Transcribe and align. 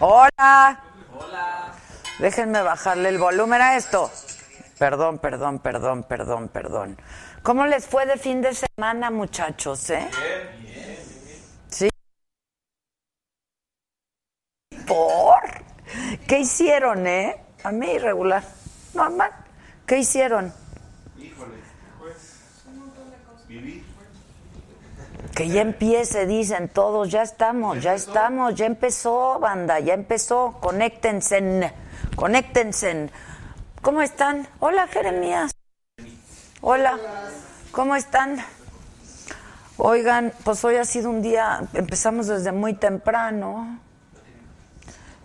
Hola. 0.00 0.80
Hola. 1.12 1.74
Déjenme 2.20 2.62
bajarle 2.62 3.08
el 3.08 3.18
volumen 3.18 3.60
a 3.60 3.76
esto. 3.76 4.10
Perdón, 4.78 5.18
perdón, 5.18 5.58
perdón, 5.58 6.04
perdón, 6.04 6.48
perdón. 6.48 6.96
¿Cómo 7.42 7.66
les 7.66 7.86
fue 7.86 8.06
de 8.06 8.16
fin 8.16 8.40
de 8.40 8.52
semana, 8.54 9.10
muchachos, 9.10 9.90
eh? 9.90 10.08
Bien, 10.20 10.74
bien, 10.74 10.96
¿Sí? 11.68 11.88
¿Por? 14.86 15.40
¿Qué 16.28 16.38
hicieron, 16.38 17.06
eh? 17.08 17.36
A 17.64 17.72
mí 17.72 17.90
irregular. 17.90 18.57
Normal. 18.98 19.30
¿Qué 19.86 19.98
hicieron? 19.98 20.52
Híjole, 21.16 21.54
pues 22.00 22.16
un 22.66 22.80
montón 22.80 23.10
de 23.10 23.16
cosas. 23.18 23.46
Vivir. 23.46 23.84
Que 25.36 25.48
ya 25.48 25.60
empiece, 25.60 26.26
dicen 26.26 26.68
todos, 26.68 27.08
ya 27.08 27.22
estamos, 27.22 27.80
ya 27.80 27.94
estamos, 27.94 28.56
ya 28.56 28.66
empezó, 28.66 29.38
banda, 29.38 29.78
ya 29.78 29.94
empezó, 29.94 30.58
conéctense, 30.60 31.72
conéctense. 32.16 33.10
¿Cómo 33.82 34.02
están? 34.02 34.48
Hola, 34.58 34.88
Jeremías. 34.88 35.52
Hola, 36.60 36.98
¿cómo 37.70 37.94
están? 37.94 38.38
Oigan, 39.76 40.32
pues 40.42 40.64
hoy 40.64 40.74
ha 40.74 40.84
sido 40.84 41.08
un 41.08 41.22
día, 41.22 41.60
empezamos 41.72 42.26
desde 42.26 42.50
muy 42.50 42.74
temprano. 42.74 43.78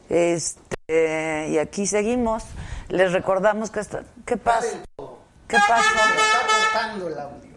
Este, 0.10 1.48
y 1.50 1.58
aquí 1.58 1.88
seguimos. 1.88 2.44
Les 2.90 3.12
recordamos 3.12 3.72
que 3.72 3.80
está, 3.80 4.04
¿qué 4.26 4.38
pasa? 4.38 4.80
¿Qué 5.48 5.58
pasó? 5.68 6.00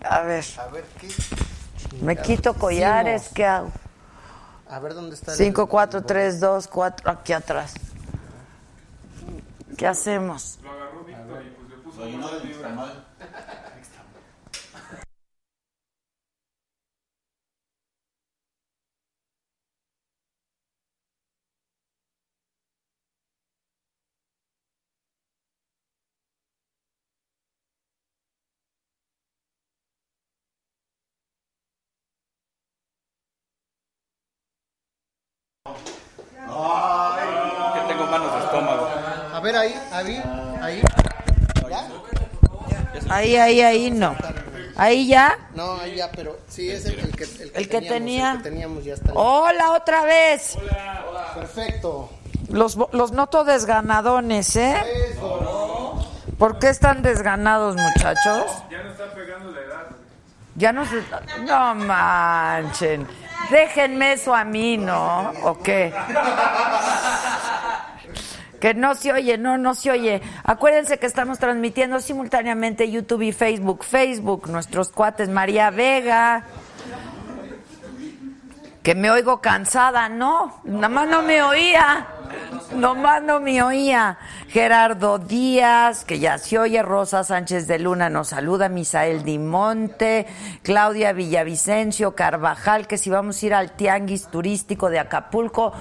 A 0.08 0.20
ver. 0.22 0.44
A 0.58 0.66
ver 0.68 0.84
qué. 1.00 1.08
Me 2.00 2.16
quito 2.16 2.54
collares, 2.54 3.30
¿qué 3.34 3.44
hago? 3.44 3.70
A 4.68 4.78
ver 4.80 4.94
dónde 4.94 5.14
está. 5.14 5.32
5, 5.32 5.66
4, 5.66 6.02
3, 6.04 6.40
2, 6.40 6.68
4, 6.68 7.10
aquí 7.10 7.32
atrás. 7.32 7.74
¿Qué 9.76 9.86
hacemos? 9.86 10.58
Lo 10.62 10.70
agarró 10.70 11.04
Víctor 11.04 11.42
y 11.44 11.50
pues 11.50 11.68
le 11.68 11.76
puso 11.76 12.02
Que 37.74 37.80
tengo 37.92 38.06
manos 38.06 38.32
de 38.32 38.38
estómago. 38.44 38.88
A 39.34 39.40
ver 39.40 39.56
ahí, 39.56 39.74
ahí, 39.92 40.22
ahí. 40.62 40.82
¿Ya? 41.68 41.88
Ahí, 43.14 43.36
ahí, 43.36 43.60
ahí, 43.60 43.90
no. 43.90 44.16
Ahí 44.76 45.06
ya. 45.06 45.38
No, 45.54 45.78
ahí 45.80 45.96
ya, 45.96 46.10
pero 46.12 46.38
sí 46.48 46.70
es 46.70 46.84
el, 46.86 46.98
el 46.98 47.16
que, 47.16 47.24
el 47.24 47.52
que 47.52 47.58
El 47.58 47.68
que 47.68 47.80
teníamos, 47.80 47.88
tenía. 47.88 48.30
el 48.32 48.36
que 48.38 48.42
teníamos 48.44 48.84
ya 48.84 48.94
está. 48.94 49.12
Hola, 49.14 49.72
otra 49.72 50.04
vez. 50.04 50.58
Perfecto. 51.34 52.10
Los, 52.50 52.76
los 52.92 53.12
noto 53.12 53.44
desganadones, 53.44 54.54
¿eh? 54.56 54.76
¿Por 56.38 56.58
qué 56.58 56.68
están 56.68 57.02
desganados, 57.02 57.76
muchachos? 57.76 58.44
Ya 58.70 58.82
no 58.82 58.90
está 58.90 59.06
pegando 59.14 59.50
la 59.50 59.60
edad. 59.60 59.86
Ya 60.56 60.72
no 60.72 60.84
se... 60.86 61.02
No 61.42 61.74
manchen. 61.74 63.06
Déjenme 63.50 64.12
eso 64.12 64.34
a 64.34 64.44
mí, 64.44 64.76
¿no? 64.76 65.32
¿O 65.42 65.58
qué? 65.58 65.92
Que 68.60 68.74
no 68.74 68.94
se 68.94 69.12
oye, 69.12 69.38
no, 69.38 69.58
no 69.58 69.74
se 69.74 69.90
oye. 69.90 70.22
Acuérdense 70.42 70.98
que 70.98 71.06
estamos 71.06 71.38
transmitiendo 71.38 72.00
simultáneamente 72.00 72.90
YouTube 72.90 73.22
y 73.22 73.32
Facebook. 73.32 73.84
Facebook, 73.84 74.48
nuestros 74.48 74.90
cuates 74.90 75.28
María 75.28 75.70
Vega. 75.70 76.44
Que 78.82 78.94
me 78.94 79.10
oigo 79.10 79.40
cansada, 79.40 80.08
no, 80.08 80.60
nada 80.64 80.88
más 80.88 81.08
no 81.08 81.22
me 81.22 81.42
oía. 81.42 82.06
Nomás 82.74 83.22
no 83.22 83.40
me 83.40 83.62
oía. 83.62 84.18
Gerardo 84.48 85.18
Díaz, 85.18 86.04
que 86.04 86.18
ya 86.18 86.38
se 86.38 86.58
oye. 86.58 86.82
Rosa 86.82 87.24
Sánchez 87.24 87.66
de 87.66 87.78
Luna 87.78 88.10
nos 88.10 88.28
saluda. 88.28 88.68
Misael 88.68 89.22
Dimonte. 89.24 90.26
Claudia 90.62 91.12
Villavicencio. 91.12 92.14
Carvajal, 92.14 92.86
que 92.86 92.98
si 92.98 93.10
vamos 93.10 93.42
a 93.42 93.46
ir 93.46 93.54
al 93.54 93.72
tianguis 93.72 94.28
turístico 94.28 94.90
de 94.90 94.98
Acapulco. 94.98 95.72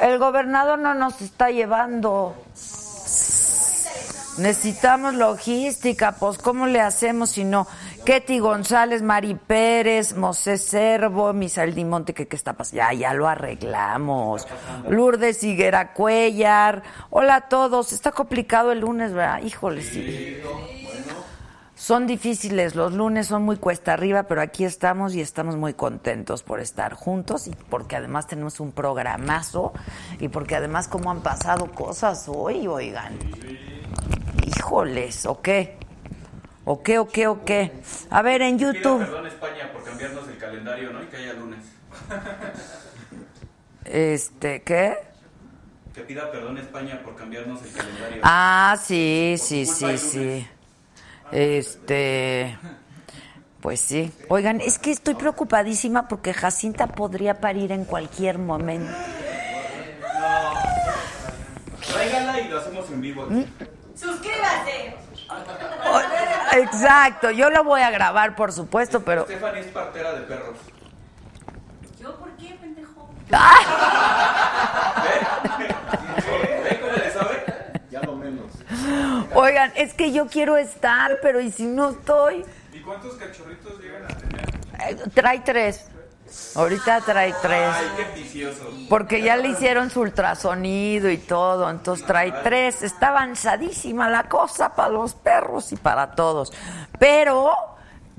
El 0.00 0.18
gobernador 0.18 0.78
no 0.78 0.94
nos 0.94 1.20
está 1.20 1.50
llevando. 1.50 2.34
Necesitamos 4.38 5.14
logística, 5.14 6.12
pues 6.12 6.38
¿cómo 6.38 6.66
le 6.66 6.80
hacemos 6.80 7.30
si 7.30 7.44
no? 7.44 7.66
Ketty 8.04 8.40
González, 8.40 9.00
Mari 9.00 9.36
Pérez, 9.36 10.16
Mosés 10.16 10.64
Servo, 10.64 11.32
Misael 11.32 11.72
Dimonte, 11.72 12.12
que 12.12 12.26
qué 12.26 12.34
está 12.34 12.52
pasando? 12.54 12.78
Ya, 12.78 12.92
ya 12.92 13.14
lo 13.14 13.28
arreglamos. 13.28 14.48
Lourdes 14.88 15.44
Higuera 15.44 15.92
Cuellar. 15.92 16.82
Hola 17.10 17.36
a 17.36 17.40
todos. 17.42 17.92
Está 17.92 18.10
complicado 18.10 18.72
el 18.72 18.80
lunes, 18.80 19.12
¿verdad? 19.12 19.42
Híjole, 19.42 19.82
sí. 19.82 20.40
Son 21.76 22.06
difíciles, 22.08 22.74
los 22.74 22.92
lunes 22.92 23.26
son 23.28 23.42
muy 23.42 23.56
cuesta 23.56 23.92
arriba, 23.92 24.24
pero 24.24 24.40
aquí 24.40 24.64
estamos 24.64 25.14
y 25.14 25.20
estamos 25.20 25.56
muy 25.56 25.74
contentos 25.74 26.42
por 26.42 26.60
estar 26.60 26.94
juntos 26.94 27.48
y 27.48 27.50
porque 27.70 27.96
además 27.96 28.26
tenemos 28.26 28.60
un 28.60 28.70
programazo 28.72 29.72
y 30.20 30.28
porque 30.28 30.54
además 30.54 30.86
como 30.86 31.10
han 31.10 31.22
pasado 31.22 31.70
cosas 31.72 32.28
hoy, 32.28 32.66
oigan. 32.68 33.18
Híjoles, 34.46 35.26
¿o 35.26 35.40
qué? 35.40 35.81
¿O 36.64 36.82
qué, 36.82 36.98
o 36.98 37.08
qué, 37.08 37.26
o 37.26 37.44
qué? 37.44 37.72
A 38.10 38.22
ver, 38.22 38.42
en 38.42 38.56
Pida 38.56 38.72
YouTube. 38.72 39.00
perdón 39.00 39.26
España 39.26 39.72
por 39.72 39.84
cambiarnos 39.84 40.28
el 40.28 40.38
calendario, 40.38 40.92
¿no? 40.92 41.02
Y 41.02 41.06
que 41.06 41.16
haya 41.16 41.32
lunes. 41.34 41.60
Este, 43.84 44.62
¿qué? 44.62 44.96
Que 45.92 46.02
pida 46.02 46.30
perdón 46.30 46.56
España 46.56 47.02
por 47.04 47.16
cambiarnos 47.16 47.60
el 47.62 47.72
calendario. 47.72 48.22
Ah, 48.22 48.76
sí, 48.82 49.34
sí, 49.38 49.66
sí, 49.66 49.98
sí. 49.98 50.48
Este, 51.32 52.56
pues 53.60 53.80
sí. 53.80 54.12
Oigan, 54.28 54.60
es 54.60 54.78
que 54.78 54.92
estoy 54.92 55.14
preocupadísima 55.14 56.08
porque 56.08 56.32
Jacinta 56.32 56.86
podría 56.86 57.40
parir 57.40 57.72
en 57.72 57.84
cualquier 57.84 58.38
momento. 58.38 58.92
Tráigala 61.92 62.40
y 62.40 62.48
lo 62.48 62.60
hacemos 62.60 62.88
en 62.90 63.00
vivo 63.00 63.24
aquí. 63.24 63.46
Suscríbase. 63.94 64.96
Exacto, 66.52 67.30
yo 67.30 67.50
lo 67.50 67.64
voy 67.64 67.80
a 67.80 67.90
grabar, 67.90 68.34
por 68.36 68.52
supuesto, 68.52 69.00
pero 69.00 69.24
Stephanie 69.24 69.60
es 69.60 69.66
partera 69.68 70.12
de 70.12 70.20
perros. 70.22 70.58
qué, 72.38 72.54
pendejo? 72.60 73.10
¿Ve 76.64 76.80
cómo 76.80 76.92
le 76.92 77.10
sabe? 77.10 77.44
Ya 77.90 78.02
lo 78.02 78.16
menos. 78.16 78.52
Oigan, 79.34 79.72
es 79.76 79.94
que 79.94 80.12
yo 80.12 80.26
quiero 80.26 80.56
estar, 80.56 81.18
pero 81.22 81.40
¿y 81.40 81.50
si 81.50 81.66
no 81.66 81.90
estoy? 81.90 82.44
¿Y 82.72 82.80
cuántos 82.80 83.14
cachorritos 83.14 83.80
llegan 83.80 84.04
a 84.04 84.08
tener? 84.08 84.44
Eh, 84.88 84.96
trae 85.14 85.40
tres. 85.40 85.91
Ahorita 86.54 87.00
trae 87.00 87.34
tres. 87.40 87.74
Ay, 87.74 87.86
qué 87.96 88.20
vicioso. 88.20 88.70
Porque 88.88 89.22
ya 89.22 89.36
le 89.36 89.48
hicieron 89.48 89.90
su 89.90 90.00
ultrasonido 90.00 91.10
y 91.10 91.18
todo, 91.18 91.68
entonces 91.70 92.06
trae 92.06 92.32
tres. 92.42 92.82
Está 92.82 93.08
avanzadísima 93.08 94.08
la 94.08 94.28
cosa 94.28 94.74
para 94.74 94.90
los 94.90 95.14
perros 95.14 95.72
y 95.72 95.76
para 95.76 96.12
todos. 96.12 96.52
Pero, 96.98 97.52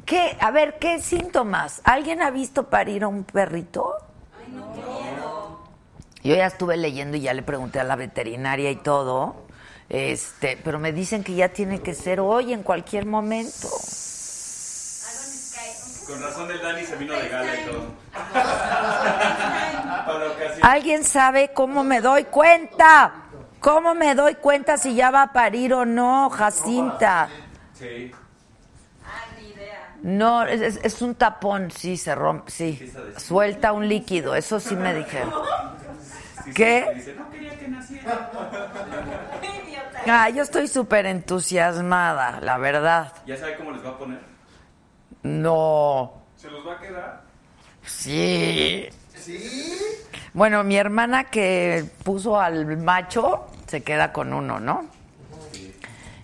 ¿qué? 0.05 0.37
A 0.39 0.51
ver, 0.51 0.79
¿qué 0.79 0.99
síntomas? 0.99 1.81
¿Alguien 1.83 2.21
ha 2.21 2.31
visto 2.31 2.69
parir 2.69 3.03
a 3.03 3.07
un 3.07 3.23
perrito? 3.23 3.95
Yo 6.23 6.35
ya 6.35 6.45
estuve 6.45 6.77
leyendo 6.77 7.17
y 7.17 7.21
ya 7.21 7.33
le 7.33 7.43
pregunté 7.43 7.79
a 7.79 7.83
la 7.83 7.95
veterinaria 7.95 8.71
y 8.71 8.77
todo. 8.77 9.35
Este, 9.89 10.57
pero 10.63 10.79
me 10.79 10.91
dicen 10.91 11.23
que 11.23 11.35
ya 11.35 11.49
tiene 11.49 11.81
que 11.81 11.93
ser 11.93 12.19
hoy, 12.19 12.53
en 12.53 12.63
cualquier 12.63 13.05
momento. 13.05 13.69
Con 16.07 16.21
razón 16.21 16.51
el 16.51 16.61
Dani 16.61 16.83
se 16.83 16.95
vino 16.97 17.13
de 17.13 17.29
gala 17.29 17.55
y 17.55 17.65
todo. 17.65 17.93
¿Alguien 20.61 21.03
sabe 21.03 21.51
cómo 21.53 21.83
me 21.83 22.01
doy 22.01 22.25
cuenta? 22.25 23.13
¿Cómo 23.59 23.95
me 23.95 24.13
doy 24.13 24.35
cuenta 24.35 24.77
si 24.77 24.95
ya 24.95 25.09
va 25.11 25.23
a 25.23 25.33
parir 25.33 25.73
o 25.73 25.85
no, 25.85 26.29
Jacinta? 26.29 27.29
Sí. 27.73 28.11
No, 30.01 30.45
es, 30.45 31.01
un 31.01 31.15
tapón, 31.15 31.71
sí, 31.71 31.95
se 31.95 32.13
rompe, 32.13 32.51
sí. 32.51 32.91
Suelta 33.15 33.71
un 33.71 33.87
líquido, 33.87 34.35
eso 34.35 34.59
sí 34.59 34.75
me 34.75 34.93
dijeron. 34.93 35.33
¿Qué? 36.53 36.85
Dice, 36.95 37.15
no 37.15 37.29
quería 37.31 37.57
que 37.57 37.67
naciera. 37.67 38.31
Ah, 40.05 40.29
yo 40.29 40.43
estoy 40.43 40.67
súper 40.67 41.05
entusiasmada, 41.05 42.41
la 42.41 42.57
verdad. 42.57 43.13
¿Ya 43.25 43.37
sabe 43.37 43.55
cómo 43.55 43.71
les 43.71 43.85
va 43.85 43.91
a 43.91 43.97
poner? 43.97 44.32
No, 45.23 46.13
¿Se 46.35 46.49
los 46.51 46.67
va 46.67 46.73
a 46.73 46.79
quedar? 46.79 47.21
sí. 47.83 48.89
Bueno, 50.33 50.63
mi 50.63 50.75
hermana 50.75 51.25
que 51.25 51.85
puso 52.03 52.39
al 52.39 52.77
macho 52.77 53.45
se 53.67 53.83
queda 53.83 54.11
con 54.11 54.33
uno, 54.33 54.59
¿no? 54.59 54.85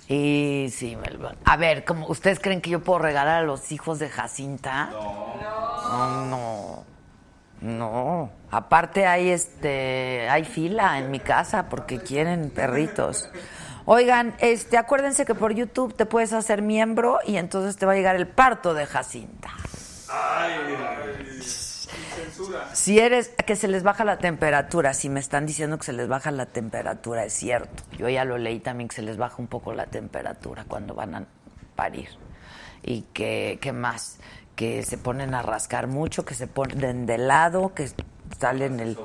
Y 0.07 0.69
sí, 0.71 0.97
a 1.45 1.57
ver, 1.57 1.85
como 1.85 2.07
ustedes 2.07 2.39
creen 2.39 2.61
que 2.61 2.71
yo 2.71 2.81
puedo 2.81 2.97
regalar 2.99 3.43
a 3.43 3.43
los 3.43 3.71
hijos 3.71 3.99
de 3.99 4.09
Jacinta? 4.09 4.89
No, 4.91 6.25
no, 6.25 6.83
no. 7.61 8.31
Aparte 8.49 9.05
hay 9.05 9.29
este, 9.29 10.27
hay 10.27 10.45
fila 10.45 10.97
en 10.97 11.11
mi 11.11 11.19
casa 11.19 11.69
porque 11.69 11.99
quieren 11.99 12.49
perritos. 12.49 13.29
Oigan, 13.85 14.35
este, 14.39 14.77
acuérdense 14.77 15.25
que 15.25 15.35
por 15.35 15.53
YouTube 15.53 15.95
te 15.95 16.05
puedes 16.05 16.33
hacer 16.33 16.61
miembro 16.61 17.19
y 17.25 17.37
entonces 17.37 17.77
te 17.77 17.85
va 17.85 17.93
a 17.93 17.95
llegar 17.95 18.15
el 18.15 18.27
parto 18.27 18.73
de 18.73 18.85
Jacinta. 18.85 19.49
Si 22.73 22.99
eres 22.99 23.31
que 23.45 23.55
se 23.55 23.67
les 23.67 23.83
baja 23.83 24.05
la 24.05 24.17
temperatura, 24.17 24.93
si 24.93 25.09
me 25.09 25.19
están 25.19 25.45
diciendo 25.45 25.77
que 25.77 25.85
se 25.85 25.93
les 25.93 26.07
baja 26.07 26.31
la 26.31 26.45
temperatura, 26.45 27.25
es 27.25 27.33
cierto. 27.33 27.83
Yo 27.97 28.09
ya 28.09 28.25
lo 28.25 28.37
leí 28.37 28.59
también 28.59 28.87
que 28.87 28.95
se 28.95 29.01
les 29.01 29.17
baja 29.17 29.35
un 29.37 29.47
poco 29.47 29.73
la 29.73 29.85
temperatura 29.85 30.65
cuando 30.67 30.93
van 30.93 31.15
a 31.15 31.25
parir. 31.75 32.09
Y 32.83 33.01
que, 33.13 33.59
¿qué 33.61 33.73
más? 33.73 34.19
Que 34.55 34.83
se 34.83 34.97
ponen 34.97 35.33
a 35.33 35.41
rascar 35.41 35.87
mucho, 35.87 36.25
que 36.25 36.33
se 36.33 36.47
ponen 36.47 37.05
de 37.05 37.17
lado, 37.17 37.73
que 37.73 37.89
salen 38.39 38.79
el, 38.79 38.97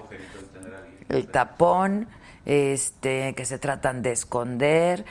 el 1.09 1.27
tapón, 1.29 2.09
este, 2.47 3.35
que 3.35 3.45
se 3.45 3.59
tratan 3.59 4.03
de 4.03 4.13
esconder. 4.13 5.05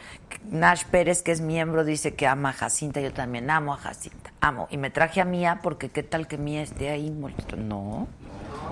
Nash 0.49 0.83
Pérez, 0.85 1.21
que 1.21 1.31
es 1.31 1.41
miembro, 1.41 1.83
dice 1.83 2.15
que 2.15 2.27
ama 2.27 2.49
a 2.49 2.53
Jacinta, 2.53 2.99
yo 2.99 3.13
también 3.13 3.49
amo 3.49 3.73
a 3.73 3.77
Jacinta, 3.77 4.33
amo. 4.41 4.67
Y 4.71 4.77
me 4.77 4.89
traje 4.89 5.21
a 5.21 5.25
Mía 5.25 5.59
porque 5.63 5.89
qué 5.89 6.03
tal 6.03 6.27
que 6.27 6.37
Mía 6.37 6.61
esté 6.61 6.89
ahí 6.89 7.09
molestando. 7.11 7.65
No. 7.65 8.07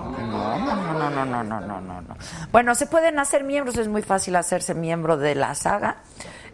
No, 0.02 0.58
no, 0.58 1.10
no, 1.10 1.10
no, 1.10 1.42
no, 1.44 1.60
no, 1.60 1.80
no, 1.80 2.00
no. 2.00 2.16
Bueno, 2.50 2.74
se 2.74 2.86
pueden 2.86 3.18
hacer 3.18 3.44
miembros, 3.44 3.76
es 3.76 3.88
muy 3.88 4.02
fácil 4.02 4.36
hacerse 4.36 4.74
miembro 4.74 5.16
de 5.16 5.34
la 5.34 5.54
saga. 5.54 5.98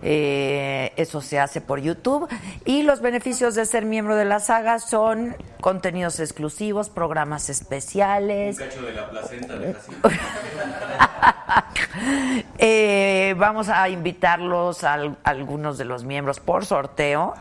Eh, 0.02 0.92
eso 0.96 1.20
se 1.20 1.38
hace 1.40 1.60
por 1.60 1.80
YouTube. 1.80 2.28
Y 2.64 2.82
los 2.82 3.00
beneficios 3.00 3.54
de 3.54 3.64
ser 3.66 3.84
miembro 3.84 4.14
de 4.16 4.24
la 4.24 4.38
saga 4.40 4.78
son 4.78 5.36
contenidos 5.60 6.20
exclusivos, 6.20 6.88
programas 6.88 7.48
Un 7.48 7.52
especiales. 7.52 8.58
cacho 8.58 8.82
de 8.82 8.92
la 8.92 9.10
placenta 9.10 9.56
de 9.58 9.74
Jacinta. 9.74 10.08
Eh, 12.58 13.34
vamos 13.38 13.68
a 13.68 13.88
invitarlos 13.88 14.84
a, 14.84 14.94
al- 14.94 15.18
algunos 15.24 15.78
de 15.78 15.84
los 15.84 16.04
miembros 16.04 16.40
por 16.40 16.64
sorteo. 16.64 17.34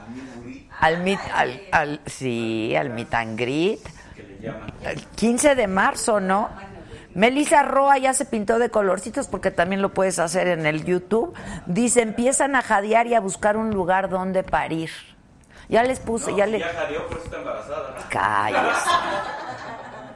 Al 0.79 1.03
meet, 1.03 1.19
al, 1.33 1.61
al- 1.71 2.01
sí, 2.05 2.75
al 2.75 2.89
meet 2.91 3.13
and 3.13 3.37
greet. 3.39 3.79
Que 4.15 4.23
le 4.23 4.39
llaman. 4.39 4.71
El 4.83 5.03
15 5.05 5.55
de 5.55 5.67
marzo, 5.67 6.19
¿no? 6.19 6.49
Melissa 7.17 7.63
Roa 7.63 7.97
ya 7.97 8.13
se 8.13 8.25
pintó 8.25 8.59
de 8.59 8.69
colorcitos 8.69 9.27
porque 9.27 9.49
también 9.49 9.81
lo 9.81 9.91
puedes 9.91 10.19
hacer 10.19 10.47
en 10.47 10.67
el 10.67 10.85
YouTube. 10.85 11.33
Dice, 11.65 12.03
empiezan 12.03 12.55
a 12.55 12.61
jadear 12.61 13.07
y 13.07 13.15
a 13.15 13.19
buscar 13.19 13.57
un 13.57 13.71
lugar 13.71 14.07
donde 14.07 14.43
parir. 14.43 14.91
Ya 15.67 15.81
les 15.81 15.99
puse, 15.99 16.29
No, 16.29 16.37
ya 16.37 16.45
si 16.45 16.51
le... 16.51 16.59
ya 16.59 16.67
jadeó, 16.67 17.07
por 17.07 17.17
eso 17.17 17.25
está 17.25 17.37
embarazada. 17.39 17.95
Cállese. 18.11 18.89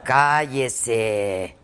Cállese. 0.04 1.56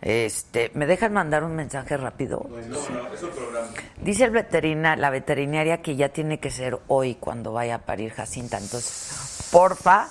Este, 0.00 0.70
¿me 0.74 0.86
dejan 0.86 1.12
mandar 1.12 1.42
un 1.42 1.56
mensaje 1.56 1.96
rápido? 1.96 2.46
No, 2.48 2.56
no, 2.56 3.12
es 3.12 3.22
un 3.24 3.30
programa. 3.30 3.66
Dice 4.00 4.26
el 4.26 4.30
veterina, 4.30 4.94
la 4.94 5.10
veterinaria 5.10 5.82
que 5.82 5.96
ya 5.96 6.10
tiene 6.10 6.38
que 6.38 6.52
ser 6.52 6.78
hoy 6.86 7.16
cuando 7.16 7.52
vaya 7.52 7.74
a 7.74 7.78
parir 7.78 8.12
Jacinta. 8.12 8.58
Entonces, 8.58 9.48
porfa, 9.50 10.06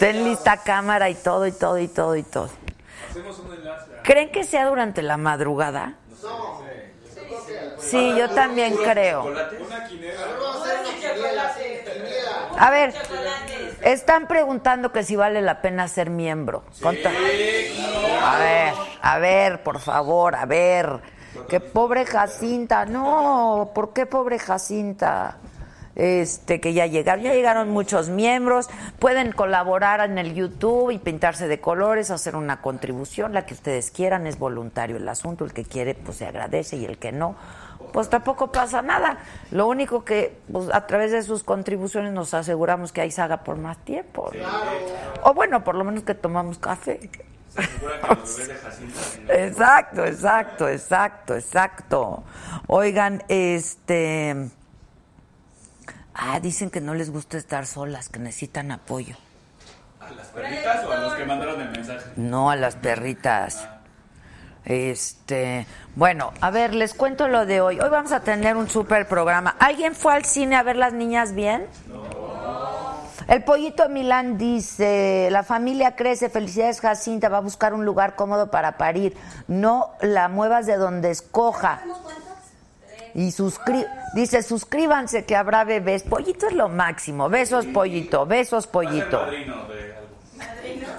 ten 0.00 0.24
lista 0.24 0.56
cámara 0.56 1.08
y 1.08 1.14
todo, 1.14 1.46
y 1.46 1.52
todo, 1.52 1.78
y 1.78 1.86
todo, 1.86 2.16
y 2.16 2.24
todo. 2.24 2.50
Hacemos 3.08 3.38
un 3.38 3.54
enlace. 3.54 3.97
¿Creen 4.08 4.30
que 4.32 4.42
sea 4.42 4.64
durante 4.64 5.02
la 5.02 5.18
madrugada? 5.18 5.96
Sí, 7.78 8.14
yo 8.16 8.30
también 8.30 8.74
creo. 8.74 9.26
A 12.58 12.70
ver, 12.70 12.94
están 13.82 14.26
preguntando 14.26 14.92
que 14.92 15.02
si 15.02 15.14
vale 15.14 15.42
la 15.42 15.60
pena 15.60 15.86
ser 15.88 16.08
miembro. 16.08 16.64
Conta- 16.80 17.10
A 17.10 18.38
ver, 18.38 18.72
a 19.02 19.18
ver, 19.18 19.62
por 19.62 19.78
favor, 19.78 20.36
a 20.36 20.46
ver. 20.46 21.00
Que 21.46 21.60
pobre 21.60 22.06
Jacinta, 22.06 22.86
no, 22.86 23.72
¿por 23.74 23.92
qué 23.92 24.06
pobre 24.06 24.38
Jacinta? 24.38 25.36
Este, 25.98 26.60
que 26.60 26.74
ya 26.74 26.86
llegaron, 26.86 27.24
ya 27.24 27.34
llegaron 27.34 27.70
muchos 27.70 28.08
miembros, 28.08 28.70
pueden 29.00 29.32
colaborar 29.32 30.00
en 30.00 30.16
el 30.16 30.32
YouTube 30.32 30.92
y 30.92 30.98
pintarse 30.98 31.48
de 31.48 31.60
colores, 31.60 32.12
hacer 32.12 32.36
una 32.36 32.62
contribución, 32.62 33.34
la 33.34 33.46
que 33.46 33.54
ustedes 33.54 33.90
quieran, 33.90 34.28
es 34.28 34.38
voluntario 34.38 34.96
el 34.96 35.08
asunto, 35.08 35.44
el 35.44 35.52
que 35.52 35.64
quiere 35.64 35.94
pues 35.94 36.18
se 36.18 36.26
agradece 36.26 36.76
y 36.76 36.84
el 36.84 36.98
que 36.98 37.10
no, 37.10 37.34
pues 37.92 38.08
tampoco 38.08 38.52
pasa 38.52 38.80
nada. 38.80 39.18
Lo 39.50 39.66
único 39.66 40.04
que 40.04 40.38
pues, 40.52 40.68
a 40.72 40.86
través 40.86 41.10
de 41.10 41.22
sus 41.24 41.42
contribuciones 41.42 42.12
nos 42.12 42.32
aseguramos 42.32 42.92
que 42.92 43.00
hay 43.00 43.10
saga 43.10 43.42
por 43.42 43.56
más 43.56 43.78
tiempo. 43.78 44.30
¿no? 44.32 45.28
O 45.30 45.34
bueno, 45.34 45.64
por 45.64 45.74
lo 45.74 45.82
menos 45.82 46.04
que 46.04 46.14
tomamos 46.14 46.58
café. 46.58 47.10
Exacto, 49.28 50.04
exacto, 50.04 50.68
exacto, 50.68 51.34
exacto. 51.34 52.22
Oigan, 52.68 53.24
este... 53.26 54.50
Ah, 56.20 56.40
dicen 56.40 56.68
que 56.68 56.80
no 56.80 56.94
les 56.94 57.10
gusta 57.10 57.38
estar 57.38 57.64
solas, 57.64 58.08
que 58.08 58.18
necesitan 58.18 58.72
apoyo. 58.72 59.14
¿A 60.00 60.10
las 60.10 60.26
perritas 60.26 60.84
o 60.84 60.90
a 60.90 60.96
los 60.96 61.14
que 61.14 61.24
mandaron 61.24 61.60
el 61.60 61.70
mensaje? 61.70 62.10
No 62.16 62.50
a 62.50 62.56
las 62.56 62.74
perritas. 62.74 63.68
Este, 64.64 65.64
bueno, 65.94 66.32
a 66.40 66.50
ver, 66.50 66.74
les 66.74 66.92
cuento 66.92 67.28
lo 67.28 67.46
de 67.46 67.60
hoy. 67.60 67.78
Hoy 67.78 67.88
vamos 67.88 68.10
a 68.10 68.20
tener 68.20 68.56
un 68.56 68.68
super 68.68 69.06
programa. 69.06 69.54
¿Alguien 69.60 69.94
fue 69.94 70.12
al 70.12 70.24
cine 70.24 70.56
a 70.56 70.64
ver 70.64 70.74
las 70.74 70.92
niñas 70.92 71.36
bien? 71.36 71.68
El 73.28 73.44
pollito 73.44 73.88
Milán 73.88 74.38
dice, 74.38 75.28
la 75.30 75.44
familia 75.44 75.94
crece, 75.94 76.30
felicidades 76.30 76.80
Jacinta, 76.80 77.28
va 77.28 77.38
a 77.38 77.42
buscar 77.42 77.74
un 77.74 77.84
lugar 77.84 78.16
cómodo 78.16 78.50
para 78.50 78.76
parir. 78.76 79.16
No 79.46 79.90
la 80.00 80.28
muevas 80.28 80.66
de 80.66 80.78
donde 80.78 81.12
escoja. 81.12 81.80
Y 83.18 83.32
suscri 83.32 83.84
dice, 84.14 84.44
suscríbanse 84.44 85.24
que 85.24 85.34
habrá 85.34 85.64
bebés. 85.64 86.04
Pollito 86.04 86.46
es 86.46 86.52
lo 86.52 86.68
máximo. 86.68 87.28
Besos, 87.28 87.66
pollito, 87.66 88.26
besos, 88.26 88.68
pollito. 88.68 89.20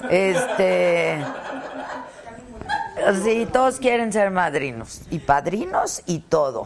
Este. 0.10 1.24
Sí, 3.24 3.48
todos 3.52 3.80
quieren 3.80 4.12
ser 4.12 4.30
madrinos. 4.30 5.04
Y 5.10 5.20
padrinos 5.20 6.04
y 6.06 6.20
todo. 6.20 6.66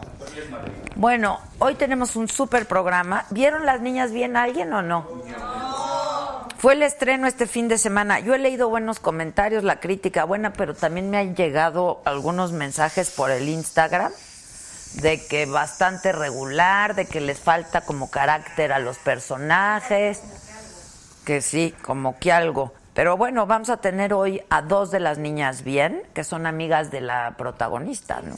Bueno, 0.96 1.38
hoy 1.60 1.76
tenemos 1.76 2.16
un 2.16 2.28
super 2.28 2.66
programa. 2.66 3.24
¿Vieron 3.30 3.64
las 3.64 3.80
niñas 3.80 4.10
bien 4.10 4.36
a 4.36 4.42
alguien 4.42 4.72
o 4.72 4.82
no? 4.82 5.06
Fue 6.58 6.72
el 6.72 6.82
estreno 6.82 7.28
este 7.28 7.46
fin 7.46 7.68
de 7.68 7.78
semana. 7.78 8.18
Yo 8.18 8.34
he 8.34 8.38
leído 8.38 8.68
buenos 8.68 8.98
comentarios, 8.98 9.62
la 9.62 9.78
crítica 9.78 10.24
buena, 10.24 10.52
pero 10.52 10.74
también 10.74 11.08
me 11.08 11.18
han 11.18 11.36
llegado 11.36 12.02
algunos 12.04 12.50
mensajes 12.50 13.12
por 13.12 13.30
el 13.30 13.48
Instagram 13.48 14.10
de 14.94 15.26
que 15.26 15.46
bastante 15.46 16.12
regular, 16.12 16.94
de 16.94 17.06
que 17.06 17.20
les 17.20 17.38
falta 17.38 17.82
como 17.82 18.10
carácter 18.10 18.72
a 18.72 18.78
los 18.78 18.98
personajes, 18.98 20.22
que 21.24 21.40
sí, 21.40 21.74
como 21.82 22.18
que 22.18 22.32
algo. 22.32 22.72
Pero 22.94 23.16
bueno, 23.16 23.46
vamos 23.46 23.70
a 23.70 23.78
tener 23.78 24.14
hoy 24.14 24.40
a 24.50 24.62
dos 24.62 24.90
de 24.90 25.00
las 25.00 25.18
niñas 25.18 25.64
bien, 25.64 26.02
que 26.14 26.22
son 26.22 26.46
amigas 26.46 26.90
de 26.90 27.00
la 27.00 27.34
protagonista, 27.36 28.20
¿no? 28.22 28.36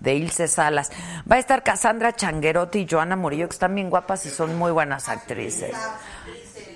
De 0.00 0.14
Ilse 0.14 0.48
Salas. 0.48 0.90
Va 1.30 1.36
a 1.36 1.38
estar 1.38 1.62
Cassandra 1.62 2.16
Changuerotti 2.16 2.80
y 2.80 2.88
Joana 2.90 3.16
Murillo, 3.16 3.48
que 3.48 3.54
están 3.54 3.74
bien 3.74 3.90
guapas 3.90 4.26
y 4.26 4.30
son 4.30 4.58
muy 4.58 4.72
buenas 4.72 5.08
actrices. 5.08 5.76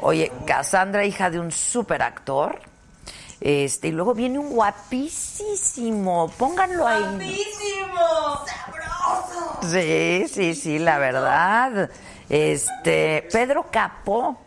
Oye, 0.00 0.30
Cassandra, 0.46 1.04
hija 1.04 1.30
de 1.30 1.40
un 1.40 1.50
super 1.50 2.02
actor. 2.02 2.60
Este, 3.40 3.88
y 3.88 3.92
luego 3.92 4.14
viene 4.14 4.38
un 4.38 4.50
guapísimo. 4.50 6.30
Pónganlo 6.38 6.86
ahí. 6.86 7.02
¡Guapísimo! 7.02 8.44
¡Sabroso! 8.46 9.58
Sí, 9.70 10.26
sí, 10.28 10.54
sí, 10.54 10.78
la 10.78 10.98
verdad. 10.98 11.90
Este, 12.28 13.28
Pedro 13.30 13.66
Capó, 13.70 14.38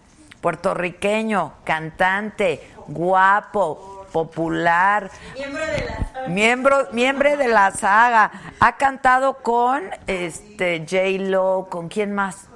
puertorriqueño, 0.41 1.53
cantante, 1.63 2.71
guapo, 2.87 4.05
popular, 4.11 5.11
Miembro 5.35 5.65
de 5.65 5.85
la 5.85 6.27
miembro, 6.27 6.87
miembro 6.91 7.37
de 7.37 7.47
la 7.47 7.71
saga. 7.71 8.31
Ha 8.59 8.77
cantado 8.77 9.37
con 9.43 9.83
este 10.07 10.79
J 10.79 11.29
Lo, 11.29 11.67
¿con 11.69 11.87
quién 11.87 12.13
más? 12.13 12.47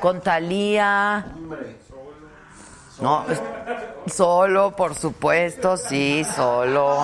Con 0.00 0.20
Talía. 0.20 1.26
No, 3.00 3.24
solo, 4.06 4.74
por 4.76 4.94
supuesto, 4.94 5.76
sí, 5.76 6.24
solo. 6.36 6.96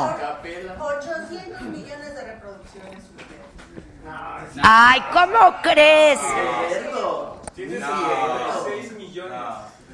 800 0.80 1.60
millones 1.62 2.14
de 2.14 2.24
reproducciones. 2.24 3.04
Ay, 4.62 5.00
¿cómo 5.12 5.56
crees? 5.62 6.20
Tiene 7.54 7.78
76 7.78 8.92
millones. 8.92 9.40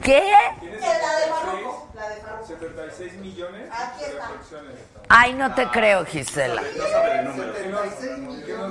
¿Qué? 0.03 0.23
Tiene 0.61 0.79
La 0.79 0.87
de 0.87 0.95
76, 0.95 1.31
Farruko. 1.31 1.89
La 1.95 2.09
de 2.09 2.17
Farruko. 2.17 2.47
76 2.47 3.13
millones 3.15 3.71
Aquí 3.73 4.01
de 4.05 4.11
está. 4.11 4.23
reproducciones. 4.23 4.75
Ay, 5.09 5.33
no 5.35 5.55
te 5.55 5.67
creo, 5.69 6.05
Gisela. 6.05 6.63
No 6.63 6.89
sabe 6.89 7.23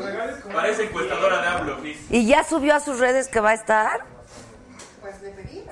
regales 0.05 0.37
como 0.41 0.53
Parece 0.55 0.83
encuestadora 0.83 1.41
de 1.41 1.47
AMLO. 1.47 1.77
¿Y 2.09 2.25
ya 2.27 2.43
subió 2.43 2.75
a 2.75 2.79
sus 2.79 2.99
redes 2.99 3.27
que 3.27 3.39
va 3.39 3.49
a 3.51 3.53
estar? 3.55 4.05
Pues 5.05 5.21
le 5.21 5.29
pedí. 5.29 5.63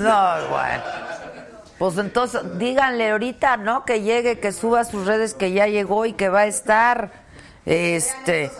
No, 0.00 0.48
bueno. 0.48 0.82
Pues 1.78 1.98
entonces, 1.98 2.40
díganle 2.58 3.10
ahorita, 3.10 3.58
¿no? 3.58 3.84
Que 3.84 4.00
llegue, 4.00 4.38
que 4.40 4.52
suba 4.52 4.80
a 4.80 4.84
sus 4.84 5.06
redes 5.06 5.34
que 5.34 5.52
ya 5.52 5.66
llegó 5.66 6.06
y 6.06 6.14
que 6.14 6.30
va 6.30 6.40
a 6.40 6.46
estar. 6.46 7.12
Este. 7.66 8.50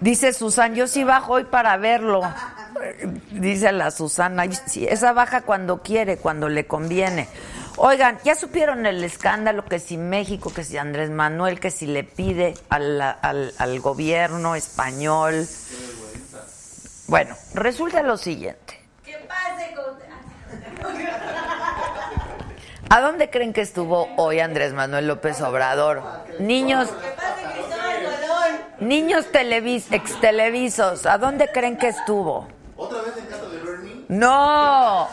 Dice 0.00 0.34
Susan, 0.34 0.74
yo 0.74 0.86
sí 0.86 1.02
bajo 1.02 1.32
hoy 1.32 1.44
para 1.44 1.78
verlo. 1.78 2.20
Dice 3.30 3.72
la 3.72 3.90
Susana, 3.90 4.42
"Ay, 4.42 4.52
sí, 4.66 4.86
esa 4.86 5.14
baja 5.14 5.40
cuando 5.40 5.82
quiere, 5.82 6.18
cuando 6.18 6.50
le 6.50 6.66
conviene. 6.66 7.28
Oigan, 7.78 8.18
ya 8.22 8.34
supieron 8.34 8.84
el 8.84 9.02
escándalo 9.02 9.64
que 9.64 9.78
si 9.78 9.96
México, 9.96 10.52
que 10.52 10.62
si 10.62 10.76
Andrés 10.76 11.10
Manuel, 11.10 11.58
que 11.58 11.70
si 11.70 11.86
le 11.86 12.04
pide 12.04 12.54
al, 12.68 13.00
al, 13.00 13.54
al 13.56 13.80
gobierno 13.80 14.54
español. 14.54 15.46
Bueno, 17.08 17.36
resulta 17.54 18.02
lo 18.02 18.16
siguiente. 18.16 18.80
¿Qué 19.04 19.16
pase 19.28 19.72
con.? 19.74 19.96
¿A 22.88 23.00
dónde 23.00 23.30
creen 23.30 23.52
que 23.52 23.60
estuvo 23.60 24.08
hoy 24.16 24.40
Andrés 24.40 24.72
Manuel 24.72 25.06
López 25.06 25.40
Obrador? 25.40 26.02
Niños, 26.38 26.88
niños 28.80 29.26
televis, 29.32 29.90
ex 29.92 30.20
televisos, 30.20 31.06
¿a 31.06 31.18
dónde 31.18 31.48
creen 31.52 31.76
que 31.78 31.88
estuvo? 31.88 32.48
¿Otra 32.76 33.02
vez 33.02 33.16
en 33.16 33.26
casa 33.26 33.46
de 33.46 33.58
Bernie? 33.58 34.04
No, 34.08 35.08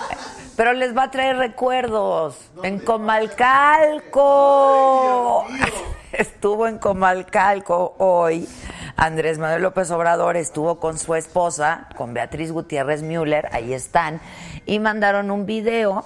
pero 0.56 0.74
les 0.74 0.96
va 0.96 1.04
a 1.04 1.12
traer 1.12 1.38
recuerdos. 1.38 2.38
En 2.62 2.80
Comalcalco. 2.80 4.16
Estuvo 6.12 6.68
en 6.68 6.78
Comalcalco 6.78 7.96
hoy. 7.98 8.48
Andrés 8.96 9.40
Manuel 9.40 9.64
López 9.64 9.90
Obrador 9.92 10.38
estuvo 10.38 10.80
con 10.80 10.98
su 10.98 11.16
esposa, 11.16 11.88
con 11.96 12.14
Beatriz 12.14 12.52
Gutiérrez 12.52 13.02
Müller, 13.02 13.50
ahí 13.52 13.74
están, 13.74 14.22
y 14.66 14.80
mandaron 14.80 15.32
un 15.32 15.46
video 15.46 16.06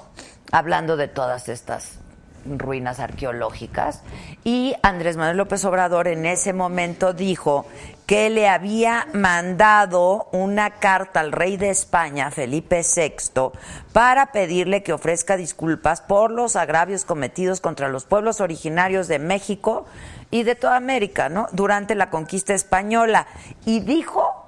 hablando 0.51 0.97
de 0.97 1.07
todas 1.07 1.49
estas 1.49 1.99
ruinas 2.45 2.99
arqueológicas. 2.99 4.03
Y 4.43 4.75
Andrés 4.81 5.17
Manuel 5.17 5.37
López 5.37 5.65
Obrador 5.65 6.07
en 6.07 6.25
ese 6.25 6.53
momento 6.53 7.13
dijo 7.13 7.65
que 8.05 8.29
le 8.29 8.47
había 8.47 9.07
mandado 9.13 10.29
una 10.31 10.71
carta 10.71 11.19
al 11.19 11.33
rey 11.33 11.57
de 11.57 11.69
España, 11.69 12.31
Felipe 12.31 12.81
VI, 12.81 13.51
para 13.91 14.31
pedirle 14.31 14.81
que 14.81 14.93
ofrezca 14.93 15.35
disculpas 15.35 15.99
por 15.99 16.31
los 16.31 16.55
agravios 16.55 17.03
cometidos 17.03 17.59
contra 17.59 17.89
los 17.89 18.05
pueblos 18.05 18.39
originarios 18.39 19.09
de 19.09 19.19
México 19.19 19.85
y 20.31 20.43
de 20.43 20.55
toda 20.55 20.75
América, 20.75 21.29
¿no? 21.29 21.47
Durante 21.51 21.95
la 21.95 22.09
conquista 22.09 22.53
española. 22.53 23.27
Y 23.65 23.79
dijo 23.79 24.47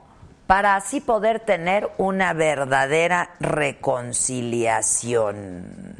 para 0.50 0.76
así 0.76 1.00
poder 1.00 1.40
tener 1.42 1.92
una 2.00 2.34
verdadera 2.34 3.36
reconciliación. 3.40 5.96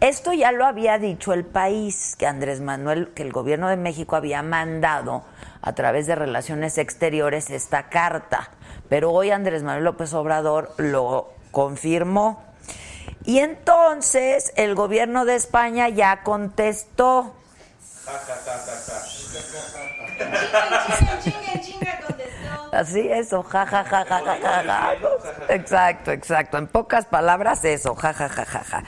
Esto 0.00 0.32
ya 0.32 0.50
lo 0.50 0.66
había 0.66 0.98
dicho 0.98 1.32
el 1.32 1.44
país, 1.44 2.16
que 2.18 2.26
Andrés 2.26 2.60
Manuel, 2.60 3.12
que 3.14 3.22
el 3.22 3.30
gobierno 3.30 3.68
de 3.68 3.76
México 3.76 4.16
había 4.16 4.42
mandado 4.42 5.22
a 5.60 5.72
través 5.74 6.08
de 6.08 6.16
relaciones 6.16 6.78
exteriores 6.78 7.48
esta 7.50 7.90
carta, 7.90 8.50
pero 8.88 9.12
hoy 9.12 9.30
Andrés 9.30 9.62
Manuel 9.62 9.84
López 9.84 10.12
Obrador 10.14 10.74
lo 10.78 11.28
confirmó. 11.52 12.42
Y 13.24 13.38
entonces 13.38 14.52
el 14.56 14.74
gobierno 14.74 15.24
de 15.24 15.36
España 15.36 15.88
ya 15.88 16.24
contestó. 16.24 17.36
Así 22.72 23.00
eso, 23.00 23.42
ja, 23.42 23.66
ja, 23.66 23.84
ja, 23.84 24.04
ja, 24.04 24.20
ja, 24.24 24.38
ja, 24.38 24.62
ja. 24.64 24.94
Exacto, 25.48 26.10
exacto. 26.10 26.58
En 26.58 26.66
pocas 26.66 27.04
palabras, 27.06 27.64
eso, 27.64 27.94
ja, 27.94 28.14
ja, 28.14 28.28
ja, 28.28 28.44
ja, 28.44 28.64
ja. 28.64 28.84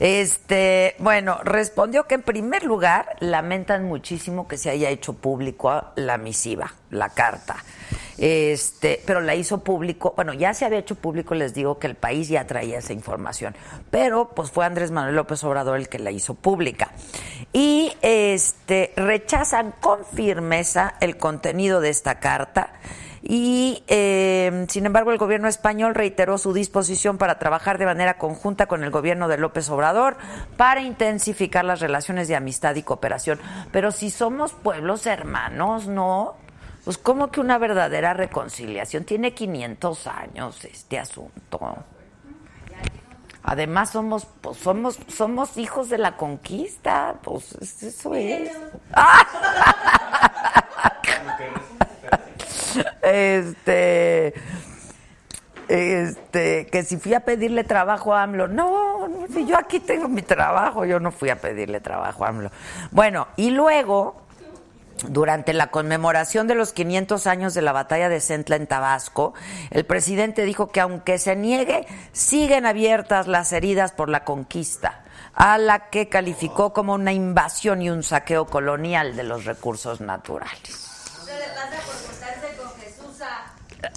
Este, 0.00 0.94
bueno, 0.98 1.38
respondió 1.44 2.06
que 2.06 2.16
en 2.16 2.22
primer 2.22 2.64
lugar 2.64 3.16
lamentan 3.20 3.84
muchísimo 3.84 4.48
que 4.48 4.56
se 4.58 4.70
haya 4.70 4.90
hecho 4.90 5.12
público 5.14 5.84
la 5.96 6.18
misiva, 6.18 6.72
la 6.90 7.10
carta. 7.10 7.56
Este, 8.18 9.02
pero 9.04 9.20
la 9.20 9.34
hizo 9.34 9.62
público, 9.62 10.14
bueno, 10.16 10.32
ya 10.32 10.54
se 10.54 10.64
había 10.64 10.78
hecho 10.78 10.94
público, 10.94 11.34
les 11.34 11.54
digo 11.54 11.78
que 11.78 11.86
el 11.86 11.96
país 11.96 12.28
ya 12.28 12.46
traía 12.46 12.78
esa 12.78 12.92
información, 12.92 13.54
pero 13.90 14.30
pues 14.34 14.50
fue 14.50 14.64
Andrés 14.64 14.90
Manuel 14.90 15.16
López 15.16 15.44
Obrador 15.44 15.76
el 15.76 15.88
que 15.88 15.98
la 15.98 16.10
hizo 16.10 16.34
pública. 16.34 16.92
Y 17.52 17.92
este 18.02 18.92
rechazan 18.96 19.74
con 19.80 20.04
firmeza 20.04 20.94
el 21.00 21.16
contenido 21.16 21.80
de 21.80 21.90
esta 21.90 22.18
carta 22.18 22.72
y, 23.28 23.82
eh, 23.88 24.66
sin 24.68 24.86
embargo, 24.86 25.10
el 25.10 25.18
gobierno 25.18 25.48
español 25.48 25.96
reiteró 25.96 26.38
su 26.38 26.52
disposición 26.52 27.18
para 27.18 27.40
trabajar 27.40 27.76
de 27.76 27.84
manera 27.84 28.18
conjunta 28.18 28.66
con 28.66 28.84
el 28.84 28.90
gobierno 28.90 29.26
de 29.26 29.36
López 29.36 29.68
Obrador 29.68 30.16
para 30.56 30.80
intensificar 30.82 31.64
las 31.64 31.80
relaciones 31.80 32.28
de 32.28 32.36
amistad 32.36 32.76
y 32.76 32.84
cooperación. 32.84 33.40
Pero 33.72 33.90
si 33.90 34.10
somos 34.10 34.52
pueblos 34.52 35.06
hermanos, 35.06 35.88
¿no? 35.88 36.36
Pues 36.86 36.98
como 36.98 37.32
que 37.32 37.40
una 37.40 37.58
verdadera 37.58 38.14
reconciliación. 38.14 39.02
Tiene 39.02 39.34
500 39.34 40.06
años 40.06 40.64
este 40.64 41.00
asunto. 41.00 41.78
Además 43.42 43.90
somos 43.90 44.28
pues, 44.40 44.56
somos 44.58 44.96
somos 45.08 45.56
hijos 45.56 45.88
de 45.88 45.98
la 45.98 46.16
conquista, 46.16 47.16
pues 47.22 47.82
eso 47.82 48.14
es. 48.14 48.52
Este 53.02 54.34
este 55.66 56.66
que 56.66 56.84
si 56.84 56.98
fui 56.98 57.14
a 57.14 57.20
pedirle 57.20 57.64
trabajo 57.64 58.14
a 58.14 58.22
AMLO, 58.22 58.46
no, 58.46 59.08
no, 59.08 59.26
yo 59.26 59.58
aquí 59.58 59.80
tengo 59.80 60.06
mi 60.06 60.22
trabajo, 60.22 60.84
yo 60.84 61.00
no 61.00 61.10
fui 61.10 61.30
a 61.30 61.40
pedirle 61.40 61.80
trabajo 61.80 62.24
a 62.24 62.28
AMLO. 62.28 62.52
Bueno, 62.92 63.26
y 63.36 63.50
luego 63.50 64.25
durante 65.08 65.52
la 65.52 65.68
conmemoración 65.68 66.46
de 66.46 66.54
los 66.54 66.72
500 66.72 67.26
años 67.26 67.54
de 67.54 67.62
la 67.62 67.72
batalla 67.72 68.08
de 68.08 68.20
Centla 68.20 68.56
en 68.56 68.66
Tabasco, 68.66 69.34
el 69.70 69.84
presidente 69.84 70.44
dijo 70.44 70.68
que 70.68 70.80
aunque 70.80 71.18
se 71.18 71.36
niegue, 71.36 71.86
siguen 72.12 72.66
abiertas 72.66 73.26
las 73.26 73.52
heridas 73.52 73.92
por 73.92 74.08
la 74.08 74.24
conquista, 74.24 75.02
a 75.34 75.58
la 75.58 75.90
que 75.90 76.08
calificó 76.08 76.72
como 76.72 76.94
una 76.94 77.12
invasión 77.12 77.82
y 77.82 77.90
un 77.90 78.02
saqueo 78.02 78.46
colonial 78.46 79.16
de 79.16 79.24
los 79.24 79.44
recursos 79.44 80.00
naturales. 80.00 80.86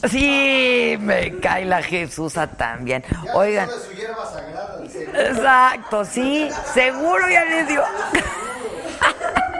Sí, 0.07 0.97
me 0.99 1.39
cae 1.39 1.65
la 1.65 1.81
Jesusa 1.81 2.47
también. 2.47 3.03
Oigan, 3.33 3.69
Sabe 3.69 3.81
su 3.81 3.93
hierba 3.93 4.25
sagrada. 4.25 4.81
Exacto, 5.29 6.05
sí, 6.05 6.49
seguro 6.73 7.27
ya 7.29 7.45
les 7.45 7.67
dio. 7.67 7.83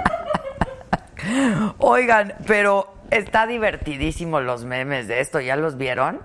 Oigan, 1.77 2.33
pero 2.47 2.93
está 3.11 3.47
divertidísimo 3.47 4.39
los 4.39 4.65
memes 4.65 5.07
de 5.07 5.19
esto, 5.19 5.39
¿ya 5.39 5.55
los 5.55 5.77
vieron? 5.77 6.21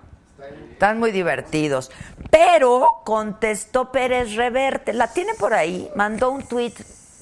Están 0.72 0.98
muy 0.98 1.12
divertidos. 1.12 1.90
Pero 2.30 3.02
contestó 3.04 3.92
Pérez 3.92 4.34
Reverte, 4.34 4.92
la 4.92 5.12
tiene 5.12 5.34
por 5.34 5.54
ahí, 5.54 5.90
mandó 5.94 6.30
un 6.30 6.42
tuit 6.42 6.78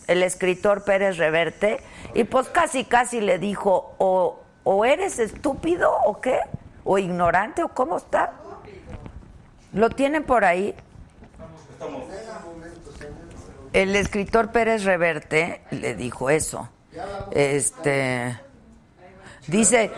el 0.09 0.23
escritor 0.23 0.85
Pérez 0.85 1.17
Reverte 1.17 1.81
y 2.15 2.25
pues 2.25 2.49
casi 2.49 2.85
casi 2.85 3.21
le 3.21 3.39
dijo 3.39 3.95
o, 3.99 4.41
o 4.65 4.85
eres 4.85 5.19
estúpido 5.19 5.93
o 6.05 6.21
qué, 6.21 6.41
o 6.85 6.99
ignorante 6.99 7.63
o 7.63 7.69
cómo 7.69 7.97
está. 7.97 8.33
¿Lo 9.73 9.91
tienen 9.91 10.25
por 10.25 10.45
ahí? 10.45 10.75
El 13.73 13.97
escritor 13.97 14.51
Pérez 14.53 14.85
Reverte 14.85 15.63
le 15.71 15.95
dijo 15.95 16.29
eso. 16.29 16.69
Este 17.31 18.39
dice, 19.47 19.91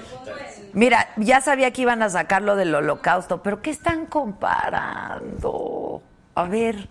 mira, 0.72 1.08
ya 1.16 1.40
sabía 1.40 1.72
que 1.72 1.82
iban 1.82 2.02
a 2.02 2.10
sacar 2.10 2.42
lo 2.42 2.56
del 2.56 2.74
holocausto, 2.74 3.42
pero 3.42 3.62
¿qué 3.62 3.70
están 3.70 4.06
comparando? 4.06 6.02
A 6.34 6.44
ver, 6.44 6.88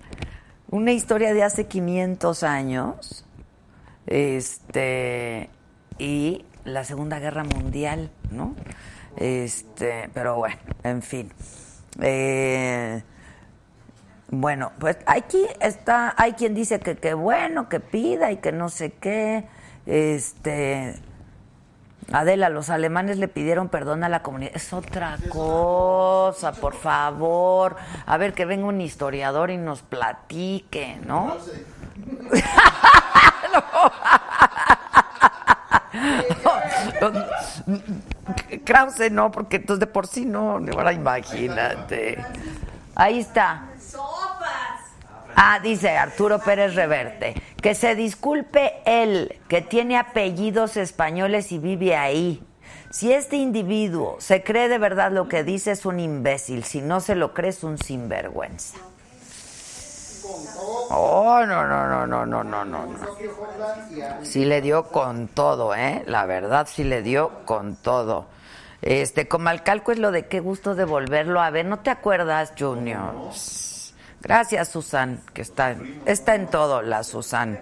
una 0.69 0.91
historia 0.91 1.33
de 1.33 1.43
hace 1.43 1.67
500 1.67 2.43
años, 2.43 3.25
este, 4.07 5.49
y 5.97 6.45
la 6.65 6.83
Segunda 6.83 7.19
Guerra 7.19 7.43
Mundial, 7.43 8.11
¿no? 8.31 8.55
Este, 9.17 10.09
pero 10.13 10.35
bueno, 10.37 10.57
en 10.83 11.01
fin. 11.01 11.31
Eh, 12.01 13.03
bueno, 14.29 14.71
pues 14.79 14.97
aquí 15.05 15.45
está, 15.59 16.15
hay 16.17 16.33
quien 16.33 16.55
dice 16.55 16.79
que 16.79 16.95
qué 16.95 17.13
bueno, 17.13 17.69
que 17.69 17.79
pida 17.79 18.31
y 18.31 18.37
que 18.37 18.51
no 18.51 18.69
sé 18.69 18.93
qué. 18.93 19.45
Este, 19.85 20.95
Adela, 22.11 22.49
los 22.49 22.69
alemanes 22.69 23.17
le 23.17 23.27
pidieron 23.27 23.69
perdón 23.69 24.03
a 24.03 24.09
la 24.09 24.21
comunidad. 24.21 24.51
Es 24.55 24.73
otra 24.73 25.17
cosa, 25.29 26.51
por 26.53 26.75
favor. 26.75 27.75
A 28.05 28.17
ver, 28.17 28.33
que 28.33 28.45
venga 28.45 28.67
un 28.67 28.81
historiador 28.81 29.51
y 29.51 29.57
nos 29.57 29.81
platique, 29.81 30.99
¿no? 31.05 31.37
Krause 38.65 39.11
no, 39.11 39.31
porque 39.31 39.57
entonces 39.57 39.79
de 39.79 39.87
por 39.87 40.07
sí 40.07 40.25
no, 40.25 40.59
ahora 40.73 40.93
imagínate. 40.93 42.23
Ahí 42.95 43.19
está. 43.19 43.72
Ah, 45.35 45.59
dice 45.61 45.97
Arturo 45.97 46.39
Pérez 46.39 46.75
Reverte, 46.75 47.35
que 47.61 47.75
se 47.75 47.95
disculpe 47.95 48.73
él, 48.85 49.39
que 49.47 49.61
tiene 49.61 49.97
apellidos 49.97 50.77
españoles 50.77 51.51
y 51.51 51.59
vive 51.59 51.95
ahí. 51.95 52.43
Si 52.91 53.11
este 53.11 53.37
individuo 53.37 54.17
se 54.19 54.43
cree 54.43 54.69
de 54.69 54.77
verdad 54.77 55.11
lo 55.11 55.27
que 55.27 55.43
dice 55.43 55.71
es 55.71 55.85
un 55.85 55.99
imbécil, 55.99 56.63
si 56.63 56.81
no 56.81 56.99
se 56.99 57.15
lo 57.15 57.33
cree 57.33 57.49
es 57.49 57.63
un 57.63 57.77
sinvergüenza. 57.77 58.77
Oh, 60.89 61.43
no, 61.45 61.67
no, 61.67 61.87
no, 61.87 62.05
no, 62.05 62.25
no, 62.25 62.43
no, 62.43 62.65
no. 62.65 62.87
Sí 64.21 64.45
le 64.45 64.61
dio 64.61 64.83
con 64.89 65.27
todo, 65.27 65.73
¿eh? 65.75 66.03
La 66.05 66.25
verdad 66.25 66.67
sí 66.71 66.83
le 66.83 67.01
dio 67.01 67.31
con 67.45 67.75
todo. 67.75 68.27
Este, 68.81 69.27
Comalcalco 69.27 69.91
es 69.91 69.99
lo 69.99 70.11
de 70.11 70.27
qué 70.27 70.39
gusto 70.39 70.75
de 70.75 70.85
volverlo 70.85 71.41
a 71.41 71.49
ver. 71.49 71.65
¿No 71.65 71.79
te 71.79 71.89
acuerdas, 71.89 72.53
Junior? 72.57 73.13
Gracias, 74.23 74.69
Susan, 74.69 75.21
que 75.33 75.41
está, 75.41 75.75
está 76.05 76.35
en 76.35 76.47
todo 76.47 76.81
la 76.81 77.03
Susan. 77.03 77.59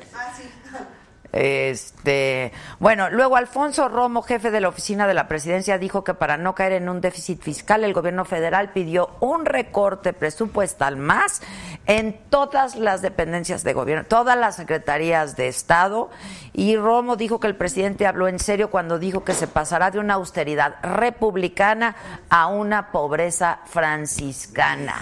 Este, 1.33 2.51
bueno, 2.79 3.09
luego 3.09 3.37
Alfonso 3.37 3.87
Romo, 3.87 4.21
jefe 4.21 4.51
de 4.51 4.59
la 4.59 4.67
oficina 4.67 5.07
de 5.07 5.13
la 5.13 5.27
presidencia, 5.27 5.77
dijo 5.77 6.03
que 6.03 6.13
para 6.13 6.37
no 6.37 6.55
caer 6.55 6.73
en 6.73 6.89
un 6.89 6.99
déficit 6.99 7.41
fiscal, 7.41 7.83
el 7.83 7.93
gobierno 7.93 8.25
federal 8.25 8.71
pidió 8.73 9.11
un 9.21 9.45
recorte 9.45 10.13
presupuestal 10.13 10.97
más 10.97 11.41
en 11.87 12.19
todas 12.29 12.75
las 12.75 13.01
dependencias 13.01 13.63
de 13.63 13.73
gobierno, 13.73 14.05
todas 14.05 14.37
las 14.37 14.57
secretarías 14.57 15.37
de 15.37 15.47
Estado. 15.47 16.09
Y 16.53 16.75
Romo 16.75 17.15
dijo 17.15 17.39
que 17.39 17.47
el 17.47 17.55
presidente 17.55 18.07
habló 18.07 18.27
en 18.27 18.39
serio 18.39 18.69
cuando 18.69 18.99
dijo 18.99 19.23
que 19.23 19.33
se 19.33 19.47
pasará 19.47 19.89
de 19.89 19.99
una 19.99 20.15
austeridad 20.15 20.75
republicana 20.83 21.95
a 22.29 22.47
una 22.47 22.91
pobreza 22.91 23.59
franciscana. 23.65 25.01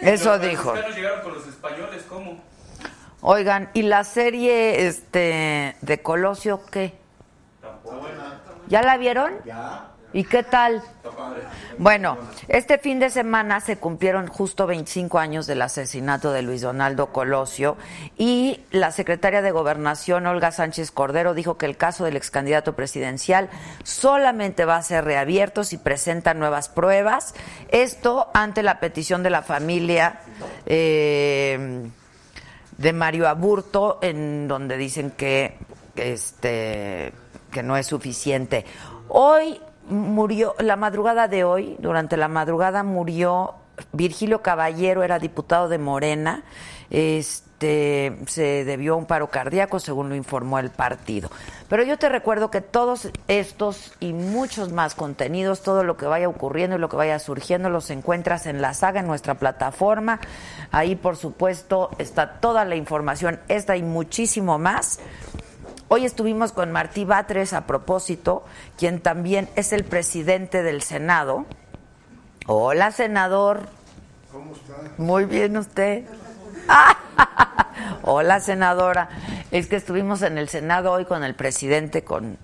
Eso 0.00 0.38
dijo. 0.38 0.74
Los 0.74 0.96
llegaron 0.96 1.20
con 1.22 1.34
los 1.34 1.46
españoles, 1.46 2.02
¿cómo? 2.08 2.45
Oigan, 3.20 3.70
¿y 3.74 3.82
la 3.82 4.04
serie 4.04 4.86
este 4.86 5.76
de 5.80 6.02
Colosio 6.02 6.60
qué? 6.70 6.94
¿Ya 8.68 8.82
la 8.82 8.96
vieron? 8.96 9.32
Ya. 9.44 9.90
¿Y 10.12 10.24
qué 10.24 10.42
tal? 10.42 10.82
Bueno, 11.76 12.16
este 12.48 12.78
fin 12.78 12.98
de 12.98 13.10
semana 13.10 13.60
se 13.60 13.76
cumplieron 13.76 14.28
justo 14.28 14.66
25 14.66 15.18
años 15.18 15.46
del 15.46 15.60
asesinato 15.60 16.32
de 16.32 16.40
Luis 16.40 16.62
Donaldo 16.62 17.12
Colosio 17.12 17.76
y 18.16 18.60
la 18.70 18.92
secretaria 18.92 19.42
de 19.42 19.50
Gobernación, 19.50 20.26
Olga 20.26 20.52
Sánchez 20.52 20.90
Cordero, 20.90 21.34
dijo 21.34 21.58
que 21.58 21.66
el 21.66 21.76
caso 21.76 22.04
del 22.04 22.16
ex 22.16 22.30
candidato 22.30 22.74
presidencial 22.74 23.50
solamente 23.82 24.64
va 24.64 24.76
a 24.76 24.82
ser 24.82 25.04
reabierto 25.04 25.64
si 25.64 25.76
presenta 25.76 26.32
nuevas 26.32 26.70
pruebas. 26.70 27.34
Esto 27.68 28.30
ante 28.32 28.62
la 28.62 28.80
petición 28.80 29.22
de 29.22 29.30
la 29.30 29.42
familia. 29.42 30.20
Eh, 30.64 31.90
de 32.78 32.92
Mario 32.92 33.28
Aburto, 33.28 33.98
en 34.02 34.48
donde 34.48 34.76
dicen 34.76 35.10
que 35.10 35.56
este 35.96 37.12
que 37.50 37.62
no 37.62 37.76
es 37.76 37.86
suficiente. 37.86 38.64
Hoy 39.08 39.60
murió, 39.88 40.54
la 40.58 40.76
madrugada 40.76 41.28
de 41.28 41.44
hoy, 41.44 41.76
durante 41.78 42.16
la 42.16 42.28
madrugada 42.28 42.82
murió 42.82 43.54
Virgilio 43.92 44.42
Caballero, 44.42 45.02
era 45.02 45.18
diputado 45.18 45.68
de 45.68 45.78
Morena, 45.78 46.44
este 46.90 47.45
se 47.58 48.64
debió 48.64 48.94
a 48.94 48.96
un 48.96 49.06
paro 49.06 49.28
cardíaco, 49.28 49.80
según 49.80 50.08
lo 50.08 50.14
informó 50.14 50.58
el 50.58 50.70
partido. 50.70 51.30
Pero 51.68 51.82
yo 51.82 51.98
te 51.98 52.08
recuerdo 52.08 52.50
que 52.50 52.60
todos 52.60 53.08
estos 53.28 53.94
y 53.98 54.12
muchos 54.12 54.72
más 54.72 54.94
contenidos, 54.94 55.62
todo 55.62 55.82
lo 55.82 55.96
que 55.96 56.06
vaya 56.06 56.28
ocurriendo 56.28 56.76
y 56.76 56.78
lo 56.78 56.88
que 56.88 56.96
vaya 56.96 57.18
surgiendo, 57.18 57.70
los 57.70 57.90
encuentras 57.90 58.46
en 58.46 58.60
la 58.60 58.74
saga, 58.74 59.00
en 59.00 59.06
nuestra 59.06 59.34
plataforma. 59.34 60.20
Ahí, 60.70 60.96
por 60.96 61.16
supuesto, 61.16 61.90
está 61.98 62.40
toda 62.40 62.64
la 62.64 62.76
información, 62.76 63.40
esta 63.48 63.76
y 63.76 63.82
muchísimo 63.82 64.58
más. 64.58 65.00
Hoy 65.88 66.04
estuvimos 66.04 66.52
con 66.52 66.72
Martí 66.72 67.04
Batres 67.04 67.52
a 67.52 67.66
propósito, 67.66 68.44
quien 68.76 69.00
también 69.00 69.48
es 69.54 69.72
el 69.72 69.84
presidente 69.84 70.62
del 70.62 70.82
Senado. 70.82 71.46
Hola, 72.46 72.90
senador. 72.90 73.60
¿Cómo 74.32 74.52
está? 74.52 74.74
Muy 74.98 75.24
bien, 75.24 75.56
usted. 75.56 76.04
Hola, 78.02 78.40
senadora. 78.40 79.08
Es 79.50 79.66
que 79.66 79.76
estuvimos 79.76 80.22
en 80.22 80.38
el 80.38 80.48
Senado 80.48 80.92
hoy 80.92 81.04
con 81.04 81.24
el 81.24 81.34
presidente, 81.34 82.04
con 82.04 82.38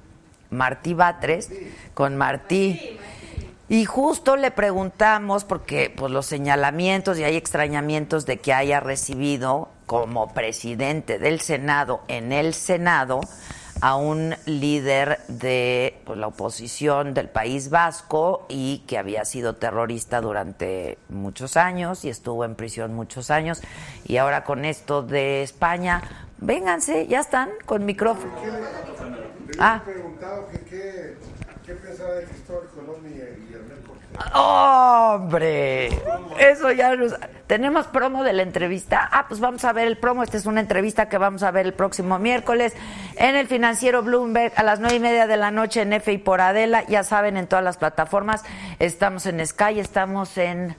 Martí 0.50 0.94
Batres, 0.94 1.50
con 1.94 2.16
Martí. 2.16 2.98
Y 3.68 3.84
justo 3.84 4.36
le 4.36 4.50
preguntamos, 4.50 5.44
porque 5.44 5.92
pues 5.94 6.12
los 6.12 6.26
señalamientos 6.26 7.18
y 7.18 7.24
hay 7.24 7.36
extrañamientos 7.36 8.26
de 8.26 8.38
que 8.38 8.52
haya 8.52 8.80
recibido 8.80 9.70
como 9.86 10.32
presidente 10.32 11.18
del 11.18 11.40
Senado 11.40 12.02
en 12.08 12.32
el 12.32 12.54
Senado 12.54 13.20
a 13.82 13.96
un 13.96 14.36
líder 14.46 15.18
de 15.26 16.00
pues, 16.04 16.16
la 16.16 16.28
oposición 16.28 17.14
del 17.14 17.28
País 17.28 17.68
Vasco 17.68 18.46
y 18.48 18.84
que 18.86 18.96
había 18.96 19.24
sido 19.24 19.56
terrorista 19.56 20.20
durante 20.20 20.98
muchos 21.08 21.56
años 21.56 22.04
y 22.04 22.08
estuvo 22.08 22.44
en 22.44 22.54
prisión 22.54 22.94
muchos 22.94 23.32
años. 23.32 23.60
Y 24.06 24.18
ahora 24.18 24.44
con 24.44 24.64
esto 24.64 25.02
de 25.02 25.42
España, 25.42 26.00
vénganse, 26.38 27.08
ya 27.08 27.18
están 27.18 27.50
con 27.66 27.84
micrófono. 27.84 28.32
Le 29.48 29.56
Ah. 29.58 29.82
preguntado 29.84 30.46
que 30.48 30.60
qué, 30.60 31.16
qué 31.66 31.74
pensaba 31.74 32.14
de 32.14 32.24
Cristóbal 32.24 32.68
Colón 32.68 33.00
y, 33.04 33.18
y. 33.18 33.56
¡Hombre! 34.34 35.88
Eso 36.38 36.70
ya 36.72 36.94
nos... 36.96 37.14
¿Tenemos 37.46 37.86
promo 37.86 38.24
de 38.24 38.32
la 38.32 38.42
entrevista? 38.42 39.08
Ah, 39.12 39.26
pues 39.28 39.40
vamos 39.40 39.64
a 39.64 39.72
ver 39.72 39.86
el 39.86 39.98
promo. 39.98 40.22
Esta 40.22 40.36
es 40.36 40.46
una 40.46 40.60
entrevista 40.60 41.08
que 41.08 41.18
vamos 41.18 41.42
a 41.42 41.50
ver 41.50 41.66
el 41.66 41.74
próximo 41.74 42.18
miércoles 42.18 42.74
en 43.16 43.36
el 43.36 43.46
financiero 43.46 44.02
Bloomberg 44.02 44.52
a 44.56 44.62
las 44.62 44.80
nueve 44.80 44.96
y 44.96 45.00
media 45.00 45.26
de 45.26 45.36
la 45.36 45.50
noche 45.50 45.82
en 45.82 45.92
F 45.92 46.12
y 46.12 46.18
por 46.18 46.40
Adela. 46.40 46.84
Ya 46.88 47.04
saben, 47.04 47.36
en 47.36 47.46
todas 47.46 47.64
las 47.64 47.76
plataformas. 47.76 48.44
Estamos 48.78 49.26
en 49.26 49.46
Sky, 49.46 49.80
estamos 49.80 50.38
en... 50.38 50.76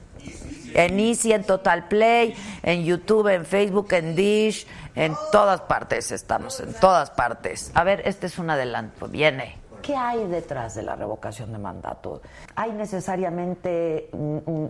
En 0.76 1.00
Easy, 1.00 1.34
en 1.34 1.44
Total 1.44 1.88
Play, 1.88 2.36
en 2.64 2.84
YouTube, 2.84 3.28
en 3.28 3.46
Facebook, 3.46 3.94
en 3.94 4.16
Dish, 4.16 4.66
en 4.96 5.14
todas 5.32 5.62
partes 5.62 6.12
estamos, 6.12 6.60
en 6.62 6.74
todas 6.74 7.12
partes. 7.12 7.72
A 7.76 7.84
ver, 7.84 8.02
este 8.06 8.26
es 8.26 8.40
un 8.40 8.50
adelanto, 8.50 9.08
viene. 9.08 9.63
¿Qué 9.84 9.96
hay 9.96 10.26
detrás 10.28 10.74
de 10.74 10.82
la 10.82 10.96
revocación 10.96 11.52
de 11.52 11.60
mandato? 11.60 12.22
¿Hay 12.56 12.72
necesariamente 12.72 14.10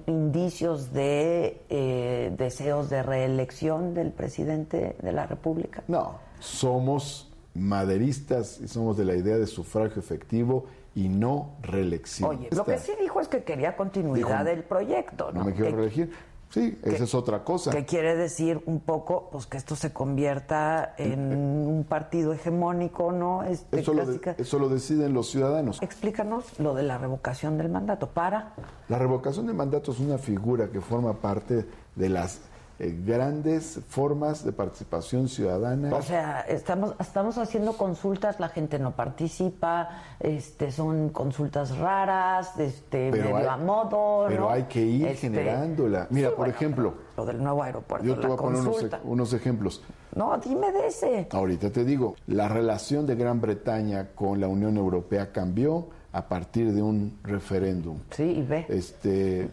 indicios 0.08 0.92
de 0.92 1.62
eh, 1.70 2.34
deseos 2.38 2.90
de 2.90 3.02
reelección 3.04 3.94
del 3.94 4.12
presidente 4.12 4.98
de 5.02 5.12
la 5.14 5.26
República? 5.26 5.84
No, 5.88 6.20
somos 6.40 7.32
maderistas 7.54 8.60
y 8.62 8.68
somos 8.68 8.98
de 8.98 9.06
la 9.06 9.16
idea 9.16 9.38
de 9.38 9.48
sufragio 9.48 10.00
efectivo 10.00 10.66
y 10.96 11.08
no 11.08 11.56
reelección. 11.62 12.30
Oye, 12.30 12.50
lo 12.52 12.66
que 12.66 12.78
sí 12.78 12.92
dijo 13.00 13.20
es 13.22 13.28
que 13.28 13.44
quería 13.44 13.76
continuidad 13.76 14.40
Dijo, 14.40 14.44
del 14.44 14.64
proyecto, 14.64 15.32
¿no? 15.32 15.40
No 15.40 15.46
me 15.46 15.54
quiero 15.54 15.70
Que- 15.72 15.76
reelegir. 15.78 16.14
Sí, 16.54 16.78
esa 16.84 17.04
es 17.06 17.16
otra 17.16 17.44
cosa. 17.44 17.72
Que 17.72 17.84
quiere 17.84 18.16
decir 18.16 18.62
un 18.68 18.80
poco 18.80 19.30
pues 19.32 19.48
que 19.48 19.58
esto 19.58 19.76
se 19.76 19.92
convierta 19.92 20.94
en 21.00 21.36
un 21.36 21.84
partido 21.84 22.32
hegemónico, 22.32 23.12
¿no? 23.12 23.42
Este, 23.42 23.80
Eso 23.80 23.96
lo, 23.96 24.06
de- 24.06 24.36
eso 24.38 24.60
lo 24.60 24.70
deciden 24.70 25.16
los 25.16 25.32
ciudadanos. 25.32 25.82
Explícanos 25.82 26.60
lo 26.60 26.76
de 26.76 26.84
la 26.84 27.00
revocación 27.00 27.58
del 27.58 27.70
mandato. 27.70 28.10
Para. 28.10 28.54
La 28.88 29.00
revocación 29.00 29.48
de 29.48 29.54
mandato 29.54 29.94
es 29.94 30.00
una 30.00 30.20
figura 30.20 30.70
que 30.70 30.80
forma 30.80 31.14
parte 31.14 31.66
de 31.96 32.10
las 32.10 32.42
eh, 32.80 33.00
grandes 33.06 33.80
formas 33.88 34.44
de 34.44 34.52
participación 34.52 35.28
ciudadana. 35.30 35.96
O 35.96 36.02
sea, 36.02 36.42
estamos, 36.42 36.96
estamos 37.00 37.38
haciendo 37.38 37.74
consultas, 37.74 38.40
la 38.40 38.50
gente 38.50 38.80
no 38.80 38.92
participa, 38.92 39.90
este, 40.20 40.72
son 40.72 41.10
consultas 41.10 41.78
raras, 41.78 42.58
este, 42.60 43.12
medio 43.12 43.38
hay, 43.38 43.46
a 43.46 43.58
modo. 43.58 44.26
pero 44.28 44.42
¿no? 44.46 44.50
hay 44.50 44.64
que 44.64 44.82
ir 44.82 45.08
Este, 45.08 45.28
generándola. 45.30 46.08
Mira, 46.10 46.30
sí, 46.30 46.36
por 46.36 46.38
bueno, 46.46 46.54
ejemplo, 46.56 46.94
Lo 47.16 47.26
del 47.26 47.44
nuevo 47.44 47.62
aeropuerto, 47.64 48.08
yo 48.08 48.20
te 48.20 48.28
voy 48.28 48.36
a 48.36 48.40
poner 48.40 48.62
unos, 48.62 48.86
unos 49.04 49.34
ejemplos. 49.34 49.84
No, 50.16 50.38
dime 50.38 50.72
de 50.72 50.88
ese. 50.88 51.28
Ahorita 51.32 51.72
te 51.72 51.86
digo, 51.86 52.16
la 52.28 52.48
relación 52.48 53.06
de 53.06 53.16
Gran 53.16 53.40
Bretaña 53.40 54.10
con 54.16 54.40
la 54.42 54.48
Unión 54.48 54.78
Europea 54.78 55.32
cambió 55.32 55.90
a 56.12 56.28
partir 56.28 56.72
de 56.74 56.82
un 56.82 57.18
referéndum. 57.24 57.98
Sí, 58.12 58.24
y 58.24 58.42
ve. 58.44 58.66
Este, 58.70 59.50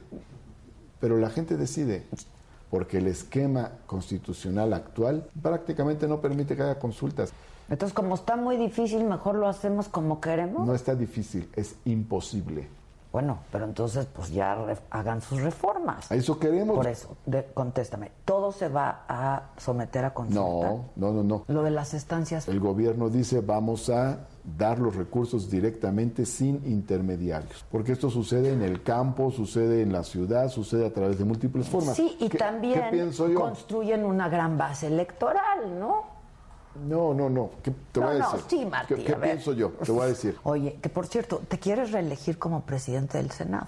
pero 1.01 1.17
la 1.17 1.31
gente 1.31 1.57
decide, 1.57 2.05
porque 2.71 2.99
el 2.99 3.09
esquema 3.09 3.73
constitucional 3.87 4.73
actual 4.73 5.29
prácticamente 5.43 6.07
no 6.07 6.21
permite 6.21 6.57
que 6.57 6.63
haya 6.63 6.79
consultas. 6.79 7.33
Entonces, 7.69 7.95
como 7.95 8.15
está 8.15 8.37
muy 8.37 8.57
difícil, 8.57 9.05
mejor 9.05 9.37
lo 9.37 9.49
hacemos 9.49 9.89
como 9.89 10.21
queremos. 10.21 10.67
No 10.67 10.75
está 10.75 10.95
difícil, 10.95 11.49
es 11.55 11.77
imposible. 11.85 12.69
Bueno, 13.13 13.39
pero 13.51 13.65
entonces 13.65 14.07
pues 14.07 14.31
ya 14.31 14.57
hagan 14.91 15.21
sus 15.21 15.41
reformas. 15.43 16.11
A 16.13 16.15
eso 16.15 16.39
queremos. 16.39 16.77
Por 16.77 16.87
eso, 16.87 17.17
de- 17.27 17.45
contéstame, 17.53 18.13
¿todo 18.25 18.53
se 18.53 18.69
va 18.69 19.05
a 19.09 19.51
someter 19.57 20.05
a 20.05 20.15
consulta? 20.15 20.41
No, 20.41 20.85
no, 20.95 21.13
no, 21.13 21.23
no. 21.25 21.45
Lo 21.49 21.63
de 21.65 21.73
las 21.73 21.93
estancias, 21.93 22.47
El 22.47 22.61
gobierno 22.61 23.09
dice 23.09 23.41
vamos 23.41 23.91
a 23.91 24.27
dar 24.57 24.79
los 24.79 24.95
recursos 24.95 25.51
directamente 25.51 26.25
sin 26.25 26.63
intermediarios, 26.67 27.65
porque 27.71 27.93
esto 27.93 28.11
sucede 28.11 28.53
en 28.53 28.63
el 28.63 28.83
campo, 28.85 29.31
sucede 29.33 29.83
en 29.83 29.93
la 29.93 30.05
ciudad, 30.05 30.49
sucede 30.49 30.87
a 30.87 30.93
través 30.95 31.19
de 31.19 31.25
múltiples 31.25 31.69
formas. 31.69 31.97
sí, 31.97 32.17
y 32.21 32.29
¿Qué- 32.29 32.39
también 32.39 32.81
¿Qué 32.81 32.89
pienso 32.93 33.29
yo? 33.29 33.41
construyen 33.41 34.05
una 34.05 34.29
gran 34.29 34.57
base 34.57 34.87
electoral, 34.87 35.79
¿no? 35.81 36.20
No, 36.75 37.13
no, 37.15 37.29
no. 37.29 37.51
¿Qué 37.63 37.73
te 37.93 38.01
No, 38.01 38.07
voy 38.07 38.17
a 38.17 38.19
no, 38.21 38.33
decir? 38.33 38.45
sí, 38.49 38.65
Martí, 38.67 38.95
¿Qué, 38.95 39.05
qué 39.05 39.13
a 39.15 39.17
ver. 39.19 39.31
pienso 39.31 39.53
yo? 39.53 39.71
Te 39.71 39.91
voy 39.93 40.03
a 40.03 40.07
decir. 40.07 40.37
Oye, 40.45 40.79
que 40.81 40.89
por 40.89 41.07
cierto, 41.07 41.43
¿te 41.49 41.59
quieres 41.59 41.91
reelegir 41.91 42.39
como 42.39 42.63
presidente 42.63 43.19
del 43.19 43.31
Senado? 43.31 43.67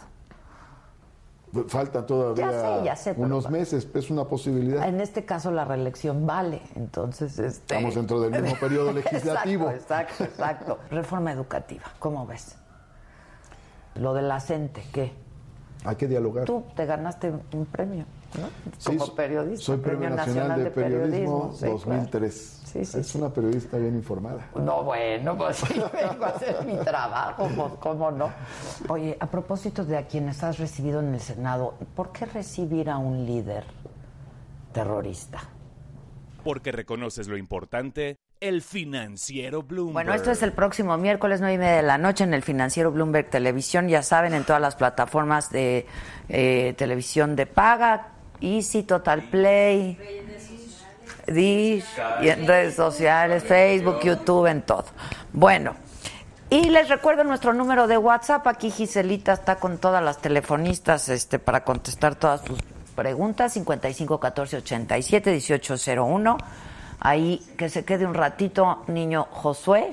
Falta 1.69 2.07
todavía 2.07 2.51
Ya 2.51 2.61
sé, 2.79 2.85
ya 2.85 2.97
sé, 2.97 3.15
pero- 3.15 3.27
unos 3.27 3.51
meses, 3.51 3.87
es 3.93 4.11
una 4.11 4.25
posibilidad. 4.25 4.89
En 4.89 5.03
este 5.03 5.27
caso 5.27 5.51
la 5.51 5.67
reelección 5.67 6.27
vale, 6.27 6.63
entonces 6.77 7.39
este... 7.39 7.75
Estamos 7.75 7.95
dentro 7.95 8.21
del 8.21 8.41
mismo 8.41 8.59
periodo 8.59 8.91
legislativo. 8.95 9.69
Exacto, 9.71 10.25
exacto, 10.25 10.25
exacto. 10.25 10.79
Reforma 10.91 11.31
educativa, 11.31 11.85
¿cómo 11.99 12.25
ves? 12.27 12.57
Lo 13.97 14.15
de 14.15 14.23
la 14.23 14.41
CENTE, 14.41 14.83
¿qué? 14.95 15.13
Hay 15.85 15.97
que 15.97 16.09
dialogar. 16.09 16.47
Tú 16.47 16.65
te 16.75 16.87
ganaste 16.87 17.31
un 17.53 17.67
premio, 17.67 18.07
¿no? 18.39 18.49
Sí, 18.79 18.97
Como 18.97 19.15
periodista. 19.15 19.65
Soy 19.65 19.79
Premio 19.79 20.11
Nacional, 20.11 20.65
de 20.65 20.71
Periodismo, 20.71 21.53
sí, 21.55 21.67
2003. 21.67 22.61
Sí, 22.65 22.85
sí, 22.85 22.99
es 23.01 23.07
sí. 23.07 23.19
una 23.19 23.29
periodista 23.29 23.77
bien 23.77 23.95
informada. 23.95 24.49
No, 24.55 24.83
bueno, 24.83 25.37
pues 25.37 25.57
sí, 25.57 25.75
vengo 25.93 26.25
a 26.25 26.29
hacer 26.29 26.65
mi 26.65 26.77
trabajo, 26.77 27.49
pues 27.55 27.73
cómo 27.81 28.11
no. 28.11 28.33
Oye, 28.89 29.17
a 29.21 29.27
propósito 29.27 29.85
de 29.85 29.99
a 29.99 30.07
quienes 30.07 30.43
has 30.43 30.59
recibido 30.59 31.01
en 31.01 31.15
el 31.15 31.21
Senado, 31.21 31.75
¿por 31.95 32.13
qué 32.13 32.25
recibir 32.25 32.89
a 32.89 32.97
un 32.97 33.27
líder 33.27 33.65
terrorista? 34.73 35.41
Porque 36.43 36.73
reconoces 36.73 37.29
lo 37.29 37.37
importante, 37.37 38.19
el 38.43 38.63
financiero 38.63 39.63
Bloomberg. 39.63 39.93
Bueno, 39.93 40.15
esto 40.15 40.33
es 40.33 40.43
el 40.43 40.53
próximo 40.53 40.99
miércoles, 40.99 41.41
nueve 41.41 41.55
y 41.55 41.59
media 41.59 41.77
de 41.77 41.83
la 41.83 41.97
noche, 41.97 42.25
en 42.25 42.35
el 42.35 42.43
financiero 42.43 42.91
Bloomberg 42.91 43.31
Televisión. 43.31 43.89
Ya 43.89 44.03
saben, 44.03 44.35
en 44.35 44.45
todas 44.45 44.61
las 44.61 44.75
plataformas 44.75 45.51
de 45.51 45.87
eh, 46.29 46.75
televisión 46.77 47.37
de 47.37 47.47
paga, 47.47 48.12
Easy, 48.43 48.83
Total 48.83 49.23
Play, 49.23 49.97
Dish, 51.27 51.85
y 52.21 52.29
en 52.29 52.47
redes 52.47 52.75
sociales, 52.75 53.45
Facebook, 53.45 54.01
YouTube, 54.03 54.47
en 54.47 54.63
todo. 54.63 54.87
Bueno. 55.33 55.75
Y 56.51 56.69
les 56.69 56.91
recuerdo 56.91 57.25
nuestro 57.25 57.55
número 57.55 57.87
de 57.87 57.97
WhatsApp. 57.97 58.47
Aquí 58.47 58.71
Giselita 58.71 59.33
está 59.33 59.57
con 59.57 59.79
todas 59.79 60.05
las 60.05 60.19
telefonistas 60.19 61.09
este, 61.09 61.39
para 61.39 61.65
contestar 61.65 62.15
todas 62.15 62.43
sus 62.43 62.59
preguntas. 62.95 63.55
55 63.55 64.21
14 64.21 64.59
87 64.59 65.31
18 65.31 65.75
01. 65.97 66.37
Ahí 67.05 67.43
que 67.57 67.69
se 67.69 67.85
quede 67.85 68.07
un 68.07 68.15
ratito, 68.15 68.85
niño 68.87 69.27
Josué. 69.33 69.93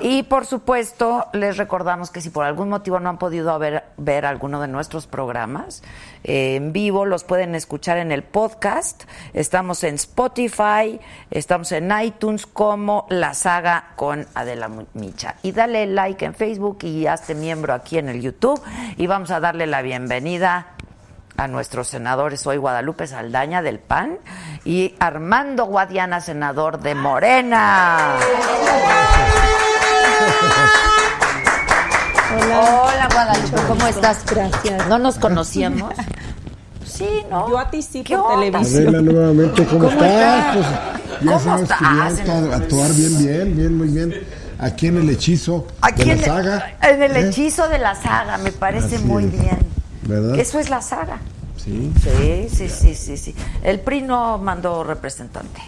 Y 0.00 0.22
por 0.22 0.46
supuesto, 0.46 1.26
les 1.34 1.58
recordamos 1.58 2.10
que 2.10 2.22
si 2.22 2.30
por 2.30 2.46
algún 2.46 2.70
motivo 2.70 2.98
no 3.00 3.10
han 3.10 3.18
podido 3.18 3.58
ver, 3.58 3.84
ver 3.98 4.24
alguno 4.24 4.58
de 4.58 4.68
nuestros 4.68 5.06
programas 5.06 5.82
eh, 6.24 6.56
en 6.56 6.72
vivo, 6.72 7.04
los 7.04 7.24
pueden 7.24 7.54
escuchar 7.54 7.98
en 7.98 8.12
el 8.12 8.22
podcast. 8.22 9.04
Estamos 9.34 9.84
en 9.84 9.96
Spotify, 9.96 10.98
estamos 11.30 11.70
en 11.72 11.92
iTunes 12.00 12.46
como 12.46 13.06
La 13.10 13.34
Saga 13.34 13.92
con 13.96 14.26
Adela 14.34 14.70
Micha. 14.94 15.34
Y 15.42 15.52
dale 15.52 15.86
like 15.86 16.24
en 16.24 16.34
Facebook 16.34 16.78
y 16.82 17.06
hazte 17.06 17.34
miembro 17.34 17.74
aquí 17.74 17.98
en 17.98 18.08
el 18.08 18.22
YouTube. 18.22 18.58
Y 18.96 19.06
vamos 19.06 19.30
a 19.30 19.38
darle 19.38 19.66
la 19.66 19.82
bienvenida 19.82 20.78
a 21.38 21.46
nuestros 21.46 21.86
senadores 21.88 22.44
hoy 22.48 22.56
Guadalupe 22.56 23.06
Saldaña 23.06 23.62
del 23.62 23.78
PAN 23.78 24.18
y 24.64 24.94
Armando 24.98 25.66
Guadiana, 25.66 26.20
senador 26.20 26.80
de 26.80 26.96
Morena. 26.96 28.16
Hola. 32.60 33.08
Guadalupe, 33.12 33.56
¿cómo 33.68 33.86
estás? 33.86 34.24
Gracias. 34.26 34.88
¿No 34.88 34.98
nos 34.98 35.16
conocíamos? 35.18 35.92
Sí, 36.84 37.08
¿no? 37.30 37.48
Yo 37.48 37.58
a 37.58 37.70
ti 37.70 37.82
sí 37.82 38.02
¿Qué 38.02 38.16
por 38.16 38.34
televisión. 38.40 38.88
Adela, 38.88 39.00
nuevamente, 39.00 39.64
¿cómo, 39.66 39.88
¿Cómo 39.88 39.90
estás? 39.90 40.56
Pues, 40.56 40.66
ya 41.20 41.26
¿Cómo 41.26 41.38
sabes 41.40 41.68
que 41.68 41.74
estás? 41.74 41.96
ya 41.96 42.08
está 42.08 42.56
actuar 42.56 42.90
bien, 42.94 43.18
bien, 43.18 43.56
bien, 43.56 43.76
muy 43.78 43.88
bien. 43.88 44.14
Aquí 44.58 44.88
en 44.88 44.96
el 44.96 45.08
hechizo 45.10 45.68
Aquí 45.82 46.02
de 46.04 46.12
en, 46.12 46.20
la 46.20 46.26
saga. 46.26 46.72
en 46.82 47.02
el 47.02 47.16
¿eh? 47.16 47.28
hechizo 47.28 47.68
de 47.68 47.78
la 47.78 47.94
saga, 47.94 48.38
me 48.38 48.50
parece 48.50 48.96
Así 48.96 49.04
muy 49.04 49.24
es. 49.24 49.30
bien. 49.32 49.58
¿Verdad? 50.08 50.38
Eso 50.38 50.58
es 50.58 50.68
la 50.70 50.82
saga. 50.82 51.18
Sí. 51.56 51.92
Sí, 52.02 52.48
sí, 52.50 52.68
sí, 52.68 52.94
sí, 52.94 53.16
sí. 53.16 53.34
El 53.62 53.80
PRI 53.80 54.02
no 54.02 54.38
mandó 54.38 54.82
representante. 54.82 55.60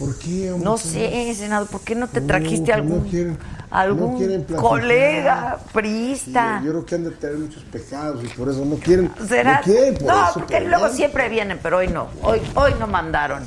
¿Por 0.00 0.18
qué? 0.18 0.50
hombre? 0.50 0.64
No 0.64 0.76
sé, 0.76 1.32
senador, 1.36 1.68
¿por 1.68 1.82
qué 1.82 1.94
no 1.94 2.08
te 2.08 2.20
No, 2.20 2.26
trajiste 2.26 2.70
no 2.72 2.74
algún, 2.76 3.00
quieren- 3.10 3.38
algún 3.70 4.44
no 4.48 4.56
colega 4.56 5.58
Sí, 5.62 5.70
priista? 5.72 6.60
yo 6.64 6.70
creo 6.70 6.86
que 6.86 6.94
han 6.96 7.04
de 7.04 7.10
tener 7.12 7.36
muchos 7.36 7.62
pecados 7.64 8.24
y 8.24 8.28
por 8.28 8.48
eso 8.48 8.64
no 8.64 8.76
quieren. 8.76 9.12
¿Será? 9.28 9.58
No 9.58 9.62
quieren, 9.62 9.94
por 9.94 10.06
no, 10.08 10.24
eso, 10.24 10.34
porque 10.34 10.54
pero 10.56 10.68
luego 10.68 10.88
siempre 10.88 11.28
vienen, 11.28 11.60
pero 11.62 11.76
hoy 11.78 11.88
no. 11.88 12.08
Hoy, 12.22 12.40
hoy 12.54 12.72
no 12.80 12.86
mandaron. 12.88 13.44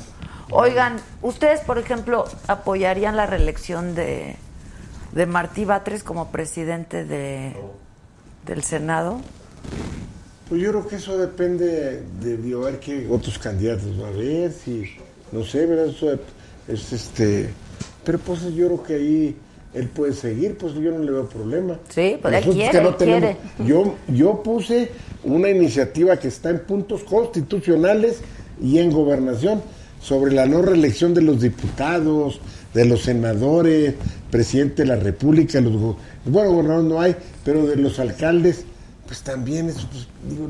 Oigan, 0.50 0.96
ustedes, 1.20 1.60
por 1.60 1.78
ejemplo, 1.78 2.24
apoyarían 2.46 3.16
la 3.16 3.26
reelección 3.26 3.94
de, 3.94 4.36
de 5.12 5.26
Martí 5.26 5.66
Batres 5.66 6.02
como 6.02 6.28
presidente 6.30 7.04
de, 7.04 7.54
del 8.46 8.62
Senado. 8.62 9.20
Pues 10.48 10.62
yo 10.62 10.70
creo 10.70 10.88
que 10.88 10.96
eso 10.96 11.18
depende 11.18 12.00
de, 12.20 12.36
de 12.38 12.56
ver 12.56 12.78
qué 12.80 13.06
otros 13.10 13.38
candidatos 13.38 14.00
va 14.00 14.06
a 14.06 14.10
haber, 14.10 14.50
si, 14.52 14.84
no 15.30 15.44
sé, 15.44 15.66
¿verdad? 15.66 15.86
Eso 15.88 16.12
es 16.66 16.92
este, 16.92 17.50
pero 18.04 18.18
pues 18.18 18.42
yo 18.54 18.66
creo 18.66 18.82
que 18.82 18.94
ahí 18.94 19.36
él 19.74 19.88
puede 19.88 20.14
seguir, 20.14 20.56
pues 20.56 20.72
yo 20.74 20.90
no 20.90 21.00
le 21.00 21.10
veo 21.10 21.28
problema. 21.28 21.78
Sí, 21.90 22.16
pues 22.22 22.34
él 22.34 22.40
Nosotros 22.46 22.54
quiere, 22.54 22.72
que 22.72 22.80
no 22.82 22.88
él 22.88 22.96
tenemos- 22.96 23.20
quiere. 23.56 23.68
Yo, 23.68 23.94
yo 24.08 24.42
puse 24.42 24.90
una 25.24 25.50
iniciativa 25.50 26.16
que 26.16 26.28
está 26.28 26.48
en 26.50 26.60
puntos 26.60 27.02
constitucionales 27.04 28.20
y 28.62 28.78
en 28.78 28.90
gobernación 28.90 29.60
sobre 30.00 30.32
la 30.32 30.46
no 30.46 30.62
reelección 30.62 31.12
de 31.12 31.20
los 31.22 31.42
diputados, 31.42 32.40
de 32.72 32.86
los 32.86 33.02
senadores, 33.02 33.94
presidente 34.30 34.82
de 34.82 34.88
la 34.88 34.96
República, 34.96 35.60
los 35.60 35.96
bueno, 36.24 36.50
gobernadores 36.52 36.88
no 36.88 37.00
hay, 37.00 37.16
pero 37.44 37.66
de 37.66 37.76
los 37.76 37.98
alcaldes, 37.98 38.64
pues 39.08 39.22
también 39.22 39.70
eso, 39.70 39.88
pues, 39.90 40.06
digo, 40.28 40.48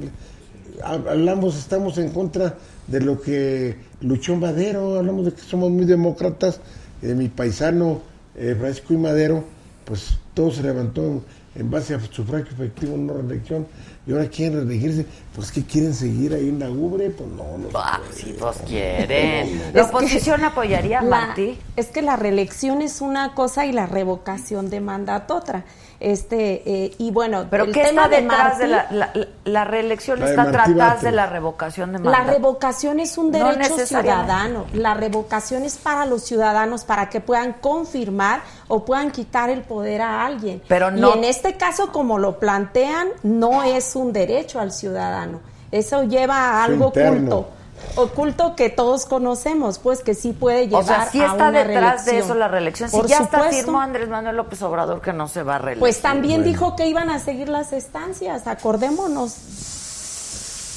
hablamos, 0.82 1.56
estamos 1.56 1.96
en 1.96 2.10
contra 2.10 2.58
de 2.88 3.00
lo 3.00 3.20
que 3.20 3.76
luchó 4.00 4.34
Madero, 4.34 4.98
hablamos 4.98 5.26
de 5.26 5.32
que 5.32 5.40
somos 5.40 5.70
muy 5.70 5.84
demócratas, 5.84 6.60
eh, 7.00 7.14
mi 7.14 7.28
paisano 7.28 8.02
eh, 8.34 8.56
Francisco 8.58 8.94
y 8.94 8.96
Madero, 8.96 9.44
pues 9.84 10.18
todo 10.34 10.50
se 10.50 10.64
levantó 10.64 11.22
en 11.54 11.70
base 11.70 11.94
a 11.94 12.00
sufragio 12.00 12.52
efectivo, 12.52 12.96
no 12.96 13.14
reelección, 13.14 13.66
y 14.08 14.12
ahora 14.12 14.26
quieren 14.28 14.54
reelegirse, 14.66 15.04
pues 15.36 15.52
que 15.52 15.62
quieren 15.64 15.92
seguir 15.94 16.32
ahí 16.34 16.48
en 16.48 16.58
la 16.58 16.70
ubre, 16.70 17.10
pues 17.10 17.28
no, 17.30 17.58
no. 17.58 17.68
Ah, 17.74 18.00
si 18.12 18.32
vos 18.32 18.56
quieren. 18.66 19.62
¿La 19.74 19.84
oposición 19.84 20.42
apoyaría 20.44 21.00
a 21.00 21.02
La- 21.02 21.26
Martí? 21.26 21.58
es 21.76 21.88
que 21.88 22.02
la 22.02 22.16
reelección 22.16 22.82
es 22.82 23.00
una 23.02 23.34
cosa 23.34 23.66
y 23.66 23.72
la 23.72 23.86
revocación 23.86 24.70
de 24.70 24.80
mandato 24.80 25.36
otra. 25.36 25.64
Este, 26.00 26.62
eh, 26.64 26.94
y 26.98 27.10
bueno, 27.10 27.46
¿Pero 27.50 27.64
el 27.64 27.72
qué 27.72 27.82
tema 27.82 28.04
está 28.04 28.16
detrás 28.20 28.58
de, 28.58 28.66
Martí- 28.68 28.94
la, 28.94 29.12
la, 29.14 29.28
la 29.44 29.64
reelección? 29.64 30.20
La 30.20 30.26
de 30.26 30.30
está 30.30 30.44
Batres. 30.44 31.02
de 31.02 31.10
la 31.12 31.26
revocación 31.26 31.92
de 31.92 31.98
La 31.98 32.04
mandato. 32.10 32.32
revocación 32.38 33.00
es 33.00 33.18
un 33.18 33.32
derecho 33.32 33.84
ciudadano. 33.84 34.64
La 34.74 34.94
revocación 34.94 35.64
es 35.64 35.76
para 35.76 36.06
los 36.06 36.22
ciudadanos, 36.22 36.84
para 36.84 37.08
que 37.10 37.20
puedan 37.20 37.54
confirmar 37.54 38.42
o 38.68 38.84
puedan 38.84 39.10
quitar 39.10 39.50
el 39.50 39.62
poder 39.62 40.00
a 40.02 40.24
alguien. 40.24 40.62
Pero 40.68 40.92
no- 40.92 41.10
Y 41.16 41.18
en 41.18 41.24
este 41.24 41.56
caso, 41.56 41.90
como 41.90 42.18
lo 42.18 42.38
plantean, 42.38 43.08
no 43.24 43.64
es 43.64 43.96
un 43.98 44.12
derecho 44.12 44.60
al 44.60 44.72
ciudadano. 44.72 45.40
Eso 45.70 46.04
lleva 46.04 46.36
a 46.36 46.64
algo 46.64 46.86
oculto. 46.86 47.48
Oculto 47.94 48.56
que 48.56 48.70
todos 48.70 49.06
conocemos, 49.06 49.78
pues 49.78 50.00
que 50.00 50.14
sí 50.14 50.32
puede 50.32 50.66
llevar 50.66 50.82
o 50.82 50.86
sea, 50.86 51.10
sí 51.10 51.20
a 51.20 51.26
está 51.26 51.48
una 51.48 51.58
detrás 51.64 52.04
de 52.04 52.12
reelección. 52.12 52.16
eso 52.16 52.34
la 52.34 52.48
reelección. 52.48 52.90
Si 52.90 52.96
Por 52.96 53.06
ya 53.06 53.18
está 53.18 53.50
firmó 53.50 53.80
Andrés 53.80 54.08
Manuel 54.08 54.36
López 54.36 54.60
Obrador 54.62 55.00
que 55.00 55.12
no 55.12 55.28
se 55.28 55.42
va 55.42 55.56
a 55.56 55.58
reelegir. 55.58 55.80
Pues 55.80 56.00
también 56.00 56.40
Bueno. 56.40 56.52
dijo 56.52 56.76
que 56.76 56.88
iban 56.88 57.08
a 57.10 57.18
seguir 57.20 57.48
las 57.48 57.72
estancias, 57.72 58.46
acordémonos. 58.46 59.36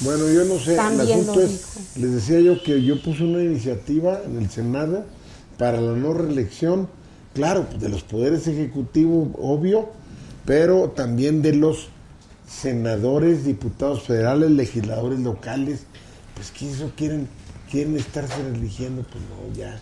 Bueno, 0.02 0.30
yo 0.30 0.46
no 0.46 0.60
sé, 0.60 0.72
el 0.72 0.78
También 0.78 1.20
asunto 1.22 1.40
lo 1.42 1.46
es, 1.46 1.98
les 1.98 2.12
decía 2.14 2.40
yo 2.40 2.62
que 2.64 2.82
yo 2.82 3.02
puse 3.02 3.24
una 3.24 3.44
iniciativa 3.44 4.20
en 4.26 4.38
el 4.38 4.50
Senado 4.50 5.06
para 5.60 5.80
la 5.80 5.92
no 5.94 6.14
reelección, 6.14 6.88
claro, 7.36 7.68
de 7.80 7.88
los 7.88 8.02
poderes 8.02 8.48
ejecutivos, 8.48 9.28
obvio, 9.40 9.90
pero 10.44 10.90
también 10.90 11.44
de 11.44 11.54
los 11.54 11.90
senadores, 12.62 13.46
diputados 13.46 14.04
federales, 14.04 14.52
legisladores 14.52 15.20
locales, 15.20 15.86
pues 16.36 16.52
que 16.52 16.70
eso 16.70 16.92
quieren, 16.96 17.28
quieren 17.70 17.96
estarse 17.98 18.42
eligiendo, 18.42 19.04
pues 19.04 19.24
no, 19.30 19.56
ya, 19.56 19.80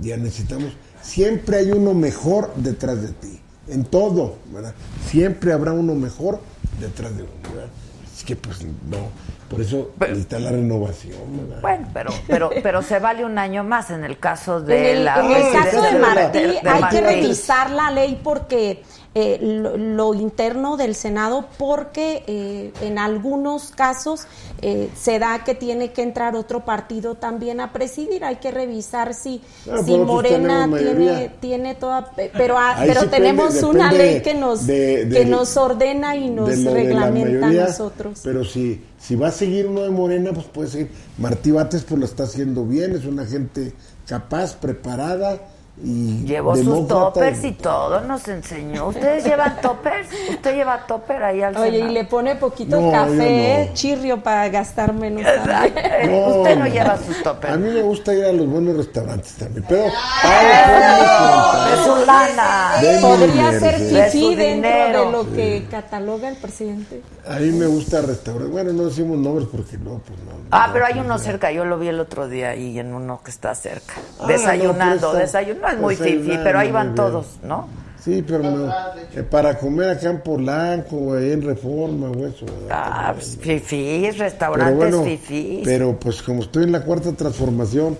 ya 0.00 0.16
necesitamos, 0.16 0.72
siempre 1.02 1.58
hay 1.58 1.72
uno 1.72 1.92
mejor 1.92 2.54
detrás 2.56 3.02
de 3.02 3.08
ti, 3.08 3.40
en 3.68 3.84
todo, 3.84 4.36
¿verdad? 4.52 4.74
Siempre 5.10 5.52
habrá 5.52 5.72
uno 5.72 5.94
mejor 5.94 6.40
detrás 6.80 7.16
de 7.16 7.24
uno, 7.24 7.32
¿verdad? 7.54 7.70
Es 8.16 8.22
que 8.22 8.36
pues 8.36 8.62
no, 8.62 9.08
por 9.50 9.60
eso 9.60 9.90
necesita 10.00 10.38
la 10.38 10.50
renovación, 10.52 11.18
¿verdad? 11.36 11.60
Bueno, 11.60 11.88
pero, 11.92 12.10
pero, 12.28 12.50
pero 12.62 12.82
se 12.82 13.00
vale 13.00 13.24
un 13.24 13.38
año 13.38 13.64
más 13.64 13.90
en 13.90 14.04
el 14.04 14.18
caso 14.18 14.60
de 14.60 14.92
en 14.92 14.96
el, 14.98 15.04
la 15.04 15.16
en 15.20 15.32
el 15.32 15.52
caso 15.52 15.82
de 15.82 15.98
Martí 15.98 16.38
de- 16.38 16.46
de 16.62 16.68
hay 16.68 16.80
Martí. 16.80 16.96
que 16.96 17.02
revisar 17.02 17.70
la 17.70 17.90
ley 17.90 18.20
porque 18.22 18.82
eh, 19.14 19.38
lo, 19.40 19.76
lo 19.76 20.14
interno 20.14 20.76
del 20.76 20.94
Senado 20.94 21.46
porque 21.58 22.24
eh, 22.26 22.72
en 22.82 22.98
algunos 22.98 23.70
casos 23.70 24.26
eh, 24.60 24.90
se 24.96 25.18
da 25.18 25.44
que 25.44 25.54
tiene 25.54 25.92
que 25.92 26.02
entrar 26.02 26.34
otro 26.34 26.64
partido 26.64 27.14
también 27.14 27.60
a 27.60 27.72
presidir. 27.72 28.24
Hay 28.24 28.36
que 28.36 28.50
revisar 28.50 29.14
si, 29.14 29.40
Claro, 29.64 29.80
si 29.84 29.92
pero 29.92 30.04
nosotros 30.04 30.32
Morena 30.40 30.78
tiene 30.78 31.32
tiene 31.40 31.74
toda 31.74 32.10
pero 32.36 32.58
ah, 32.58 32.76
pero 32.86 33.02
sí 33.02 33.06
tenemos 33.08 33.54
depende- 33.54 33.66
una 33.78 33.92
depende 33.92 34.12
ley 34.12 34.22
que 34.22 34.34
nos 34.34 34.66
de- 34.66 35.08
que 35.12 35.24
nos 35.24 35.56
ordena 35.56 36.16
y 36.16 36.30
nos 36.30 36.64
reglamenta 36.64 37.46
a 37.46 37.50
nosotros. 37.52 38.20
Pero 38.24 38.44
si, 38.44 38.82
si 38.98 39.14
va 39.16 39.28
a 39.28 39.32
seguir 39.32 39.66
uno 39.66 39.82
de 39.82 39.90
Morena, 39.90 40.32
pues 40.32 40.46
puede 40.46 40.68
seguir. 40.68 40.90
Martí 41.18 41.50
Bates 41.52 41.84
pues 41.84 41.98
lo 42.00 42.06
está 42.06 42.24
haciendo 42.24 42.64
bien, 42.64 42.94
es 42.96 43.04
una 43.04 43.24
gente 43.26 43.72
capaz, 44.06 44.54
preparada 44.54 45.40
y 45.82 46.24
Llevó 46.24 46.54
sus 46.54 46.86
toppers 46.86 47.42
y- 47.42 47.48
y 47.48 47.52
todo, 47.52 48.00
nos 48.02 48.26
enseñó. 48.28 48.86
¿Ustedes 48.88 49.24
llevan 49.24 49.60
toppers? 49.60 50.08
¿Usted 50.30 50.54
lleva 50.54 50.86
topper 50.86 51.22
ahí 51.24 51.42
al 51.42 51.56
Oye, 51.56 51.72
Senado? 51.72 51.90
y 51.90 51.94
le 51.94 52.04
pone 52.04 52.36
poquito 52.36 52.80
No, 52.80 52.92
café, 52.92 53.10
no. 53.10 53.22
¿eh? 53.24 53.70
chirrio 53.74 54.22
para 54.22 54.48
gastar 54.50 54.92
menos. 54.92 55.22
Exacto. 55.22 55.80
también. 55.80 56.24
Usted 56.28 56.56
no 56.58 56.66
lleva 56.68 56.96
sus 56.98 57.22
toppers. 57.24 57.52
A 57.54 57.56
mí 57.56 57.70
me 57.70 57.82
gusta 57.82 58.14
ir 58.14 58.24
a 58.24 58.32
los 58.32 58.46
buenos 58.46 58.76
restaurantes 58.76 59.32
también, 59.34 59.64
pero 59.68 59.86
Es 59.86 61.80
su 61.84 62.06
lana. 62.06 62.74
Podría 63.00 63.58
ser 63.58 63.78
sí. 63.78 63.96
Fifí 64.12 64.34
dentro 64.36 64.68
dinero. 64.70 65.04
de 65.06 65.12
lo 65.12 65.32
que 65.32 65.66
cataloga 65.70 66.28
el 66.28 66.36
presidente. 66.36 67.02
A 67.26 67.36
mí 67.36 67.50
me 67.50 67.66
gusta 67.66 68.00
restaurar. 68.02 68.48
Bueno, 68.48 68.72
no 68.72 68.84
decimos 68.84 69.18
nombres 69.18 69.48
porque 69.50 69.76
no, 69.78 69.98
pues 70.06 70.18
no. 70.20 70.32
Ah, 70.50 70.66
no, 70.68 70.72
pero 70.72 70.86
hay 70.86 70.94
pues, 70.94 71.04
uno 71.06 71.18
cerca, 71.18 71.50
yo 71.50 71.64
lo 71.64 71.78
vi 71.78 71.88
el 71.88 71.98
otro 71.98 72.28
día 72.28 72.50
ahí 72.50 72.78
en 72.78 72.94
uno 72.94 73.20
que 73.24 73.30
está 73.30 73.54
cerca. 73.54 73.94
Ah, 74.20 74.26
desayunando, 74.28 75.06
no, 75.08 75.12
pero 75.12 75.24
está- 75.24 75.38
desayuno. 75.40 75.63
No 75.64 75.70
es 75.70 75.78
muy 75.78 75.94
desayunando, 75.96 76.30
fifi, 76.32 76.40
pero 76.44 76.58
ahí 76.58 76.70
van 76.70 76.94
todos, 76.94 77.26
¿no? 77.42 77.68
Sí, 78.02 78.22
pero 78.26 78.42
no. 78.42 78.68
eh, 79.14 79.22
para 79.22 79.56
comer 79.58 79.88
acá 79.88 80.10
en 80.10 80.20
Polanco, 80.20 81.14
ahí 81.14 81.32
en 81.32 81.42
Reforma 81.42 82.10
o 82.10 82.26
eso. 82.26 82.44
Ah, 82.70 83.12
pues 83.14 83.38
fifís, 83.40 84.08
Pero 84.12 84.18
restaurantes 84.24 84.76
bueno, 84.76 85.02
fifís. 85.04 85.60
pero 85.64 85.98
pues 85.98 86.22
como 86.22 86.42
estoy 86.42 86.64
en 86.64 86.72
la 86.72 86.82
cuarta 86.82 87.12
transformación, 87.12 87.96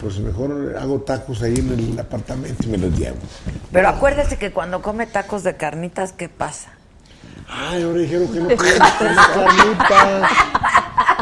pues 0.00 0.18
mejor 0.18 0.74
hago 0.76 1.00
tacos 1.02 1.40
ahí 1.42 1.54
en 1.56 1.70
el 1.72 1.98
apartamento 2.00 2.64
y 2.64 2.66
me 2.66 2.78
los 2.78 2.98
llevo. 2.98 3.16
Pero 3.70 3.88
acuérdese 3.88 4.38
que 4.38 4.50
cuando 4.50 4.82
come 4.82 5.06
tacos 5.06 5.44
de 5.44 5.54
carnitas, 5.56 6.12
¿qué 6.12 6.28
pasa? 6.28 6.70
Ay, 7.48 7.82
ahora 7.84 7.98
dijeron 8.00 8.26
que 8.32 8.40
no 8.40 8.48
pueden 8.48 8.78
comer 8.98 9.14
carnita. 9.78 10.28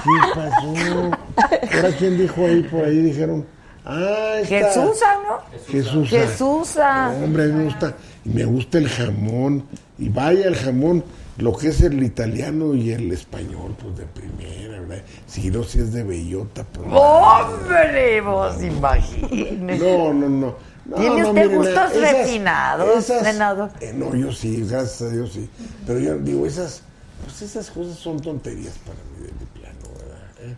¿Qué 0.04 0.10
pasó? 0.34 1.76
Ahora 1.76 1.96
quién 1.98 2.16
dijo 2.18 2.44
ahí 2.46 2.62
por 2.62 2.84
ahí 2.84 2.96
dijeron, 3.02 3.44
ah, 3.84 4.36
Jesús, 4.44 5.00
¿no? 5.28 5.38
Jesús. 5.68 6.08
Jesús. 6.08 6.76
Hombre, 7.22 7.44
a 7.44 7.46
mí 7.46 7.52
me 7.54 7.64
gusta, 7.64 7.94
y 8.24 8.28
me 8.30 8.44
gusta 8.44 8.78
el 8.78 8.88
jamón. 8.88 9.64
Y 9.98 10.08
vaya 10.08 10.46
el 10.48 10.56
jamón, 10.56 11.04
lo 11.38 11.52
que 11.56 11.68
es 11.68 11.80
el 11.82 12.02
italiano 12.02 12.74
y 12.74 12.90
el 12.90 13.12
español, 13.12 13.76
pues 13.80 13.96
de 13.96 14.04
primera, 14.04 14.80
¿verdad? 14.80 15.02
Si 15.26 15.50
no, 15.50 15.62
si 15.62 15.78
es 15.80 15.92
de 15.92 16.02
bellota, 16.02 16.64
pues. 16.64 16.86
¡Hombre! 16.90 18.20
Vos 18.20 18.62
imagínese. 18.62 19.78
No, 19.78 20.12
no, 20.12 20.28
no. 20.28 20.72
No, 20.84 20.96
¿Tiene 20.96 21.20
no, 21.22 21.28
usted 21.28 21.42
miren, 21.44 21.56
gustos 21.58 21.92
esas- 21.92 22.12
refinados, 22.12 22.98
esas- 23.04 23.22
senador? 23.22 23.70
eh, 23.80 23.92
no, 23.94 24.16
yo 24.16 24.32
sí, 24.32 24.64
gracias 24.68 25.02
a 25.02 25.10
Dios 25.14 25.32
sí. 25.32 25.48
Pero 25.86 26.00
yo 26.00 26.18
digo, 26.18 26.44
esas, 26.44 26.82
pues 27.24 27.40
esas 27.42 27.70
cosas 27.70 27.96
son 27.96 28.18
tonterías 28.18 28.74
para 28.78 28.98
mí 28.98 29.20
de, 29.26 29.28
de 29.28 29.46
plano, 29.60 29.94
¿verdad? 29.96 30.50
¿Eh? 30.50 30.56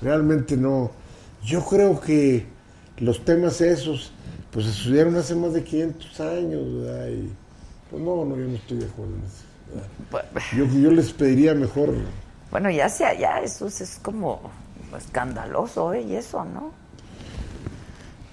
Realmente 0.00 0.56
no. 0.56 0.90
Yo 1.44 1.62
creo 1.62 2.00
que 2.00 2.46
los 2.98 3.24
temas 3.24 3.60
esos, 3.60 4.12
pues 4.50 4.66
se 4.66 4.72
estudiaron 4.72 5.16
hace 5.16 5.34
más 5.34 5.52
de 5.52 5.62
500 5.62 6.20
años, 6.20 6.82
¿verdad? 6.82 7.08
Y, 7.08 7.30
pues 7.90 8.02
no, 8.02 8.24
no, 8.24 8.36
yo 8.36 8.44
no 8.44 8.54
estoy 8.54 8.78
de 8.78 8.86
acuerdo 8.86 9.14
en 9.14 9.22
eso. 9.22 10.56
Yo, 10.56 10.80
yo 10.80 10.90
les 10.90 11.12
pediría 11.12 11.54
mejor. 11.54 11.94
Bueno, 12.50 12.70
ya 12.70 12.88
sea, 12.88 13.18
ya 13.18 13.40
eso 13.40 13.66
es 13.66 13.98
como 14.02 14.40
escandaloso, 14.96 15.92
¿eh? 15.92 16.02
Y 16.02 16.14
eso, 16.14 16.44
¿no? 16.44 16.72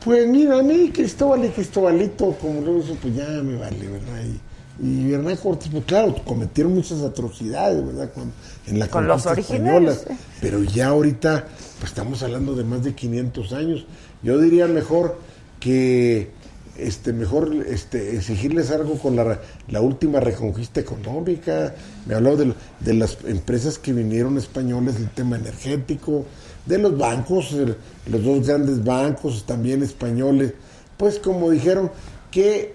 Pues 0.04 0.28
mira, 0.28 0.60
a 0.60 0.64
mí 0.64 0.92
Cristóbal 0.92 1.46
y 1.46 1.50
Cristobalito, 1.50 2.36
como 2.40 2.62
lo 2.62 2.78
hizo, 2.78 2.96
pues 2.96 3.16
ya 3.16 3.28
me 3.28 3.56
vale, 3.56 3.88
¿verdad? 3.88 4.22
Y, 4.24 4.40
y 4.82 5.14
Hernán 5.14 5.38
Cortés, 5.38 5.70
pues 5.72 5.86
claro, 5.86 6.16
cometieron 6.26 6.74
muchas 6.74 7.02
atrocidades, 7.02 7.86
¿verdad? 7.86 8.12
Con, 8.14 8.34
en 8.68 8.80
la 8.80 8.88
Con 8.90 9.08
los 9.08 9.26
española. 9.26 9.96
Pero 10.42 10.64
ya 10.64 10.88
ahorita, 10.88 11.46
pues 11.80 11.92
estamos 11.92 12.22
hablando 12.22 12.54
de 12.54 12.64
más 12.66 12.84
de 12.84 12.94
500 12.94 13.54
años. 13.54 13.86
Yo 14.24 14.40
diría 14.40 14.68
mejor 14.68 15.18
que, 15.60 16.30
este, 16.78 17.14
mejor 17.14 17.54
este, 17.68 18.16
exigirles 18.16 18.72
algo 18.72 18.98
con 18.98 19.16
la, 19.16 19.40
la 19.70 19.82
última 19.82 20.20
reconquista 20.20 20.80
económica. 20.80 21.76
Me 22.06 22.16
habló 22.16 22.36
de, 22.36 22.54
de 22.80 22.94
las 22.94 23.18
empresas 23.26 23.78
que 23.78 23.94
vinieron 23.94 24.38
españoles, 24.38 24.96
el 24.96 25.10
tema 25.10 25.36
energético, 25.36 26.26
de 26.66 26.78
los 26.78 26.98
bancos, 26.98 27.52
los 28.08 28.24
dos 28.24 28.48
grandes 28.48 28.84
bancos 28.84 29.46
también 29.46 29.84
españoles, 29.84 30.54
pues 30.98 31.20
como 31.20 31.52
dijeron, 31.52 31.92
que 32.32 32.74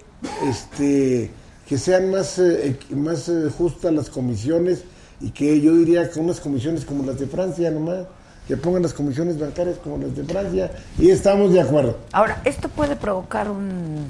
este 0.48 1.30
que 1.68 1.76
sean 1.76 2.10
más, 2.10 2.38
eh, 2.38 2.78
más 2.90 3.28
eh, 3.28 3.50
justas 3.56 3.92
las 3.92 4.08
comisiones 4.08 4.84
y 5.20 5.30
que 5.30 5.60
yo 5.60 5.76
diría 5.76 6.10
que 6.10 6.18
unas 6.18 6.40
comisiones 6.40 6.86
como 6.86 7.04
las 7.04 7.18
de 7.18 7.26
Francia 7.26 7.70
nomás, 7.70 8.06
que 8.48 8.56
pongan 8.56 8.82
las 8.82 8.94
comisiones 8.94 9.38
bancarias 9.38 9.76
como 9.78 9.98
las 9.98 10.16
de 10.16 10.24
Francia 10.24 10.72
y 10.98 11.10
estamos 11.10 11.52
de 11.52 11.60
acuerdo. 11.60 11.98
Ahora, 12.12 12.40
¿esto 12.46 12.70
puede 12.70 12.96
provocar 12.96 13.50
un 13.50 14.06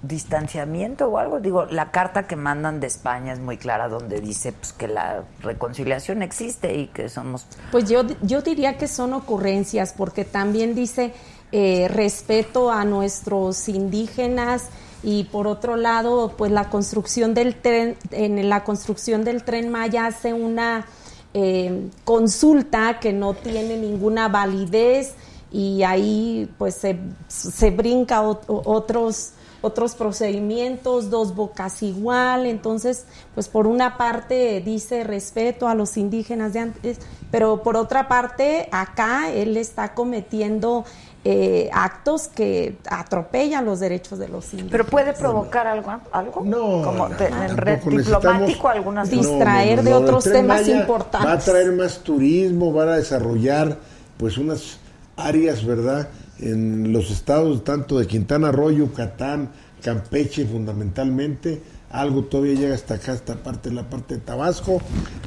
distanciamiento 0.00 1.08
o 1.08 1.18
algo? 1.18 1.40
Digo, 1.40 1.66
la 1.66 1.90
carta 1.90 2.26
que 2.26 2.36
mandan 2.36 2.80
de 2.80 2.86
España 2.86 3.34
es 3.34 3.38
muy 3.38 3.58
clara 3.58 3.88
donde 3.88 4.20
dice 4.22 4.52
pues, 4.52 4.72
que 4.72 4.88
la 4.88 5.24
reconciliación 5.42 6.22
existe 6.22 6.74
y 6.74 6.86
que 6.86 7.10
somos... 7.10 7.46
Pues 7.70 7.88
yo, 7.88 8.02
yo 8.22 8.40
diría 8.40 8.78
que 8.78 8.88
son 8.88 9.12
ocurrencias, 9.12 9.92
porque 9.92 10.24
también 10.24 10.74
dice 10.74 11.12
eh, 11.52 11.88
respeto 11.88 12.70
a 12.70 12.86
nuestros 12.86 13.68
indígenas 13.68 14.68
y 15.02 15.24
por 15.24 15.46
otro 15.46 15.76
lado, 15.76 16.32
pues 16.34 16.50
la 16.50 16.70
construcción 16.70 17.34
del 17.34 17.56
tren, 17.56 17.96
en 18.10 18.48
la 18.48 18.64
construcción 18.64 19.22
del 19.22 19.44
tren 19.44 19.68
Maya 19.70 20.06
hace 20.06 20.32
una 20.32 20.86
eh, 21.34 21.88
consulta 22.04 22.98
que 23.00 23.12
no 23.12 23.34
tiene 23.34 23.76
ninguna 23.76 24.28
validez 24.28 25.14
y 25.52 25.82
ahí 25.82 26.48
pues 26.58 26.74
se, 26.76 26.98
se 27.28 27.70
brinca 27.70 28.22
ot- 28.22 28.44
otros 28.46 29.32
otros 29.62 29.94
procedimientos, 29.94 31.08
dos 31.08 31.34
bocas 31.34 31.82
igual, 31.82 32.44
entonces, 32.44 33.06
pues 33.34 33.48
por 33.48 33.66
una 33.66 33.96
parte 33.96 34.60
dice 34.62 35.04
respeto 35.04 35.68
a 35.68 35.74
los 35.74 35.96
indígenas 35.96 36.52
de 36.52 36.58
antes, 36.58 36.98
pero 37.30 37.62
por 37.62 37.78
otra 37.78 38.06
parte 38.06 38.68
acá 38.72 39.32
él 39.32 39.56
está 39.56 39.94
cometiendo 39.94 40.84
eh, 41.26 41.70
actos 41.72 42.28
que 42.28 42.76
atropellan 42.88 43.64
los 43.64 43.80
derechos 43.80 44.18
de 44.18 44.28
los 44.28 44.44
indígenas. 44.52 44.70
¿Pero 44.72 44.84
puede 44.86 45.12
provocar 45.14 45.66
algo? 45.66 45.90
algo? 46.12 46.42
No, 46.44 46.82
Como 46.82 47.08
de- 47.08 47.30
no, 47.30 47.42
en 47.44 47.56
red 47.56 47.80
diplomático 47.82 48.68
algunas 48.68 49.10
Dis- 49.10 49.20
distraer 49.20 49.82
de 49.82 49.94
otros 49.94 50.24
temas 50.24 50.60
Maya 50.62 50.80
importantes. 50.80 51.28
Va 51.30 51.34
a 51.34 51.38
traer 51.38 51.72
más 51.72 51.98
turismo, 52.00 52.72
va 52.74 52.84
a 52.92 52.96
desarrollar 52.96 53.78
pues 54.18 54.36
unas 54.36 54.78
áreas, 55.16 55.64
¿verdad? 55.64 56.08
En 56.40 56.92
los 56.92 57.10
estados 57.10 57.64
tanto 57.64 57.98
de 57.98 58.06
Quintana 58.06 58.52
Roo, 58.52 58.70
Yucatán, 58.70 59.48
Campeche 59.82 60.44
fundamentalmente, 60.46 61.62
algo 61.90 62.24
todavía 62.24 62.54
llega 62.54 62.74
hasta 62.74 62.94
acá, 62.94 63.12
esta 63.12 63.36
parte, 63.36 63.70
la 63.70 63.88
parte 63.88 64.16
de 64.16 64.20
Tabasco. 64.20 64.80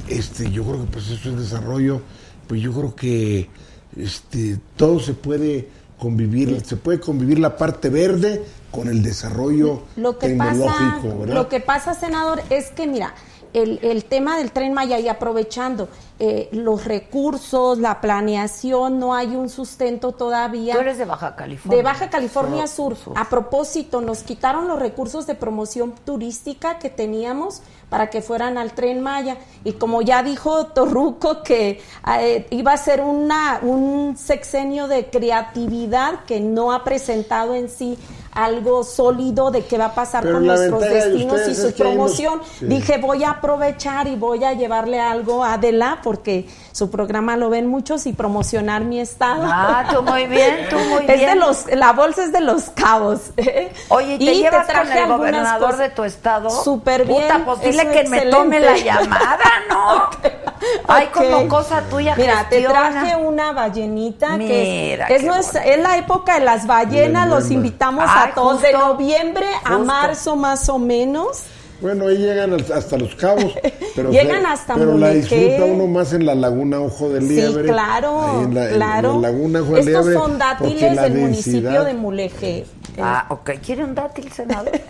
Este, 0.08 0.50
yo 0.50 0.62
creo 0.64 0.80
que 0.84 0.92
pues 0.92 1.08
eso 1.10 1.30
es 1.30 1.38
desarrollo, 1.38 2.02
pues 2.46 2.60
yo 2.60 2.72
creo 2.72 2.94
que 2.94 3.48
este 3.96 4.58
todo 4.76 5.00
se 5.00 5.14
puede 5.14 5.68
convivir, 5.98 6.64
se 6.64 6.76
puede 6.76 7.00
convivir 7.00 7.38
la 7.38 7.56
parte 7.56 7.88
verde 7.90 8.44
con 8.70 8.88
el 8.88 9.02
desarrollo 9.02 9.82
Lo 9.96 10.18
que 10.18 10.30
pasa, 10.30 10.52
tecnológico, 10.52 11.18
¿verdad? 11.20 11.34
lo 11.34 11.48
que 11.48 11.60
pasa, 11.60 11.94
senador, 11.94 12.40
es 12.50 12.70
que 12.70 12.86
mira, 12.86 13.14
el, 13.52 13.78
el 13.82 14.04
tema 14.04 14.38
del 14.38 14.52
tren 14.52 14.72
Maya 14.72 14.98
y 14.98 15.08
aprovechando 15.08 15.88
eh, 16.20 16.48
los 16.50 16.84
recursos, 16.84 17.78
la 17.78 18.00
planeación, 18.00 18.98
no 18.98 19.14
hay 19.14 19.36
un 19.36 19.48
sustento 19.48 20.10
todavía. 20.10 20.74
Tú 20.74 20.80
eres 20.80 20.98
de 20.98 21.04
Baja 21.04 21.36
California. 21.36 21.76
De 21.76 21.82
Baja 21.84 22.10
California 22.10 22.66
Sur. 22.66 22.96
A 23.14 23.28
propósito, 23.28 24.00
nos 24.00 24.24
quitaron 24.24 24.66
los 24.66 24.80
recursos 24.80 25.28
de 25.28 25.36
promoción 25.36 25.94
turística 26.04 26.80
que 26.80 26.90
teníamos 26.90 27.62
para 27.88 28.10
que 28.10 28.20
fueran 28.20 28.58
al 28.58 28.72
tren 28.72 29.00
Maya. 29.00 29.36
Y 29.62 29.74
como 29.74 30.02
ya 30.02 30.24
dijo 30.24 30.66
Torruco 30.66 31.44
que 31.44 31.80
eh, 32.18 32.46
iba 32.50 32.72
a 32.72 32.76
ser 32.76 33.00
una, 33.00 33.60
un 33.62 34.16
sexenio 34.16 34.88
de 34.88 35.06
creatividad 35.10 36.24
que 36.24 36.40
no 36.40 36.72
ha 36.72 36.82
presentado 36.82 37.54
en 37.54 37.68
sí 37.68 37.96
algo 38.32 38.84
sólido 38.84 39.50
de 39.50 39.64
qué 39.64 39.78
va 39.78 39.86
a 39.86 39.94
pasar 39.94 40.22
Pero 40.22 40.34
con 40.36 40.46
nuestros 40.46 40.80
de 40.80 40.88
destinos 40.90 41.40
y 41.48 41.54
su 41.54 41.68
es 41.68 41.74
promoción. 41.74 42.40
Sí. 42.58 42.66
Dije, 42.66 42.98
voy 42.98 43.24
a 43.24 43.30
aprovechar 43.30 44.06
y 44.06 44.16
voy 44.16 44.44
a 44.44 44.52
llevarle 44.52 45.00
algo 45.00 45.44
a 45.44 45.54
Adela 45.54 45.98
porque 46.02 46.48
su 46.72 46.90
programa 46.90 47.36
lo 47.36 47.50
ven 47.50 47.66
muchos 47.66 48.06
y 48.06 48.12
promocionar 48.12 48.82
mi 48.84 49.00
estado. 49.00 49.42
Ah, 49.44 49.84
tú 49.92 50.02
muy 50.02 50.26
bien, 50.28 50.66
tú 50.70 50.76
muy 50.78 51.04
Es 51.08 51.18
bien. 51.18 51.30
de 51.30 51.34
los, 51.36 51.66
la 51.66 51.92
bolsa 51.92 52.24
es 52.24 52.32
de 52.32 52.40
los 52.40 52.64
cabos. 52.70 53.20
¿eh? 53.36 53.72
Oye, 53.88 54.14
¿y 54.14 54.18
te 54.18 54.32
Y 54.34 54.42
llevas 54.42 54.66
traje 54.66 54.88
con 54.88 54.98
el 54.98 55.08
gobernador 55.08 55.76
de 55.76 55.88
tu 55.90 56.04
estado? 56.04 56.50
Súper 56.50 57.04
bien. 57.06 57.22
Puta, 57.22 57.40
pues 57.44 57.60
dile 57.62 57.88
que 57.90 58.00
es 58.02 58.10
me 58.10 58.22
tome 58.26 58.60
la 58.60 58.72
excelente. 58.76 59.04
llamada, 59.04 59.44
¿no? 59.68 60.10
Ay, 60.88 61.06
Ok. 61.06 61.12
como 61.14 61.48
cosa 61.48 61.82
tuya 61.88 62.14
Mira, 62.16 62.46
te 62.48 62.62
traje 62.62 63.14
una 63.16 63.52
ballenita 63.52 64.36
Mira, 64.36 65.06
que 65.06 65.14
es, 65.14 65.22
es, 65.22 65.26
nuestra- 65.26 65.64
es 65.64 65.78
la 65.80 65.96
época 65.96 66.34
de 66.34 66.40
las 66.44 66.66
ballenas, 66.66 67.24
Bien, 67.24 67.30
los 67.30 67.48
bien, 67.48 67.58
invitamos 67.64 68.04
Ay, 68.08 68.17
a 68.24 68.34
todos 68.34 68.62
de 68.62 68.72
justo, 68.72 68.88
noviembre 68.88 69.46
a 69.64 69.68
justo. 69.70 69.84
marzo 69.84 70.36
más 70.36 70.68
o 70.68 70.78
menos. 70.78 71.42
Bueno, 71.80 72.08
ahí 72.08 72.16
llegan 72.16 72.54
hasta 72.74 72.96
los 72.98 73.14
cabos, 73.14 73.54
pero, 73.94 74.10
Llegan 74.10 74.42
se- 74.42 74.48
hasta 74.48 74.74
pero 74.74 74.98
la 74.98 75.10
disfruta 75.10 75.64
uno 75.64 75.86
más 75.86 76.12
en 76.12 76.26
la 76.26 76.34
laguna 76.34 76.80
Ojo 76.80 77.08
de 77.08 77.20
Sí, 77.20 77.28
Liebre. 77.28 77.68
claro, 77.68 78.20
ahí 78.20 78.44
en 78.44 78.54
la, 78.54 78.68
en 78.68 78.74
claro. 78.74 79.20
la 79.20 79.30
laguna 79.30 79.60
Ojo 79.60 79.74
de 79.74 79.80
Estos 79.80 80.06
Liebre, 80.06 80.14
son 80.14 80.38
dátiles 80.38 80.94
la 80.96 81.02
del 81.04 81.14
municipio 81.14 81.84
de 81.84 81.94
Mulegé. 81.94 82.66
Ah, 83.00 83.26
ok. 83.28 83.50
¿Quiere 83.64 83.84
un 83.84 83.94
dátil, 83.94 84.30
senador? 84.32 84.72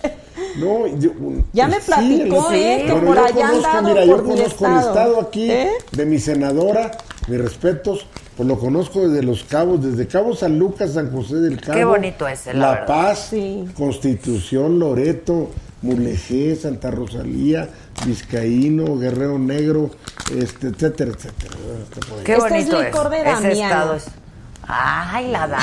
No, 0.57 0.87
yo- 0.87 1.11
Ya 1.53 1.67
me 1.67 1.77
sí, 1.81 1.87
platicó, 1.87 2.53
¿eh? 2.53 2.85
Que 2.87 2.93
pero 2.95 3.07
por 3.07 3.19
allá 3.19 3.29
han 3.49 3.51
conozco, 3.51 3.61
dado 3.73 3.83
mira, 3.89 4.05
yo 4.05 4.13
por 4.17 4.25
conozco 4.25 4.67
el 4.67 4.73
estado. 4.73 4.89
estado 4.89 5.21
aquí 5.21 5.51
¿Eh? 5.51 5.71
de 5.93 6.07
mi 6.07 6.19
senadora, 6.21 6.91
mis 7.27 7.41
respetos, 7.41 8.07
pues 8.39 8.49
lo 8.49 8.57
conozco 8.57 9.09
desde 9.09 9.25
Los 9.25 9.43
Cabos, 9.43 9.83
desde 9.83 10.07
Cabo 10.07 10.33
San 10.37 10.61
Lucas, 10.61 10.93
San 10.93 11.11
José 11.11 11.39
del 11.39 11.61
Cabo. 11.61 11.77
Qué 11.77 11.85
bonito 11.85 12.29
es, 12.29 12.47
la. 12.55 12.87
Paz, 12.87 13.31
Sí. 13.31 13.65
Constitución, 13.77 14.79
Loreto, 14.79 15.51
Mulegé, 15.83 16.55
Santa 16.55 16.93
Rosalía, 16.93 17.69
Vizcaíno, 18.07 18.97
Guerrero 18.97 19.41
Negro, 19.41 19.91
este, 20.33 20.69
etcétera, 20.69 21.11
etcétera. 21.17 21.57
Este, 22.23 22.33
Este 22.33 22.59
es 22.59 22.67
licor 22.69 23.11
de 23.11 23.25
Ese 24.69 24.69
Damiana. 24.69 24.69
estado 24.69 24.69
es... 24.69 24.71
Ay, 24.71 25.31
la 25.33 25.47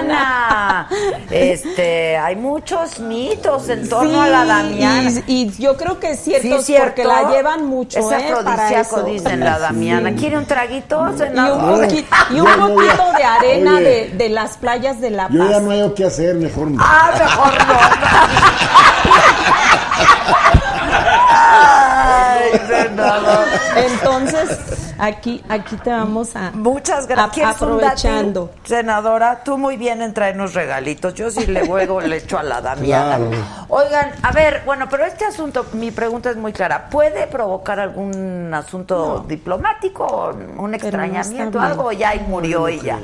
Damiana. 0.00 0.88
este, 1.30 2.16
hay 2.16 2.36
muchos 2.36 2.98
mitos 3.00 3.68
en 3.68 3.86
torno 3.88 4.22
a 4.22 4.28
la 4.28 4.42
Sí, 4.42 4.48
Damiana. 4.48 5.10
Y, 5.26 5.42
y 5.42 5.50
yo 5.62 5.76
creo 5.76 6.00
que 6.00 6.12
es 6.12 6.20
cierto, 6.20 6.42
Sí, 6.42 6.52
es 6.54 6.64
cierto. 6.64 6.86
porque 6.86 7.04
la 7.04 7.28
llevan 7.30 7.66
mucho, 7.66 7.98
Es 7.98 8.06
¿eh? 8.10 8.32
Afrodisíaco, 8.32 9.02
dicen 9.02 9.40
la 9.40 9.58
Damiana. 9.58 10.14
¿Quiere 10.14 10.38
un 10.38 10.46
traguito, 10.46 11.04
Y 11.06 11.10
un, 11.12 11.18
senador? 11.18 11.84
poqui- 11.86 12.06
y 12.30 12.40
un 12.40 12.46
poquito 12.46 13.12
de 13.16 13.24
arena 13.24 13.76
Oye. 13.76 13.84
de, 13.84 14.08
de 14.16 14.28
las 14.30 14.56
playas 14.56 14.98
de 15.00 15.10
La 15.10 15.24
Paz. 15.28 15.36
Yo 15.36 15.50
ya 15.50 15.60
no 15.60 15.70
hay 15.70 15.92
qué 15.94 16.06
hacer, 16.06 16.34
mejor 16.36 16.70
no. 16.70 16.82
Ah, 16.82 17.10
mejor 17.18 17.52
no. 17.66 17.74
Ay, 21.34 22.60
senador. 22.68 23.46
Entonces, 23.76 24.94
aquí, 24.98 25.42
aquí 25.48 25.76
te 25.76 25.90
vamos 25.90 26.34
a... 26.36 26.50
Muchas 26.52 27.06
gracias. 27.06 27.28
a- 27.28 27.32
¿Quieres 27.32 27.60
un 27.62 27.68
aprovechando. 27.68 28.50
senadora, 28.64 29.42
tú 29.44 29.58
muy 29.58 29.76
bien 29.76 30.02
en 30.02 30.12
traernos 30.14 30.54
regalitos. 30.54 31.14
Yo 31.14 31.30
sí 31.30 31.46
le 31.46 31.66
luego 31.66 32.00
le 32.00 32.16
echo 32.16 32.38
a 32.38 32.42
la 32.42 32.60
Damiana. 32.60 33.16
Claro. 33.16 33.30
Oigan, 33.68 34.12
a 34.22 34.32
ver, 34.32 34.62
bueno, 34.66 34.86
pero 34.90 35.04
este 35.04 35.24
asunto, 35.24 35.66
mi 35.72 35.90
pregunta 35.90 36.30
es 36.30 36.36
muy 36.36 36.52
clara. 36.52 36.88
¿Puede 36.90 37.26
provocar 37.26 37.80
algún 37.80 38.52
asunto 38.54 39.24
diplomático, 39.26 40.36
un 40.58 40.74
extrañamiento, 40.74 41.58
bien. 41.58 41.70
algo? 41.70 41.92
Ya 41.92 42.14
y 42.14 42.20
murió 42.20 42.68
ya. 42.68 42.98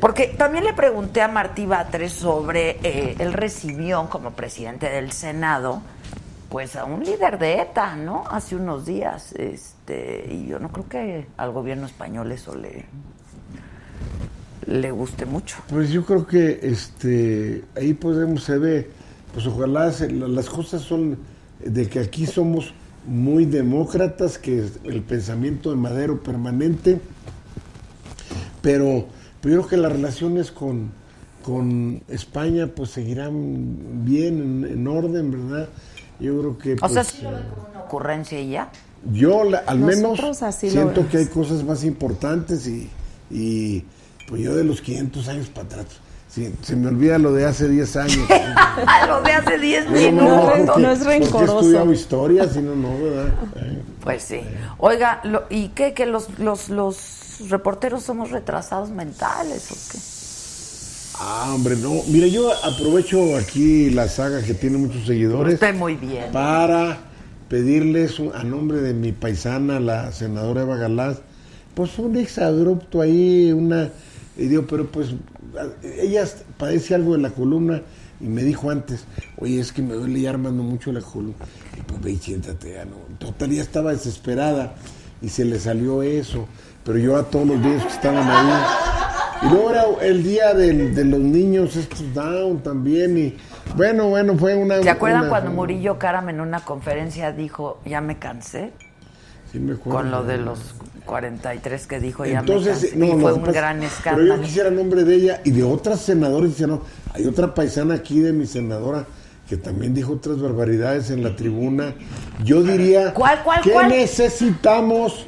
Porque 0.00 0.26
también 0.26 0.64
le 0.64 0.72
pregunté 0.72 1.22
a 1.22 1.28
Martí 1.28 1.64
Batres 1.64 2.12
sobre 2.12 2.78
eh, 2.82 3.14
él 3.20 3.32
recibió 3.32 4.08
como 4.10 4.32
presidente 4.32 4.88
del 4.90 5.12
Senado 5.12 5.80
pues 6.52 6.76
a 6.76 6.84
un 6.84 7.02
líder 7.02 7.38
de 7.38 7.62
ETA, 7.62 7.96
¿no? 7.96 8.24
Hace 8.30 8.56
unos 8.56 8.84
días, 8.84 9.32
este, 9.32 10.28
y 10.30 10.46
yo 10.46 10.58
no 10.58 10.68
creo 10.70 10.86
que 10.88 11.26
al 11.38 11.50
gobierno 11.50 11.86
español 11.86 12.30
eso 12.30 12.54
le 12.54 12.84
le 14.66 14.90
guste 14.92 15.26
mucho. 15.26 15.56
Pues 15.68 15.90
yo 15.90 16.04
creo 16.04 16.24
que 16.26 16.60
este 16.62 17.64
ahí 17.74 17.94
podemos 17.94 18.44
se 18.44 18.58
ve, 18.58 18.90
pues 19.34 19.46
ojalá 19.46 19.90
se- 19.92 20.10
la- 20.12 20.28
las 20.28 20.48
cosas 20.48 20.82
son 20.82 21.18
de 21.64 21.88
que 21.88 21.98
aquí 21.98 22.26
somos 22.26 22.72
muy 23.06 23.44
demócratas, 23.46 24.38
que 24.38 24.60
es 24.60 24.78
el 24.84 25.02
pensamiento 25.02 25.70
de 25.70 25.76
Madero 25.76 26.22
permanente, 26.22 27.00
pero, 28.60 29.06
pero 29.40 29.54
yo 29.56 29.60
creo 29.62 29.68
que 29.68 29.76
las 29.78 29.92
relaciones 29.92 30.52
con, 30.52 30.92
con 31.42 32.02
España 32.08 32.68
pues 32.68 32.90
seguirán 32.90 34.04
bien, 34.04 34.64
en, 34.64 34.72
en 34.72 34.86
orden, 34.86 35.30
¿verdad? 35.32 35.68
Yo 36.20 36.38
creo 36.38 36.58
que... 36.58 36.76
O 36.82 36.88
sea, 36.88 37.02
pues, 37.02 37.08
sí 37.08 37.22
lo 37.22 37.30
ven 37.32 37.42
como 37.54 37.68
una 37.70 37.80
ocurrencia 37.80 38.40
y 38.40 38.50
ya. 38.50 38.70
yo 39.12 39.44
la- 39.44 39.58
al 39.66 39.80
Nosotros 39.80 40.18
menos 40.20 40.42
así 40.42 40.70
siento 40.70 41.08
que 41.08 41.18
hay 41.18 41.26
cosas 41.26 41.64
más 41.64 41.82
importantes 41.84 42.66
y, 42.66 42.88
y 43.30 43.84
pues 44.28 44.40
yo 44.42 44.54
de 44.54 44.64
los 44.64 44.80
500 44.80 45.28
años 45.28 45.48
para 45.48 45.66
atrás, 45.66 45.86
sí, 46.28 46.54
se 46.62 46.76
me 46.76 46.88
olvida 46.88 47.18
lo 47.18 47.32
de 47.32 47.44
hace 47.44 47.68
10 47.68 47.96
años. 47.96 48.28
lo 49.08 49.20
de 49.22 49.32
hace 49.32 49.58
10 49.58 49.86
No, 49.86 49.90
minutos. 49.92 50.28
no, 50.28 50.66
porque- 50.66 50.82
no 50.82 50.90
es 50.92 50.98
Porque 51.00 51.14
he 51.16 51.18
rencoroso. 51.20 51.58
estudiado 51.60 51.92
historia, 51.92 52.48
si 52.48 52.60
no, 52.62 52.74
no, 52.76 52.98
¿verdad? 53.02 53.26
Eh, 53.56 53.82
Pues 54.02 54.22
sí. 54.22 54.40
Oiga, 54.78 55.20
lo- 55.24 55.44
¿y 55.50 55.68
qué? 55.70 55.92
¿Que 55.94 56.06
los, 56.06 56.38
los, 56.38 56.68
los 56.70 56.98
reporteros 57.48 58.04
somos 58.04 58.30
retrasados 58.30 58.90
mentales 58.90 59.70
o 59.72 59.74
qué? 59.90 59.98
Ah, 61.18 61.52
hombre, 61.54 61.76
no. 61.76 62.02
Mire, 62.08 62.30
yo 62.30 62.50
aprovecho 62.64 63.36
aquí 63.36 63.90
la 63.90 64.08
saga 64.08 64.42
que 64.42 64.54
tiene 64.54 64.78
muchos 64.78 65.06
seguidores 65.06 65.54
Usted 65.54 65.74
muy 65.74 65.94
bien. 65.96 66.32
para 66.32 66.98
pedirles 67.48 68.18
a 68.34 68.42
nombre 68.44 68.80
de 68.80 68.94
mi 68.94 69.12
paisana, 69.12 69.78
la 69.78 70.10
senadora 70.12 70.62
Eva 70.62 70.76
Galás, 70.76 71.18
pues 71.74 71.98
un 71.98 72.16
exabrupto 72.16 73.00
ahí, 73.00 73.52
una... 73.52 73.90
Y 74.38 74.46
digo, 74.46 74.64
pero 74.66 74.86
pues 74.90 75.08
ella 76.00 76.24
padece 76.56 76.94
algo 76.94 77.12
de 77.12 77.18
la 77.20 77.30
columna 77.30 77.82
y 78.20 78.24
me 78.24 78.42
dijo 78.42 78.70
antes, 78.70 79.04
oye, 79.36 79.60
es 79.60 79.72
que 79.72 79.82
me 79.82 79.92
duele 79.94 80.22
ya 80.22 80.30
armando 80.30 80.62
mucho 80.62 80.90
la 80.92 81.02
columna. 81.02 81.34
Y 81.78 81.82
pues 81.82 82.00
ve 82.00 82.12
y 82.12 82.16
siéntate, 82.16 82.72
ya 82.72 82.84
no. 82.86 82.96
Total, 83.18 83.50
ya 83.50 83.60
estaba 83.62 83.92
desesperada 83.92 84.74
y 85.20 85.28
se 85.28 85.44
le 85.44 85.60
salió 85.60 86.02
eso. 86.02 86.46
Pero 86.84 86.98
yo 86.98 87.16
a 87.16 87.24
todos 87.24 87.46
los 87.46 87.62
días 87.62 87.82
que 87.84 87.92
estaban 87.92 88.26
ahí. 88.28 89.11
Y 89.44 89.48
luego 89.48 89.70
era 89.70 89.84
el 90.02 90.22
día 90.22 90.54
del- 90.54 90.94
de 90.94 91.04
los 91.04 91.20
niños, 91.20 91.76
estos 91.76 92.14
down 92.14 92.62
también. 92.62 93.18
Y 93.18 93.36
bueno, 93.76 94.08
bueno, 94.08 94.36
fue 94.36 94.54
una. 94.54 94.82
¿Se 94.82 94.90
acuerdan 94.90 95.22
una- 95.22 95.28
cuando 95.30 95.50
Murillo 95.50 95.98
Karam 95.98 96.28
en 96.28 96.40
una 96.40 96.60
conferencia 96.60 97.32
dijo, 97.32 97.80
ya 97.84 98.00
me 98.00 98.18
cansé? 98.18 98.72
Sí, 99.50 99.58
me 99.58 99.72
acuerdo. 99.74 99.98
Con 99.98 100.10
lo 100.10 100.24
de 100.24 100.38
los 100.38 100.74
43 101.04 101.86
que 101.86 101.98
dijo 102.00 102.24
ya 102.24 102.42
me 102.42 102.48
cansé, 102.54 102.96
no, 102.96 103.04
y 103.06 103.20
fue 103.20 103.32
un 103.32 103.40
pasa- 103.40 103.52
gran 103.52 103.76
Pero 103.80 103.90
escándalo. 103.92 104.36
yo 104.36 104.42
quisiera 104.42 104.68
el 104.68 104.76
nombre 104.76 105.04
de 105.04 105.14
ella 105.14 105.40
y 105.44 105.50
de 105.50 105.64
otras 105.64 106.00
senadoras. 106.00 106.50
Dice, 106.50 106.66
no, 106.66 106.82
hay 107.12 107.26
otra 107.26 107.52
paisana 107.54 107.94
aquí 107.94 108.20
de 108.20 108.32
mi 108.32 108.46
senadora 108.46 109.04
que 109.48 109.56
también 109.56 109.92
dijo 109.92 110.12
otras 110.14 110.40
barbaridades 110.40 111.10
en 111.10 111.22
la 111.22 111.34
tribuna. 111.36 111.94
Yo 112.44 112.62
diría, 112.62 113.12
¿Cuál, 113.12 113.42
cuál, 113.42 113.60
¿qué 113.62 113.72
cuál? 113.72 113.88
necesitamos? 113.90 115.26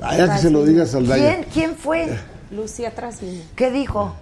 Vaya 0.00 0.34
que 0.34 0.38
se 0.42 0.50
lo 0.50 0.64
diga 0.66 0.84
Saldaña. 0.84 1.22
¿Quién, 1.36 1.46
¿Quién 1.54 1.76
fue? 1.76 2.18
Lucía 2.50 2.94
Trasina. 2.94 3.42
¿Qué 3.56 3.70
dijo? 3.70 4.14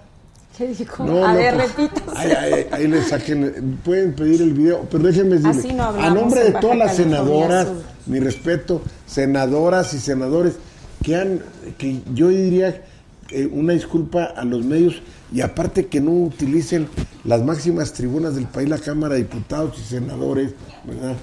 ¿Qué 0.57 0.69
dijo? 0.69 1.05
No, 1.05 1.25
a 1.25 1.33
no, 1.33 1.39
ver, 1.39 1.55
pues, 1.55 1.77
repítase. 1.77 2.19
Ahí, 2.19 2.33
ahí- 2.53 2.67
ahí 2.73 2.89
le 2.89 3.03
saquen, 3.03 3.79
pueden 3.85 4.15
pedir 4.15 4.41
el 4.43 4.55
video, 4.55 4.87
pero 4.91 5.05
déjenme 5.05 5.37
decirle, 5.37 5.51
Así 5.61 5.73
no 5.73 5.85
a 5.85 6.11
nombre 6.11 6.45
de 6.45 6.53
todas 6.53 6.77
las 6.79 6.97
senadoras, 6.97 7.67
Sur. 7.67 7.77
mi 8.07 8.21
respeto, 8.21 8.81
senadoras 9.07 9.93
y 9.95 9.99
senadores, 9.99 10.55
que 11.03 11.15
han, 11.17 11.41
que 11.77 12.01
yo 12.15 12.29
diría 12.29 12.83
eh, 13.31 13.47
una 13.53 13.75
disculpa 13.75 14.25
a 14.25 14.45
los 14.45 14.65
medios 14.65 15.03
y 15.33 15.41
aparte 15.43 15.87
que 15.87 16.01
no 16.01 16.13
utilicen 16.13 16.89
las 17.25 17.43
máximas 17.43 17.93
tribunas 17.93 18.35
del 18.37 18.47
país, 18.47 18.69
la 18.69 18.79
Cámara 18.79 19.15
de 19.15 19.21
Diputados 19.25 19.77
y 19.79 19.83
senadores, 19.85 20.53
¿verdad? 20.85 21.17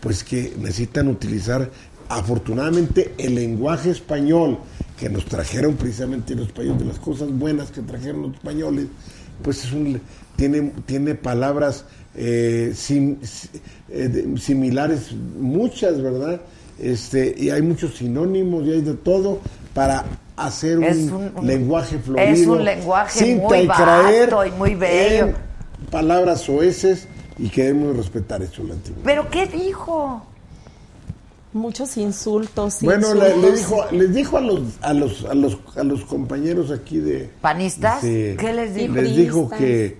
Pues 0.00 0.24
que 0.24 0.54
necesitan 0.58 1.08
utilizar 1.08 1.70
afortunadamente 2.08 3.14
el 3.18 3.34
lenguaje 3.36 3.90
español 3.90 4.58
que 5.02 5.08
nos 5.08 5.24
trajeron 5.24 5.74
precisamente 5.74 6.32
los 6.36 6.46
españoles, 6.46 6.78
de 6.78 6.84
las 6.84 6.98
cosas 7.00 7.28
buenas 7.32 7.72
que 7.72 7.80
trajeron 7.80 8.22
los 8.22 8.34
españoles, 8.34 8.86
pues 9.42 9.64
es 9.64 9.72
un, 9.72 10.00
tiene, 10.36 10.70
tiene 10.86 11.16
palabras 11.16 11.84
eh, 12.14 12.72
sim- 12.76 13.16
eh, 13.88 14.06
de- 14.06 14.38
similares, 14.38 15.10
muchas, 15.40 16.00
¿verdad? 16.00 16.40
Este, 16.78 17.34
y 17.36 17.50
hay 17.50 17.62
muchos 17.62 17.96
sinónimos 17.96 18.64
y 18.64 18.74
hay 18.74 18.80
de 18.80 18.94
todo 18.94 19.40
para 19.74 20.04
hacer 20.36 20.78
un, 20.78 21.32
lenguaje 21.42 21.98
florido. 21.98 22.28
es 22.32 22.46
un 22.46 22.64
lenguaje 22.64 23.34
muy 23.34 23.66
vasto 23.66 24.46
y 24.46 24.50
muy 24.52 24.76
bello. 24.76 25.26
en 25.26 25.34
palabras 25.90 26.42
soeces 26.42 27.08
y 27.38 27.48
queremos 27.48 27.96
respetar 27.96 28.40
eso 28.40 28.62
la 28.62 28.74
antigüedad. 28.74 29.02
¿Pero 29.04 29.28
qué 29.30 29.46
dijo? 29.48 30.24
Muchos 31.52 31.96
insultos. 31.96 32.78
Bueno, 32.80 33.12
le, 33.14 33.20
le 33.20 33.48
insultos. 33.48 33.58
dijo, 33.58 33.84
les 33.92 34.14
dijo 34.14 34.38
a 34.38 34.40
los, 34.40 34.60
a 34.80 34.92
los, 34.94 35.24
a 35.26 35.34
los, 35.34 35.58
a 35.76 35.82
los 35.84 36.04
compañeros 36.04 36.70
aquí 36.70 36.98
de 36.98 37.28
¿Panistas? 37.40 38.00
Sí. 38.00 38.34
¿Qué 38.38 38.52
les 38.54 38.74
dijo? 38.74 38.94
les 38.94 39.16
dijo 39.16 39.50
que, 39.50 39.98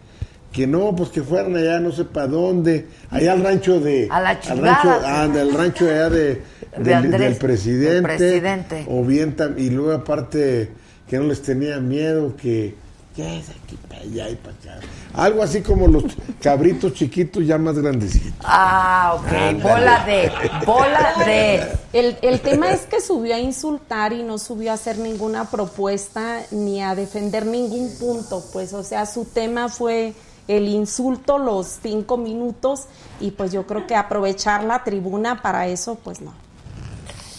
que 0.50 0.66
no, 0.66 0.94
pues 0.96 1.10
que 1.10 1.22
fueran 1.22 1.56
allá, 1.56 1.78
no 1.80 1.92
sé 1.92 2.04
para 2.04 2.26
dónde, 2.28 2.86
allá 3.10 3.32
al 3.32 3.42
rancho 3.42 3.80
de, 3.80 4.08
A 4.10 4.20
la 4.20 4.30
al 4.30 4.58
rancho, 4.58 4.90
ah, 5.04 5.28
del 5.28 5.52
rancho 5.54 5.84
allá 5.86 6.10
de, 6.10 6.42
De 6.76 6.84
del, 6.84 6.94
Andrés, 6.94 7.20
del 7.20 7.36
presidente, 7.36 8.02
presidente. 8.16 8.86
o 8.88 9.04
bien 9.04 9.36
y 9.58 9.68
luego 9.68 9.92
aparte 9.92 10.70
que 11.06 11.18
no 11.18 11.24
les 11.24 11.42
tenía 11.42 11.78
miedo 11.80 12.34
que 12.34 12.74
ya 13.16 13.34
es 13.34 13.50
aquí 13.50 13.76
para 13.88 14.02
allá 14.02 14.30
y 14.30 14.36
para 14.36 14.56
acá, 14.56 14.86
algo 15.14 15.42
así 15.42 15.62
como 15.62 15.86
los 15.86 16.04
cabritos 16.40 16.94
chiquitos 16.94 17.46
ya 17.46 17.58
más 17.58 17.78
grandecitos. 17.78 18.32
Ah, 18.42 19.16
ok. 19.18 19.26
Ándale. 19.26 19.62
Bola 19.62 20.04
de. 20.04 20.32
Bola 20.66 21.14
de. 21.26 21.78
El, 21.92 22.18
el 22.22 22.40
tema 22.40 22.70
es 22.70 22.82
que 22.82 23.00
subió 23.00 23.34
a 23.34 23.38
insultar 23.38 24.12
y 24.12 24.22
no 24.22 24.38
subió 24.38 24.70
a 24.70 24.74
hacer 24.74 24.98
ninguna 24.98 25.50
propuesta 25.50 26.40
ni 26.50 26.82
a 26.82 26.94
defender 26.94 27.46
ningún 27.46 27.90
punto, 27.98 28.42
pues, 28.52 28.72
o 28.72 28.82
sea, 28.82 29.06
su 29.06 29.24
tema 29.24 29.68
fue 29.68 30.14
el 30.48 30.68
insulto 30.68 31.38
los 31.38 31.78
cinco 31.82 32.16
minutos 32.16 32.86
y 33.20 33.30
pues 33.30 33.52
yo 33.52 33.66
creo 33.66 33.86
que 33.86 33.94
aprovechar 33.94 34.64
la 34.64 34.82
tribuna 34.82 35.40
para 35.40 35.68
eso, 35.68 35.94
pues 35.96 36.20
no, 36.20 36.32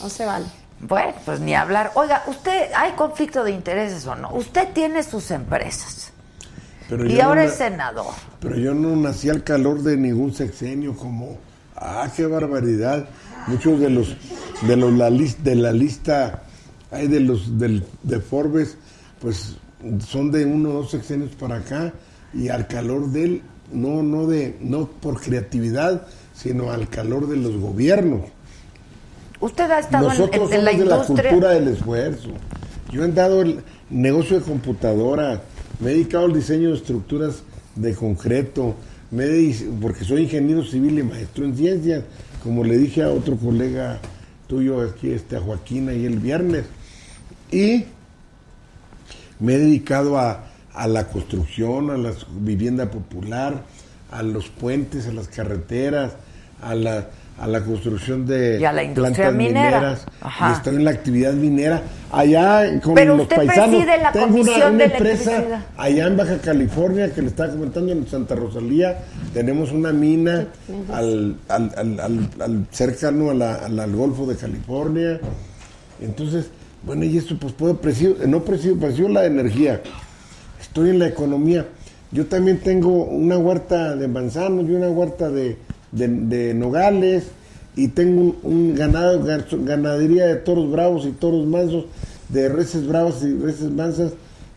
no 0.02 0.10
se 0.10 0.26
vale. 0.26 0.46
Bueno, 0.88 1.14
pues 1.26 1.40
ni 1.40 1.56
hablar. 1.56 1.92
Oiga, 1.96 2.24
¿usted 2.28 2.72
hay 2.76 2.92
conflicto 2.94 3.44
de 3.44 3.52
intereses 3.52 4.06
o 4.06 4.16
no? 4.16 4.34
Usted 4.34 4.70
tiene 4.74 5.02
sus 5.04 5.32
empresas 5.32 6.12
Pero 6.90 7.06
y 7.06 7.20
ahora 7.22 7.44
no 7.44 7.50
es 7.50 7.56
senador. 7.56 8.14
Pero 8.40 8.58
yo 8.58 8.74
no 8.74 8.96
nací 8.96 9.30
al 9.30 9.44
calor 9.44 9.82
de 9.82 9.96
ningún 9.96 10.34
sexenio 10.34 10.96
como, 10.96 11.38
ah, 11.76 12.08
qué 12.16 12.26
barbaridad. 12.26 13.08
Muchos 13.48 13.80
de 13.80 13.90
los 13.90 14.16
de 14.62 14.78
los 14.78 14.94
la 14.94 15.10
de 15.10 15.56
la 15.56 15.72
lista 15.72 16.44
hay 16.92 17.08
de 17.08 17.20
los 17.20 17.58
del, 17.58 17.84
de 18.04 18.20
Forbes, 18.20 18.78
pues 19.20 19.58
son 20.06 20.32
de 20.32 20.46
uno 20.46 20.70
o 20.70 20.74
dos 20.74 20.92
sexenios 20.92 21.32
para 21.36 21.58
acá 21.58 21.94
y 22.34 22.50
al 22.50 22.68
calor 22.68 23.10
del 23.10 23.42
no 23.72 24.04
no 24.04 24.28
de 24.28 24.58
no 24.62 24.88
por 24.88 25.20
creatividad, 25.20 26.08
sino 26.34 26.72
al 26.72 26.90
calor 26.90 27.28
de 27.28 27.38
los 27.38 27.58
gobiernos. 27.58 28.22
Usted 29.44 29.70
ha 29.72 29.80
estado 29.80 30.10
en, 30.12 30.18
Nosotros 30.18 30.52
en- 30.52 30.60
en 30.60 30.66
la 30.66 30.72
somos 30.72 30.80
de 30.86 30.86
la 30.90 30.96
industria. 30.96 31.30
cultura 31.32 31.50
del 31.52 31.68
esfuerzo. 31.68 32.30
Yo 32.92 33.04
he 33.04 33.12
dado 33.12 33.42
el 33.42 33.60
negocio 33.90 34.40
de 34.40 34.46
computadora, 34.46 35.42
me 35.82 35.92
he 35.92 35.94
dedicado 35.96 36.26
al 36.26 36.34
diseño 36.34 36.70
de 36.70 36.76
estructuras 36.78 37.44
de 37.76 37.94
concreto, 37.94 38.76
me 39.12 39.26
he 39.26 39.54
porque 39.82 40.06
soy 40.06 40.24
ingeniero 40.24 40.64
civil 40.64 40.98
y 41.00 41.04
maestro 41.04 41.44
en 41.44 41.58
ciencias, 41.58 42.04
como 42.42 42.64
le 42.64 42.78
dije 42.78 43.04
a 43.04 43.10
otro 43.10 43.36
colega 43.36 44.00
tuyo 44.48 44.80
aquí, 44.82 45.12
este, 45.12 45.36
a 45.36 45.42
Joaquín, 45.42 45.90
ahí 45.90 46.06
el 46.06 46.20
viernes. 46.20 46.64
Y 47.52 47.86
me 49.40 49.56
he 49.56 49.60
dedicado 49.60 50.18
a, 50.18 50.46
a 50.74 50.88
la 50.88 51.08
construcción, 51.08 51.90
a 51.92 51.98
la 51.98 52.14
vivienda 52.40 52.90
popular, 52.90 53.64
a 54.10 54.24
los 54.24 54.48
puentes, 54.48 55.08
a 55.08 55.12
las 55.12 55.28
carreteras, 55.28 56.14
a 56.62 56.76
la, 56.76 57.10
a 57.40 57.48
la 57.48 57.62
construcción 57.62 58.26
de 58.26 58.60
Y 58.60 58.66
a 58.66 58.72
la 58.72 58.84
industria 58.84 59.16
plantas 59.30 59.36
minera. 59.36 59.78
mineras. 59.80 60.06
Ajá. 60.22 60.50
Y 60.50 60.54
estoy 60.54 60.76
en 60.76 60.86
la 60.86 60.92
actividad 60.92 61.34
minera. 61.34 61.82
Allá 62.12 62.80
con 62.82 62.94
Pero 62.94 63.14
los 63.16 63.24
usted 63.24 63.36
paisanos. 63.38 63.70
preside 63.70 63.98
la 64.02 64.12
tengo 64.12 64.26
una, 64.28 64.34
Comisión 64.38 64.76
una 64.76 64.78
de 64.78 64.94
empresa 64.94 65.66
allá 65.78 66.08
en 66.08 66.18
Baja 66.18 66.38
California 66.38 67.12
que 67.14 67.22
le 67.22 67.28
estaba 67.30 67.52
comentando 67.52 67.92
en 67.92 68.08
Santa 68.08 68.36
Rosalía. 68.36 69.00
Tenemos 69.34 69.72
una 69.72 69.92
mina 69.92 70.48
al, 70.94 71.36
al, 71.50 71.72
al, 71.76 72.00
al- 72.00 72.30
al- 72.40 72.68
cercano 72.72 73.32
a 73.32 73.34
la- 73.34 73.56
al- 73.56 73.80
al 73.80 73.96
Golfo 73.96 74.26
de 74.28 74.36
California. 74.36 75.20
Entonces, 76.02 76.50
bueno, 76.84 77.04
y 77.06 77.18
esto 77.18 77.38
pues 77.40 77.54
puedo 77.54 77.78
presidio, 77.78 78.16
no 78.28 78.44
presidio, 78.44 78.78
presidio 78.80 79.10
la 79.10 79.26
energía. 79.26 79.82
Estoy 80.62 80.92
en 80.92 81.00
la 81.00 81.08
economía. 81.08 81.66
Yo 82.12 82.28
también 82.28 82.60
tengo 82.60 83.06
una 83.06 83.38
huerta 83.38 83.96
de 83.96 84.08
manzanos 84.08 84.66
y 84.70 84.74
una 84.74 84.90
huerta 84.90 85.30
de, 85.30 85.58
de- 85.94 86.08
de 86.08 86.54
nogales 86.54 87.24
y 87.76 87.88
tengo 87.90 88.22
un, 88.22 88.38
un 88.44 88.76
ganado, 88.76 89.24
gan- 89.26 89.46
ganadería 89.66 90.26
de 90.28 90.36
toros 90.36 90.70
bravos 90.72 91.06
y 91.06 91.12
toros 91.12 91.46
mansos, 91.48 91.86
de 92.30 92.50
reses 92.50 92.86
bravas 92.88 93.24
y 93.24 93.34
reses 93.34 93.72
mansas. 93.72 94.12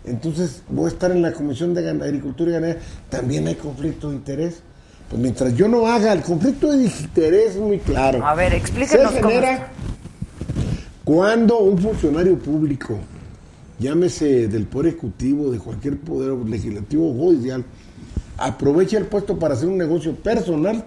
Entonces 0.05 0.63
voy 0.69 0.87
a 0.87 0.89
estar 0.89 1.11
en 1.11 1.23
la 1.23 1.33
Comisión 1.33 1.75
de 1.75 1.89
Agricultura 1.89 2.51
y 2.51 2.55
Ganadería. 2.55 2.83
También 3.09 3.47
hay 3.49 3.55
conflicto 3.57 4.11
de 4.11 4.17
interés. 4.17 4.61
Pues 5.09 5.23
mientras 5.23 5.55
yo 5.55 5.69
no 5.69 5.87
haga 5.87 6.13
el 6.13 6.23
conflicto 6.23 6.71
de 6.73 6.85
interés 6.85 7.51
es 7.55 7.57
muy 7.61 7.79
claro. 7.79 8.25
A 8.27 8.35
ver, 8.35 8.53
explíquenos 8.55 9.13
Se 9.13 9.23
genera 9.23 9.69
cuando 11.05 11.59
un 11.61 11.79
funcionario 11.79 12.37
público, 12.39 12.99
llámese 13.79 14.49
del 14.49 14.65
Poder 14.67 14.89
Ejecutivo, 14.89 15.51
de 15.51 15.59
cualquier 15.59 15.99
poder 15.99 16.33
legislativo 16.49 17.11
o 17.11 17.15
judicial, 17.15 17.65
aprovecha 18.39 18.99
el 18.99 19.07
puesto 19.07 19.39
para 19.39 19.55
hacer 19.55 19.69
un 19.69 19.79
negocio 19.79 20.15
personal 20.17 20.85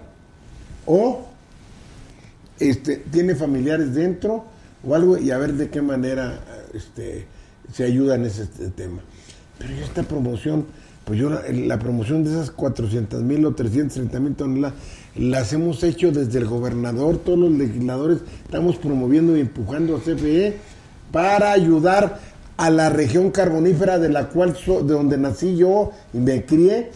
o 0.92 1.20
este, 2.58 2.96
tiene 2.96 3.34
familiares 3.34 3.94
dentro 3.94 4.44
o 4.86 4.94
algo 4.94 5.16
y 5.18 5.30
a 5.30 5.38
ver 5.38 5.54
de 5.54 5.68
qué 5.70 5.80
manera 5.82 6.40
este, 6.74 7.26
se 7.72 7.84
ayuda 7.84 8.16
en 8.16 8.24
ese 8.24 8.42
este, 8.42 8.68
tema. 8.70 9.00
Pero 9.58 9.74
yo 9.74 9.84
esta 9.84 10.02
promoción, 10.02 10.66
pues 11.04 11.18
yo 11.18 11.30
la, 11.30 11.42
la 11.48 11.78
promoción 11.78 12.24
de 12.24 12.30
esas 12.30 12.50
400 12.50 13.22
mil 13.22 13.44
o 13.46 13.54
330 13.54 14.20
mil 14.20 14.34
toneladas, 14.34 14.74
las 15.16 15.52
hemos 15.52 15.82
hecho 15.82 16.12
desde 16.12 16.38
el 16.38 16.46
gobernador, 16.46 17.18
todos 17.18 17.38
los 17.38 17.50
legisladores, 17.52 18.18
estamos 18.44 18.76
promoviendo 18.76 19.36
y 19.36 19.40
empujando 19.40 19.96
a 19.96 20.00
CFE 20.00 20.56
para 21.12 21.52
ayudar 21.52 22.18
a 22.56 22.70
la 22.70 22.90
región 22.90 23.30
carbonífera 23.30 23.98
de 23.98 24.08
la 24.10 24.28
cual 24.28 24.56
so- 24.56 24.82
de 24.82 24.92
donde 24.94 25.16
nací 25.18 25.56
yo 25.56 25.92
y 26.12 26.18
me 26.18 26.44
crié 26.44 26.90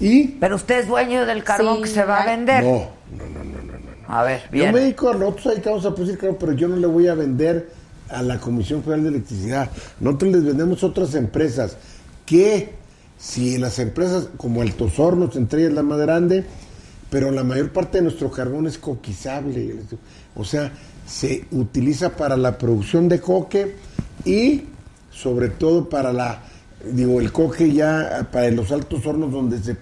y 0.00 0.28
Pero 0.28 0.54
usted 0.56 0.80
es 0.80 0.86
dueño 0.88 1.26
del 1.26 1.42
carbón 1.42 1.78
Sí, 1.78 1.82
que 1.82 1.88
se 1.88 2.04
va 2.04 2.22
a 2.22 2.26
vender. 2.26 2.62
no, 2.62 2.97
no, 3.16 3.24
no, 3.24 3.44
no, 3.44 3.62
no, 3.62 3.72
no. 3.72 4.14
A 4.14 4.22
ver, 4.22 4.42
Yo 4.44 4.50
bien. 4.52 4.72
me 4.72 4.80
dedico 4.80 5.10
a 5.10 5.14
nosotros 5.14 5.54
dedicamos 5.54 5.84
a 5.84 5.94
producir 5.94 6.18
carbón, 6.18 6.36
pero 6.40 6.52
yo 6.52 6.68
no 6.68 6.76
le 6.76 6.86
voy 6.86 7.08
a 7.08 7.14
vender 7.14 7.70
a 8.08 8.22
la 8.22 8.38
Comisión 8.38 8.82
Federal 8.82 9.02
de 9.04 9.08
Electricidad. 9.10 9.70
Nosotros 10.00 10.32
les 10.32 10.44
vendemos 10.44 10.82
a 10.82 10.86
otras 10.86 11.14
empresas 11.14 11.76
que 12.24 12.72
si 13.18 13.58
las 13.58 13.78
empresas 13.78 14.28
como 14.36 14.62
el 14.62 14.74
Tosornos, 14.74 15.36
entre 15.36 15.62
ellas 15.62 15.72
la 15.74 15.82
más 15.82 15.98
grande, 15.98 16.44
pero 17.10 17.30
la 17.30 17.44
mayor 17.44 17.72
parte 17.72 17.98
de 17.98 18.04
nuestro 18.04 18.30
carbón 18.30 18.66
es 18.66 18.78
coquizable. 18.78 19.76
O 20.36 20.44
sea, 20.44 20.72
se 21.06 21.46
utiliza 21.50 22.10
para 22.16 22.36
la 22.36 22.58
producción 22.58 23.08
de 23.08 23.20
coque 23.20 23.76
y 24.24 24.64
sobre 25.10 25.48
todo 25.48 25.88
para 25.88 26.12
la, 26.12 26.42
digo, 26.92 27.20
el 27.20 27.32
coque 27.32 27.72
ya 27.72 28.28
para 28.30 28.50
los 28.50 28.70
altos 28.70 29.04
hornos 29.06 29.32
donde 29.32 29.58
se, 29.58 29.76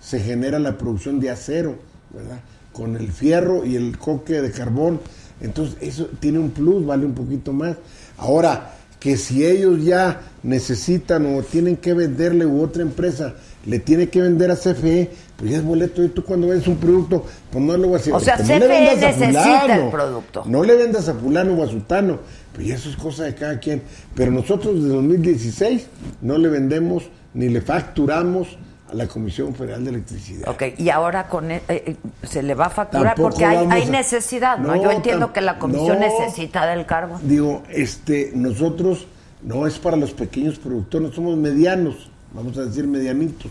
se 0.00 0.20
genera 0.20 0.58
la 0.58 0.78
producción 0.78 1.20
de 1.20 1.30
acero, 1.30 1.76
¿verdad? 2.10 2.40
Con 2.78 2.96
el 2.96 3.10
fierro 3.10 3.66
y 3.66 3.74
el 3.74 3.98
coque 3.98 4.40
de 4.40 4.52
carbón 4.52 5.00
Entonces, 5.40 5.76
eso 5.80 6.08
tiene 6.20 6.38
un 6.38 6.50
plus, 6.50 6.86
vale 6.86 7.04
un 7.04 7.14
poquito 7.14 7.52
más. 7.52 7.76
Ahora, 8.18 8.74
que 9.00 9.16
si 9.16 9.44
ellos 9.44 9.84
ya 9.84 10.20
necesitan 10.44 11.34
o 11.34 11.42
tienen 11.42 11.76
que 11.76 11.92
venderle 11.92 12.46
u 12.46 12.62
otra 12.62 12.82
empresa 12.82 13.34
le 13.66 13.80
tiene 13.80 14.08
que 14.08 14.22
vender 14.22 14.50
a 14.52 14.56
CFE, 14.56 15.10
pues 15.36 15.50
ya 15.50 15.58
es 15.58 15.64
boleto 15.64 16.02
y 16.04 16.08
tú 16.08 16.24
cuando 16.24 16.46
ves 16.46 16.66
un 16.68 16.76
producto, 16.76 17.24
pues 17.50 17.64
no 17.64 17.76
lo 17.76 17.90
vas 17.90 18.02
a 18.02 18.04
decir. 18.04 18.14
O 18.14 18.20
sea, 18.20 18.36
pues 18.36 18.48
no 18.48 18.58
le 18.58 18.66
CFE 18.66 18.68
vendas 18.68 19.04
a 19.04 19.18
necesita 19.18 19.60
fulano, 19.60 19.84
el 19.84 19.90
producto. 19.90 20.44
No 20.46 20.62
le 20.62 20.76
vendas 20.76 21.08
a 21.08 21.14
fulano 21.14 21.54
o 21.54 21.64
a 21.64 21.68
sutano, 21.68 22.18
pues 22.54 22.66
ya 22.68 22.76
eso 22.76 22.88
es 22.88 22.96
cosa 22.96 23.24
de 23.24 23.34
cada 23.34 23.58
quien. 23.58 23.82
Pero 24.14 24.30
nosotros 24.30 24.76
desde 24.76 24.94
2016 24.94 25.86
no 26.22 26.38
le 26.38 26.48
vendemos 26.48 27.10
ni 27.34 27.48
le 27.48 27.60
facturamos 27.60 28.56
a 28.90 28.94
la 28.94 29.06
Comisión 29.06 29.54
Federal 29.54 29.84
de 29.84 29.90
Electricidad. 29.90 30.48
Ok, 30.48 30.62
y 30.78 30.90
ahora 30.90 31.28
con 31.28 31.50
e- 31.50 31.56
eh, 31.68 31.82
eh, 31.86 31.96
se 32.26 32.42
le 32.42 32.54
va 32.54 32.66
a 32.66 32.70
facturar 32.70 33.14
Tampoco 33.14 33.30
porque 33.30 33.44
hay, 33.44 33.66
a- 33.66 33.90
necesidad, 33.90 34.58
¿no? 34.58 34.74
No, 34.74 34.82
Yo 34.82 34.90
entiendo 34.90 35.32
que 35.32 35.40
la 35.40 35.58
comisión 35.58 35.98
no. 36.00 36.06
necesita 36.06 36.66
del 36.66 36.86
cargo. 36.86 37.18
Digo, 37.22 37.62
este, 37.70 38.32
nosotros 38.34 39.06
no 39.42 39.66
es 39.66 39.78
para 39.78 39.96
los 39.96 40.12
pequeños 40.12 40.58
productores, 40.58 41.14
somos 41.14 41.36
medianos, 41.36 42.10
vamos 42.32 42.56
a 42.58 42.64
decir 42.64 42.86
medianitos. 42.86 43.50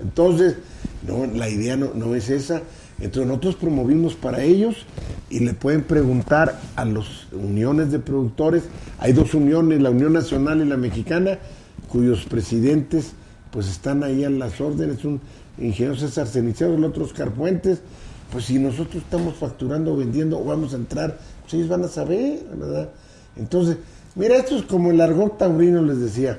Entonces, 0.00 0.56
no, 1.06 1.26
la 1.26 1.48
idea 1.48 1.76
no, 1.76 1.90
no 1.94 2.14
es 2.14 2.30
esa. 2.30 2.62
Entonces 2.98 3.26
nosotros 3.26 3.56
promovimos 3.56 4.14
para 4.14 4.42
ellos 4.42 4.86
y 5.28 5.40
le 5.40 5.52
pueden 5.52 5.82
preguntar 5.82 6.58
a 6.76 6.84
las 6.86 7.04
uniones 7.32 7.90
de 7.92 7.98
productores. 7.98 8.62
Hay 8.98 9.12
dos 9.12 9.34
uniones, 9.34 9.82
la 9.82 9.90
Unión 9.90 10.14
Nacional 10.14 10.62
y 10.62 10.64
la 10.64 10.78
Mexicana, 10.78 11.38
cuyos 11.88 12.24
presidentes 12.24 13.12
pues 13.50 13.68
están 13.68 14.02
ahí 14.02 14.24
a 14.24 14.30
las 14.30 14.60
órdenes. 14.60 15.04
Un 15.04 15.20
ingeniero 15.58 15.96
César 15.96 16.26
Cenicero, 16.26 16.74
el 16.74 16.84
otro 16.84 17.04
Oscar. 17.04 17.32
Pues 17.32 18.44
si 18.44 18.58
nosotros 18.58 19.02
estamos 19.02 19.36
facturando 19.36 19.96
vendiendo 19.96 20.38
o 20.38 20.44
vamos 20.44 20.72
a 20.72 20.76
entrar, 20.76 21.18
pues 21.42 21.54
ellos 21.54 21.68
van 21.68 21.84
a 21.84 21.88
saber, 21.88 22.44
¿verdad? 22.54 22.90
Entonces, 23.36 23.76
mira, 24.14 24.36
esto 24.36 24.56
es 24.56 24.64
como 24.64 24.90
el 24.90 25.00
argot 25.00 25.38
taurino 25.38 25.82
les 25.82 26.00
decía. 26.00 26.38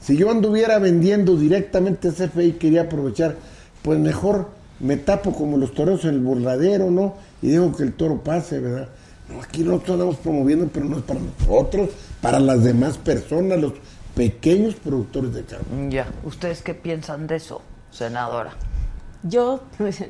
Si 0.00 0.16
yo 0.16 0.30
anduviera 0.30 0.78
vendiendo 0.78 1.36
directamente 1.36 2.08
a 2.08 2.12
CFE 2.12 2.44
y 2.44 2.52
quería 2.52 2.82
aprovechar, 2.82 3.36
pues 3.82 3.98
mejor 3.98 4.50
me 4.80 4.96
tapo 4.98 5.32
como 5.32 5.56
los 5.56 5.72
toreros 5.72 6.04
en 6.04 6.10
el 6.10 6.20
burladero, 6.20 6.90
¿no? 6.90 7.14
Y 7.40 7.48
dejo 7.48 7.74
que 7.74 7.84
el 7.84 7.94
toro 7.94 8.22
pase, 8.22 8.60
¿verdad? 8.60 8.88
No, 9.30 9.40
aquí 9.40 9.62
nosotros 9.62 9.94
andamos 9.94 10.16
promoviendo, 10.16 10.68
pero 10.70 10.84
no 10.84 10.98
es 10.98 11.04
para 11.04 11.20
nosotros, 11.20 11.90
para 12.20 12.38
las 12.38 12.62
demás 12.62 12.98
personas, 12.98 13.58
los 13.58 13.72
pequeños 14.14 14.74
productores 14.76 15.34
de 15.34 15.44
carne. 15.44 15.90
Ya, 15.90 16.06
¿ustedes 16.24 16.62
qué 16.62 16.74
piensan 16.74 17.26
de 17.26 17.36
eso, 17.36 17.62
senadora? 17.90 18.52
Yo 19.22 19.60
pues, 19.78 20.04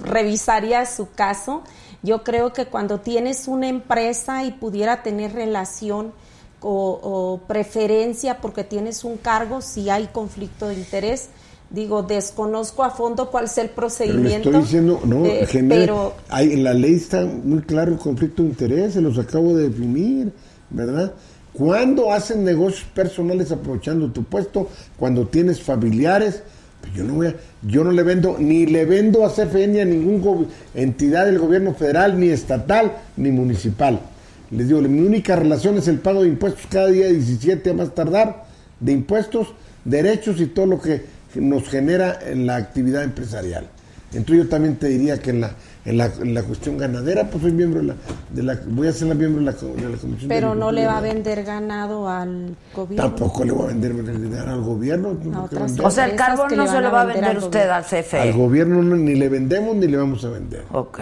revisaría 0.00 0.86
su 0.86 1.10
caso. 1.10 1.62
Yo 2.02 2.22
creo 2.24 2.52
que 2.52 2.66
cuando 2.66 3.00
tienes 3.00 3.48
una 3.48 3.68
empresa 3.68 4.44
y 4.44 4.52
pudiera 4.52 5.02
tener 5.02 5.32
relación 5.32 6.12
o, 6.60 7.00
o 7.02 7.46
preferencia 7.48 8.38
porque 8.40 8.64
tienes 8.64 9.04
un 9.04 9.16
cargo, 9.16 9.60
si 9.60 9.90
hay 9.90 10.06
conflicto 10.06 10.68
de 10.68 10.74
interés, 10.74 11.30
digo, 11.70 12.02
desconozco 12.02 12.84
a 12.84 12.90
fondo 12.90 13.30
cuál 13.30 13.46
es 13.46 13.58
el 13.58 13.68
Pero 13.70 13.70
le 13.70 13.74
procedimiento. 13.76 14.48
estoy 14.50 14.62
diciendo, 14.62 15.00
no, 15.04 15.24
eh, 15.26 15.46
genera- 15.46 15.80
pero 15.80 16.14
hay, 16.28 16.52
en 16.52 16.64
la 16.64 16.74
ley 16.74 16.94
está 16.94 17.24
muy 17.24 17.62
claro 17.62 17.92
el 17.92 17.98
conflicto 17.98 18.42
de 18.42 18.50
interés, 18.50 18.94
se 18.94 19.00
los 19.00 19.18
acabo 19.18 19.56
de 19.56 19.68
definir, 19.68 20.32
¿verdad? 20.70 21.12
Cuando 21.52 22.12
hacen 22.12 22.44
negocios 22.44 22.86
personales 22.94 23.52
aprovechando 23.52 24.10
tu 24.10 24.24
puesto, 24.24 24.70
cuando 24.98 25.26
tienes 25.26 25.60
familiares, 25.60 26.42
pues 26.80 26.94
yo 26.94 27.04
no 27.04 27.14
voy 27.14 27.26
a, 27.28 27.34
yo 27.62 27.84
no 27.84 27.92
le 27.92 28.02
vendo, 28.02 28.36
ni 28.38 28.66
le 28.66 28.86
vendo 28.86 29.24
a 29.24 29.32
CFE 29.32 29.68
ni 29.68 29.80
a 29.80 29.84
ninguna 29.84 30.46
entidad 30.74 31.26
del 31.26 31.38
gobierno 31.38 31.74
federal, 31.74 32.18
ni 32.18 32.28
estatal, 32.28 32.92
ni 33.16 33.30
municipal. 33.30 34.00
Les 34.50 34.68
digo, 34.68 34.80
mi 34.82 35.00
única 35.00 35.36
relación 35.36 35.76
es 35.78 35.88
el 35.88 35.98
pago 35.98 36.22
de 36.22 36.28
impuestos 36.28 36.66
cada 36.68 36.88
día 36.88 37.08
17 37.08 37.70
a 37.70 37.74
más 37.74 37.94
tardar, 37.94 38.44
de 38.80 38.92
impuestos, 38.92 39.48
derechos 39.84 40.40
y 40.40 40.46
todo 40.46 40.66
lo 40.66 40.80
que 40.80 41.04
nos 41.34 41.68
genera 41.68 42.18
en 42.26 42.46
la 42.46 42.56
actividad 42.56 43.02
empresarial. 43.02 43.68
Entonces 44.12 44.44
yo 44.44 44.50
también 44.50 44.76
te 44.76 44.88
diría 44.88 45.18
que 45.18 45.30
en 45.30 45.40
la, 45.40 45.54
en 45.84 45.98
la, 45.98 46.06
en 46.06 46.32
la 46.34 46.42
cuestión 46.44 46.78
ganadera, 46.78 47.28
pues 47.28 47.42
soy 47.42 47.52
miembro 47.52 47.80
de 47.80 47.88
la, 47.88 47.94
de 48.30 48.42
la 48.42 48.58
voy 48.68 48.86
a 48.86 48.92
ser 48.92 49.08
la 49.08 49.14
miembro 49.14 49.40
de 49.40 49.46
la, 49.46 49.52
de 49.52 49.88
la 49.90 49.96
Comisión 49.98 50.28
de 50.28 50.34
pero 50.34 50.54
no 50.54 50.70
le 50.70 50.86
va 50.86 50.98
a 50.98 51.00
vender 51.00 51.42
ganado 51.44 52.08
al 52.08 52.54
gobierno. 52.74 53.02
Tampoco 53.08 53.44
le 53.44 53.52
voy 53.52 53.64
a 53.64 53.66
vender 53.68 54.20
dinero 54.20 54.50
al 54.52 54.60
gobierno. 54.62 55.16
no. 55.24 55.48
O 55.82 55.90
sea, 55.90 56.04
el 56.06 56.14
carbón 56.16 56.56
no 56.56 56.66
se 56.68 56.80
lo 56.80 56.92
va 56.92 57.02
a 57.02 57.04
vender 57.06 57.36
usted 57.38 57.68
al 57.68 57.84
CFE. 57.84 58.18
Al 58.20 58.32
gobierno 58.32 58.82
no- 58.82 58.96
ni 58.96 59.14
le 59.16 59.28
vendemos 59.28 59.74
ni 59.76 59.88
le 59.88 59.96
vamos 59.96 60.24
a 60.24 60.28
vender. 60.30 60.62
Ok. 60.72 61.00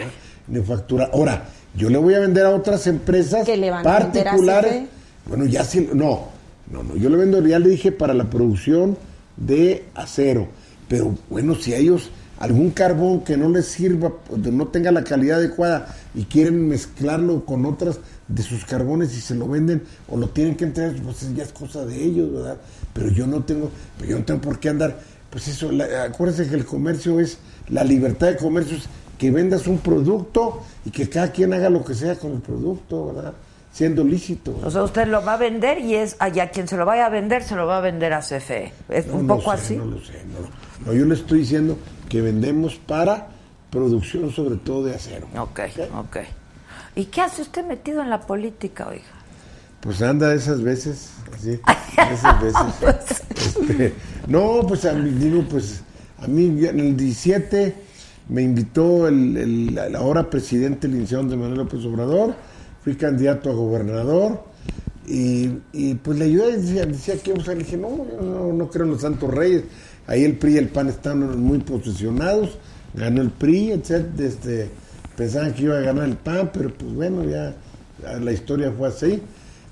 Ni 0.48 0.60
factura. 0.62 1.10
Ahora, 1.12 1.44
yo 1.74 1.90
le 1.90 1.98
voy 1.98 2.14
a 2.14 2.20
vender 2.20 2.46
a 2.46 2.50
otras 2.50 2.86
empresas 2.86 3.44
Que 3.46 3.56
le 3.56 3.70
van 3.70 3.86
a 3.86 3.98
vender 3.98 4.22
a 4.22 4.30
particulares. 4.30 4.72
CFE. 4.72 4.86
Bueno, 5.26 5.44
ya 5.44 5.62
sí, 5.62 5.88
no, 5.92 6.28
no, 6.72 6.82
no, 6.82 6.96
yo 6.96 7.10
le 7.10 7.16
vendo, 7.18 7.46
ya 7.46 7.58
le 7.58 7.68
dije, 7.68 7.92
para 7.92 8.14
la 8.14 8.24
producción 8.24 8.96
de 9.36 9.84
acero. 9.94 10.48
Pero 10.88 11.14
bueno, 11.28 11.54
si 11.54 11.74
a 11.74 11.76
ellos 11.76 12.10
algún 12.40 12.70
carbón 12.70 13.20
que 13.22 13.36
no 13.36 13.48
les 13.48 13.66
sirva, 13.66 14.12
pues, 14.26 14.40
no 14.52 14.66
tenga 14.68 14.90
la 14.90 15.04
calidad 15.04 15.38
adecuada 15.38 15.94
y 16.14 16.24
quieren 16.24 16.68
mezclarlo 16.68 17.44
con 17.44 17.64
otras 17.66 18.00
de 18.28 18.42
sus 18.42 18.64
carbones 18.64 19.16
y 19.16 19.20
se 19.20 19.34
lo 19.34 19.46
venden 19.46 19.82
o 20.08 20.16
lo 20.16 20.28
tienen 20.30 20.56
que 20.56 20.64
entregar, 20.64 20.94
pues 21.02 21.34
ya 21.36 21.44
es 21.44 21.52
cosa 21.52 21.84
de 21.84 22.02
ellos, 22.02 22.32
¿verdad? 22.32 22.56
Pero 22.94 23.10
yo 23.10 23.26
no 23.26 23.44
tengo, 23.44 23.70
pero 23.98 24.10
yo 24.10 24.18
no 24.18 24.24
tengo 24.24 24.40
por 24.40 24.58
qué 24.58 24.70
andar, 24.70 24.98
pues 25.30 25.46
eso, 25.48 25.70
la- 25.70 26.04
acuérdense 26.04 26.48
que 26.48 26.56
el 26.56 26.64
comercio 26.64 27.20
es, 27.20 27.38
la 27.68 27.84
libertad 27.84 28.28
de 28.28 28.36
comercio 28.36 28.76
es 28.78 28.84
que 29.18 29.30
vendas 29.30 29.66
un 29.66 29.78
producto 29.78 30.62
y 30.86 30.90
que 30.90 31.08
cada 31.10 31.30
quien 31.32 31.52
haga 31.52 31.68
lo 31.68 31.84
que 31.84 31.94
sea 31.94 32.14
con 32.16 32.32
el 32.32 32.40
producto, 32.40 33.12
¿verdad? 33.14 33.34
Siendo 33.72 34.02
lícito. 34.02 34.58
O 34.64 34.70
sea, 34.70 34.82
usted 34.82 35.06
lo 35.06 35.22
va 35.24 35.34
a 35.34 35.36
vender 35.36 35.78
y 35.78 35.94
es 35.94 36.16
allá 36.18 36.50
quien 36.50 36.66
se 36.66 36.76
lo 36.76 36.86
vaya 36.86 37.04
a 37.06 37.08
vender, 37.10 37.42
se 37.44 37.54
lo 37.54 37.66
va 37.66 37.78
a 37.78 37.80
vender 37.80 38.14
a 38.14 38.20
CFE. 38.20 38.72
¿Es 38.88 39.06
No 39.06 39.16
un 39.16 39.26
poco 39.26 39.50
sé, 39.50 39.56
así? 39.62 39.76
No 39.76 39.84
lo 39.84 40.00
sé, 40.00 40.14
no, 40.32 40.86
no, 40.86 40.92
yo 40.98 41.04
le 41.04 41.14
estoy 41.14 41.40
diciendo 41.40 41.76
que 42.10 42.20
vendemos 42.20 42.74
para 42.74 43.28
producción 43.70 44.30
sobre 44.32 44.56
todo 44.56 44.84
de 44.84 44.94
acero. 44.96 45.26
Ok, 45.38 45.60
ok. 45.96 46.16
¿Y 46.96 47.04
qué 47.06 47.20
hace 47.22 47.40
usted 47.40 47.64
metido 47.64 48.02
en 48.02 48.10
la 48.10 48.20
política, 48.20 48.88
oiga? 48.88 49.04
Pues 49.80 50.02
anda 50.02 50.34
esas 50.34 50.60
veces, 50.62 51.10
así, 51.34 51.58
esas 52.12 52.42
veces. 52.42 53.22
Este, 53.40 53.94
no, 54.26 54.60
pues 54.68 54.84
a 54.84 54.92
mí, 54.92 55.08
digo, 55.10 55.42
pues 55.48 55.82
a 56.22 56.26
mí 56.26 56.46
en 56.66 56.78
el 56.80 56.96
17 56.96 57.74
me 58.28 58.42
invitó 58.42 59.08
el, 59.08 59.36
el- 59.36 59.78
el 59.78 59.96
ahora 59.96 60.28
presidente 60.28 60.86
licenciado 60.88 61.24
de 61.24 61.36
Manuel 61.36 61.58
López 61.60 61.82
Obrador, 61.86 62.34
fui 62.84 62.96
candidato 62.96 63.50
a 63.50 63.54
gobernador 63.54 64.44
y, 65.06 65.48
y, 65.72 65.94
pues 65.94 66.18
le 66.18 66.26
ayudé, 66.26 66.58
decía, 66.58 66.84
decía 66.86 67.14
que 67.22 67.32
o 67.32 67.40
sea, 67.40 67.54
le 67.54 67.64
dije, 67.64 67.76
no, 67.78 67.88
yo 67.96 68.20
no, 68.20 68.52
no 68.52 68.68
creo 68.68 68.84
en 68.84 68.90
los 68.92 69.00
santos 69.00 69.32
reyes, 69.32 69.64
ahí 70.10 70.24
el 70.24 70.36
PRI 70.36 70.54
y 70.54 70.58
el 70.58 70.68
PAN 70.68 70.88
están 70.88 71.40
muy 71.40 71.60
posicionados, 71.60 72.58
ganó 72.92 73.22
el 73.22 73.30
PRI, 73.30 73.72
etc. 73.72 74.04
Este, 74.18 74.68
pensaban 75.16 75.54
que 75.54 75.62
iba 75.62 75.78
a 75.78 75.80
ganar 75.80 76.04
el 76.04 76.16
PAN, 76.16 76.50
pero 76.52 76.74
pues 76.74 76.92
bueno, 76.92 77.24
ya 77.24 77.54
ya 78.02 78.18
la 78.18 78.32
historia 78.32 78.72
fue 78.76 78.88
así. 78.88 79.22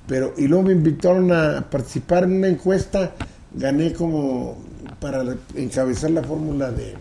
Pero, 0.07 0.34
y 0.39 0.47
luego 0.47 0.64
me 0.64 0.72
invitaron 0.72 1.30
a 1.32 1.68
participar 1.68 2.24
en 2.24 2.34
una 2.34 2.49
encuesta, 2.49 3.12
gané 3.53 3.93
como 3.93 4.57
para 5.01 5.22
encabezar 5.55 6.11
la 6.11 6.22
fórmula 6.22 6.70
de 6.70 6.95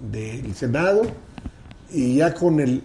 del 0.00 0.54
Senado 0.54 1.02
y 1.92 2.16
ya 2.16 2.32
con 2.32 2.58
el 2.58 2.82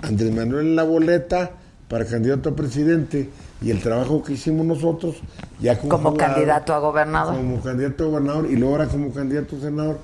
Andrés 0.00 0.32
Manuel 0.32 0.66
en 0.68 0.76
la 0.76 0.82
boleta 0.82 1.52
para 1.88 2.04
candidato 2.04 2.50
a 2.50 2.56
presidente 2.56 3.28
y 3.62 3.70
el 3.70 3.80
trabajo 3.80 4.22
que 4.22 4.32
hicimos 4.34 4.66
nosotros 4.66 5.16
ya 5.60 5.78
Como 5.78 6.10
jugado, 6.10 6.16
candidato 6.16 6.74
a 6.74 6.78
gobernador. 6.78 7.36
como 7.36 7.60
candidato 7.60 8.04
a 8.04 8.06
gobernador 8.08 8.46
y 8.50 8.56
luego 8.56 8.74
ahora 8.74 8.88
como 8.88 9.12
candidato 9.12 9.56
a 9.56 9.60
senador 9.60 9.98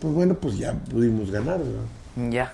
pues 0.00 0.12
bueno 0.14 0.34
pues 0.34 0.58
ya 0.58 0.72
pudimos 0.72 1.30
ganar 1.30 1.58
¿verdad? 1.58 2.30
Ya. 2.32 2.52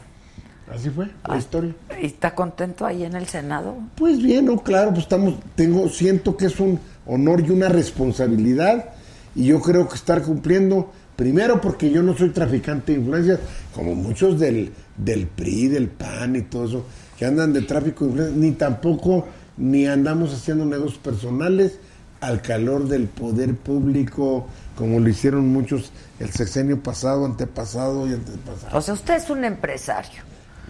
así 0.73 0.91
fue 0.91 1.07
Ah. 1.25 1.33
la 1.35 1.39
historia 1.39 1.75
¿Y 2.01 2.07
está 2.07 2.35
contento 2.35 2.85
ahí 2.87 3.05
en 3.05 3.15
el 3.15 3.27
Senado? 3.27 3.75
pues 3.97 4.23
bien, 4.23 4.47
no, 4.47 4.59
claro, 4.63 4.91
pues 4.91 5.03
estamos, 5.03 5.35
tengo, 5.55 5.89
siento 5.89 6.37
que 6.37 6.47
es 6.47 6.61
un 6.61 6.79
honor 7.07 7.41
y 7.41 7.51
una 7.51 7.69
responsabilidad 7.69 8.91
y 9.35 9.45
yo 9.47 9.61
creo 9.61 9.89
que 9.89 9.95
estar 9.95 10.23
cumpliendo, 10.23 10.91
primero 11.17 11.61
porque 11.61 11.91
yo 11.91 12.03
no 12.03 12.17
soy 12.17 12.31
traficante 12.31 12.93
de 12.93 12.99
influencias, 12.99 13.39
como 13.75 13.95
muchos 13.95 14.39
del, 14.41 14.73
del 14.97 15.27
PRI, 15.29 15.69
del 15.69 15.89
PAN 15.89 16.35
y 16.37 16.43
todo 16.43 16.65
eso, 16.65 16.85
que 17.19 17.27
andan 17.27 17.53
de 17.53 17.63
tráfico 17.63 18.05
de 18.05 18.11
influencias, 18.11 18.39
ni 18.41 18.53
tampoco, 18.53 19.27
ni 19.61 19.87
andamos 19.87 20.33
haciendo 20.35 20.65
negocios 20.65 20.99
personales 20.99 21.79
al 22.21 22.43
calor 22.43 22.89
del 22.89 23.07
poder 23.07 23.55
público, 23.55 24.47
como 24.75 24.99
lo 24.99 25.09
hicieron 25.09 25.49
muchos 25.49 25.93
el 26.19 26.31
sexenio 26.31 26.83
pasado, 26.83 27.25
antepasado 27.25 28.09
y 28.09 28.15
antepasado. 28.15 28.77
O 28.77 28.81
sea, 28.81 28.95
usted 28.95 29.15
es 29.17 29.31
un 29.31 29.45
empresario. 29.45 30.23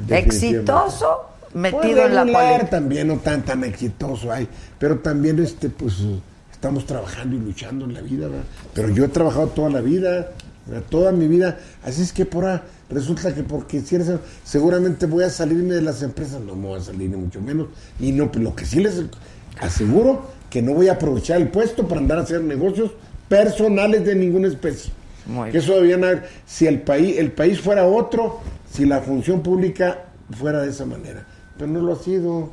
Exitoso, 0.08 1.30
metido 1.54 2.06
en 2.06 2.14
la 2.14 2.22
política. 2.22 2.70
también, 2.70 3.08
no 3.08 3.18
tan 3.18 3.42
tan 3.44 3.64
exitoso 3.64 4.32
hay, 4.32 4.48
pero 4.78 4.98
también 4.98 5.38
este 5.38 5.68
pues 5.68 5.98
estamos 6.52 6.84
trabajando 6.84 7.36
y 7.36 7.40
luchando 7.40 7.84
en 7.84 7.94
la 7.94 8.00
vida, 8.00 8.28
¿verdad? 8.28 8.44
Pero 8.74 8.88
yo 8.90 9.04
he 9.04 9.08
trabajado 9.08 9.48
toda 9.48 9.70
la 9.70 9.80
vida, 9.80 10.30
toda 10.88 11.12
mi 11.12 11.26
vida. 11.26 11.58
Así 11.82 12.02
es 12.02 12.12
que 12.12 12.24
por 12.24 12.44
ahora 12.44 12.64
resulta 12.88 13.34
que 13.34 13.42
porque 13.42 13.80
si 13.80 13.96
eres, 13.96 14.10
seguramente 14.44 15.06
voy 15.06 15.24
a 15.24 15.30
salirme 15.30 15.74
de 15.74 15.82
las 15.82 16.02
empresas. 16.02 16.40
No 16.40 16.54
me 16.54 16.68
voy 16.68 16.80
a 16.80 16.82
salir 16.82 17.10
ni 17.10 17.16
mucho 17.16 17.40
menos. 17.40 17.68
Y 17.98 18.12
no, 18.12 18.30
lo 18.34 18.54
que 18.54 18.64
sí 18.64 18.80
les 18.80 19.02
aseguro 19.60 20.26
que 20.48 20.62
no 20.62 20.74
voy 20.74 20.88
a 20.88 20.92
aprovechar 20.92 21.40
el 21.40 21.48
puesto 21.48 21.86
para 21.86 22.00
andar 22.00 22.18
a 22.18 22.22
hacer 22.22 22.42
negocios 22.42 22.92
personales 23.28 24.04
de 24.04 24.14
ninguna 24.14 24.48
especie. 24.48 24.92
Muy 25.26 25.50
que 25.50 25.58
eso 25.58 25.74
debían 25.74 26.02
haber, 26.02 26.28
si 26.46 26.66
el 26.66 26.80
país, 26.82 27.18
el 27.18 27.32
país 27.32 27.60
fuera 27.60 27.86
otro, 27.86 28.40
si 28.70 28.84
la 28.84 29.00
función 29.00 29.42
pública 29.42 30.04
fuera 30.30 30.62
de 30.62 30.70
esa 30.70 30.86
manera. 30.86 31.24
Pero 31.56 31.70
no 31.70 31.80
lo 31.80 31.92
ha 31.92 31.96
sido. 31.96 32.50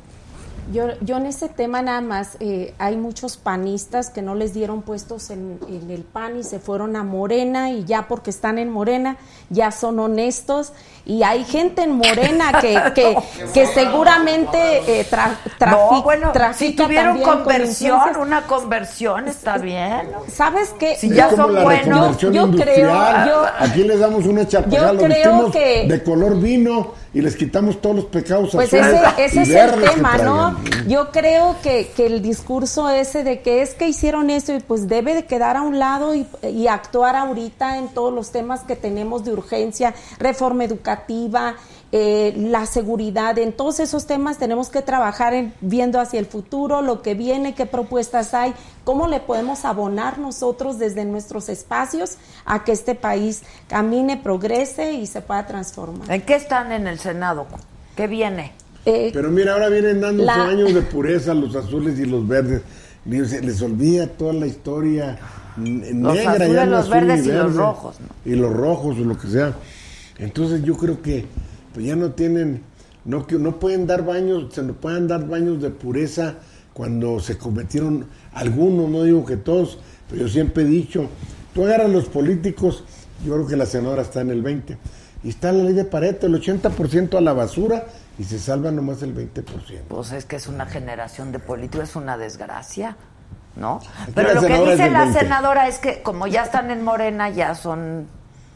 Yo, 0.74 0.88
yo 1.00 1.16
en 1.16 1.26
ese 1.28 1.48
tema 1.48 1.82
nada 1.82 2.02
más, 2.02 2.36
eh, 2.42 2.74
hay 2.78 2.98
muchos 2.98 3.38
panistas 3.38 4.10
que 4.10 4.22
no 4.22 4.36
les 4.36 4.54
dieron 4.54 4.82
puestos 4.82 5.30
en, 5.30 5.60
en 5.70 5.90
el 5.90 6.04
PAN 6.04 6.38
y 6.38 6.44
se 6.44 6.60
fueron 6.60 6.98
a 6.98 7.04
Morena 7.04 7.72
y 7.72 7.86
ya 7.86 8.08
porque 8.10 8.30
están 8.32 8.58
en 8.60 8.70
Morena 8.70 9.16
ya 9.50 9.72
son 9.72 9.98
honestos 10.00 10.74
y 11.06 11.24
hay 11.24 11.46
gente 11.46 11.84
en 11.84 11.94
Morena 11.94 12.52
que, 12.62 12.78
que, 12.94 13.18
que 13.54 13.66
seguramente 13.68 15.00
eh, 15.00 15.06
tra- 15.10 15.38
No, 15.72 16.02
bueno, 16.04 16.32
si 16.54 16.74
tuvieron 16.76 17.18
con 17.22 17.44
conversión, 17.44 18.00
una 18.20 18.42
conversión 18.44 19.28
está 19.30 19.58
bien. 19.58 20.10
¿Sabes 20.28 20.74
qué? 20.78 20.96
Si 20.98 21.10
ya 21.10 21.30
son 21.30 21.54
buenos. 21.64 22.18
Yo- 22.18 22.52
creo- 22.52 22.92
yo- 23.26 23.46
Aquí 23.60 23.84
les 23.84 24.00
damos 24.00 24.26
una 24.26 24.46
chapada, 24.46 24.76
yo 24.76 24.94
los 24.94 25.04
creo 25.04 25.52
que- 25.52 25.86
de 25.88 26.04
color 26.04 26.40
vino 26.42 26.92
y 27.18 27.22
les 27.22 27.36
quitamos 27.36 27.82
todos 27.82 27.96
los 27.96 28.06
pecados 28.06 28.52
Pues 28.54 28.72
ese, 28.72 29.02
ese 29.18 29.42
es 29.42 29.50
el 29.50 29.82
tema, 29.82 30.20
¿no? 30.20 30.56
Yo 30.88 31.12
creo 31.12 31.56
que, 31.64 31.90
que 31.96 32.06
el 32.06 32.22
discurso 32.22 32.92
ese 32.92 33.24
de 33.24 33.42
que 33.42 33.64
es 33.64 33.74
que 33.74 33.88
hicieron 33.88 34.30
eso 34.30 34.54
y 34.54 34.60
pues 34.60 34.88
debe 34.88 35.16
de 35.16 35.26
quedar 35.26 35.58
a 35.58 35.64
un 35.64 35.80
lado 35.80 36.14
y, 36.14 36.28
y 36.44 36.68
actuar 36.68 37.16
ahorita 37.16 37.80
en 37.80 37.88
todos 37.88 38.14
los 38.14 38.32
temas 38.32 38.62
que 38.62 38.76
tenemos 38.76 39.26
de 39.26 39.32
urgencia, 39.32 39.96
reforma 40.20 40.64
educativa, 40.64 41.56
eh, 41.92 42.34
la 42.38 42.66
seguridad, 42.66 43.38
en 43.38 43.54
todos 43.54 43.80
esos 43.80 44.06
temas 44.08 44.38
tenemos 44.38 44.70
que 44.70 44.82
trabajar 44.82 45.34
en, 45.34 45.54
viendo 45.62 46.00
hacia 46.02 46.20
el 46.20 46.26
futuro, 46.26 46.82
lo 46.82 47.02
que 47.02 47.14
viene, 47.14 47.56
qué 47.56 47.66
propuestas 47.66 48.34
hay, 48.34 48.54
cómo 48.84 49.08
le 49.08 49.20
podemos 49.22 49.64
abonar 49.66 50.20
nosotros 50.20 50.80
desde 50.80 51.06
nuestros 51.06 51.48
espacios 51.50 52.18
a 52.46 52.64
que 52.66 52.74
este 52.74 52.94
país 52.96 53.44
camine, 53.70 54.18
progrese 54.18 54.94
y 54.94 55.08
se 55.08 55.22
pueda 55.22 55.48
transformar. 55.48 56.12
¿En 56.12 56.22
qué 56.24 56.36
están 56.36 56.72
en 56.74 56.88
el 56.88 57.00
Senado? 57.00 57.48
¿Qué 57.96 58.08
viene? 58.08 58.52
Eh, 58.86 59.12
Pero 59.14 59.30
mira, 59.30 59.54
ahora 59.54 59.70
vienen 59.70 60.02
dando 60.02 60.24
La- 60.24 60.46
años 60.46 60.74
de 60.74 60.82
pureza 60.82 61.34
los 61.34 61.56
azules 61.56 61.98
y 62.00 62.06
los 62.06 62.28
verdes. 62.28 62.62
Les 63.06 63.62
olvida 63.62 64.08
toda 64.08 64.34
la 64.34 64.48
historia 64.48 65.18
n- 65.58 65.94
Los 65.94 66.14
negra. 66.16 66.32
azules, 66.32 66.54
ya 66.54 66.66
no 66.66 66.72
los 66.72 66.80
azul 66.82 66.92
verdes 66.94 67.26
y 67.26 67.28
los 67.30 67.44
verde. 67.46 67.58
rojos, 67.58 67.96
¿no? 68.02 68.08
Y 68.32 68.36
los 68.36 68.54
rojos 68.54 68.98
o 68.98 69.00
lo 69.00 69.18
que 69.18 69.28
sea. 69.28 69.54
Entonces 70.20 70.62
yo 70.64 70.76
creo 70.76 71.02
que 71.02 71.26
pues 71.78 71.86
ya 71.86 71.96
no 71.96 72.14
tienen, 72.14 72.64
no 73.06 73.28
no 73.30 73.60
pueden 73.60 73.86
dar 73.86 74.04
baños, 74.04 74.52
se 74.52 74.64
no 74.64 74.74
pueden 74.74 75.08
dar 75.08 75.28
baños 75.28 75.62
de 75.62 75.70
pureza 75.70 76.34
cuando 76.74 77.20
se 77.20 77.38
cometieron 77.38 78.08
algunos, 78.34 78.90
no 78.90 79.04
digo 79.04 79.24
que 79.24 79.38
todos, 79.38 79.78
pero 80.10 80.24
yo 80.24 80.28
siempre 80.28 80.64
he 80.64 80.66
dicho, 80.66 81.08
tú 81.54 81.66
agarras 81.66 81.92
los 81.92 82.06
políticos, 82.06 82.84
yo 83.24 83.36
creo 83.36 83.46
que 83.46 83.56
la 83.56 83.68
senadora 83.68 84.02
está 84.02 84.22
en 84.22 84.32
el 84.32 84.42
20, 84.42 84.76
y 85.24 85.30
está 85.30 85.52
la 85.52 85.66
ley 85.66 85.74
de 85.74 85.86
Pareto, 85.86 86.26
el 86.26 86.42
80% 86.42 87.16
a 87.16 87.22
la 87.22 87.34
basura 87.34 87.86
y 88.18 88.24
se 88.24 88.40
salva 88.40 88.72
nomás 88.72 89.04
el 89.04 89.14
20%. 89.14 89.44
Pues 89.88 90.12
es 90.14 90.26
que 90.26 90.38
es 90.38 90.48
una 90.48 90.66
generación 90.66 91.32
de 91.32 91.38
políticos, 91.38 91.90
es 91.90 91.96
una 91.96 92.18
desgracia, 92.18 92.98
¿no? 93.56 93.82
Pero 94.16 94.34
lo 94.34 94.42
que 94.42 94.72
dice 94.72 94.90
la 94.90 95.04
20. 95.04 95.20
senadora 95.20 95.68
es 95.68 95.78
que 95.78 96.02
como 96.02 96.26
ya 96.26 96.42
están 96.42 96.72
en 96.72 96.84
Morena, 96.84 97.30
ya 97.30 97.54
son... 97.54 98.08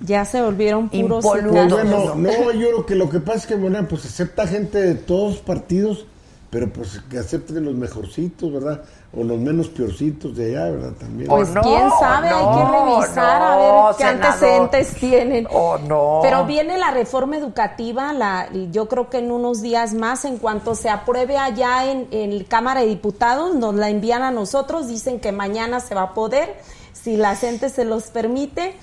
ya 0.01 0.25
se 0.25 0.41
volvieron 0.41 0.89
puros 0.89 1.23
Impolutos. 1.25 1.69
Bueno, 1.71 2.15
no, 2.15 2.51
yo 2.51 2.67
creo 2.69 2.85
que 2.85 2.95
lo 2.95 3.09
que 3.09 3.19
pasa 3.19 3.39
es 3.39 3.47
que 3.47 3.55
Morena 3.55 3.87
pues 3.87 4.05
acepta 4.05 4.47
gente 4.47 4.79
de 4.81 4.95
todos 4.95 5.33
los 5.33 5.41
partidos, 5.41 6.05
pero 6.49 6.71
pues 6.71 6.99
que 7.09 7.17
acepten 7.17 7.63
los 7.63 7.75
mejorcitos, 7.75 8.51
¿verdad? 8.51 8.81
O 9.13 9.23
los 9.23 9.37
menos 9.39 9.67
peorcitos 9.69 10.35
de 10.35 10.55
allá, 10.55 10.71
¿verdad? 10.71 10.91
También. 10.99 11.29
Pues 11.29 11.49
Oh, 11.49 11.53
no, 11.53 11.61
quién 11.61 11.89
sabe, 11.99 12.27
hay 12.29 12.45
que 12.45 12.71
revisar 12.71 13.39
no, 13.41 13.47
a 13.47 13.57
ver 13.87 13.95
qué 13.97 14.03
senador. 14.03 14.25
antecedentes 14.25 14.93
tienen. 14.95 15.47
Oh, 15.51 15.77
no. 15.77 16.19
Pero 16.21 16.45
viene 16.45 16.77
la 16.77 16.91
reforma 16.91 17.37
educativa, 17.37 18.11
la, 18.13 18.49
yo 18.71 18.87
creo 18.89 19.09
que 19.09 19.19
en 19.19 19.31
unos 19.31 19.61
días 19.61 19.93
más, 19.93 20.25
en 20.25 20.37
cuanto 20.37 20.75
se 20.75 20.89
apruebe 20.89 21.37
allá 21.37 21.89
en, 21.89 22.07
en 22.11 22.43
Cámara 22.43 22.81
de 22.81 22.87
Diputados, 22.87 23.55
nos 23.55 23.75
la 23.75 23.89
envían 23.89 24.21
a 24.21 24.31
nosotros, 24.31 24.87
dicen 24.87 25.19
que 25.21 25.31
mañana 25.31 25.79
se 25.79 25.95
va 25.95 26.03
a 26.03 26.13
poder, 26.13 26.55
si 27.03 27.17
la 27.17 27.35
gente 27.35 27.69
se 27.69 27.85
los 27.85 28.05
permite, 28.05 28.73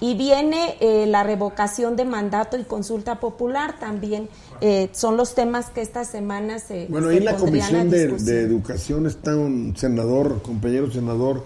y 0.00 0.14
viene 0.14 0.76
eh, 0.80 1.06
la 1.06 1.22
revocación 1.22 1.96
de 1.96 2.04
mandato 2.04 2.56
y 2.58 2.64
consulta 2.64 3.20
popular 3.20 3.78
también. 3.78 4.28
eh, 4.60 4.88
son 4.92 5.16
los 5.16 5.34
temas 5.34 5.70
que 5.70 5.82
esta 5.82 6.04
semana 6.04 6.58
se 6.58 6.86
Bueno, 6.88 7.08
ahí 7.08 7.18
en 7.18 7.26
la 7.26 7.36
Comisión 7.36 7.90
de 7.90 8.40
Educación 8.40 9.06
está 9.06 9.36
un 9.36 9.74
senador, 9.76 10.42
compañero 10.42 10.90
senador, 10.90 11.44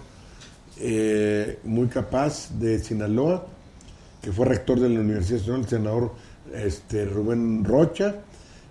eh, 0.79 1.59
muy 1.65 1.89
capaz 1.89 2.51
de 2.59 2.79
Sinaloa, 2.79 3.47
que 4.23 4.33
fue 4.33 4.47
rector 4.47 4.81
de 4.81 4.89
la 4.89 5.01
Universidad 5.01 5.39
Nacional, 5.39 5.63
el 5.63 5.69
senador 5.69 6.13
este, 6.55 7.05
Rubén 7.05 7.65
Rocha. 7.65 8.17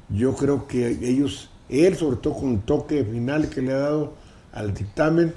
Yo 0.09 0.35
creo 0.35 0.67
que 0.67 0.87
ellos, 0.87 1.49
él 1.69 1.95
sobre 1.97 2.17
todo 2.17 2.33
con 2.35 2.53
el 2.53 2.61
toque 2.61 3.03
final 3.03 3.49
que 3.49 3.61
le 3.61 3.73
ha 3.73 3.77
dado 3.77 4.13
al 4.53 4.73
dictamen, 4.73 5.33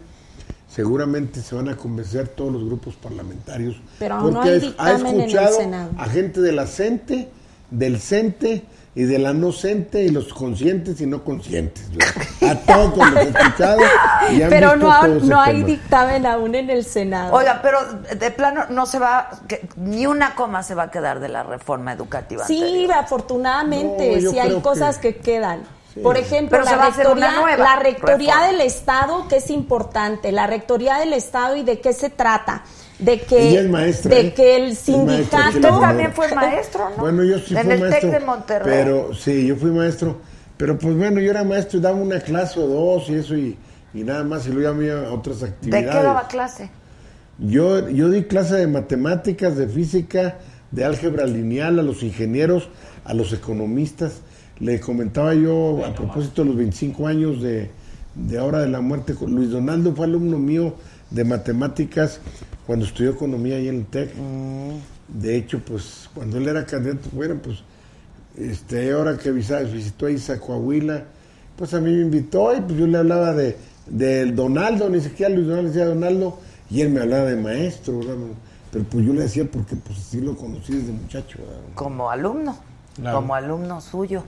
seguramente 0.74 1.40
se 1.42 1.54
van 1.54 1.68
a 1.68 1.76
convencer 1.76 2.28
todos 2.28 2.52
los 2.52 2.64
grupos 2.64 2.94
parlamentarios. 2.94 3.76
Pero 3.98 4.14
aún 4.16 4.32
no 4.34 4.40
porque 4.40 4.50
hay 4.50 4.56
ha- 4.56 4.60
dictamen 4.60 5.06
en 5.06 5.06
ha 5.06 5.10
el 5.10 5.20
escuchado 5.30 5.56
Senado. 5.56 5.90
a 5.98 6.04
gente 6.06 6.40
de 6.40 6.52
la 6.52 6.66
CENTE, 6.66 7.28
del 7.70 8.00
CENTE 8.00 8.64
y 8.94 9.04
de 9.04 9.18
la 9.18 9.32
no 9.32 9.52
CENTE 9.52 10.02
y 10.04 10.08
los 10.10 10.32
conscientes 10.34 11.00
y 11.00 11.06
no 11.06 11.24
conscientes. 11.24 11.84
¿verdad? 11.94 12.50
A 12.50 12.90
todos 12.90 13.10
los 13.12 13.16
he 13.24 13.28
escuchado 13.28 13.80
y 14.32 14.42
han 14.42 14.50
Pero 14.50 14.72
visto 14.72 14.86
no, 14.88 15.00
todo 15.00 15.20
no 15.26 15.40
hay 15.40 15.54
tema. 15.56 15.66
dictamen 15.66 16.26
aún 16.26 16.54
en 16.54 16.68
el 16.70 16.84
Senado. 16.84 17.32
Oiga, 17.34 17.60
pero 17.62 17.78
de 18.18 18.30
plano 18.30 18.64
no 18.70 18.84
se 18.86 18.98
va, 18.98 19.30
que 19.48 19.66
ni 19.76 20.06
una 20.06 20.34
coma 20.34 20.62
se 20.62 20.74
va 20.74 20.84
a 20.84 20.90
quedar 20.90 21.20
de 21.20 21.28
la 21.30 21.42
reforma 21.42 21.92
educativa. 21.92 22.46
Sí, 22.46 22.60
anterior. 22.62 22.92
afortunadamente, 22.92 24.20
No, 24.20 24.30
sí 24.30 24.38
hay 24.38 24.60
cosas 24.60 24.98
que- 24.98 25.14
que, 25.16 25.20
quedan. 25.22 25.60
Por 26.00 26.16
ejemplo, 26.16 26.58
Pero 26.62 26.64
la 26.64 26.86
rectoría, 26.90 27.32
nueva 27.32 27.56
la 27.56 27.76
rectoría 27.76 28.34
reforma. 28.34 28.46
del 28.46 28.60
Estado, 28.62 29.28
que 29.28 29.36
es 29.36 29.50
importante, 29.50 30.32
la 30.32 30.46
rectoría 30.46 30.96
del 30.98 31.12
Estado 31.12 31.56
y 31.56 31.64
de 31.64 31.80
qué 31.80 31.92
se 31.92 32.08
trata. 32.10 32.62
De 32.98 33.20
que, 33.20 33.50
Ella 33.50 33.60
es 33.62 33.68
maestra, 33.68 34.14
de 34.14 34.20
¿eh? 34.20 34.34
que 34.34 34.56
el 34.56 34.62
Es 34.72 34.88
maestra, 34.88 34.94
sindicato... 34.94 35.48
Usted 35.58 35.80
también 35.80 36.12
fue 36.12 36.34
maestro, 36.34 36.90
¿no? 36.96 37.02
Bueno, 37.02 37.24
yo 37.24 37.38
sí 37.40 37.54
En 37.56 37.62
fui 37.64 37.72
el 37.72 37.80
maestro. 37.80 38.10
TEC 38.10 38.20
de 38.20 38.26
Monterrey. 38.26 38.74
Pero 38.84 39.14
sí, 39.14 39.46
yo 39.46 39.56
fui 39.56 39.70
maestro. 39.70 40.18
Pero 40.56 40.78
pues 40.78 40.96
bueno, 40.96 41.20
yo 41.20 41.30
era 41.30 41.42
maestro 41.44 41.78
y 41.78 41.82
daba 41.82 41.96
una 41.96 42.20
clase 42.20 42.60
o 42.60 42.66
dos 42.66 43.08
y 43.10 43.14
eso 43.16 43.36
y, 43.36 43.58
y 43.92 44.04
nada 44.04 44.22
más. 44.22 44.46
Y 44.46 44.50
luego 44.50 44.70
ya 44.70 44.76
me 44.78 44.84
iba 44.86 45.08
a 45.08 45.12
otras 45.12 45.40
¿De 45.40 45.48
actividades. 45.48 45.90
qué 45.90 46.02
daba 46.02 46.28
clase? 46.28 46.70
Yo, 47.38 47.88
yo 47.88 48.08
di 48.08 48.24
clase 48.24 48.54
de 48.56 48.66
matemáticas, 48.68 49.56
de 49.56 49.66
física, 49.66 50.36
de 50.70 50.84
álgebra 50.84 51.26
lineal 51.26 51.78
a 51.80 51.82
los 51.82 52.02
ingenieros, 52.02 52.68
a 53.04 53.14
los 53.14 53.32
economistas. 53.32 54.20
Le 54.62 54.78
comentaba 54.78 55.34
yo 55.34 55.84
a 55.84 55.92
propósito 55.92 56.42
de 56.42 56.48
los 56.50 56.56
25 56.56 57.06
años 57.08 57.42
de, 57.42 57.68
de 58.14 58.38
ahora 58.38 58.60
de 58.60 58.68
la 58.68 58.80
muerte. 58.80 59.12
Luis 59.26 59.50
Donaldo 59.50 59.92
fue 59.92 60.06
alumno 60.06 60.38
mío 60.38 60.74
de 61.10 61.24
matemáticas 61.24 62.20
cuando 62.64 62.84
estudió 62.84 63.10
economía 63.10 63.56
ahí 63.56 63.66
en 63.66 63.74
el 63.78 63.86
TEC. 63.86 64.12
De 65.08 65.36
hecho, 65.36 65.58
pues 65.66 66.08
cuando 66.14 66.38
él 66.38 66.46
era 66.46 66.64
candidato, 66.64 67.08
bueno, 67.12 67.40
pues 67.42 67.58
este, 68.38 68.92
ahora 68.92 69.18
que 69.18 69.32
visitó 69.32 70.06
ahí 70.06 70.22
a 70.28 70.38
Coahuila, 70.38 71.06
pues 71.56 71.74
a 71.74 71.80
mí 71.80 71.92
me 71.92 72.02
invitó 72.02 72.56
y 72.56 72.60
pues 72.60 72.78
yo 72.78 72.86
le 72.86 72.98
hablaba 72.98 73.32
de 73.32 73.56
del 73.86 74.36
Donaldo, 74.36 74.88
ni 74.88 75.00
siquiera 75.00 75.34
Luis 75.34 75.48
Donaldo 75.48 75.68
decía 75.70 75.86
Donaldo, 75.86 76.38
y 76.70 76.82
él 76.82 76.90
me 76.90 77.00
hablaba 77.00 77.24
de 77.24 77.36
maestro, 77.36 77.98
¿verdad? 77.98 78.14
pero 78.70 78.84
pues 78.84 79.04
yo 79.04 79.12
le 79.12 79.22
decía 79.22 79.44
porque 79.44 79.74
pues 79.74 79.98
sí 79.98 80.20
lo 80.20 80.36
conocí 80.36 80.72
desde 80.74 80.92
muchacho. 80.92 81.38
¿verdad? 81.40 81.60
Como 81.74 82.08
alumno, 82.08 82.56
Claro. 82.94 83.16
como 83.16 83.34
alumno 83.34 83.80
suyo. 83.80 84.22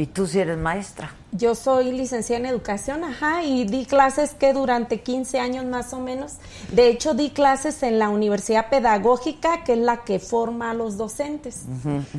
Y 0.00 0.06
tú 0.06 0.26
sí 0.26 0.38
eres 0.38 0.56
maestra. 0.56 1.14
Yo 1.30 1.54
soy 1.54 1.92
licenciada 1.92 2.40
en 2.40 2.46
educación, 2.46 3.04
ajá, 3.04 3.44
y 3.44 3.66
di 3.66 3.84
clases 3.84 4.32
que 4.32 4.54
durante 4.54 5.02
15 5.02 5.38
años 5.38 5.66
más 5.66 5.92
o 5.92 6.00
menos. 6.00 6.36
De 6.72 6.88
hecho, 6.88 7.12
di 7.12 7.28
clases 7.28 7.82
en 7.82 7.98
la 7.98 8.08
Universidad 8.08 8.70
Pedagógica, 8.70 9.62
que 9.62 9.74
es 9.74 9.78
la 9.78 9.98
que 9.98 10.18
forma 10.18 10.70
a 10.70 10.74
los 10.74 10.96
docentes. 10.96 11.64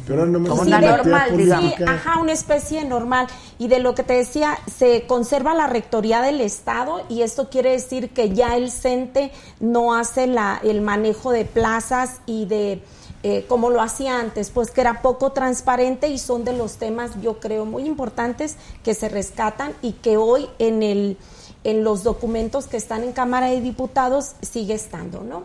Pero 0.06 0.20
ahora 0.20 0.32
no 0.32 0.40
me 0.40 0.50
Como 0.50 0.62
una 0.62 0.80
normal, 0.80 1.36
digamos. 1.36 1.74
Sí, 1.76 1.84
ajá, 1.84 2.20
una 2.20 2.34
especie 2.34 2.86
normal. 2.86 3.26
Y 3.58 3.68
de 3.68 3.80
lo 3.80 3.96
que 3.96 4.04
te 4.04 4.14
decía, 4.14 4.60
se 4.72 5.08
conserva 5.08 5.56
la 5.56 5.66
rectoría 5.66 6.22
del 6.22 6.40
Estado 6.40 7.02
y 7.10 7.24
esto 7.24 7.50
quiere 7.50 7.72
decir 7.72 8.12
que 8.12 8.30
ya 8.30 8.56
el 8.58 8.70
CENTE 8.70 9.32
no 9.60 9.96
hace 9.96 10.28
la, 10.28 10.62
el 10.64 10.82
manejo 10.82 11.32
de 11.32 11.46
plazas 11.46 12.22
y 12.28 12.46
de 12.46 12.84
eh, 13.24 13.46
como 13.48 13.70
lo 13.70 13.82
hacía 13.82 14.20
antes, 14.20 14.50
pues 14.50 14.72
que 14.72 14.82
era 14.82 15.02
poco 15.02 15.32
transparente 15.32 16.08
y 16.10 16.18
son 16.18 16.44
de 16.44 16.54
los 16.54 16.78
temas, 16.78 17.12
yo 17.22 17.40
creo, 17.40 17.66
muy 17.66 17.86
importantes 17.86 18.56
que 18.84 18.94
se 18.96 19.10
rescatan 19.10 19.74
y 19.82 19.94
que 19.94 20.18
hoy 20.18 20.48
en 20.60 20.84
el 20.84 21.18
en 21.64 21.84
los 21.84 22.02
documentos 22.02 22.66
que 22.66 22.78
están 22.78 23.04
en 23.04 23.12
Cámara 23.12 23.46
de 23.48 23.62
Diputados 23.62 24.32
sigue 24.42 24.74
estando, 24.74 25.22
¿no? 25.24 25.44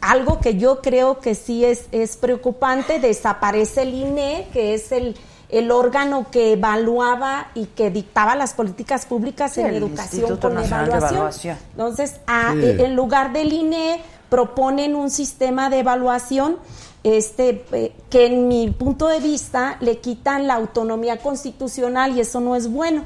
algo 0.00 0.40
que 0.40 0.56
yo 0.56 0.82
creo 0.82 1.20
que 1.20 1.34
sí 1.36 1.64
es, 1.64 1.84
es 1.92 2.16
preocupante, 2.16 2.98
desaparece 3.00 3.82
el 3.82 3.94
INE, 3.94 4.46
que 4.52 4.74
es 4.74 4.92
el, 4.92 5.16
el 5.48 5.70
órgano 5.70 6.26
que 6.30 6.52
evaluaba 6.52 7.48
y 7.54 7.66
que 7.66 7.90
dictaba 7.90 8.34
las 8.36 8.54
políticas 8.54 9.06
públicas 9.06 9.52
Sí, 9.54 9.60
en 9.60 9.68
el 9.68 9.76
educación 9.76 10.22
Instituto 10.22 10.48
con 10.48 10.58
evaluación. 10.64 11.14
Evaluación. 11.14 11.56
Entonces, 11.72 12.16
a- 12.26 12.52
Sí. 12.52 12.60
en 12.82 12.94
lugar 12.96 13.32
del 13.32 13.52
INE 13.52 14.00
proponen 14.28 14.94
un 14.96 15.10
sistema 15.10 15.70
de 15.70 15.78
evaluación 15.80 16.56
este 17.06 17.64
eh, 17.70 17.92
que 18.10 18.26
en 18.26 18.48
mi 18.48 18.68
punto 18.70 19.06
de 19.06 19.20
vista 19.20 19.76
le 19.80 19.98
quitan 19.98 20.48
la 20.48 20.54
autonomía 20.54 21.18
constitucional 21.18 22.16
y 22.16 22.20
eso 22.20 22.40
no 22.40 22.56
es 22.56 22.68
bueno. 22.68 23.04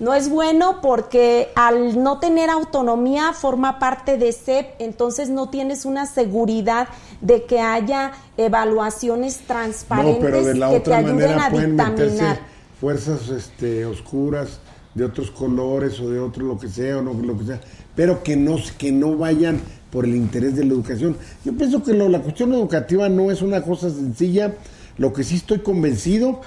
No 0.00 0.14
es 0.14 0.30
bueno 0.30 0.80
porque 0.80 1.50
al 1.54 2.02
no 2.02 2.18
tener 2.18 2.50
autonomía 2.50 3.32
forma 3.34 3.78
parte 3.78 4.16
de 4.16 4.32
CEP, 4.32 4.80
entonces 4.80 5.28
no 5.28 5.50
tienes 5.50 5.84
una 5.84 6.06
seguridad 6.06 6.88
de 7.20 7.44
que 7.44 7.60
haya 7.60 8.12
evaluaciones 8.36 9.40
No, 9.40 9.46
transparentes 9.46 10.24
pero 10.24 10.44
de 10.44 10.54
la 10.54 10.70
que 10.70 10.72
te 10.72 10.78
otra 10.78 10.96
ayuden 10.96 11.16
manera 11.16 11.46
a 11.46 11.50
pueden 11.50 11.76
dictaminar. 11.76 12.40
fuerzas 12.80 13.28
este, 13.28 13.84
oscuras 13.84 14.58
de 14.94 15.04
otros 15.04 15.30
colores 15.30 16.00
o 16.00 16.10
de 16.10 16.18
otro 16.18 16.46
lo 16.46 16.58
que 16.58 16.68
sea 16.68 16.98
o 16.98 17.02
no 17.02 17.12
lo 17.12 17.38
que 17.38 17.44
sea, 17.44 17.60
pero 17.94 18.22
que 18.22 18.34
no 18.34 18.56
que 18.78 18.90
no 18.90 19.16
vayan 19.16 19.60
por 19.92 20.06
el 20.06 20.16
interés 20.16 20.56
de 20.56 20.64
la 20.64 20.72
educación. 20.72 21.16
Yo 21.44 21.52
pienso 21.52 21.82
que 21.82 21.92
la 21.92 22.18
cuestión 22.20 22.54
educativa 22.54 23.10
no 23.10 23.30
es 23.30 23.42
una 23.42 23.62
cosa 23.62 23.90
sencilla. 23.90 24.54
Lo 24.96 25.12
que 25.12 25.22
sí 25.22 25.36
estoy 25.36 25.58
convencido 25.58 26.40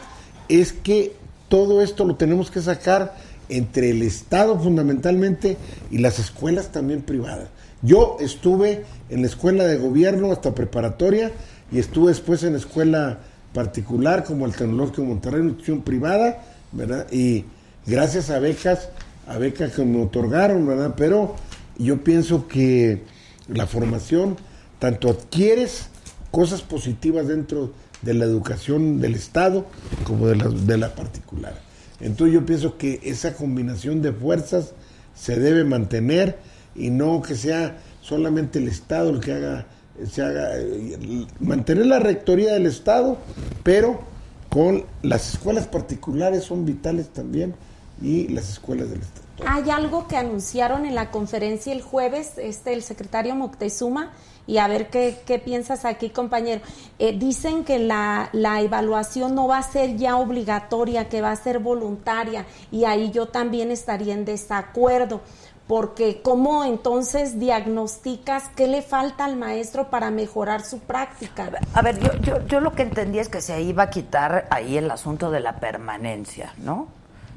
es 0.50 0.74
que 0.74 1.16
todo 1.48 1.84
esto 1.84 2.06
lo 2.06 2.16
tenemos 2.16 2.50
que 2.50 2.60
sacar 2.60 3.16
entre 3.48 3.92
el 3.92 4.02
Estado 4.02 4.60
fundamentalmente 4.60 5.58
y 5.92 6.00
las 6.00 6.18
escuelas 6.18 6.72
también 6.72 7.04
privadas. 7.04 7.50
Yo 7.84 8.18
estuve 8.20 8.84
en 9.10 9.22
la 9.22 9.28
escuela 9.28 9.66
de 9.66 9.78
gobierno 9.78 10.32
hasta 10.32 10.56
preparatoria 10.56 11.32
y 11.72 11.78
estuve 11.78 12.10
después 12.10 12.42
en 12.42 12.54
la 12.54 12.60
escuela 12.60 13.20
particular 13.54 14.24
como 14.24 14.48
el 14.48 14.56
Tecnológico 14.56 15.04
de 15.04 15.08
Monterrey, 15.08 15.42
institución 15.44 15.82
privada, 15.84 16.44
¿verdad? 16.72 17.06
Y 17.12 17.46
gracias 17.86 18.32
a 18.32 18.40
becas, 18.40 18.90
a 19.28 19.38
becas 19.38 19.74
que 19.74 19.86
me 19.86 20.02
otorgaron, 20.02 20.66
¿verdad? 20.66 20.96
Pero 20.98 21.36
yo 21.78 22.04
pienso 22.04 22.48
que 22.48 23.04
la 23.48 23.68
formación, 23.68 24.38
tanto 24.80 25.10
adquieres 25.10 25.88
cosas 26.32 26.62
positivas 26.62 27.28
dentro 27.28 27.72
de 28.02 28.14
la 28.14 28.26
educación 28.26 29.00
del 29.00 29.16
Estado 29.16 29.66
como 30.04 30.28
de 30.28 30.36
la, 30.36 30.50
de 30.50 30.78
la 30.78 30.96
particular. 30.96 31.60
Entonces 32.00 32.34
yo 32.34 32.46
pienso 32.46 32.78
que 32.78 33.00
esa 33.04 33.34
combinación 33.34 34.02
de 34.02 34.12
fuerzas 34.12 34.74
se 35.16 35.40
debe 35.40 35.64
mantener 35.64 36.38
y 36.76 36.90
no 36.90 37.22
que 37.22 37.36
sea 37.36 37.78
solamente 38.02 38.60
el 38.60 38.68
Estado 38.68 39.10
el 39.10 39.20
que 39.22 39.34
haga, 39.34 39.66
se 40.10 40.22
haga, 40.22 40.58
eh, 40.58 41.26
mantener 41.40 41.86
la 41.86 42.00
rectoría 42.00 42.54
del 42.54 42.66
Estado, 42.66 43.18
pero 43.64 44.02
con 44.50 44.84
las 45.02 45.34
escuelas 45.34 45.68
particulares 45.68 46.44
son 46.44 46.66
vitales 46.66 47.10
también 47.10 47.56
y 48.02 48.28
las 48.28 48.50
escuelas 48.50 48.90
del 48.90 49.02
Estado. 49.02 49.25
Hay 49.46 49.70
algo 49.70 50.08
que 50.08 50.18
anunciaron 50.18 50.86
en 50.86 50.96
la 50.96 51.12
conferencia 51.12 51.74
el 51.74 51.82
jueves, 51.82 52.38
este 52.38 52.74
el 52.74 52.84
secretario 52.84 53.36
Moctezuma, 53.36 54.12
y 54.48 54.60
a 54.60 54.68
ver 54.68 54.90
qué, 54.90 55.20
qué 55.26 55.40
piensas 55.40 55.86
aquí, 55.86 56.10
compañero. 56.10 56.62
Eh, 57.00 57.18
dicen 57.18 57.64
que 57.66 57.80
la, 57.80 58.30
la 58.32 58.62
evaluación 58.62 59.36
no 59.36 59.48
va 59.48 59.58
a 59.58 59.64
ser 59.64 59.98
ya 59.98 60.18
obligatoria, 60.18 61.10
que 61.10 61.22
va 61.22 61.32
a 61.32 61.36
ser 61.36 61.60
voluntaria, 61.60 62.46
y 62.72 62.86
ahí 62.86 63.12
yo 63.12 63.28
también 63.28 63.72
estaría 63.72 64.14
en 64.14 64.24
desacuerdo, 64.24 65.22
porque 65.68 66.22
¿cómo 66.22 66.64
entonces 66.64 67.40
diagnosticas 67.40 68.50
qué 68.56 68.68
le 68.68 68.84
falta 68.84 69.26
al 69.26 69.36
maestro 69.36 69.90
para 69.90 70.12
mejorar 70.12 70.64
su 70.64 70.80
práctica? 70.80 71.52
A 71.74 71.82
ver, 71.82 72.00
yo, 72.00 72.14
yo, 72.22 72.46
yo 72.46 72.60
lo 72.60 72.74
que 72.74 72.84
entendí 72.84 73.20
es 73.20 73.30
que 73.30 73.42
se 73.42 73.60
iba 73.62 73.84
a 73.84 73.90
quitar 73.90 74.48
ahí 74.52 74.78
el 74.78 74.90
asunto 74.92 75.32
de 75.32 75.40
la 75.40 75.60
permanencia, 75.60 76.54
¿no? 76.58 76.88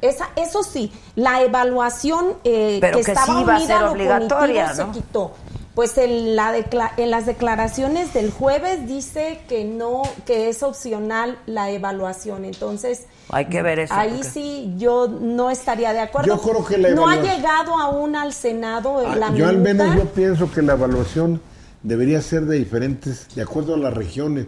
Esa, 0.01 0.29
eso 0.37 0.63
sí, 0.63 0.93
la 1.17 1.43
evaluación 1.43 2.35
eh, 2.45 2.79
Pero 2.81 2.99
que, 2.99 3.05
que 3.05 3.13
estaba 3.13 3.39
sí 3.39 3.45
va 3.45 3.55
a 3.55 3.57
unida 3.57 3.67
ser 3.67 3.77
a 3.77 3.81
lo 3.83 3.91
obligatoria, 3.93 4.65
cognitivo 4.67 4.87
¿no? 4.87 4.95
se 4.95 5.01
quitó. 5.01 5.33
Pues 5.75 5.97
en, 5.97 6.35
la 6.35 6.53
decla- 6.53 6.91
en 6.97 7.11
las 7.13 7.25
declaraciones 7.27 8.13
del 8.13 8.33
jueves 8.33 8.89
dice 8.89 9.41
que 9.49 9.65
no, 9.65 10.03
que 10.27 10.49
es 10.49 10.65
opcional 10.65 11.39
la 11.47 11.71
evaluación. 11.71 12.45
Entonces, 12.45 13.05
Hay 13.31 13.47
que 13.47 13.63
ver 13.63 13.79
eso. 13.79 13.95
ahí 13.95 14.11
porque- 14.17 14.29
sí 14.29 14.75
yo 14.77 15.07
no 15.07 15.51
estaría 15.51 15.93
de 15.93 16.01
acuerdo. 16.01 16.27
Yo 16.37 16.41
creo 16.43 16.65
que 16.67 16.79
la 16.79 16.91
no 16.91 17.07
ha 17.09 17.15
evaluación- 17.15 17.37
llegado 17.37 17.79
aún 17.79 18.17
al 18.17 18.33
Senado 18.33 18.99
Ah, 19.07 19.15
la 19.15 19.33
yo 19.35 19.47
al 19.49 19.59
menos 19.59 19.95
yo 19.95 20.05
pienso 20.07 20.51
que 20.51 20.63
la 20.63 20.73
evaluación 20.73 21.41
debería 21.85 22.21
ser 22.23 22.47
de 22.47 22.57
diferentes, 22.59 23.29
de 23.37 23.43
acuerdo 23.43 23.75
a 23.75 23.79
las 23.79 23.95
regiones. 23.95 24.47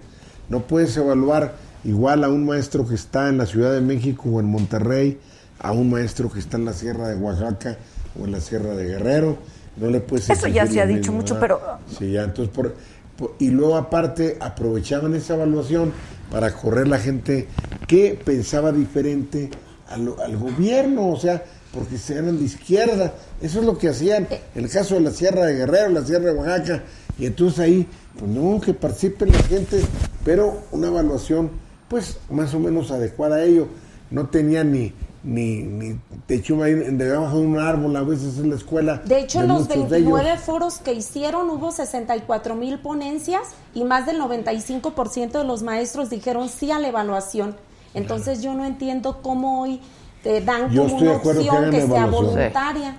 No 0.48 0.60
puedes 0.62 0.96
evaluar 0.96 1.54
igual 1.84 2.24
a 2.24 2.28
un 2.28 2.44
maestro 2.44 2.88
que 2.88 2.96
está 2.96 3.28
en 3.28 3.38
la 3.38 3.46
Ciudad 3.46 3.72
de 3.72 3.80
México 3.80 4.24
o 4.32 4.40
en 4.40 4.46
Monterrey, 4.46 5.20
a 5.60 5.72
un 5.72 5.90
maestro 5.90 6.30
que 6.30 6.38
está 6.40 6.56
en 6.56 6.64
la 6.64 6.72
Sierra 6.72 7.08
de 7.08 7.16
Oaxaca 7.16 7.76
o 8.20 8.24
en 8.24 8.32
la 8.32 8.40
Sierra 8.40 8.74
de 8.74 8.84
Guerrero. 8.86 9.38
No 9.76 9.88
le 9.88 10.00
puedes 10.00 10.28
Eso 10.28 10.48
ya 10.48 10.66
se 10.66 10.80
ha 10.80 10.86
dicho 10.86 11.12
mismo, 11.12 11.16
mucho, 11.18 11.38
¿verdad? 11.38 11.78
Sí, 11.98 12.12
ya, 12.12 12.24
entonces 12.24 12.52
por, 12.54 12.74
por- 13.16 13.34
y 13.38 13.50
luego 13.50 13.76
aparte 13.76 14.36
aprovechaban 14.40 15.14
esa 15.14 15.34
evaluación 15.34 15.92
para 16.30 16.52
correr 16.52 16.88
la 16.88 16.98
gente 16.98 17.46
que 17.86 18.20
pensaba 18.24 18.72
diferente 18.72 19.50
al 19.88 20.36
gobierno, 20.36 21.08
o 21.10 21.18
sea, 21.18 21.42
porque 21.72 21.98
se 21.98 22.14
eran 22.14 22.38
de 22.38 22.44
izquierda. 22.44 23.12
Eso 23.40 23.60
es 23.60 23.66
lo 23.66 23.76
que 23.78 23.88
hacían 23.88 24.28
en 24.54 24.64
el 24.64 24.70
caso 24.70 24.94
de 24.94 25.00
la 25.00 25.10
Sierra 25.10 25.46
de 25.46 25.54
Guerrero, 25.54 25.88
la 25.90 26.04
Sierra 26.04 26.26
de 26.26 26.32
Oaxaca, 26.32 26.82
y 27.18 27.26
entonces 27.26 27.58
ahí, 27.58 27.88
pues 28.18 28.30
no, 28.30 28.60
que 28.60 28.72
participen 28.74 29.32
la 29.32 29.42
gente, 29.42 29.80
pero 30.24 30.62
una 30.72 30.88
evaluación, 30.88 31.50
pues 31.88 32.18
más 32.30 32.54
o 32.54 32.60
menos 32.60 32.90
adecuada 32.90 33.36
a 33.36 33.44
ello. 33.44 33.66
No 34.10 34.28
tenía 34.28 34.64
ni 34.64 34.92
ni, 35.22 35.62
ni 35.62 36.00
techo 36.26 36.62
ahí 36.62 36.74
debajo 36.74 37.38
de 37.38 37.46
un 37.46 37.58
árbol, 37.58 37.94
a 37.96 38.02
veces 38.02 38.38
en 38.38 38.50
la 38.50 38.56
escuela. 38.56 39.02
De 39.04 39.20
hecho, 39.20 39.42
los 39.42 39.68
de 39.68 39.74
ellos. 39.74 39.90
29 39.90 40.38
foros 40.38 40.78
que 40.78 40.92
hicieron 40.92 41.50
hubo 41.50 41.70
64 41.72 42.54
mil 42.54 42.78
ponencias 42.78 43.42
y 43.74 43.84
más 43.84 44.06
del 44.06 44.20
95% 44.20 45.32
de 45.32 45.44
los 45.44 45.62
maestros 45.62 46.10
dijeron 46.10 46.48
sí 46.48 46.70
a 46.70 46.78
la 46.78 46.88
evaluación. 46.88 47.56
Entonces 47.92 48.42
yo 48.42 48.54
no 48.54 48.64
entiendo 48.64 49.20
cómo 49.20 49.62
hoy 49.62 49.80
te 50.22 50.40
dan 50.40 50.70
Yo 50.70 50.84
como 50.84 50.96
estoy 50.96 51.04
de 51.04 51.10
una 51.10 51.20
que 51.20 51.28
opción 51.28 51.70
que, 51.70 51.86
sea 51.86 52.06
voluntaria. 52.06 52.96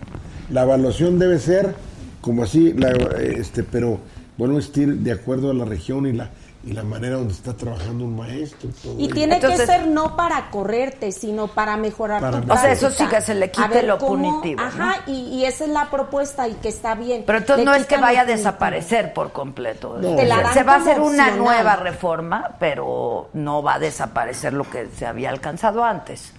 La 0.49 0.63
evaluación 0.63 1.17
debe 1.17 1.39
ser 1.39 1.75
como 2.19 2.43
así, 2.43 2.73
la, 2.73 2.91
este, 3.19 3.63
pero 3.63 3.99
bueno, 4.37 4.59
estar 4.59 4.85
de 4.85 5.11
acuerdo 5.11 5.51
a 5.51 5.53
la 5.53 5.65
región 5.65 6.05
y 6.05 6.13
la 6.13 6.29
y 6.63 6.73
la 6.73 6.83
manera 6.83 7.15
donde 7.15 7.33
está 7.33 7.55
trabajando 7.55 8.05
un 8.05 8.15
maestro. 8.15 8.69
todo 8.83 8.95
Y 8.99 9.07
tiene 9.09 9.35
Entonces- 9.35 9.61
que 9.61 9.65
ser 9.65 9.87
no 9.87 10.15
para 10.15 10.49
correrte, 10.51 11.11
sino 11.11 11.47
para 11.47 11.75
mejorar 11.77 12.21
Para 12.21 12.41
tu. 12.41 12.51
O 12.53 12.57
sea, 12.57 12.71
eso 12.71 12.89
sí 12.91 13.05
que 13.07 13.19
se 13.21 13.33
le 13.35 13.49
quite 13.49 13.67
ver 13.69 13.83
lo 13.85 13.97
cómo- 13.97 14.09
punitivo, 14.39 14.61
¿no? 14.61 14.67
Ajá, 14.67 15.01
y, 15.07 15.11
y 15.39 15.45
esa 15.45 15.63
es 15.63 15.69
la 15.71 15.89
propuesta 15.89 16.47
y 16.47 16.53
que 16.55 16.69
está 16.69 16.93
bien. 16.95 17.23
Pero 17.25 17.39
entonces 17.39 17.65
Le 17.65 17.71
no 17.71 17.75
es 17.75 17.85
que 17.87 17.97
vaya 17.97 18.21
a 18.21 18.25
desaparecer 18.25 19.13
por 19.13 19.31
completo. 19.31 19.97
No. 19.99 20.15
Te 20.15 20.25
la 20.25 20.41
dan 20.41 20.53
se 20.53 20.63
va 20.63 20.73
a 20.73 20.77
hacer 20.77 20.99
una 20.99 21.07
opcional. 21.25 21.37
nueva 21.37 21.75
reforma, 21.77 22.55
pero 22.59 23.29
no 23.33 23.63
va 23.63 23.75
a 23.75 23.79
desaparecer 23.79 24.53
lo 24.53 24.69
que 24.69 24.87
se 24.95 25.05
había 25.05 25.29
alcanzado 25.29 25.83
antes. 25.83 26.33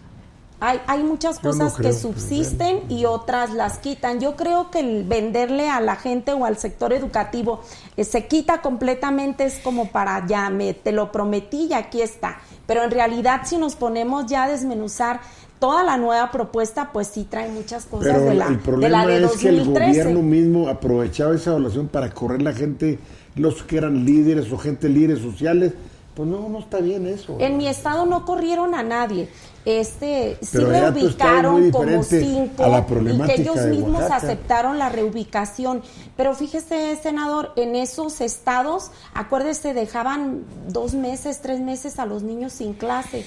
Hay, 0.64 0.80
hay 0.86 1.02
muchas 1.02 1.42
no 1.42 1.50
cosas 1.50 1.74
creo 1.74 1.90
que 1.90 1.96
que 1.96 2.00
subsisten 2.00 2.82
y 2.88 3.04
otras 3.04 3.52
las 3.52 3.78
quitan. 3.78 4.20
Yo 4.20 4.36
creo 4.36 4.70
que 4.70 4.78
el 4.78 5.02
venderle 5.02 5.68
a 5.68 5.80
la 5.80 5.96
gente 5.96 6.32
o 6.34 6.44
al 6.44 6.56
sector 6.56 6.92
educativo 6.92 7.62
eh, 7.96 8.04
se 8.04 8.28
quita 8.28 8.62
completamente 8.62 9.44
es 9.44 9.58
como 9.58 9.90
para 9.90 10.24
ya 10.24 10.50
me 10.50 10.72
te 10.72 10.92
lo 10.92 11.10
prometí 11.10 11.66
y 11.70 11.72
aquí 11.72 12.00
está. 12.00 12.38
Pero 12.64 12.84
en 12.84 12.92
realidad 12.92 13.40
si 13.44 13.56
nos 13.56 13.74
ponemos 13.74 14.26
ya 14.26 14.44
a 14.44 14.48
desmenuzar 14.50 15.20
toda 15.58 15.82
la 15.82 15.96
nueva 15.96 16.30
propuesta, 16.30 16.90
pues 16.92 17.08
sí 17.08 17.26
trae 17.28 17.50
muchas 17.50 17.86
cosas 17.86 18.12
Pero 18.12 18.24
de 18.24 18.34
la, 18.34 18.46
el 18.46 18.56
de 18.58 18.62
problema 18.62 19.04
la 19.04 19.06
de 19.08 19.24
es 19.24 19.32
que 19.32 19.48
el 19.48 19.58
2013. 19.58 19.90
gobierno 19.90 20.22
mismo 20.22 20.68
aprovechaba 20.68 21.34
esa 21.34 21.50
evaluación 21.50 21.88
para 21.88 22.10
correr 22.10 22.40
la 22.40 22.52
gente, 22.52 23.00
los 23.34 23.64
que 23.64 23.78
eran 23.78 24.04
líderes 24.04 24.52
o 24.52 24.58
gente 24.58 24.88
líderes 24.88 25.18
sociales. 25.18 25.72
Pues 26.14 26.28
no, 26.28 26.48
no 26.48 26.58
está 26.58 26.78
bien 26.78 27.06
eso. 27.06 27.36
En 27.40 27.56
mi 27.56 27.66
estado 27.66 28.04
no 28.06 28.26
corrieron 28.26 28.74
a 28.74 28.82
nadie. 28.82 29.28
Este 29.64 30.38
sí 30.40 30.58
Pero 30.58 30.70
reubicaron 30.70 31.70
como 31.70 32.02
cinco 32.02 32.64
y 33.00 33.26
que 33.26 33.42
ellos 33.42 33.64
mismos 33.66 34.02
aceptaron 34.02 34.78
la 34.78 34.88
reubicación. 34.88 35.82
Pero 36.16 36.34
fíjese, 36.34 36.98
senador, 37.00 37.52
en 37.56 37.76
esos 37.76 38.20
estados, 38.20 38.90
acuérdese, 39.14 39.72
dejaban 39.72 40.44
dos 40.68 40.94
meses, 40.94 41.40
tres 41.40 41.60
meses 41.60 41.98
a 42.00 42.06
los 42.06 42.22
niños 42.22 42.52
sin 42.52 42.74
clase. 42.74 43.24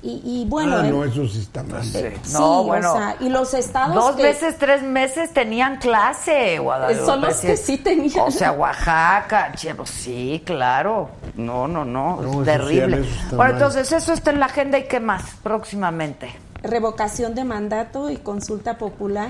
Y, 0.00 0.22
y 0.24 0.44
bueno, 0.48 0.76
ah, 0.76 0.82
no, 0.84 1.02
eso 1.04 1.26
sí 1.26 1.40
está 1.40 1.64
mal. 1.64 1.82
sí, 1.82 1.98
No, 2.32 2.62
bueno, 2.62 2.92
o 2.92 2.96
sea, 2.96 3.16
y 3.18 3.28
los 3.30 3.52
estados 3.52 3.96
Dos 3.96 4.14
que- 4.14 4.22
veces, 4.22 4.56
tres 4.56 4.80
meses 4.84 5.32
tenían 5.34 5.78
clase, 5.78 6.60
Guadalupe. 6.60 7.04
Son 7.04 7.20
los 7.20 7.34
que 7.40 7.56
sí 7.56 7.78
tenían. 7.78 8.20
O 8.20 8.30
sea, 8.30 8.52
Oaxaca, 8.52 9.50
che, 9.56 9.74
pues 9.74 9.90
sí, 9.90 10.40
claro. 10.46 11.10
No, 11.34 11.66
no, 11.66 11.84
no, 11.84 12.20
No, 12.22 12.40
es 12.42 12.44
terrible. 12.46 12.98
bueno, 13.30 13.36
mal. 13.36 13.52
entonces 13.54 13.90
eso 13.90 14.12
está 14.12 14.30
en 14.30 14.38
la 14.38 14.46
agenda 14.46 14.78
y 14.78 14.84
qué 14.86 15.00
más 15.00 15.24
próximamente. 15.42 16.30
revocación 16.62 17.34
de 17.34 17.42
mandato 17.44 18.08
y 18.08 18.18
consulta 18.18 18.78
popular, 18.78 19.28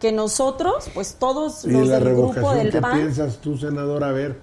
que 0.00 0.12
nosotros, 0.12 0.90
pues 0.94 1.16
todos 1.18 1.64
los 1.64 1.88
del 1.88 2.04
grupo 2.04 2.32
revocación, 2.34 2.54
del 2.58 2.70
¿qué 2.70 2.80
PAN, 2.80 2.98
piensas 2.98 3.38
tú, 3.38 3.56
senador? 3.58 4.04
A 4.04 4.12
ver, 4.12 4.38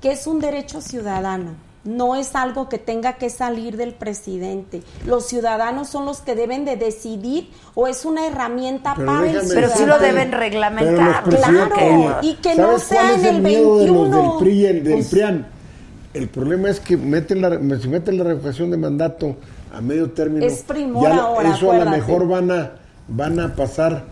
que 0.00 0.10
es 0.12 0.26
un 0.26 0.40
derecho 0.40 0.80
ciudadano. 0.80 1.50
No 1.86 2.16
es 2.16 2.34
algo 2.34 2.68
que 2.68 2.78
tenga 2.78 3.14
que 3.14 3.30
salir 3.30 3.76
del 3.76 3.94
presidente. 3.94 4.82
Los 5.06 5.26
ciudadanos 5.26 5.88
son 5.88 6.04
los 6.04 6.20
que 6.20 6.34
deben 6.34 6.64
de 6.64 6.76
decidir 6.76 7.50
o 7.74 7.86
es 7.86 8.04
una 8.04 8.26
herramienta 8.26 8.94
Pero 8.96 9.06
para 9.06 9.30
el. 9.30 9.38
Pero 9.48 9.68
sí 9.74 9.86
lo 9.86 9.98
deben 9.98 10.32
reglamentar. 10.32 11.24
Claro, 11.24 12.18
y 12.22 12.34
que 12.34 12.54
no 12.56 12.78
¿sabes 12.78 12.82
sea 12.82 13.14
en 13.14 13.20
el 13.24 13.36
el 13.36 13.42
miedo 13.42 13.78
de 13.78 13.86
los 13.86 14.10
21? 14.10 14.30
del 14.30 14.38
PRI 14.40 14.52
y 14.52 14.66
el 14.66 14.84
del 14.84 14.92
Pues- 14.94 15.08
PRIAN? 15.08 15.46
El 16.14 16.28
problema 16.28 16.70
es 16.70 16.80
que 16.80 16.96
meten 16.96 17.42
la, 17.42 17.78
si 17.78 17.88
meten 17.88 18.16
la 18.18 18.24
revocación 18.24 18.70
de 18.70 18.78
mandato 18.78 19.36
a 19.72 19.80
medio 19.82 20.10
término, 20.10 20.44
Es 20.46 20.62
primor 20.62 21.02
ya 21.02 21.16
ahora, 21.16 21.54
eso 21.54 21.70
a 21.70 21.78
lo 21.78 21.90
mejor 21.90 22.26
van 22.26 22.50
a 22.50 22.72
van 23.08 23.38
a 23.38 23.54
pasar 23.54 24.04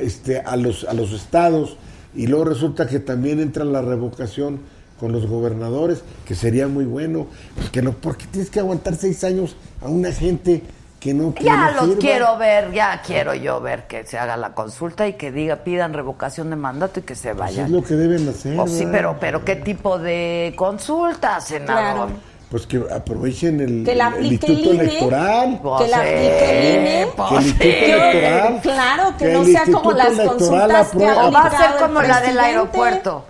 este 0.00 0.40
a 0.40 0.56
los 0.56 0.84
a 0.84 0.94
los 0.94 1.12
estados 1.12 1.76
y 2.14 2.26
luego 2.26 2.46
resulta 2.46 2.86
que 2.86 2.98
también 2.98 3.38
entra 3.38 3.64
la 3.64 3.82
revocación 3.82 4.60
con 5.02 5.10
los 5.10 5.26
gobernadores, 5.26 6.02
que 6.24 6.36
sería 6.36 6.68
muy 6.68 6.84
bueno, 6.84 7.26
pues 7.56 7.70
que 7.70 7.82
no, 7.82 7.90
porque 7.90 8.24
tienes 8.26 8.50
que 8.50 8.60
aguantar 8.60 8.94
seis 8.94 9.24
años 9.24 9.56
a 9.84 9.88
una 9.88 10.12
gente 10.12 10.62
que 11.00 11.12
no 11.12 11.34
que 11.34 11.42
Ya 11.42 11.72
los 11.72 11.86
sirva? 11.86 11.98
quiero 11.98 12.38
ver, 12.38 12.70
ya 12.72 13.02
quiero 13.04 13.34
yo 13.34 13.60
ver 13.60 13.88
que 13.88 14.06
se 14.06 14.16
haga 14.16 14.36
la 14.36 14.54
consulta 14.54 15.08
y 15.08 15.14
que 15.14 15.32
diga, 15.32 15.56
pidan 15.56 15.92
revocación 15.92 16.50
de 16.50 16.54
mandato 16.54 17.00
y 17.00 17.02
que 17.02 17.16
se 17.16 17.30
Pues 17.30 17.38
vayan. 17.40 17.64
es 17.66 17.70
lo 17.72 17.82
que 17.82 17.94
deben 17.94 18.28
hacer. 18.28 18.54
Pues 18.54 18.70
sí, 18.70 18.86
pero, 18.92 19.16
pero 19.18 19.44
¿qué 19.44 19.56
tipo 19.56 19.98
de 19.98 20.54
consulta, 20.56 21.40
senador? 21.40 22.06
Claro. 22.06 22.32
Pues 22.48 22.66
que 22.68 22.80
aprovechen 22.94 23.58
el, 23.60 23.82
Que 23.84 23.96
la 23.96 24.06
el 24.08 24.12
aplique 24.14 24.46
el 24.46 24.52
Instituto 24.52 24.74
INE. 24.74 24.82
Electoral. 24.84 25.60
Que 25.78 25.88
la 25.88 25.96
aplique 25.96 26.50
el 26.50 26.80
INE. 26.80 27.06
pues 27.16 27.28
Que 27.30 27.40
el 27.40 27.46
Instituto. 27.48 28.04
Electoral. 28.04 28.60
Claro, 28.62 29.16
que 29.18 29.24
que 29.24 29.32
no 29.32 29.44
sea 29.46 29.64
como 29.72 29.92
las 29.92 30.12
consultas 30.20 30.90
que 30.90 31.06
ha 31.08 31.26
O 31.26 31.32
va 31.32 31.40
a 31.46 31.50
ser 31.50 31.80
como 31.82 32.02
la 32.02 32.20
del 32.20 32.38
aeropuerto. 32.38 33.24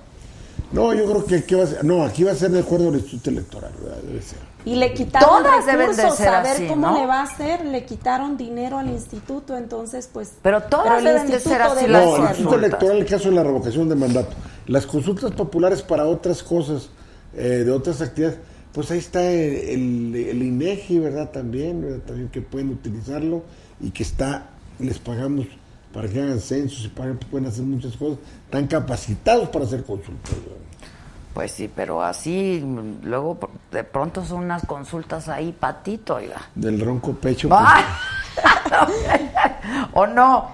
No, 0.72 0.94
yo 0.94 1.04
creo 1.04 1.24
que 1.24 1.36
aquí 1.36 1.54
va 1.54 1.64
a 1.64 1.66
ser, 1.66 1.84
no, 1.84 2.02
aquí 2.02 2.24
va 2.24 2.32
a 2.32 2.34
ser 2.34 2.50
de 2.50 2.60
acuerdo 2.60 2.88
al 2.88 2.94
Instituto 2.94 3.30
Electoral, 3.30 3.72
¿verdad? 3.82 3.98
Debe 4.02 4.22
ser. 4.22 4.38
Y 4.64 4.76
le 4.76 4.94
quitaron 4.94 5.28
Todas 5.28 5.66
deben 5.66 5.90
de 5.96 6.02
recursos, 6.02 6.16
ser 6.16 6.28
a 6.28 6.42
ver 6.42 6.52
así, 6.52 6.66
cómo 6.66 6.90
¿no? 6.90 6.98
le 7.00 7.06
va 7.06 7.20
a 7.20 7.22
hacer, 7.24 7.66
le 7.66 7.84
quitaron 7.84 8.36
dinero 8.36 8.78
al 8.78 8.88
instituto, 8.88 9.56
entonces 9.56 10.08
pues... 10.12 10.34
Pero 10.40 10.62
todas 10.62 10.98
el 10.98 11.04
deben 11.04 11.26
de 11.28 11.40
ser 11.40 11.62
así 11.62 11.76
debe 11.76 11.88
las 11.88 12.04
No, 12.06 12.16
el. 12.16 12.22
Instituto. 12.22 12.54
Electoral, 12.54 12.96
el 12.98 13.06
caso 13.06 13.28
de 13.28 13.34
la 13.34 13.42
revocación 13.42 13.88
de 13.88 13.96
mandato. 13.96 14.34
Las 14.66 14.86
consultas 14.86 15.32
populares 15.32 15.82
para 15.82 16.06
otras 16.06 16.42
cosas, 16.44 16.90
eh, 17.34 17.64
de 17.64 17.70
otras 17.72 18.00
actividades, 18.00 18.38
pues 18.72 18.90
ahí 18.92 18.98
está 18.98 19.28
el, 19.28 20.14
el, 20.14 20.14
el 20.14 20.42
INEGI, 20.42 21.00
¿verdad? 21.00 21.30
También, 21.30 21.82
¿verdad? 21.82 21.98
También 22.06 22.28
que 22.28 22.40
pueden 22.40 22.70
utilizarlo 22.70 23.42
y 23.80 23.90
que 23.90 24.04
está, 24.04 24.46
les 24.78 24.98
pagamos 24.98 25.46
para 25.92 26.08
que 26.08 26.20
hagan 26.20 26.40
censos 26.40 26.84
y 26.84 26.88
pagan- 26.88 27.18
pueden 27.30 27.48
hacer 27.48 27.64
muchas 27.64 27.96
cosas, 27.96 28.18
están 28.44 28.66
capacitados 28.66 29.48
para 29.48 29.64
hacer 29.64 29.84
consultas. 29.84 30.32
Pues 31.34 31.50
sí, 31.52 31.70
pero 31.74 32.02
así, 32.02 32.62
luego 33.02 33.38
de 33.70 33.84
pronto 33.84 34.24
son 34.24 34.44
unas 34.44 34.66
consultas 34.66 35.28
ahí, 35.28 35.52
patito, 35.52 36.16
oiga. 36.16 36.42
Del 36.54 36.80
ronco 36.80 37.14
pecho. 37.14 37.48
pues. 37.48 37.60
¿O 39.94 40.06
no? 40.06 40.50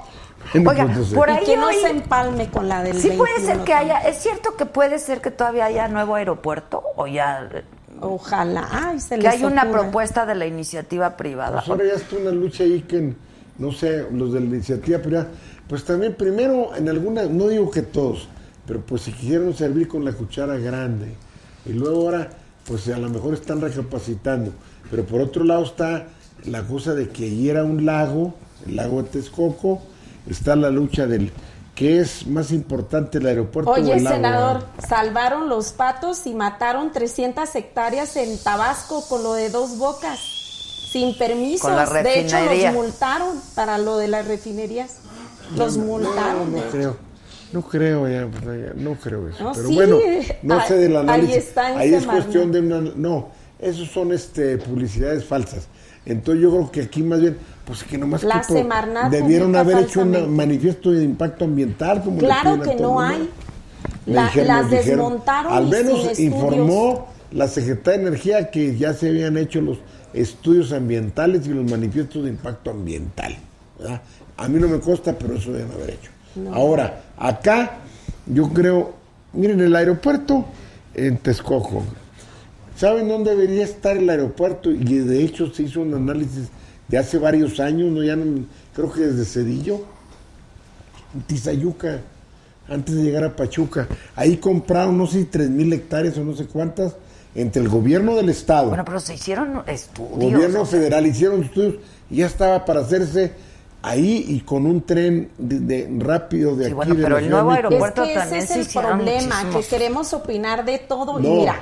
Oiga, 0.54 0.88
por 1.14 1.28
Y 1.28 1.32
ahí 1.32 1.44
que 1.44 1.56
no 1.56 1.70
se 1.72 1.90
empalme 1.90 2.48
con 2.48 2.68
la 2.68 2.82
del 2.82 2.98
Sí 2.98 3.10
puede 3.10 3.34
21 3.34 3.54
ser 3.56 3.64
que 3.64 3.74
haya, 3.74 3.98
es 4.00 4.18
cierto 4.22 4.56
que 4.56 4.64
puede 4.66 4.98
ser 4.98 5.20
que 5.20 5.30
todavía 5.30 5.66
haya 5.66 5.88
nuevo 5.88 6.14
aeropuerto 6.14 6.82
o 6.96 7.06
ya 7.06 7.48
Ojalá, 8.00 8.68
ay, 8.70 9.00
se 9.00 9.16
que 9.16 9.22
les 9.22 9.34
hay 9.34 9.44
una 9.44 9.70
propuesta 9.70 10.24
de 10.24 10.36
la 10.36 10.46
iniciativa 10.46 11.16
privada. 11.16 11.58
Pues 11.58 11.68
ahora 11.68 11.84
ya 11.84 11.94
está 11.94 12.16
una 12.16 12.30
lucha 12.30 12.62
ahí 12.62 12.82
que, 12.82 13.12
no 13.58 13.72
sé, 13.72 14.06
los 14.12 14.32
de 14.32 14.40
la 14.40 14.46
iniciativa 14.46 14.98
privada, 14.98 15.28
pues 15.68 15.84
también 15.84 16.14
primero 16.14 16.74
en 16.74 16.88
alguna, 16.88 17.24
no 17.24 17.48
digo 17.48 17.70
que 17.70 17.82
todos, 17.82 18.28
pero 18.66 18.80
pues 18.80 19.02
si 19.02 19.12
quisieron 19.12 19.54
servir 19.54 19.88
con 19.88 20.04
la 20.04 20.12
cuchara 20.12 20.56
grande 20.56 21.14
y 21.66 21.72
luego 21.72 22.02
ahora 22.02 22.30
pues 22.66 22.88
a 22.88 22.98
lo 22.98 23.08
mejor 23.08 23.34
están 23.34 23.60
recapacitando, 23.60 24.52
pero 24.90 25.04
por 25.04 25.20
otro 25.20 25.44
lado 25.44 25.64
está 25.64 26.06
la 26.44 26.62
cosa 26.62 26.94
de 26.94 27.08
que 27.08 27.24
allí 27.24 27.48
era 27.48 27.64
un 27.64 27.84
lago, 27.84 28.34
el 28.66 28.76
lago 28.76 29.02
de 29.02 29.08
Texcoco, 29.08 29.80
está 30.28 30.54
la 30.54 30.70
lucha 30.70 31.06
del 31.06 31.32
¿qué 31.78 32.00
es 32.00 32.26
más 32.26 32.50
importante 32.50 33.18
el 33.18 33.26
aeropuerto 33.26 33.70
o 33.70 33.74
Oye, 33.74 33.92
el 33.92 34.02
lago? 34.02 34.16
senador, 34.16 34.64
salvaron 34.86 35.48
los 35.48 35.72
patos 35.72 36.26
y 36.26 36.34
mataron 36.34 36.90
300 36.90 37.54
hectáreas 37.54 38.16
en 38.16 38.36
Tabasco 38.38 39.04
con 39.08 39.22
lo 39.22 39.34
de 39.34 39.48
dos 39.48 39.78
bocas, 39.78 40.18
sin 40.90 41.16
permisos. 41.16 41.60
Con 41.62 41.76
la 41.76 41.86
de 42.02 42.20
hecho, 42.20 42.36
los 42.40 42.74
multaron 42.74 43.36
para 43.54 43.78
lo 43.78 43.98
de 43.98 44.08
las 44.08 44.26
refinerías. 44.26 44.96
Los 45.56 45.76
multaron. 45.76 46.52
No, 46.52 46.58
no 46.58 46.70
creo. 46.70 46.96
No 47.52 47.62
creo 47.62 48.06
ya, 48.06 48.28
ya, 48.44 48.72
no 48.76 48.94
creo 48.96 49.28
eso. 49.28 49.42
No, 49.42 49.52
Pero 49.52 49.68
sí, 49.68 49.74
bueno, 49.74 49.98
no 50.42 50.66
sé 50.66 50.74
del 50.76 50.92
ahí 50.96 51.02
análisis. 51.02 51.36
está 51.36 51.72
en 51.72 51.78
Ahí 51.78 51.94
es 51.94 52.06
cuestión 52.06 52.52
de 52.52 52.60
una 52.60 52.80
no, 52.94 53.28
esos 53.58 53.88
son 53.90 54.12
este 54.12 54.58
publicidades 54.58 55.24
falsas. 55.24 55.66
Entonces 56.04 56.42
yo 56.42 56.50
creo 56.50 56.70
que 56.70 56.82
aquí 56.82 57.02
más 57.02 57.20
bien 57.20 57.38
pues 57.64 57.84
que 57.84 57.96
nomás 57.96 58.22
La 58.22 58.42
que 58.42 58.64
debieron 59.10 59.56
haber 59.56 59.78
hecho 59.78 60.00
un 60.00 60.34
manifiesto 60.34 60.90
de 60.90 61.04
impacto 61.04 61.46
ambiental 61.46 62.02
como 62.02 62.18
Claro 62.18 62.60
que 62.60 62.74
no 62.76 63.00
hay. 63.00 63.28
La- 64.06 64.24
dijeron- 64.24 64.46
las 64.46 64.70
dijeron, 64.70 64.86
desmontaron 64.98 65.52
Al 65.52 65.66
menos 65.68 66.06
sin 66.14 66.32
informó 66.32 67.06
la 67.30 67.48
Secretaría 67.48 68.00
de 68.00 68.08
Energía 68.08 68.50
que 68.50 68.76
ya 68.76 68.92
se 68.94 69.08
habían 69.08 69.36
hecho 69.36 69.60
los 69.60 69.78
estudios 70.14 70.72
ambientales 70.72 71.46
y 71.46 71.50
los 71.50 71.70
manifiestos 71.70 72.24
de 72.24 72.30
impacto 72.30 72.70
ambiental. 72.70 73.36
¿verdad? 73.78 74.02
A 74.36 74.48
mí 74.48 74.58
no 74.60 74.68
me 74.68 74.80
consta, 74.80 75.16
pero 75.18 75.34
eso 75.34 75.52
deben 75.52 75.70
haber 75.72 75.90
hecho. 75.90 76.10
Ahora, 76.52 77.02
acá 77.16 77.78
yo 78.26 78.48
creo, 78.52 78.94
miren, 79.32 79.60
el 79.60 79.74
aeropuerto 79.74 80.44
en 80.94 81.16
Texcoco. 81.18 81.82
¿Saben 82.76 83.08
dónde 83.08 83.30
debería 83.34 83.64
estar 83.64 83.96
el 83.96 84.08
aeropuerto? 84.08 84.70
Y 84.70 84.84
de 84.84 85.22
hecho 85.24 85.52
se 85.52 85.64
hizo 85.64 85.80
un 85.80 85.94
análisis 85.94 86.48
de 86.86 86.98
hace 86.98 87.18
varios 87.18 87.58
años, 87.60 87.90
no 87.90 88.02
ya 88.04 88.14
no- 88.16 88.44
creo 88.74 88.92
que 88.92 89.00
desde 89.00 89.24
Cedillo, 89.24 89.80
en 91.14 91.22
Tizayuca, 91.22 92.00
antes 92.68 92.94
de 92.94 93.02
llegar 93.02 93.24
a 93.24 93.34
Pachuca. 93.34 93.88
Ahí 94.14 94.36
compraron, 94.36 94.96
no 94.96 95.06
sé 95.06 95.24
tres 95.24 95.48
mil 95.50 95.72
hectáreas 95.72 96.16
o 96.18 96.24
no 96.24 96.36
sé 96.36 96.46
cuántas, 96.46 96.94
entre 97.40 97.62
el 97.62 97.68
gobierno 97.68 98.14
del 98.16 98.28
estado, 98.30 98.68
Bueno, 98.68 98.84
pero 98.84 99.00
se 99.00 99.14
hicieron 99.14 99.62
estudios. 99.66 100.18
gobierno 100.32 100.62
o 100.62 100.66
sea, 100.66 100.78
federal, 100.78 101.06
hicieron 101.06 101.42
estudios 101.44 101.74
y 102.10 102.16
ya 102.16 102.26
estaba 102.26 102.64
para 102.64 102.80
hacerse 102.80 103.32
ahí 103.82 104.24
y 104.28 104.40
con 104.40 104.66
un 104.66 104.82
tren 104.82 105.30
de, 105.38 105.60
de- 105.60 105.88
rápido 106.04 106.56
de 106.56 106.64
Sí, 106.64 106.70
aquí. 106.70 106.74
bueno, 106.74 106.94
de 106.96 107.02
pero 107.02 107.18
el 107.18 107.30
nuevo 107.30 107.50
aeropuerto 107.52 108.02
es 108.02 108.08
que 108.08 108.14
también 108.14 108.42
ese 108.42 108.54
se 108.54 108.60
es 108.62 108.74
el 108.76 108.82
problema, 108.82 109.10
que 109.40 109.46
muchísimos- 109.46 109.66
queremos 109.68 110.12
opinar 110.14 110.64
de 110.64 110.78
todo. 110.78 111.18
No. 111.20 111.28
Y 111.28 111.30
mira, 111.40 111.60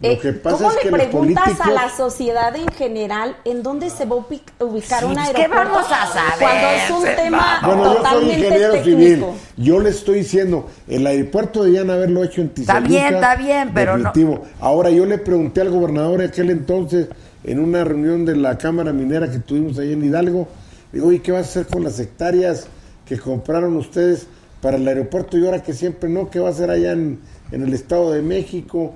eh, 0.00 0.18
que 0.18 0.32
pasa 0.32 0.56
¿cómo 0.58 0.70
es 0.70 0.84
le 0.84 0.90
preguntas 0.92 1.60
a 1.60 1.70
la 1.70 1.88
sociedad 1.90 2.54
en 2.54 2.68
general 2.68 3.36
en 3.44 3.62
dónde 3.64 3.90
se 3.90 4.04
va 4.04 4.14
a 4.16 4.18
ubic- 4.20 4.42
ubicar 4.60 5.00
Sí, 5.00 5.06
un 5.06 5.14
pues, 5.14 5.28
¿qué 5.30 5.36
aeropuerto? 5.42 5.72
vamos 5.74 5.88
a 5.90 6.06
saber? 6.06 6.32
Cuando 6.38 6.68
es 6.68 6.90
un 6.90 7.02
Se 7.04 7.14
tema 7.14 7.60
Bueno, 7.64 7.82
yo 7.84 7.88
soy 7.90 7.96
totalmente 7.96 8.34
ingeniero 8.38 8.72
técnico. 8.74 8.98
civil. 9.00 9.24
Yo 9.56 9.80
le 9.80 9.90
estoy 9.90 10.18
diciendo, 10.18 10.68
el 10.86 11.06
aeropuerto 11.06 11.64
debían 11.64 11.90
haberlo 11.90 12.22
hecho 12.22 12.40
en 12.42 12.50
Tizayuca. 12.50 12.78
Está 12.78 12.88
bien, 12.88 13.14
está 13.14 13.36
bien, 13.36 13.70
pero 13.74 13.98
no-. 13.98 14.12
Ahora, 14.60 14.90
yo 14.90 15.04
le 15.04 15.18
pregunté 15.18 15.62
al 15.62 15.70
gobernador 15.70 16.20
de 16.20 16.26
aquel 16.26 16.50
entonces, 16.50 17.08
en 17.44 17.58
una 17.58 17.82
reunión 17.82 18.24
de 18.24 18.36
la 18.36 18.56
Cámara 18.56 18.92
Minera 18.92 19.30
que 19.30 19.38
tuvimos 19.38 19.78
ahí 19.78 19.92
en 19.94 20.04
Hidalgo, 20.04 20.46
digo, 20.92 21.10
¿y 21.12 21.18
qué 21.20 21.32
vas 21.32 21.46
a 21.46 21.50
hacer 21.50 21.66
con 21.66 21.82
las 21.82 21.98
hectáreas 21.98 22.68
que 23.04 23.18
compraron 23.18 23.76
ustedes 23.76 24.26
para 24.60 24.76
el 24.76 24.86
aeropuerto? 24.86 25.36
Y 25.38 25.44
ahora 25.44 25.60
que 25.62 25.72
siempre 25.72 26.08
no, 26.08 26.30
¿qué 26.30 26.38
va 26.38 26.48
a 26.48 26.52
hacer 26.52 26.70
allá 26.70 26.92
en, 26.92 27.18
en 27.50 27.62
el 27.64 27.74
Estado 27.74 28.12
de 28.12 28.22
México? 28.22 28.92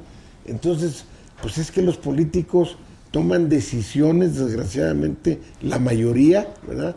Entonces, 0.47 1.05
pues 1.41 1.59
es 1.59 1.71
que 1.71 1.83
los 1.83 1.97
políticos 1.97 2.77
toman 3.11 3.49
decisiones, 3.49 4.37
desgraciadamente, 4.37 5.39
la 5.63 5.79
mayoría, 5.79 6.49
¿verdad? 6.67 6.97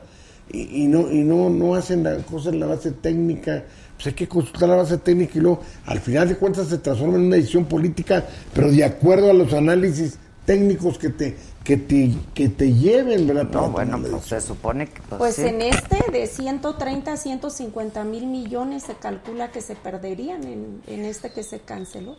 Y, 0.52 0.84
y 0.84 0.88
no 0.88 1.12
y 1.12 1.24
no 1.24 1.50
no 1.50 1.76
hacen 1.76 2.04
la 2.04 2.18
cosa 2.18 2.50
en 2.50 2.60
la 2.60 2.68
base 2.68 2.92
técnica. 2.92 3.64
Pues 3.96 4.08
hay 4.08 4.14
que 4.14 4.28
consultar 4.28 4.70
la 4.70 4.76
base 4.76 4.98
técnica 4.98 5.38
y 5.38 5.42
luego, 5.42 5.62
al 5.86 6.00
final 6.00 6.28
de 6.30 6.36
cuentas, 6.36 6.68
se 6.68 6.78
transforma 6.80 7.16
en 7.16 7.26
una 7.26 7.36
decisión 7.38 7.66
política, 7.66 8.26
pero 8.54 8.70
de 8.72 8.84
acuerdo 8.84 9.30
a 9.30 9.34
los 9.34 9.54
análisis 9.54 10.18
técnicos 10.46 10.98
que 10.98 11.10
te 11.10 11.36
que 11.66 11.78
te, 11.78 12.12
que 12.36 12.50
te 12.50 12.72
lleven, 12.74 13.26
¿verdad? 13.26 13.48
No, 13.52 13.72
bueno, 13.72 14.00
pues 14.00 14.26
se 14.26 14.40
supone 14.40 14.86
que... 14.86 15.02
Pues, 15.02 15.18
Pues 15.18 15.36
sí. 15.36 15.42
en 15.48 15.64
este 15.64 15.98
de 16.12 16.28
130 16.28 17.12
a 17.12 17.18
150 17.18 18.04
mil 18.04 18.28
millones 18.28 18.84
se 18.84 18.94
calcula 18.94 19.50
que 19.50 19.62
se 19.62 19.76
perderían 19.76 20.44
en, 20.44 20.82
en 20.86 21.06
este 21.06 21.32
que 21.32 21.42
se 21.42 21.62
canceló. 21.62 22.18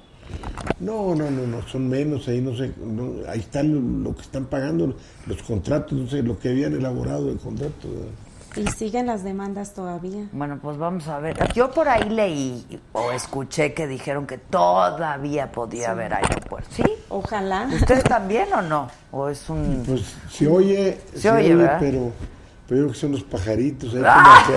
No, 0.81 1.15
no, 1.15 1.31
no, 1.31 1.47
no, 1.47 1.67
son 1.69 1.89
menos, 1.89 2.29
ahí 2.29 2.41
no 2.41 2.55
sé, 2.57 2.73
no, 2.85 3.13
ahí 3.31 3.39
está 3.41 3.63
lo, 3.63 3.81
lo 3.81 4.15
que 4.15 4.23
están 4.23 4.45
pagando, 4.47 4.95
los 5.27 5.43
contratos, 5.43 5.93
no 5.93 6.07
sé, 6.09 6.23
lo 6.23 6.39
que 6.39 6.51
habían 6.51 6.75
elaborado 6.75 7.31
el 7.31 7.39
contrato. 7.39 7.89
Y 8.57 8.67
siguen 8.69 9.07
las 9.07 9.23
demandas 9.23 9.75
todavía. 9.75 10.29
Bueno, 10.33 10.59
pues 10.63 10.79
vamos 10.79 11.07
a 11.09 11.19
ver. 11.19 11.37
Yo 11.53 11.71
por 11.71 11.89
ahí 11.91 12.09
leí 12.09 12.65
o 12.93 13.13
escuché 13.13 13.75
que 13.75 13.87
dijeron 13.87 14.27
que 14.27 14.39
todavía 14.39 15.53
podía 15.53 15.91
haber 15.91 16.15
aeropuerto. 16.15 16.69
¿Sí? 16.75 16.83
Ojalá. 17.11 17.69
¿Ustedes 17.71 18.05
también 18.05 18.51
o 18.55 18.63
no? 18.63 18.89
¿O 19.13 19.29
es 19.29 19.49
un...? 19.51 19.83
Pues 19.87 20.03
se 20.31 20.49
oye, 20.49 20.99
Se 21.15 21.31
oye, 21.31 21.55
pero, 21.79 21.79
pero 21.79 22.01
yo 22.01 22.13
creo 22.69 22.89
que 22.89 22.95
son 22.95 23.13
los 23.13 23.25
pajaritos, 23.25 23.95
ahí 23.95 24.03
Ah. 24.07 24.43
como, 24.47 24.57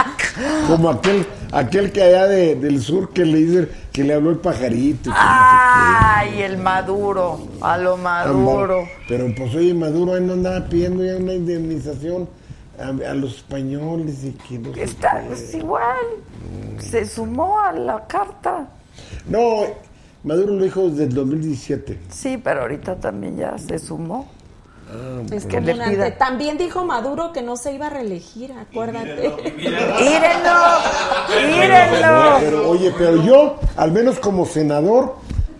aquel, 0.00 0.66
como 0.66 0.90
aquel, 0.90 1.26
aquel 1.52 1.92
que 1.92 2.02
allá 2.02 2.26
de- 2.26 2.56
del 2.56 2.80
sur 2.82 3.10
que 3.12 3.24
le 3.24 3.38
dicen 3.38 3.68
que 3.98 4.04
le 4.04 4.14
habló 4.14 4.30
el 4.30 4.38
pajarito. 4.38 5.10
no 5.10 5.16
sé 5.16 5.22
Ay, 5.22 6.42
el 6.42 6.56
Maduro, 6.58 7.48
a 7.60 7.76
lo 7.76 7.96
qué. 7.96 8.02
Maduro. 8.02 8.88
Pero 9.08 9.26
pues 9.36 9.52
oye, 9.56 9.74
Maduro 9.74 10.14
ahí 10.14 10.22
no 10.22 10.34
andaba 10.34 10.64
pidiendo 10.66 11.04
ya 11.04 11.16
una 11.16 11.34
indemnización 11.34 12.28
a, 12.78 13.10
a 13.10 13.14
los 13.14 13.38
españoles 13.38 14.22
y 14.22 14.30
que 14.34 14.60
no 14.60 14.72
Está 14.76 15.26
es 15.32 15.52
igual. 15.52 15.96
Se 16.78 17.04
sumó 17.06 17.58
a 17.58 17.72
la 17.72 18.06
carta. 18.06 18.68
No, 19.28 19.62
Maduro 20.22 20.54
lo 20.54 20.62
dijo 20.62 20.88
desde 20.90 21.02
el 21.02 21.14
2017. 21.14 21.98
Sí, 22.08 22.38
pero 22.38 22.60
ahorita 22.60 23.00
también 23.00 23.36
ya 23.36 23.58
se 23.58 23.80
sumó. 23.80 24.28
Ah, 24.90 25.22
Es 25.34 25.44
que 25.46 25.60
le 25.60 25.74
pida- 25.74 26.16
También 26.16 26.56
dijo 26.58 26.84
Maduro 26.84 27.32
que 27.32 27.42
no 27.42 27.56
se 27.56 27.72
iba 27.74 27.86
a 27.88 27.90
reelegir, 27.90 28.52
acuérdate. 28.52 29.32
Mírenlo, 29.58 30.56
mírenlo. 31.46 32.36
pero, 32.40 32.70
oye, 32.70 32.92
pero 32.96 33.22
yo, 33.22 33.56
al 33.76 33.92
menos 33.92 34.18
como 34.18 34.46
senador, 34.46 35.16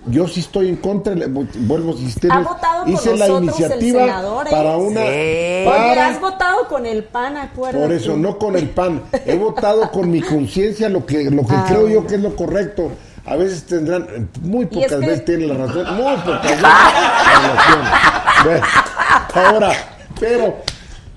yo 0.06 0.26
sí 0.26 0.40
estoy 0.40 0.70
en 0.70 0.76
contra, 0.76 1.14
vuelvo 1.56 1.90
a 1.90 1.92
insistir, 1.92 2.32
Ha 2.32 2.38
votado 2.40 2.88
hice 2.88 3.14
la 3.16 3.26
el 3.26 3.44
iniciativa 3.44 4.00
senador, 4.06 4.46
¿eh? 4.46 4.50
para 4.50 4.76
una... 4.78 5.00
Sí. 5.02 5.62
Para- 5.66 6.06
has 6.08 6.20
votado 6.20 6.68
con 6.68 6.86
el 6.86 7.04
PAN, 7.04 7.36
acuérdate. 7.36 7.84
por 7.84 7.94
eso, 7.94 8.16
no 8.16 8.38
con 8.38 8.56
el 8.56 8.70
PAN. 8.70 9.02
He 9.26 9.36
votado 9.36 9.90
con 9.90 10.10
mi 10.10 10.22
conciencia 10.22 10.88
lo 10.88 11.04
que, 11.04 11.24
lo 11.30 11.42
que 11.46 11.54
creo 11.68 11.86
yo 11.88 12.06
que 12.06 12.14
es 12.14 12.22
lo 12.22 12.34
correcto. 12.34 12.90
A 13.26 13.36
veces 13.36 13.64
tendrán, 13.64 14.30
muy 14.40 14.64
es 14.64 14.70
pocas 14.70 14.88
que- 14.92 14.96
veces 15.06 15.24
tienen 15.26 15.48
la 15.48 15.66
razón, 15.66 15.96
muy 15.96 16.16
pocas 16.16 16.42
veces 16.44 16.62
la 16.62 16.70
razón. 17.54 18.62
Ahora, 19.34 19.72
pero, 20.18 20.56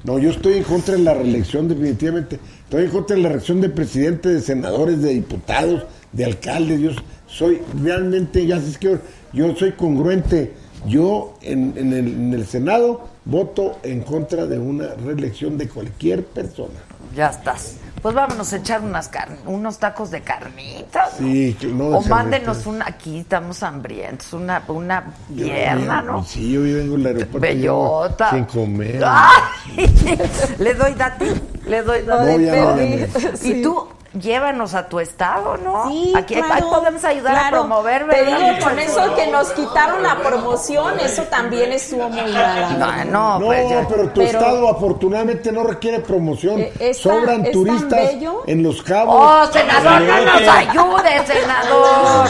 no, 0.04 0.20
yo 0.20 0.32
estoy 0.32 0.54
en 0.58 0.64
contra 0.64 0.96
de 0.96 1.04
la 1.04 1.14
reelección 1.14 1.68
definitivamente. 1.68 2.40
Estoy 2.64 2.86
en 2.86 2.90
contra 2.90 3.16
de 3.16 3.22
la 3.22 3.30
reelección 3.30 3.62
de 3.62 3.70
presidente, 3.70 4.30
de 4.30 4.42
senadores, 4.42 5.02
de 5.02 5.14
diputados, 5.14 5.84
de 6.12 6.26
alcaldes. 6.26 6.80
Yo 6.82 6.92
soy 7.28 7.62
realmente, 7.82 8.46
ya 8.46 8.58
es 8.58 8.78
que 8.78 8.98
yo 9.34 9.56
soy 9.56 9.72
congruente. 9.74 10.54
Yo 10.88 11.38
en, 11.42 11.74
en 11.78 11.94
el, 11.94 12.08
en 12.08 12.34
el 12.34 12.46
Senado 12.48 13.08
voto 13.24 13.78
en 13.84 14.02
contra 14.02 14.48
de 14.48 14.58
una 14.58 14.96
reelección 14.96 15.58
de 15.58 15.70
cualquier 15.70 16.26
persona. 16.26 16.80
Ya 17.16 17.28
estás. 17.30 17.76
Pues 18.02 18.16
vámonos 18.16 18.52
a 18.52 18.56
echar 18.58 18.82
unas 18.82 19.10
car- 19.10 19.30
unos 19.46 19.78
tacos 19.78 20.10
de 20.10 20.22
carnitas. 20.22 21.20
¿no? 21.20 21.28
Sí, 21.28 21.56
que 21.60 21.68
no, 21.68 21.86
o 21.90 22.02
de 22.02 22.10
mándenos 22.10 22.66
una, 22.66 22.86
aquí 22.88 23.20
estamos 23.20 23.62
hambrientos, 23.62 24.34
una, 24.34 24.64
una 24.70 25.14
pierna, 25.36 26.02
¿no? 26.02 26.24
Sí, 26.24 26.52
yo 26.54 26.64
vengo 26.64 26.96
al 26.96 27.06
aeropuerto 27.06 27.40
Bellota. 27.40 28.30
sin 28.32 28.46
comer. 28.46 29.04
Ay, 29.06 29.40
le 30.58 30.74
doy 30.74 30.94
dati, 30.96 31.26
le 31.68 31.84
doy 31.84 32.02
dati. 32.02 32.26
No, 32.26 32.40
ya 32.40 32.56
no, 32.56 32.78
ya 32.78 33.08
no. 33.08 33.48
Y 33.48 33.62
tú, 33.62 33.88
llévanos 34.20 34.74
a 34.74 34.88
tu 34.90 35.00
estado, 35.00 35.56
¿no? 35.58 35.88
Sí, 35.90 36.14
Aquí 36.16 36.36
ahí 36.36 36.42
claro, 36.44 36.70
podemos 36.70 37.04
ayudar 37.06 37.38
a 37.46 37.50
promover, 37.50 38.08
Te 38.10 38.26
digo, 38.26 38.40
con 38.62 38.78
eso 38.80 39.16
que 39.16 39.28
nos 39.28 39.50
quitaron 39.52 40.04
la 40.04 40.16
promoción, 40.18 41.00
eso 41.00 41.24
también 41.24 41.72
estuvo 41.72 42.10
muy 42.10 42.32
mal. 42.32 42.78
No, 42.80 43.06
no, 43.06 43.40
No, 43.40 43.46
pues 43.46 43.70
ya. 43.70 43.88
pero 43.88 44.10
tu 44.10 44.22
Pero- 44.22 44.40
estado 44.40 44.70
afortunadamente 44.70 45.52
no 45.52 45.64
requiere 45.64 46.00
promoción. 46.00 46.60
Eh, 46.60 46.74
es 46.80 46.98
Sobran 46.98 47.46
es 47.46 47.52
turistas 47.54 47.90
bello. 48.12 48.44
en 48.48 48.64
los 48.64 48.82
cabos. 48.84 49.16
Oh, 49.18 49.52
senador, 49.52 50.02
no 50.02 50.22
nos 50.26 50.48
ayude, 50.48 51.26
senador. 51.28 52.28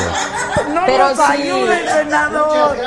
No 0.73 0.81
Pero 0.85 1.09
nos 1.09 1.17
sí. 1.17 1.23
ayude, 1.27 1.87
senador. 1.89 2.77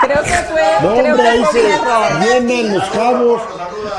Creo 0.00 0.22
que 0.22 0.30
fue, 0.50 0.62
No, 0.82 0.94
creo 0.94 1.12
hombre, 1.12 1.22
que 1.22 1.28
ahí 1.28 1.44
fue 1.44 1.60
se 1.60 1.66
un 1.66 1.72
error. 1.72 2.20
llenan 2.48 2.74
los 2.78 2.84
cabos. 2.90 3.42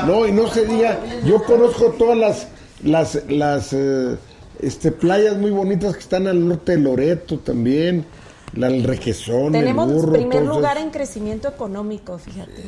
No, 0.06 0.26
y 0.26 0.32
no 0.32 0.48
se 0.48 0.64
diga, 0.64 0.96
yo 1.24 1.42
conozco 1.44 1.86
todas 1.98 2.16
las 2.16 2.46
las 2.84 3.22
las 3.28 3.72
eh, 3.72 4.16
este 4.60 4.92
playas 4.92 5.36
muy 5.36 5.50
bonitas 5.50 5.94
que 5.94 6.00
están 6.00 6.26
al 6.26 6.46
norte 6.46 6.72
de 6.72 6.78
Loreto 6.78 7.38
también, 7.38 8.04
la 8.54 8.68
el 8.68 8.84
Requesón, 8.84 9.52
Tenemos 9.52 9.88
el 9.88 9.96
burro, 9.96 10.12
primer 10.12 10.42
lugar 10.44 10.78
en 10.78 10.90
crecimiento 10.90 11.48
económico, 11.48 12.18
fíjate. 12.18 12.64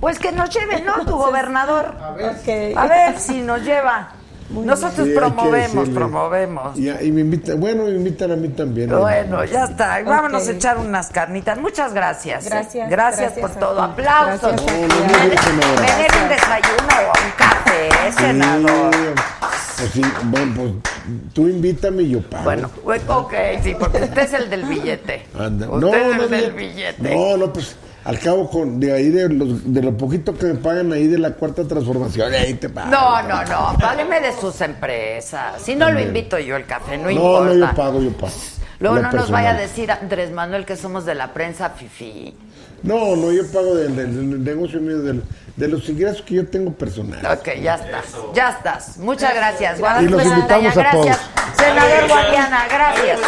Pues 0.00 0.18
que 0.18 0.32
nos 0.32 0.50
lleve, 0.50 0.82
¿no? 0.82 1.04
Tu 1.04 1.12
gobernador. 1.12 1.94
Ok. 2.18 2.76
A 2.76 2.86
ver 2.88 3.18
si 3.18 3.40
nos 3.40 3.62
lleva. 3.62 4.16
Nosotros 4.52 5.06
Sí, 5.08 5.14
promovemos, 5.14 5.88
promovemos. 5.88 6.78
Y, 6.78 6.88
y 6.90 7.10
me 7.12 7.22
invitan, 7.22 7.58
bueno, 7.60 7.84
me 7.84 7.90
invitan 7.90 8.30
a 8.32 8.36
mí 8.36 8.48
también. 8.48 8.90
Bueno, 8.90 9.44
ya 9.44 9.64
está. 9.64 10.00
Y 10.00 10.04
Vámonos 10.04 10.46
a 10.48 10.52
echar 10.52 10.78
unas 10.78 11.08
carnitas. 11.10 11.58
Muchas 11.58 11.92
gracias. 11.94 12.46
¿eh? 12.46 12.48
Gracias, 12.50 12.90
Gracias, 12.90 13.34
gracias 13.34 13.50
por 13.50 13.50
todo. 13.60 13.76
ti. 13.86 13.92
Aplausos. 13.92 14.52
No, 14.62 14.72
me 14.72 14.78
debe 14.78 16.22
un 16.22 16.28
desayuno 16.28 16.94
o 17.06 17.24
un 17.24 17.32
café, 17.36 18.12
senador. 18.18 18.94
Sí, 18.94 19.78
pues 19.78 19.90
sí, 19.92 20.02
bueno, 20.24 20.52
pues 20.56 20.72
tú 21.34 21.48
invítame 21.48 22.02
y 22.02 22.10
yo 22.10 22.22
pago. 22.22 22.44
Bueno, 22.44 22.70
pues, 22.84 23.02
ok, 23.08 23.32
sí, 23.62 23.74
porque 23.78 23.98
usted 24.04 24.18
es 24.22 24.32
el 24.34 24.50
del 24.50 24.64
billete. 24.64 25.26
Anda. 25.38 25.68
Usted 25.68 25.80
No, 25.80 25.94
es 25.94 26.16
no, 26.16 26.22
el 26.24 26.30
del 26.30 26.50
no, 26.50 26.56
billete. 26.56 27.14
No, 27.14 27.36
no, 27.36 27.52
pues 27.52 27.76
al 28.04 28.18
cabo 28.18 28.48
con 28.50 28.80
de 28.80 28.92
ahí 28.92 29.10
de, 29.10 29.28
los, 29.28 29.72
de 29.72 29.82
lo 29.82 29.96
poquito 29.96 30.36
que 30.36 30.46
me 30.46 30.54
pagan 30.54 30.92
ahí 30.92 31.06
de 31.06 31.18
la 31.18 31.30
cuarta 31.32 31.64
transformación, 31.66 32.32
ahí 32.34 32.54
te 32.54 32.68
pago. 32.68 32.90
No, 32.90 33.22
no, 33.22 33.44
no, 33.44 33.76
págueme 33.78 34.20
de 34.20 34.32
sus 34.32 34.60
empresas. 34.60 35.62
Si 35.62 35.74
no 35.74 35.90
lo 35.90 36.00
invito 36.00 36.38
yo 36.38 36.56
el 36.56 36.66
café, 36.66 36.96
no, 36.98 37.04
No, 37.04 37.10
importa. 37.10 37.54
no, 37.54 37.66
yo 37.66 37.74
pago, 37.74 38.02
yo 38.02 38.10
pago. 38.12 38.32
Luego 38.80 38.98
no 38.98 39.12
nos 39.12 39.30
vaya 39.30 39.50
a 39.50 39.54
decir 39.54 39.90
Andrés 39.92 40.32
Manuel 40.32 40.64
que 40.64 40.76
somos 40.76 41.04
de 41.04 41.14
la 41.14 41.32
prensa 41.32 41.70
fifi. 41.70 42.34
No, 42.82 43.14
no, 43.16 43.30
yo 43.32 43.46
pago 43.52 43.74
del, 43.76 43.94
del- 43.94 44.30
del 44.30 44.44
negocio 44.44 44.80
mío, 44.80 44.98
del- 45.02 45.22
de 45.56 45.68
los 45.68 45.88
ingresos 45.88 46.22
que 46.22 46.34
yo 46.34 46.46
tengo 46.48 46.72
personal. 46.72 47.24
Ok, 47.38 47.48
ya 47.62 47.74
estás, 47.76 48.04
ya 48.34 48.50
estás. 48.50 48.96
Muchas 48.98 49.34
gracias. 49.34 49.78
Y 50.00 50.06
los 50.08 50.24
invitamos 50.24 50.76
a 50.76 50.90
todos. 50.90 51.06
gracias. 51.06 51.20
Senador 51.56 52.08
Guadiana, 52.08 52.64
gracias. 52.68 53.20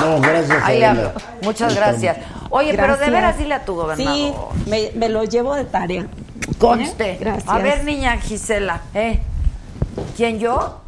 No, 0.00 0.20
gracias. 0.20 0.62
Ahí 0.62 0.82
hablo. 0.84 1.12
Muchas 1.42 1.74
gracias. 1.74 2.18
Oye, 2.50 2.70
pero 2.72 2.82
de 2.82 2.88
Gracias. 2.96 3.10
veras 3.10 3.38
dile 3.38 3.54
a 3.54 3.64
tu 3.64 3.74
gobernador. 3.74 4.14
Sí, 4.14 4.32
me, 4.68 4.90
me 4.94 5.08
lo 5.08 5.24
llevo 5.24 5.54
de 5.54 5.64
tarea. 5.64 6.06
Conste. 6.58 7.12
¿Eh? 7.12 7.18
Gracias. 7.20 7.48
A 7.48 7.58
ver, 7.58 7.84
niña 7.84 8.16
Gisela, 8.18 8.80
¿eh? 8.94 9.20
¿Quién 10.16 10.38
yo? 10.38 10.80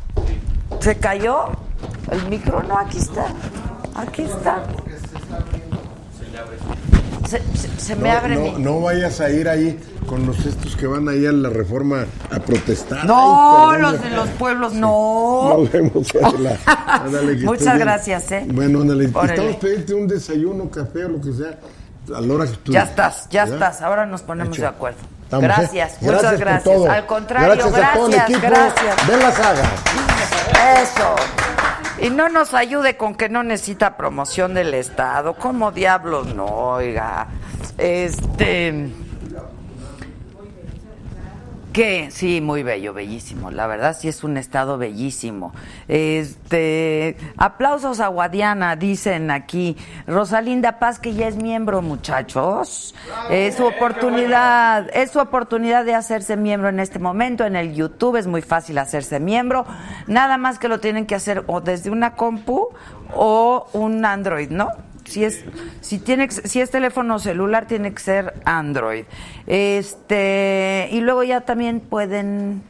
¿Se 0.80 0.96
cayó? 0.96 1.46
¿El 2.10 2.24
micro? 2.28 2.62
No, 2.64 2.78
aquí 2.78 2.98
está. 2.98 3.26
Aquí 3.94 4.22
está. 4.22 4.62
Se, 7.33 7.39
se- 7.59 7.80
se 7.80 7.97
me 7.97 8.09
No, 8.11 8.18
abre 8.18 8.35
no, 8.37 8.41
mi... 8.43 8.51
no 8.62 8.80
vayas 8.80 9.20
a 9.20 9.30
ir 9.30 9.49
ahí 9.49 9.78
con 10.07 10.26
los 10.26 10.39
estos 10.45 10.76
que 10.76 10.87
van 10.87 11.09
ahí 11.09 11.24
a 11.26 11.33
la 11.33 11.49
reforma 11.49 12.05
a 12.30 12.39
protestar. 12.41 13.05
No, 13.07 13.70
Ay, 13.70 13.80
los 13.80 14.03
de 14.03 14.11
los 14.11 14.28
pueblos, 14.30 14.74
no. 14.74 15.57
Nos 15.59 15.72
vemos, 15.72 16.09
Adela. 16.22 16.59
Ándale, 16.87 17.35
Muchas 17.37 17.64
bien. 17.74 17.78
gracias, 17.78 18.30
¿eh? 18.33 18.45
Bueno, 18.53 18.83
ándale. 18.83 19.05
Estamos 19.07 19.57
pidiendo 19.57 19.97
un 19.97 20.09
desayuno, 20.09 20.70
café 20.70 21.05
o 21.07 21.09
lo 21.09 21.20
que 21.20 21.33
sea, 21.33 21.59
a 22.16 22.20
la 22.20 22.35
hora 22.35 22.45
que 22.47 22.57
tú. 22.59 22.72
Ya 22.72 22.83
estás, 22.83 23.26
ya 23.30 23.45
¿verdad? 23.47 23.68
estás. 23.70 23.83
Ahora 23.83 24.05
nos 24.07 24.22
ponemos 24.22 24.53
Hecho. 24.57 24.62
de 24.62 24.68
acuerdo. 24.68 24.99
Estamos, 25.24 25.45
¿eh? 25.45 25.49
gracias, 25.49 25.97
muchas 26.03 26.39
gracias. 26.39 26.87
Al 26.87 27.07
contrario, 27.07 27.49
gracias, 27.49 27.72
gracias, 27.72 27.91
a 27.91 27.95
todo 27.99 28.07
el 28.09 28.14
equipo 28.14 28.41
gracias. 28.43 29.09
de 29.09 29.16
la 29.16 29.33
saga. 29.33 29.62
Eso. 30.83 31.61
Y 32.03 32.11
no 32.11 32.28
nos 32.28 32.53
ayude 32.53 32.96
con 32.96 33.14
que 33.14 33.28
no 33.28 33.44
necesita 33.44 33.96
promoción 33.96 34.55
del 34.55 34.74
Estado. 34.74 35.34
¿Cómo 35.34 35.70
diablos 35.70 36.34
no? 36.34 36.46
Oiga. 36.46 37.28
Este. 37.78 38.90
Que 41.72 42.10
sí, 42.10 42.42
muy 42.42 42.62
bello, 42.62 42.92
bellísimo. 42.92 43.50
La 43.50 43.66
verdad 43.66 43.96
sí 43.98 44.06
es 44.06 44.24
un 44.24 44.36
estado 44.36 44.76
bellísimo. 44.76 45.54
Este, 45.88 47.16
aplausos 47.38 47.98
a 48.00 48.08
Guadiana, 48.08 48.76
dicen 48.76 49.30
aquí. 49.30 49.78
Rosalinda 50.06 50.78
Paz 50.78 50.98
que 50.98 51.14
ya 51.14 51.28
es 51.28 51.36
miembro, 51.36 51.80
muchachos. 51.80 52.94
Es 53.30 53.54
su 53.56 53.64
oportunidad, 53.64 54.94
es 54.94 55.12
su 55.12 55.18
oportunidad 55.18 55.86
de 55.86 55.94
hacerse 55.94 56.36
miembro 56.36 56.68
en 56.68 56.78
este 56.78 56.98
momento 56.98 57.46
en 57.46 57.56
el 57.56 57.74
YouTube, 57.74 58.16
es 58.16 58.26
muy 58.26 58.42
fácil 58.42 58.76
hacerse 58.76 59.18
miembro. 59.18 59.64
Nada 60.06 60.36
más 60.36 60.58
que 60.58 60.68
lo 60.68 60.78
tienen 60.78 61.06
que 61.06 61.14
hacer 61.14 61.42
o 61.46 61.62
desde 61.62 61.88
una 61.88 62.16
compu 62.16 62.68
o 63.14 63.66
un 63.72 64.04
Android, 64.04 64.50
¿no? 64.50 64.68
Si 65.05 65.24
es 65.24 65.44
si 65.80 65.98
tiene 65.98 66.30
si 66.30 66.61
es 66.61 66.70
teléfono 66.70 67.18
celular 67.18 67.66
tiene 67.66 67.92
que 67.92 68.00
ser 68.00 68.34
Android. 68.44 69.05
Este 69.46 70.88
y 70.92 71.00
luego 71.00 71.22
ya 71.22 71.42
también 71.42 71.80
pueden 71.80 72.62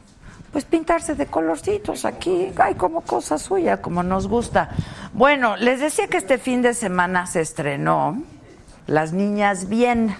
pues 0.51 0.65
pintarse 0.65 1.15
de 1.15 1.25
colorcitos 1.25 2.05
aquí. 2.05 2.51
Hay 2.57 2.75
como 2.75 3.01
cosa 3.01 3.37
suya 3.37 3.81
como 3.81 4.03
nos 4.03 4.27
gusta. 4.27 4.69
Bueno 5.13 5.57
les 5.57 5.79
decía 5.79 6.07
que 6.07 6.17
este 6.17 6.37
fin 6.37 6.61
de 6.61 6.73
semana 6.73 7.27
se 7.27 7.41
estrenó 7.41 8.21
las 8.87 9.13
niñas 9.13 9.69
bien. 9.69 10.15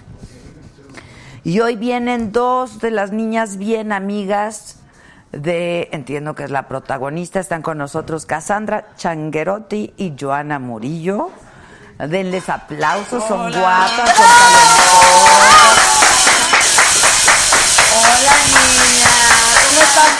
Y 1.42 1.60
hoy 1.60 1.76
vienen 1.76 2.32
dos 2.32 2.80
de 2.80 2.90
las 2.90 3.12
niñas 3.12 3.58
bien 3.58 3.92
amigas 3.92 4.80
de, 5.30 5.88
entiendo 5.92 6.34
que 6.34 6.44
es 6.44 6.50
la 6.50 6.68
protagonista, 6.68 7.40
están 7.40 7.62
con 7.62 7.78
nosotros 7.78 8.26
Cassandra 8.26 8.86
Changuerotti 8.96 9.92
y 9.96 10.14
Joana 10.18 10.58
Murillo. 10.58 11.30
Denles 11.98 12.48
aplausos, 12.48 13.22
son 13.28 13.52
guapas, 13.52 14.16
son 14.16 14.26
talentosas. 14.26 15.94
Hola 17.96 18.38
niñas, 18.48 19.38
¿cómo 19.70 19.80
están? 19.82 20.12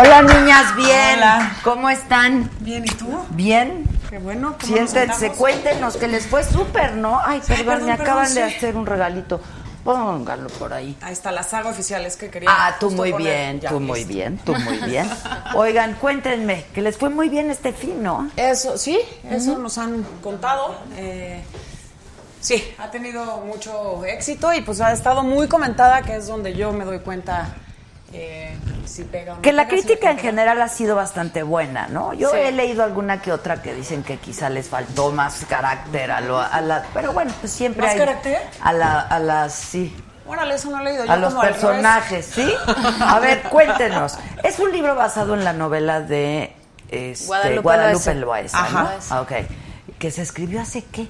Hola 0.00 0.22
niñas, 0.22 0.76
bien. 0.76 1.18
Hola. 1.18 1.56
¿Cómo 1.62 1.90
están? 1.90 2.50
Bien, 2.60 2.84
¿y 2.84 2.88
tú? 2.88 3.26
Bien. 3.30 3.84
Qué 4.08 4.18
bueno. 4.18 4.56
¿cómo 4.58 4.74
Siéntense, 4.74 5.32
cuéntenos 5.32 5.96
que 5.98 6.08
les 6.08 6.26
fue 6.26 6.42
súper, 6.42 6.94
¿no? 6.94 7.20
Ay, 7.22 7.42
perdón, 7.46 7.66
perdón, 7.66 7.86
me 7.86 7.92
perdón, 7.92 8.06
acaban 8.06 8.34
de 8.34 8.42
hacer 8.42 8.74
un 8.74 8.86
regalito. 8.86 9.42
Póngalo 9.88 10.48
por 10.50 10.74
ahí. 10.74 10.94
Ahí 11.00 11.14
está 11.14 11.32
la 11.32 11.42
saga 11.42 11.70
oficial, 11.70 12.04
es 12.04 12.18
que 12.18 12.28
quería. 12.28 12.50
Ah, 12.52 12.76
tú 12.78 12.90
muy 12.90 13.10
bien, 13.12 13.58
tú 13.58 13.80
muy 13.80 14.00
listo. 14.00 14.12
bien, 14.12 14.38
tú 14.44 14.54
muy 14.54 14.76
bien. 14.80 15.08
Oigan, 15.54 15.94
cuéntenme, 15.94 16.66
que 16.74 16.82
les 16.82 16.98
fue 16.98 17.08
muy 17.08 17.30
bien 17.30 17.50
este 17.50 17.72
fin, 17.72 18.02
¿no? 18.02 18.30
Eso, 18.36 18.76
sí, 18.76 19.00
eso 19.30 19.56
nos 19.56 19.78
han 19.78 20.02
contado. 20.22 20.74
eh, 20.94 21.42
sí, 22.38 22.62
ha 22.76 22.90
tenido 22.90 23.38
mucho 23.38 24.04
éxito 24.04 24.52
y 24.52 24.60
pues 24.60 24.82
ha 24.82 24.92
estado 24.92 25.22
muy 25.22 25.48
comentada, 25.48 26.02
que 26.02 26.16
es 26.16 26.26
donde 26.26 26.52
yo 26.52 26.70
me 26.70 26.84
doy 26.84 26.98
cuenta 26.98 27.54
eh, 28.12 28.56
si 28.86 29.04
pega 29.04 29.32
o 29.32 29.36
no 29.36 29.42
Que 29.42 29.52
la 29.52 29.68
pega, 29.68 29.82
crítica 29.82 30.10
en 30.10 30.18
general 30.18 30.60
ha 30.62 30.68
sido 30.68 30.96
bastante 30.96 31.42
buena, 31.42 31.88
¿no? 31.88 32.14
Yo 32.14 32.30
Sí. 32.30 32.36
he 32.38 32.52
leído 32.52 32.82
alguna 32.84 33.20
que 33.20 33.32
otra 33.32 33.60
que 33.62 33.74
dicen 33.74 34.02
que 34.02 34.16
quizá 34.18 34.48
les 34.48 34.68
faltó 34.68 35.10
más 35.12 35.44
carácter 35.48 36.10
a, 36.10 36.20
lo, 36.20 36.40
a 36.40 36.60
la... 36.60 36.84
Pero 36.94 37.12
bueno, 37.12 37.32
pues 37.40 37.52
siempre 37.52 37.82
¿Más 37.82 37.92
hay... 37.92 37.98
carácter? 37.98 38.38
A, 38.62 38.72
la, 38.72 39.00
a 39.00 39.18
las... 39.18 39.52
Sí. 39.54 39.94
Órale, 40.26 40.54
eso 40.54 40.70
no 40.70 40.80
he 40.80 40.84
leído. 40.84 41.04
yo 41.06 41.12
A 41.12 41.16
los 41.16 41.30
como 41.34 41.42
al 41.42 41.48
revés. 41.48 41.62
personajes, 41.64 42.26
¿sí? 42.26 42.52
A 43.00 43.18
ver, 43.18 43.42
cuéntenos. 43.44 44.18
Es 44.42 44.58
un 44.58 44.72
libro 44.72 44.94
basado 44.94 45.34
en 45.34 45.42
la 45.44 45.52
novela 45.54 46.00
de 46.02 46.54
este, 46.90 47.26
Guadalupe 47.26 47.60
Guadalupe, 47.62 48.14
Loaesa. 48.14 48.60
Loaesa, 48.60 48.70
¿no? 48.70 48.78
Ajá. 48.78 48.98
Ah, 49.10 49.20
ok. 49.22 49.32
Que 49.98 50.10
se 50.10 50.20
escribió 50.22 50.60
hace 50.60 50.84
qué? 50.84 51.08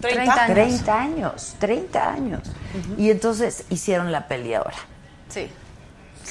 30 0.00 0.32
años. 0.32 0.54
30 0.54 1.00
años, 1.00 1.54
30 1.60 2.10
años. 2.12 2.40
Y 2.96 3.10
entonces 3.10 3.64
hicieron 3.70 4.10
la 4.12 4.26
peli 4.28 4.54
ahora. 4.54 4.76
Sí. 5.28 5.48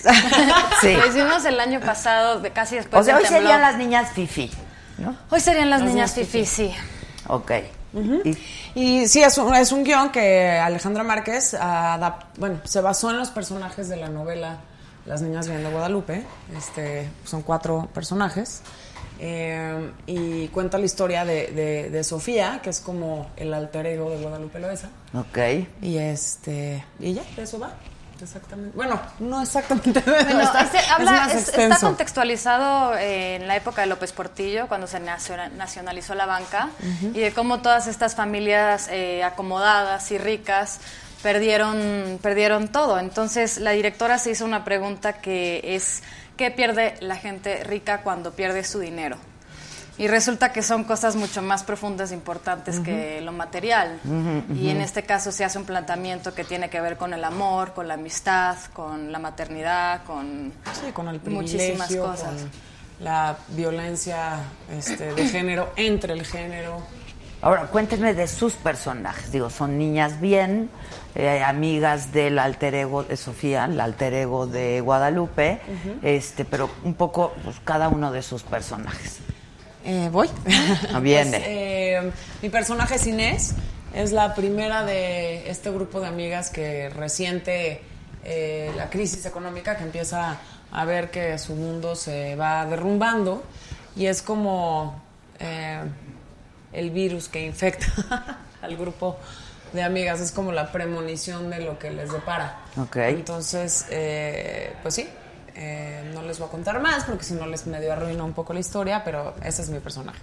Sí. 0.81 0.93
Lo 0.93 1.07
hicimos 1.07 1.43
el 1.45 1.59
año 1.59 1.79
pasado, 1.79 2.39
de 2.39 2.51
casi 2.51 2.75
después 2.75 3.01
O 3.01 3.03
sea, 3.03 3.15
hoy 3.17 3.23
temblor. 3.23 3.41
serían 3.43 3.61
las 3.61 3.77
niñas 3.77 4.11
fifi, 4.13 4.51
¿no? 4.97 5.15
Hoy 5.29 5.39
serían 5.39 5.69
las, 5.69 5.81
Las 5.81 5.89
niñas 5.89 6.15
niñas 6.17 6.29
fifi, 6.31 6.45
sí. 6.45 6.75
Ok. 7.27 7.51
Y- 8.23 8.37
Y 8.75 9.07
sí, 9.07 9.23
es 9.23 9.37
un, 9.39 9.55
es 9.55 9.71
un 9.71 9.83
guion 9.83 10.11
que 10.11 10.49
Alejandra 10.59 11.03
Márquez 11.03 11.55
adap- 11.55 12.25
bueno, 12.37 12.59
se 12.63 12.79
basó 12.81 13.09
en 13.09 13.17
los 13.17 13.29
personajes 13.29 13.89
de 13.89 13.95
la 13.97 14.07
novela 14.09 14.57
Las 15.07 15.21
Niñas 15.23 15.47
Bien 15.47 15.63
de 15.63 15.69
Guadalupe. 15.71 16.23
Este, 16.55 17.09
son 17.25 17.41
cuatro 17.41 17.89
personajes. 17.93 18.61
Eh, 19.19 19.91
y 20.05 20.47
cuenta 20.49 20.77
la 20.77 20.85
historia 20.85 21.25
de, 21.25 21.47
de- 21.47 21.89
de 21.89 22.03
Sofía, 22.03 22.59
que 22.61 22.69
es 22.69 22.79
como 22.81 23.31
el 23.35 23.51
alter 23.53 23.87
ego 23.87 24.11
de 24.11 24.21
Guadalupe 24.21 24.59
Loesa. 24.59 24.89
Ok. 25.15 25.37
Y 25.81 25.97
este, 25.97 26.83
y 26.99 27.13
ya, 27.15 27.23
de 27.35 27.41
eso 27.41 27.57
va. 27.57 27.71
Exactamente. 28.21 28.75
Bueno, 28.75 28.99
no 29.19 29.41
exactamente. 29.41 30.01
Bueno, 30.05 30.41
está, 30.41 30.61
este 30.61 30.77
es 30.77 30.89
habla- 30.91 31.25
es- 31.33 31.47
está 31.49 31.87
contextualizado 31.87 32.95
eh, 32.97 33.35
en 33.35 33.47
la 33.47 33.55
época 33.55 33.81
de 33.81 33.87
López 33.87 34.11
Portillo, 34.11 34.67
cuando 34.67 34.87
se 34.87 34.99
naciona- 34.99 35.49
nacionalizó 35.49 36.15
la 36.15 36.25
banca, 36.25 36.69
y 37.13 37.19
de 37.19 37.31
cómo 37.33 37.61
todas 37.61 37.87
estas 37.87 38.15
familias 38.15 38.87
eh, 38.89 39.23
acomodadas 39.23 40.11
y 40.11 40.17
ricas 40.17 40.79
perdieron, 41.23 42.19
perdieron 42.21 42.67
todo. 42.69 42.99
Entonces 42.99 43.57
la 43.57 43.71
directora 43.71 44.17
se 44.17 44.31
hizo 44.31 44.45
una 44.45 44.63
pregunta 44.63 45.13
que 45.13 45.61
es, 45.75 46.03
¿qué 46.37 46.51
pierde 46.51 46.95
la 47.01 47.15
gente 47.15 47.63
rica 47.63 48.01
cuando 48.01 48.31
pierde 48.31 48.63
su 48.63 48.79
dinero? 48.79 49.17
Y 49.97 50.07
resulta 50.07 50.53
que 50.53 50.61
son 50.61 50.83
cosas 50.83 51.15
mucho 51.15 51.41
más 51.41 51.63
profundas 51.63 52.11
e 52.11 52.13
importantes 52.13 52.79
que 52.79 53.19
lo 53.21 53.31
material. 53.31 53.99
Y 54.53 54.69
en 54.69 54.81
este 54.81 55.03
caso 55.03 55.31
se 55.31 55.43
hace 55.43 55.57
un 55.57 55.65
planteamiento 55.65 56.33
que 56.35 56.43
tiene 56.43 56.69
que 56.69 56.79
ver 56.81 56.97
con 56.97 57.13
el 57.13 57.23
amor, 57.23 57.73
con 57.73 57.87
la 57.87 57.95
amistad, 57.95 58.57
con 58.73 59.11
la 59.11 59.17
maternidad, 59.19 60.03
con, 60.03 60.53
Sí, 60.73 60.91
con 60.91 61.07
el 61.07 61.19
muchísimas 61.21 61.87
privilegio, 61.87 62.03
cosas. 62.03 62.41
con 62.41 62.51
la 62.99 63.37
violencia 63.49 64.37
este, 64.71 65.13
de 65.13 65.27
género 65.27 65.71
entre 65.75 66.13
el 66.13 66.25
género. 66.25 66.81
Ahora, 67.41 67.67
cuéntenme 67.67 68.13
de 68.13 68.27
sus 68.27 68.53
personajes. 68.53 69.31
Digo, 69.31 69.49
son 69.49 69.77
niñas 69.77 70.19
bien, 70.19 70.69
eh, 71.15 71.43
amigas 71.43 72.11
del 72.11 72.39
alter 72.39 72.73
ego 72.75 73.03
de 73.03 73.15
Sofía, 73.17 73.65
el 73.65 73.79
alter 73.79 74.13
ego 74.13 74.47
de 74.47 74.81
Guadalupe, 74.81 75.59
este, 76.01 76.45
pero 76.45 76.69
un 76.83 76.95
poco 76.95 77.33
pues, 77.43 77.57
cada 77.63 77.89
uno 77.89 78.11
de 78.11 78.21
sus 78.23 78.43
personajes. 78.43 79.19
Eh, 79.87 80.09
voy. 80.11 80.29
Ah, 80.93 80.99
viene. 80.99 81.37
Pues, 81.37 81.43
eh, 81.47 82.11
mi 82.41 82.49
personaje 82.49 82.95
es 82.95 83.07
Inés. 83.07 83.55
Es 83.93 84.11
la 84.11 84.35
primera 84.35 84.83
de 84.83 85.49
este 85.49 85.71
grupo 85.71 86.01
de 86.01 86.07
amigas 86.07 86.49
que 86.49 86.89
resiente 86.89 87.81
eh, 88.25 88.69
la 88.75 88.89
crisis 88.89 89.25
económica, 89.25 89.77
que 89.77 89.83
empieza 89.83 90.37
a 90.71 90.85
ver 90.85 91.09
que 91.09 91.37
su 91.37 91.55
mundo 91.55 91.95
se 91.95 92.35
va 92.35 92.65
derrumbando 92.65 93.41
y 93.95 94.07
es 94.07 94.21
como 94.21 95.01
eh, 95.39 95.81
el 96.73 96.91
virus 96.91 97.29
que 97.29 97.45
infecta 97.45 97.87
al 98.61 98.75
grupo 98.75 99.17
de 99.71 99.83
amigas. 99.83 100.19
Es 100.19 100.33
como 100.33 100.51
la 100.51 100.69
premonición 100.69 101.49
de 101.49 101.61
lo 101.61 101.79
que 101.79 101.91
les 101.91 102.11
depara. 102.11 102.59
Ok. 102.75 102.97
Entonces, 102.97 103.85
eh, 103.89 104.73
pues 104.81 104.95
sí, 104.95 105.07
eh, 105.59 106.11
no 106.13 106.21
les 106.21 106.37
voy 106.37 106.47
a 106.47 106.51
contar 106.51 106.79
más 106.79 107.05
porque 107.05 107.23
si 107.23 107.33
no 107.33 107.47
les 107.47 107.65
medio 107.65 107.91
arruina 107.91 108.23
un 108.23 108.33
poco 108.33 108.53
la 108.53 108.59
historia, 108.59 109.03
pero 109.03 109.33
ese 109.43 109.63
es 109.63 109.69
mi 109.69 109.79
personaje. 109.79 110.19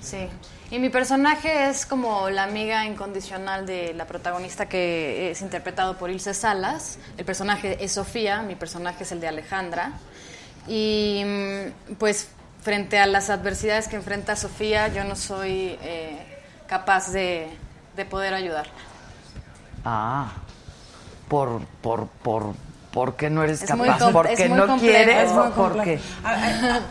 Sí. 0.00 0.28
Y 0.70 0.78
mi 0.78 0.90
personaje 0.90 1.68
es 1.68 1.84
como 1.84 2.30
la 2.30 2.44
amiga 2.44 2.86
incondicional 2.86 3.66
de 3.66 3.92
la 3.94 4.06
protagonista 4.06 4.68
que 4.68 5.32
es 5.32 5.42
interpretado 5.42 5.98
por 5.98 6.10
Ilse 6.10 6.34
Salas. 6.34 6.98
El 7.16 7.24
personaje 7.24 7.84
es 7.84 7.92
Sofía, 7.92 8.42
mi 8.42 8.54
personaje 8.54 9.02
es 9.02 9.10
el 9.10 9.20
de 9.20 9.26
Alejandra. 9.26 9.92
Y 10.68 11.24
mm, 11.24 11.94
pues 11.94 12.28
frente 12.62 13.00
a 13.00 13.06
las 13.06 13.28
adversidades 13.28 13.88
que 13.88 13.96
enfrenta 13.96 14.36
Sofía, 14.36 14.86
yo 14.88 15.02
no 15.02 15.16
soy 15.16 15.76
eh, 15.82 16.44
capaz 16.68 17.10
de, 17.10 17.48
de 17.96 18.04
poder 18.04 18.34
ayudarla. 18.34 18.72
Ah, 19.84 20.32
por, 21.28 21.64
por, 21.82 22.06
por, 22.22 22.54
¿por 22.96 23.14
qué 23.14 23.28
no 23.28 23.44
eres 23.44 23.62
Es 23.62 23.74
muy 23.76 23.86
capaz? 23.88 24.04
com- 24.04 24.12
¿Porque 24.14 24.32
es 24.32 24.48
muy 24.48 24.56
no 24.58 24.66
complejo. 24.66 24.94
quieres? 25.04 25.24
Es 25.28 25.32
muy 25.32 25.46
¿O 25.48 25.50
porque 25.52 25.98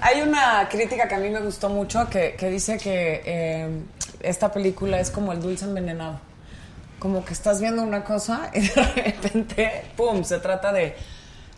Hay, 0.01 0.21
una 0.21 0.69
crítica 0.69 1.07
que 1.07 1.15
a 1.15 1.17
mí 1.17 1.29
me 1.31 1.39
gustó 1.41 1.67
mucho 1.69 2.07
que, 2.09 2.35
que 2.37 2.49
dice 2.51 2.77
que 2.77 3.23
eh, 3.25 3.69
esta 4.19 4.51
película 4.53 4.99
es 4.99 5.09
como 5.09 5.33
el 5.33 5.41
dulce 5.41 5.65
envenenado. 5.65 6.19
Como 6.99 7.25
que 7.25 7.33
estás 7.33 7.59
viendo 7.59 7.81
una 7.81 8.03
cosa 8.03 8.51
y 8.53 8.61
de 8.67 8.83
repente, 8.83 9.83
¡pum!, 9.97 10.23
se 10.23 10.37
trata 10.37 10.71
de 10.71 10.95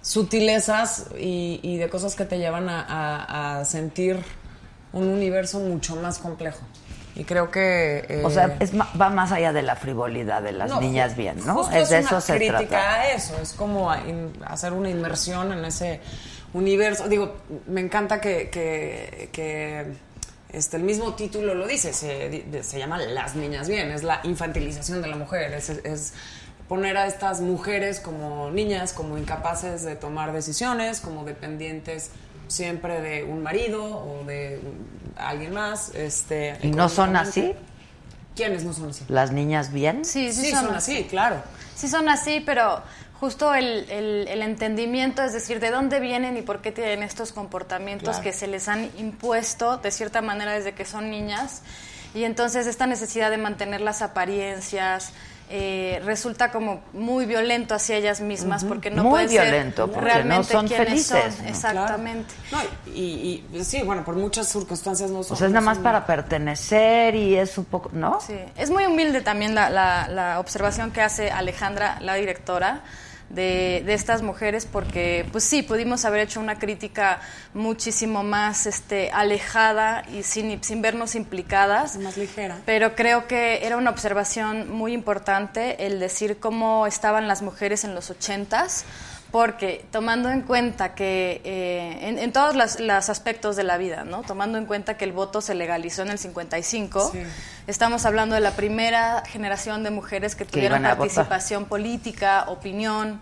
sutilezas 0.02 1.08
y, 1.20 1.60
y 1.62 1.78
de 1.78 1.90
cosas 1.90 2.16
que 2.16 2.24
te 2.24 2.38
llevan 2.40 2.70
a, 2.70 2.82
a- 2.82 3.60
a 3.60 3.66
sentir 3.66 4.18
un 4.94 5.10
universo 5.10 5.60
mucho 5.60 5.98
más 5.98 6.18
complejo. 6.20 6.60
Y 7.20 7.24
creo 7.24 7.50
que... 7.50 8.06
eh, 8.08 8.22
O 8.24 8.30
sea, 8.30 8.58
es 8.60 8.74
ma- 8.76 8.90
va 9.00 9.10
más 9.10 9.32
allá 9.32 9.52
de 9.52 9.64
la 9.64 9.76
frivolidad 9.76 10.44
de 10.44 10.52
las 10.52 10.70
no, 10.70 10.80
niñas 10.80 11.16
bien, 11.18 11.38
¿no? 11.46 11.56
justo 11.56 11.76
Es 11.76 11.90
de 11.90 11.98
una 12.00 12.08
eso 12.08 12.22
se 12.22 12.36
crítica 12.38 12.68
trata. 12.68 12.94
a 12.94 13.12
eso, 13.14 13.34
es 13.42 13.54
como 13.54 13.92
hacer 14.46 14.72
una 14.74 14.90
inmersión 14.90 15.52
en 15.52 15.66
ese 15.66 16.00
universo. 16.54 17.08
Digo, 17.08 17.38
me 17.66 17.82
encanta 17.82 18.22
que, 18.22 18.50
que- 18.52 19.30
que, 19.32 19.86
este, 20.54 20.78
el 20.78 20.84
mismo 20.84 21.16
título 21.16 21.56
lo 21.56 21.66
dice, 21.68 21.92
se, 21.92 22.46
se 22.64 22.78
llama 22.80 23.00
Las 23.00 23.36
Niñas 23.36 23.68
Bien, 23.68 23.90
es 23.92 24.04
la 24.04 24.20
infantilización 24.24 25.02
de 25.02 25.08
la 25.08 25.16
mujer, 25.16 25.54
es, 25.54 25.70
es 25.70 26.14
poner 26.70 26.98
a 26.98 27.08
estas 27.08 27.42
mujeres 27.42 28.00
como 28.00 28.52
niñas, 28.52 28.94
como 28.94 29.18
incapaces 29.18 29.84
de 29.84 29.96
tomar 29.96 30.34
decisiones, 30.34 31.00
como 31.02 31.24
dependientes 31.26 32.12
siempre 32.48 33.02
de 33.02 33.24
un 33.24 33.44
marido 33.44 33.84
o 33.84 34.24
de 34.26 34.62
alguien 35.16 35.54
más. 35.54 35.94
Este, 35.96 36.58
¿Y 36.62 36.68
no 36.72 36.90
son 36.90 37.16
así? 37.16 37.54
¿Quiénes 38.36 38.64
no 38.64 38.74
son 38.74 38.90
así? 38.90 39.04
¿Las 39.08 39.32
niñas 39.32 39.72
bien? 39.74 40.06
Sí, 40.06 40.32
sí, 40.32 40.46
Sí, 40.46 40.52
son, 40.52 40.66
son 40.68 40.76
así, 40.76 41.04
claro. 41.06 41.42
Sí 41.76 41.88
son 41.88 42.08
así, 42.10 42.42
pero 42.46 42.82
justo 43.20 43.54
el, 43.56 43.90
el- 43.90 44.28
el 44.28 44.42
entendimiento, 44.44 45.24
es 45.24 45.34
decir, 45.34 45.60
de 45.60 45.72
dónde 45.72 46.00
vienen 46.00 46.38
y 46.38 46.44
por 46.44 46.62
qué 46.62 46.72
tienen 46.72 47.02
estos 47.02 47.32
comportamientos 47.32 48.10
Claro. 48.18 48.24
que 48.24 48.34
se 48.34 48.46
les 48.48 48.68
han 48.68 48.92
impuesto 48.98 49.78
de 49.78 49.90
cierta 49.92 50.22
manera 50.22 50.54
desde 50.54 50.74
que 50.74 50.86
son 50.86 51.10
niñas. 51.10 51.64
Y 52.14 52.24
entonces 52.26 52.68
esta 52.68 52.86
necesidad 52.88 53.32
de 53.32 53.38
mantener 53.38 53.82
las 53.82 54.02
apariencias 54.04 55.12
eh, 55.50 56.02
resulta 56.04 56.52
como 56.52 56.82
muy 56.94 57.26
violento 57.26 57.74
hacia 57.74 57.96
ellas 57.96 58.20
mismas 58.20 58.66
porque 58.66 58.90
no 58.92 59.04
Muy 59.04 59.12
pueden 59.12 59.30
ser 59.30 59.38
porque 59.88 59.96
no 60.02 60.04
realmente 60.06 60.52
son 60.52 60.68
felices, 60.68 61.36
son. 61.36 61.44
¿no? 61.46 61.50
Exactamente. 61.50 62.34
No, 62.52 62.58
y, 62.94 63.44
y- 63.54 63.64
sí, 63.64 63.82
bueno, 63.84 64.04
por 64.04 64.16
muchas 64.16 64.48
circunstancias 64.50 65.10
no 65.10 65.24
son. 65.24 65.34
O 65.34 65.38
sea, 65.38 65.48
es 65.48 65.54
nada 65.54 65.62
no 65.62 65.66
más 65.68 65.78
son- 65.78 65.84
para 65.84 66.06
pertenecer 66.06 67.16
y 67.16 67.36
es 67.38 67.58
un 67.58 67.66
poco, 67.66 67.90
¿no? 67.94 68.20
Sí, 68.20 68.38
es 68.58 68.70
muy 68.70 68.86
humilde 68.86 69.22
también 69.22 69.56
la, 69.56 69.70
la- 69.70 70.08
la 70.10 70.40
observación 70.40 70.92
que 70.92 71.02
hace 71.02 71.32
Alejandra, 71.32 71.98
la 72.02 72.16
directora, 72.16 72.82
de, 73.30 73.84
de 73.86 73.94
estas 73.94 74.22
mujeres, 74.22 74.66
porque 74.66 75.26
pues 75.32 75.44
sí, 75.44 75.64
pudimos 75.64 76.06
haber 76.06 76.22
hecho 76.22 76.40
una 76.40 76.60
crítica 76.60 77.20
muchísimo 77.54 78.24
más 78.24 78.66
este, 78.66 79.12
alejada 79.12 80.04
y 80.14 80.24
sin, 80.24 80.64
sin 80.64 80.82
vernos 80.82 81.16
implicadas. 81.16 81.98
Más 81.98 82.18
ligera. 82.18 82.58
Pero 82.66 82.96
creo 82.96 83.28
que 83.28 83.66
era 83.66 83.78
una 83.78 83.90
observación 83.90 84.70
muy 84.72 84.94
importante 84.94 85.86
el 85.86 86.00
decir 86.00 86.40
cómo 86.40 86.88
estaban 86.88 87.28
las 87.28 87.42
mujeres 87.42 87.84
en 87.84 87.96
los 87.96 88.10
ochentas, 88.10 88.86
porque 89.32 89.86
tomando 89.92 90.30
en 90.30 90.42
cuenta 90.42 90.96
que 90.96 91.42
eh, 91.44 92.00
en, 92.08 92.20
en 92.20 92.32
todos 92.32 92.56
los, 92.56 93.10
aspectos 93.10 93.56
de 93.56 93.64
la 93.64 93.78
vida, 93.78 94.04
¿no? 94.04 94.22
tomando 94.24 94.58
en 94.58 94.66
cuenta 94.66 94.98
que 94.98 95.06
el 95.06 95.12
voto 95.12 95.42
se 95.42 95.56
legalizó 95.56 96.02
en 96.04 96.10
el 96.10 96.18
55, 96.18 97.12
Sí. 97.12 97.24
estamos 97.68 98.06
hablando 98.06 98.36
de 98.36 98.42
la 98.42 98.52
primera 98.52 99.24
generación 99.26 99.84
de 99.84 99.92
mujeres 99.92 100.36
que 100.36 100.46
tuvieron 100.46 100.82
votar. 100.82 100.98
participación 100.98 101.66
política, 101.66 102.46
opinión. 102.48 103.20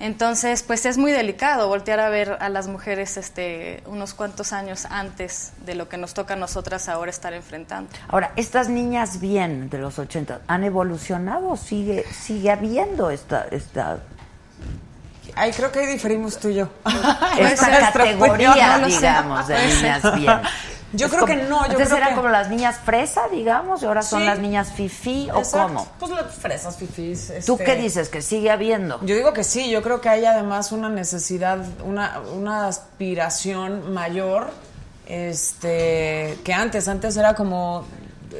Entonces, 0.00 0.62
pues 0.62 0.86
es 0.86 0.96
muy 0.96 1.10
delicado 1.10 1.66
voltear 1.66 1.98
a 1.98 2.08
ver 2.08 2.36
a 2.40 2.48
las 2.48 2.68
mujeres 2.68 3.16
este, 3.16 3.82
unos 3.86 4.14
cuantos 4.14 4.52
años 4.52 4.86
antes 4.90 5.52
de 5.66 5.74
lo 5.74 5.88
que 5.88 5.96
nos 5.96 6.14
toca 6.14 6.34
a 6.34 6.36
nosotras 6.36 6.88
ahora 6.88 7.10
estar 7.10 7.32
enfrentando. 7.32 7.90
Ahora, 8.06 8.32
estas 8.36 8.68
niñas 8.68 9.20
bien 9.20 9.68
de 9.70 9.78
los 9.78 9.98
80, 9.98 10.42
¿han 10.46 10.62
evolucionado 10.62 11.56
sigue, 11.56 12.04
sigue 12.12 12.50
habiendo 12.52 13.10
esta, 13.10 13.48
esta, 13.50 13.98
Ay, 15.34 15.52
creo 15.52 15.70
que 15.72 15.80
ahí 15.80 15.86
diferimos 15.86 16.38
tú 16.38 16.48
y 16.48 16.54
yo. 16.56 16.68
esta 17.38 17.92
categoría, 17.92 18.78
no 18.78 18.86
digamos, 18.86 19.46
de 19.48 19.66
niñas 19.66 20.14
bien? 20.16 20.32
Yo 20.94 21.04
Es 21.04 21.12
creo 21.12 21.26
como- 21.26 21.34
que 21.38 21.42
no, 21.42 21.58
yo 21.66 21.72
Antes 21.72 21.88
creo 21.88 21.96
eran 21.98 22.08
que- 22.08 22.14
como 22.14 22.28
las 22.30 22.48
niñas 22.48 22.76
fresa, 22.82 23.28
digamos, 23.30 23.82
y 23.82 23.84
ahora 23.84 24.00
son 24.00 24.20
Sí. 24.20 24.26
las 24.26 24.38
niñas 24.38 24.72
fifí, 24.72 25.28
¿o 25.30 25.40
Exacto. 25.40 25.66
cómo? 25.74 25.88
Pues 25.98 26.10
las 26.12 26.34
fresas 26.34 26.76
fifís. 26.78 27.30
¿Tú 27.44 27.52
este, 27.52 27.64
qué 27.64 27.76
dices? 27.76 28.08
¿Que 28.08 28.22
sigue 28.22 28.50
habiendo? 28.50 28.98
Yo 29.04 29.14
digo 29.14 29.34
que 29.34 29.44
sí, 29.44 29.68
yo 29.68 29.82
creo 29.82 30.00
que 30.00 30.08
hay 30.08 30.24
además 30.24 30.72
una 30.72 30.88
necesidad, 30.88 31.58
una, 31.84 32.20
una 32.34 32.68
aspiración 32.68 33.92
mayor 33.92 34.50
este, 35.06 36.38
que 36.42 36.54
antes. 36.54 36.88
Antes 36.88 37.18
era 37.18 37.34
como 37.34 37.84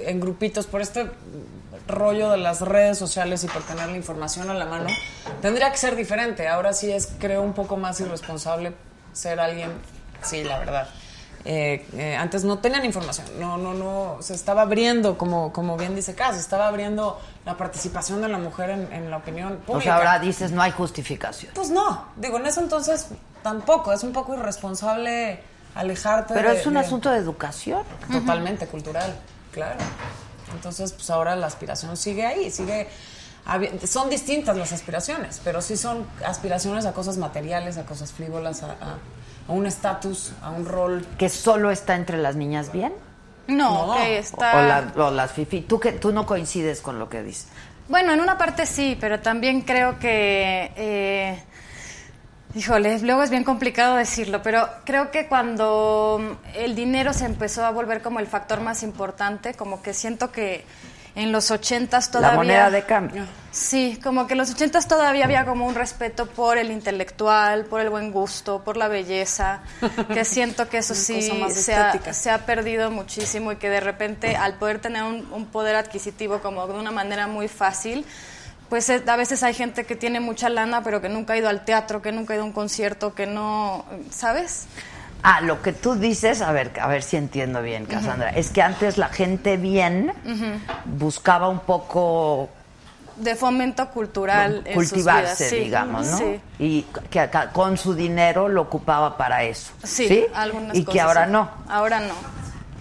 en 0.06 0.18
grupitos, 0.18 0.66
por 0.66 0.80
este 0.80 1.10
rollo 1.88 2.30
de 2.30 2.36
las 2.38 2.60
redes 2.60 2.98
sociales 2.98 3.42
y 3.44 3.48
por 3.48 3.62
tener 3.62 3.88
la 3.88 3.96
información 3.96 4.50
a 4.50 4.54
la 4.54 4.66
mano, 4.66 4.88
tendría 5.42 5.70
que 5.70 5.76
ser 5.78 5.96
diferente. 5.96 6.46
Ahora 6.48 6.72
sí 6.72 6.92
es, 6.92 7.08
creo, 7.18 7.42
un 7.42 7.54
poco 7.54 7.76
más 7.76 7.98
irresponsable 8.00 8.74
ser 9.12 9.40
alguien, 9.40 9.72
sí, 10.22 10.44
la 10.44 10.58
verdad. 10.58 10.88
Eh, 11.44 11.86
eh, 11.94 12.16
antes 12.16 12.44
no 12.44 12.58
tenían 12.58 12.84
información, 12.84 13.26
no, 13.38 13.56
no, 13.56 13.72
no, 13.72 14.18
se 14.20 14.34
estaba 14.34 14.62
abriendo, 14.62 15.16
como, 15.16 15.52
como 15.52 15.76
bien 15.76 15.94
dice 15.94 16.14
Cas, 16.14 16.34
se 16.34 16.40
estaba 16.40 16.66
abriendo 16.66 17.18
la 17.46 17.56
participación 17.56 18.20
de 18.20 18.28
la 18.28 18.38
mujer 18.38 18.70
en, 18.70 18.92
en 18.92 19.10
la 19.10 19.18
opinión 19.18 19.56
pública. 19.58 19.78
O 19.78 19.80
sea, 19.80 19.96
ahora 19.96 20.18
dices, 20.18 20.50
no 20.50 20.60
hay 20.60 20.72
justificación. 20.72 21.52
Pues 21.54 21.70
no, 21.70 22.06
digo, 22.16 22.38
en 22.38 22.46
ese 22.46 22.60
entonces 22.60 23.06
tampoco, 23.42 23.92
es 23.92 24.02
un 24.02 24.12
poco 24.12 24.34
irresponsable 24.34 25.40
alejarte 25.76 26.34
Pero 26.34 26.50
de- 26.52 26.58
es 26.60 26.66
un 26.66 26.74
de- 26.74 26.80
asunto 26.80 27.08
de 27.10 27.18
educación. 27.18 27.82
Totalmente, 28.10 28.66
cultural, 28.66 29.14
claro. 29.52 29.78
Entonces, 30.54 30.92
pues 30.92 31.10
ahora 31.10 31.36
la 31.36 31.46
aspiración 31.46 31.96
sigue 31.96 32.26
ahí, 32.26 32.50
sigue... 32.50 32.88
Son 33.86 34.10
distintas 34.10 34.56
las 34.58 34.72
aspiraciones, 34.72 35.40
pero 35.42 35.62
sí 35.62 35.76
son 35.78 36.06
aspiraciones 36.26 36.84
a 36.84 36.92
cosas 36.92 37.16
materiales, 37.16 37.78
a 37.78 37.86
cosas 37.86 38.12
frívolas, 38.12 38.62
a, 38.62 38.72
a- 38.72 38.98
a 39.48 39.52
un 39.52 39.66
estatus, 39.66 40.32
a 40.42 40.50
un 40.50 40.66
rol. 40.66 41.06
¿Que 41.16 41.30
solo 41.30 41.70
está 41.70 41.94
entre 41.96 42.18
las 42.18 42.36
niñas 42.36 42.70
bien? 42.72 42.92
No, 43.46 43.86
No. 43.86 43.94
que 43.96 44.18
está... 44.18 44.58
O, 44.58 44.62
la- 44.62 45.06
o 45.06 45.10
las 45.10 45.32
fifí. 45.32 45.62
¿Tú, 45.62 45.80
que, 45.80 45.92
tú 45.92 46.12
no 46.12 46.26
coincides 46.26 46.82
con 46.82 46.98
lo 46.98 47.08
que 47.08 47.22
dices. 47.22 47.46
Bueno, 47.88 48.12
en 48.12 48.20
una 48.20 48.36
parte 48.36 48.66
sí, 48.66 48.98
pero 49.00 49.20
también 49.20 49.62
creo 49.62 49.98
que, 49.98 50.70
eh, 50.76 51.42
híjole, 52.58 52.98
luego 52.98 53.22
es 53.22 53.30
bien 53.30 53.44
complicado 53.44 53.94
decirlo, 53.94 54.42
pero 54.42 54.68
creo 54.84 55.12
que 55.12 55.28
cuando 55.28 56.38
el 56.54 56.74
dinero 56.74 57.12
se 57.12 57.24
empezó 57.24 57.64
a 57.64 57.70
volver 57.70 58.02
como 58.02 58.18
el 58.18 58.26
factor 58.26 58.60
más 58.60 58.82
importante, 58.82 59.54
como 59.54 59.80
que 59.80 59.94
siento 59.94 60.32
que 60.32 60.64
en 61.14 61.30
los 61.30 61.52
ochentas 61.52 62.10
todavía... 62.10 62.30
La 62.30 62.36
moneda 62.36 62.70
de 62.70 62.82
cambio. 62.82 63.24
Sí, 63.52 63.98
como 64.02 64.26
que 64.26 64.34
en 64.34 64.38
los 64.38 64.50
ochentas 64.50 64.88
todavía 64.88 65.24
había 65.24 65.44
como 65.44 65.66
un 65.66 65.76
respeto 65.76 66.26
por 66.26 66.58
el 66.58 66.72
intelectual, 66.72 67.64
por 67.64 67.80
el 67.80 67.90
buen 67.90 68.10
gusto, 68.10 68.64
por 68.64 68.76
la 68.76 68.88
belleza, 68.88 69.60
que 70.12 70.24
siento 70.24 70.68
que 70.68 70.78
eso 70.78 70.96
sí 70.96 71.22
se 71.50 71.74
ha, 71.74 72.12
se 72.12 72.30
ha 72.30 72.38
perdido 72.44 72.90
muchísimo 72.90 73.52
y 73.52 73.56
que 73.56 73.70
de 73.70 73.80
repente 73.80 74.36
al 74.36 74.54
poder 74.54 74.80
tener 74.80 75.04
un, 75.04 75.28
un 75.32 75.46
poder 75.46 75.76
adquisitivo 75.76 76.40
como 76.40 76.66
de 76.66 76.74
una 76.74 76.90
manera 76.90 77.28
muy 77.28 77.46
fácil, 77.46 78.04
pues 78.68 78.90
a 78.90 79.16
veces 79.16 79.42
hay 79.42 79.54
gente 79.54 79.84
que 79.84 79.96
tiene 79.96 80.20
mucha 80.20 80.48
lana 80.48 80.82
pero 80.82 81.00
que 81.00 81.08
nunca 81.08 81.32
ha 81.32 81.36
ido 81.36 81.48
al 81.48 81.64
teatro, 81.64 82.02
que 82.02 82.12
nunca 82.12 82.32
ha 82.32 82.36
ido 82.36 82.44
a 82.44 82.46
un 82.46 82.52
concierto, 82.52 83.14
que 83.14 83.26
no, 83.26 83.84
¿sabes? 84.10 84.66
Ah, 85.22 85.40
lo 85.40 85.62
que 85.62 85.72
tú 85.72 85.96
dices, 85.96 86.42
a 86.42 86.52
ver, 86.52 86.72
a 86.80 86.86
ver 86.86 87.02
si 87.02 87.16
entiendo 87.16 87.60
bien, 87.60 87.86
Cassandra, 87.86 88.30
es 88.30 88.50
que 88.50 88.62
antes 88.62 88.98
la 88.98 89.08
gente 89.08 89.56
bien 89.56 90.12
buscaba 90.84 91.48
un 91.48 91.58
poco 91.60 92.48
De 93.16 93.34
fomento 93.34 93.88
cultural 93.90 94.62
en 94.64 94.74
sus 94.78 94.90
cultivarse, 94.90 95.44
vidas, 95.44 95.50
sí. 95.50 95.56
digamos, 95.64 96.06
¿no? 96.06 96.18
Sí. 96.18 96.40
Y 96.60 96.82
que 97.10 97.18
acá, 97.18 97.50
con 97.50 97.76
su 97.76 97.94
dinero 97.94 98.48
lo 98.48 98.62
ocupaba 98.62 99.16
para 99.16 99.42
eso. 99.42 99.72
Sí, 99.82 100.24
algunas 100.34 100.76
Y 100.76 100.80
que 100.84 100.86
cosas, 100.92 101.02
ahora 101.02 101.26
sí. 101.26 101.32
no. 101.32 101.50
Ahora 101.68 102.00
no. 102.00 102.14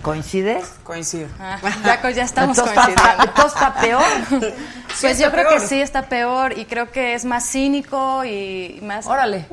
¿Coincides? 0.08 0.66
Coincido. 0.86 1.28
Ah, 1.38 1.60
ya, 2.16 2.24
estamos 2.24 2.58
Entonces 2.58 2.78
está- 2.78 2.86
coincidiendo. 2.86 3.24
entonces 3.26 3.54
está 3.54 3.74
peor. 3.76 4.04
Pues 5.00 5.12
está 5.12 5.26
yo 5.26 5.32
creo 5.32 5.50
peor. 5.50 5.62
que 5.62 5.68
sí 5.68 5.82
está 5.82 6.02
peor 6.04 6.58
y 6.58 6.66
creo 6.66 6.90
que 6.90 7.14
es 7.14 7.24
más 7.26 7.44
cínico 7.48 8.24
y 8.26 8.80
más... 8.82 9.06
Órale. 9.06 9.46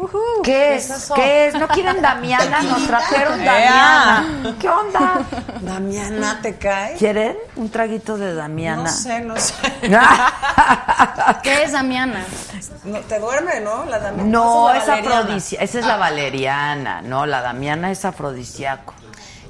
¿Qué 0.44 0.76
es? 0.76 0.88
eso? 0.88 1.12
¿Qué 1.14 1.48
es? 1.48 1.54
¿No 1.54 1.66
quieren 1.68 2.00
Damiana? 2.00 2.62
Nos 2.62 2.86
trajeron. 2.86 3.38
Damiana. 3.44 4.56
¿Qué 4.58 4.68
onda? 4.70 5.20
Damiana, 5.60 6.38
¿te 6.40 6.54
cae? 6.56 6.94
¿Quieren 6.94 7.36
un 7.56 7.68
traguito 7.68 8.16
de 8.16 8.32
Damiana? 8.32 8.84
No 8.84 8.88
sé, 8.88 9.20
no 9.20 9.36
sé. 9.36 9.52
¿Qué 11.42 11.64
es 11.64 11.72
Damiana? 11.72 12.24
No, 12.84 13.00
te 13.00 13.18
duerme, 13.18 13.60
¿no? 13.60 13.84
La 13.86 13.98
Damiana. 13.98 14.30
No, 14.30 14.70
es 14.72 14.86
la 14.86 14.94
valeriana. 14.94 15.18
afrodisíaco. 15.20 15.64
Esa 15.64 15.78
es 15.80 15.86
la 15.86 15.96
valeriana. 15.96 17.02
No, 17.02 17.26
la 17.26 17.42
Damiana 17.42 17.90
es 17.90 18.04
afrodisíaco. 18.04 18.94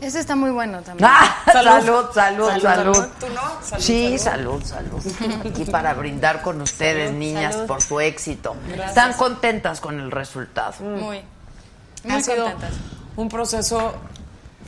Ese 0.01 0.21
está 0.21 0.37
muy 0.37 0.51
bueno 0.51 0.81
también. 0.83 1.09
Ah, 1.11 1.37
salud, 1.53 1.71
salud, 1.71 2.05
Salud, 2.13 2.49
salud. 2.61 2.95
salud. 2.95 3.07
¿Tú 3.21 3.27
no? 3.29 3.41
Salud, 3.63 3.83
sí, 3.83 4.19
salud. 4.19 4.63
salud. 4.65 5.03
Y 5.59 5.65
para 5.67 5.95
brindar 5.95 6.43
con 6.43 6.61
ustedes, 6.61 7.07
Salud, 7.09 7.19
niñas, 7.19 7.55
salud. 7.55 7.67
por 7.67 7.83
su 7.83 8.01
éxito. 8.01 8.57
Gracias. 8.67 8.89
¿Están 8.91 9.13
contentas 9.15 9.81
con 9.81 9.99
el 10.01 10.11
resultado? 10.11 10.75
Muy. 10.81 11.19
ha 11.19 12.09
Muy 12.09 12.23
sido 12.23 12.45
contentas. 12.45 12.73
un 13.17 13.29
proceso 13.29 13.95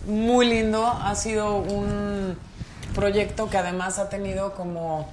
muy 0.06 0.46
lindo, 0.46 0.86
ha 0.86 1.14
sido 1.14 1.56
un 1.56 2.38
proyecto 2.94 3.50
que 3.50 3.58
además 3.58 3.98
ha 3.98 4.08
tenido 4.08 4.54
como 4.54 5.10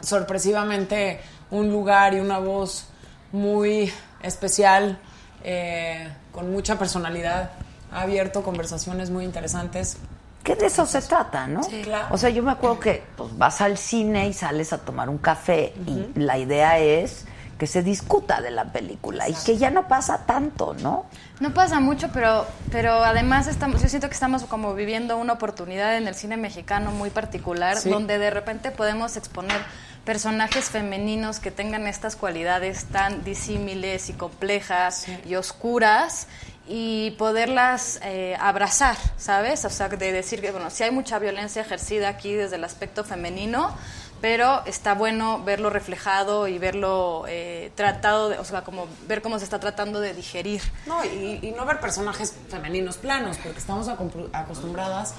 sorpresivamente 0.00 1.20
un 1.50 1.70
lugar 1.70 2.14
y 2.14 2.20
una 2.20 2.38
voz 2.38 2.86
muy 3.32 3.92
especial, 4.22 4.98
eh, 5.44 6.08
con 6.32 6.50
mucha 6.50 6.78
personalidad, 6.78 7.50
ha 7.92 8.02
abierto 8.02 8.42
conversaciones 8.42 9.10
muy 9.10 9.24
interesantes. 9.24 9.96
Que 10.42 10.56
de 10.56 10.66
eso 10.66 10.86
se 10.86 11.00
trata, 11.02 11.46
¿no? 11.46 11.62
Sí, 11.62 11.82
claro. 11.84 12.06
O 12.10 12.18
sea, 12.18 12.30
yo 12.30 12.42
me 12.42 12.50
acuerdo 12.50 12.80
que 12.80 13.04
pues, 13.16 13.36
vas 13.38 13.60
al 13.60 13.78
cine 13.78 14.26
y 14.28 14.32
sales 14.32 14.72
a 14.72 14.78
tomar 14.78 15.08
un 15.08 15.18
café 15.18 15.72
y 15.86 16.18
la 16.18 16.36
idea 16.38 16.78
es 16.80 17.26
que 17.58 17.68
se 17.68 17.84
discuta 17.84 18.40
de 18.40 18.50
la 18.50 18.72
película 18.72 19.28
y 19.28 19.34
que 19.34 19.56
ya 19.56 19.70
no 19.70 19.86
pasa 19.86 20.26
tanto, 20.26 20.74
¿no? 20.82 21.04
No 21.38 21.54
pasa 21.54 21.78
mucho, 21.78 22.08
pero, 22.12 22.44
pero 22.72 23.04
además 23.04 23.46
estamos, 23.46 23.80
yo 23.80 23.88
siento 23.88 24.08
que 24.08 24.14
estamos 24.14 24.42
como 24.44 24.74
viviendo 24.74 25.16
una 25.16 25.34
oportunidad 25.34 25.96
en 25.96 26.08
el 26.08 26.16
cine 26.16 26.36
mexicano 26.36 26.90
muy 26.90 27.10
particular, 27.10 27.76
Sí. 27.76 27.88
donde 27.90 28.18
de 28.18 28.30
repente 28.30 28.72
podemos 28.72 29.16
exponer 29.16 29.58
personajes 30.04 30.70
femeninos 30.70 31.38
que 31.38 31.52
tengan 31.52 31.86
estas 31.86 32.16
cualidades 32.16 32.86
tan 32.86 33.22
disímiles 33.22 34.08
y 34.10 34.14
complejas 34.14 35.06
y 35.24 35.36
oscuras 35.36 36.26
y 36.66 37.12
poderlas 37.12 38.00
eh, 38.02 38.36
abrazar, 38.40 38.96
¿sabes? 39.16 39.64
O 39.64 39.70
sea, 39.70 39.88
de 39.88 40.12
decir 40.12 40.40
que, 40.40 40.52
bueno, 40.52 40.70
sí 40.70 40.82
hay 40.82 40.90
mucha 40.90 41.18
violencia 41.18 41.62
ejercida 41.62 42.08
aquí 42.08 42.34
desde 42.34 42.56
el 42.56 42.64
aspecto 42.64 43.04
femenino, 43.04 43.74
pero 44.20 44.64
está 44.66 44.94
bueno 44.94 45.42
verlo 45.42 45.68
reflejado 45.68 46.46
y 46.46 46.58
verlo 46.58 47.24
eh, 47.26 47.72
tratado, 47.74 48.28
de, 48.28 48.38
o 48.38 48.44
sea, 48.44 48.62
como 48.62 48.86
ver 49.08 49.20
cómo 49.20 49.38
se 49.38 49.44
está 49.44 49.58
tratando 49.58 49.98
de 49.98 50.14
digerir. 50.14 50.62
No, 50.86 51.04
y, 51.04 51.52
no 51.56 51.66
ver 51.66 51.80
personajes 51.80 52.32
femeninos 52.48 52.96
planos, 52.96 53.38
porque 53.38 53.58
estamos 53.58 53.88
acostumbradas 53.88 55.14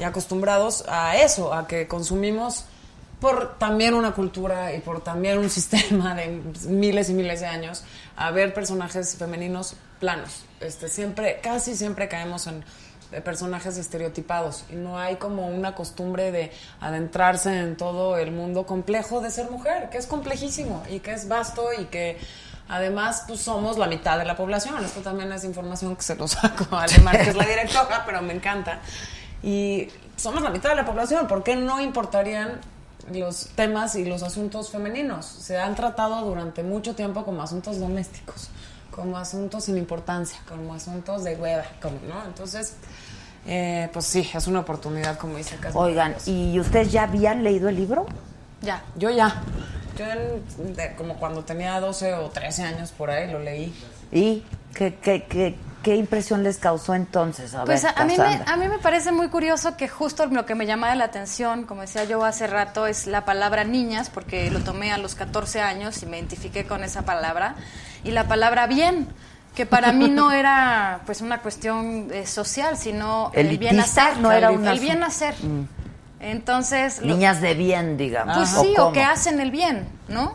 y 0.00 0.02
acostumbrados 0.02 0.84
a 0.88 1.16
eso, 1.16 1.54
a 1.54 1.68
que 1.68 1.86
consumimos 1.86 2.64
por 3.20 3.58
también 3.58 3.94
una 3.94 4.12
cultura 4.12 4.74
y 4.74 4.80
por 4.80 5.02
también 5.02 5.38
un 5.38 5.50
sistema 5.58 6.16
de 6.16 6.42
miles 6.66 7.08
y 7.10 7.14
miles 7.14 7.40
de 7.40 7.46
años, 7.46 7.84
a 8.16 8.32
ver 8.32 8.52
personajes 8.52 9.14
femeninos 9.16 9.76
planos. 10.00 10.47
Este, 10.60 10.88
siempre, 10.88 11.40
casi 11.40 11.76
siempre 11.76 12.08
caemos 12.08 12.46
en 12.46 12.64
eh, 13.12 13.20
personajes 13.20 13.76
estereotipados 13.76 14.64
y 14.70 14.74
no 14.74 14.98
hay 14.98 15.16
como 15.16 15.46
una 15.46 15.74
costumbre 15.74 16.32
de 16.32 16.52
adentrarse 16.80 17.58
en 17.60 17.76
todo 17.76 18.16
el 18.18 18.32
mundo 18.32 18.66
complejo 18.66 19.20
de 19.20 19.30
ser 19.30 19.50
mujer, 19.50 19.88
que 19.90 19.98
es 19.98 20.06
complejísimo 20.06 20.82
y 20.90 21.00
que 21.00 21.12
es 21.12 21.28
vasto 21.28 21.68
y 21.78 21.86
que 21.86 22.18
Además, 22.68 23.24
pues 23.26 23.40
somos 23.40 23.78
la 23.78 23.86
mitad 23.86 24.18
de 24.18 24.26
la 24.26 24.36
población. 24.36 24.84
Esto 24.84 25.00
también 25.00 25.32
es 25.32 25.42
información 25.44 25.96
que 25.96 26.02
se 26.02 26.16
lo 26.16 26.28
saco 26.28 26.76
a 26.76 26.82
Alemán, 26.82 27.16
que 27.16 27.30
es 27.30 27.36
la 27.36 27.46
directora, 27.46 28.02
pero 28.06 28.20
me 28.20 28.34
encanta. 28.34 28.80
Y 29.42 29.88
somos 30.16 30.42
la 30.42 30.50
mitad 30.50 30.70
de 30.70 30.76
la 30.76 30.84
población. 30.84 31.26
¿Por 31.26 31.42
qué 31.42 31.56
no 31.56 31.80
importarían 31.80 32.60
los 33.10 33.48
temas 33.54 33.94
y 33.94 34.04
los 34.04 34.22
asuntos 34.22 34.70
femeninos? 34.70 35.24
Se 35.24 35.58
han 35.58 35.74
tratado 35.74 36.26
durante 36.26 36.62
mucho 36.62 36.94
tiempo 36.94 37.24
como 37.24 37.42
asuntos 37.42 37.80
domésticos, 37.80 38.50
como 38.98 39.16
asuntos 39.16 39.64
sin 39.64 39.78
importancia, 39.78 40.40
como 40.48 40.74
asuntos 40.74 41.22
de 41.22 41.36
hueva, 41.36 41.62
como, 41.80 41.98
¿no? 42.08 42.24
Entonces, 42.24 42.74
eh, 43.46 43.88
pues 43.92 44.06
sí, 44.06 44.28
es 44.34 44.46
una 44.48 44.58
oportunidad, 44.60 45.16
como 45.18 45.36
dice 45.36 45.54
Casper. 45.54 45.80
Oigan, 45.80 46.16
¿y 46.26 46.58
ustedes 46.58 46.90
ya 46.90 47.04
habían 47.04 47.44
leído 47.44 47.68
el 47.68 47.76
libro? 47.76 48.06
Ya, 48.60 48.82
yo 48.96 49.10
ya. 49.10 49.40
Yo 49.96 50.04
en- 50.04 50.74
de- 50.74 50.96
como 50.96 51.14
cuando 51.14 51.44
tenía 51.44 51.78
12 51.78 52.12
o 52.14 52.28
13 52.30 52.64
años 52.64 52.90
por 52.90 53.08
ahí 53.10 53.30
lo 53.30 53.38
leí. 53.38 53.72
¿Y 54.10 54.42
qué, 54.74 54.96
qué, 54.96 55.24
qué, 55.28 55.56
qué 55.84 55.94
impresión 55.94 56.42
les 56.42 56.56
causó 56.58 56.94
entonces? 56.96 57.54
A 57.54 57.64
Pues 57.64 57.84
ver, 57.84 57.92
a, 57.96 58.02
a 58.02 58.04
mí 58.04 58.16
me, 58.18 58.24
a 58.50 58.56
mí 58.56 58.66
me 58.68 58.78
parece 58.80 59.12
muy 59.12 59.28
curioso 59.28 59.76
que 59.76 59.88
justo 59.88 60.26
lo 60.26 60.44
que 60.44 60.56
me 60.56 60.66
llamaba 60.66 60.96
la 60.96 61.04
atención, 61.04 61.64
como 61.66 61.82
decía 61.82 62.02
yo 62.02 62.24
hace 62.24 62.48
rato, 62.48 62.88
es 62.88 63.06
la 63.06 63.24
palabra 63.24 63.62
niñas, 63.62 64.10
porque 64.10 64.50
lo 64.50 64.58
tomé 64.58 64.90
a 64.92 64.98
los 64.98 65.14
14 65.14 65.60
años 65.60 66.02
y 66.02 66.06
me 66.06 66.18
identifiqué 66.18 66.64
con 66.66 66.82
esa 66.82 67.02
palabra, 67.02 67.54
y 68.04 68.10
la 68.12 68.24
palabra 68.28 68.66
bien, 68.66 69.08
que 69.54 69.66
para 69.66 69.92
mí 69.92 70.08
no 70.08 70.30
era 70.30 71.00
pues 71.06 71.20
una 71.20 71.38
cuestión 71.38 72.08
eh, 72.12 72.26
social, 72.26 72.76
sino 72.76 73.30
el 73.34 73.58
bien 73.58 73.80
hacer. 73.80 74.16
no 74.18 74.30
era 74.32 74.50
el, 74.50 74.58
una- 74.58 74.72
el 74.72 74.80
bien 74.80 75.02
hacer. 75.02 75.34
Mm. 75.42 75.64
Entonces... 76.20 77.00
lo- 77.00 77.06
Niñas 77.14 77.40
de 77.40 77.54
bien, 77.54 77.96
digamos. 77.96 78.36
Pues 78.36 78.48
sí, 78.50 78.74
o 78.78 78.92
que 78.92 79.02
hacen 79.02 79.40
el 79.40 79.50
bien, 79.50 79.88
¿no? 80.08 80.34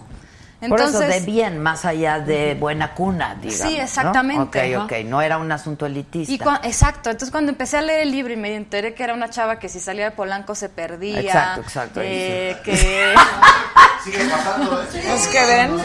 Por 0.69 0.79
eso, 0.79 0.99
de 0.99 1.05
Entonces, 1.05 1.25
bien, 1.25 1.59
más 1.59 1.85
allá 1.85 2.19
de 2.19 2.55
buena 2.55 2.93
cuna, 2.93 3.35
digamos. 3.35 3.67
Sí, 3.67 3.77
¿no? 3.77 3.83
exactamente. 3.83 4.75
Ok, 4.75 4.83
ok, 4.83 4.93
no 5.05 5.21
era 5.21 5.37
un 5.37 5.51
asunto 5.51 5.85
elitista. 5.85 6.31
Y 6.31 6.67
exacto, 6.67 7.09
entonces 7.09 7.31
cuando 7.31 7.51
empecé 7.51 7.77
a 7.77 7.81
leer 7.81 8.01
el 8.01 8.11
libro 8.11 8.33
y 8.33 8.37
me 8.37 8.55
enteré 8.55 8.93
que 8.93 9.03
era 9.03 9.13
una 9.13 9.29
chava 9.29 9.59
que 9.59 9.69
si 9.69 9.79
salía 9.79 10.05
de 10.05 10.11
Polanco 10.11 10.55
se 10.55 10.69
perdía. 10.69 11.19
Exacto, 11.19 11.61
exacto, 11.61 12.01
eh, 12.03 12.55
sí. 12.57 12.71
que... 12.71 13.15
Sigue 14.03 14.25
pasando, 14.25 14.81
¿eh? 14.81 14.85
Es 15.15 15.27
que 15.27 15.45
ven. 15.45 15.77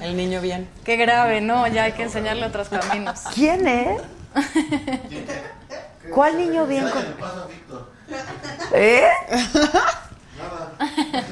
El 0.02 0.16
niño 0.16 0.40
bien. 0.40 0.68
Qué 0.84 0.96
grave, 0.96 1.40
¿no? 1.40 1.66
Ya 1.68 1.84
hay 1.84 1.92
que 1.92 2.02
enseñarle 2.02 2.46
otros 2.46 2.68
caminos. 2.68 3.20
¿Quién 3.34 3.66
es? 3.68 4.00
¿Cuál 6.12 6.36
niño 6.38 6.66
bien? 6.66 6.86
¿Eh? 8.72 9.08
Nada. 10.38 11.24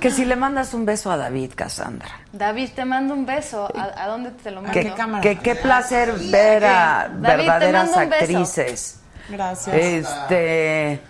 Que 0.00 0.10
si 0.12 0.24
le 0.24 0.36
mandas 0.36 0.74
un 0.74 0.86
beso 0.86 1.10
a 1.10 1.16
David, 1.16 1.52
Cassandra. 1.56 2.08
David, 2.32 2.70
te 2.74 2.84
mando 2.84 3.14
un 3.14 3.26
beso. 3.26 3.68
¿A, 3.76 4.04
a 4.04 4.06
dónde 4.06 4.30
te 4.30 4.50
lo 4.52 4.62
mando? 4.62 4.72
Que, 4.72 4.92
que 5.20 5.38
qué 5.38 5.54
placer 5.56 6.12
ver 6.30 6.64
a 6.64 7.10
David, 7.12 7.46
verdaderas 7.46 7.96
actrices. 7.96 9.00
Gracias. 9.28 9.74
Este, 9.76 11.00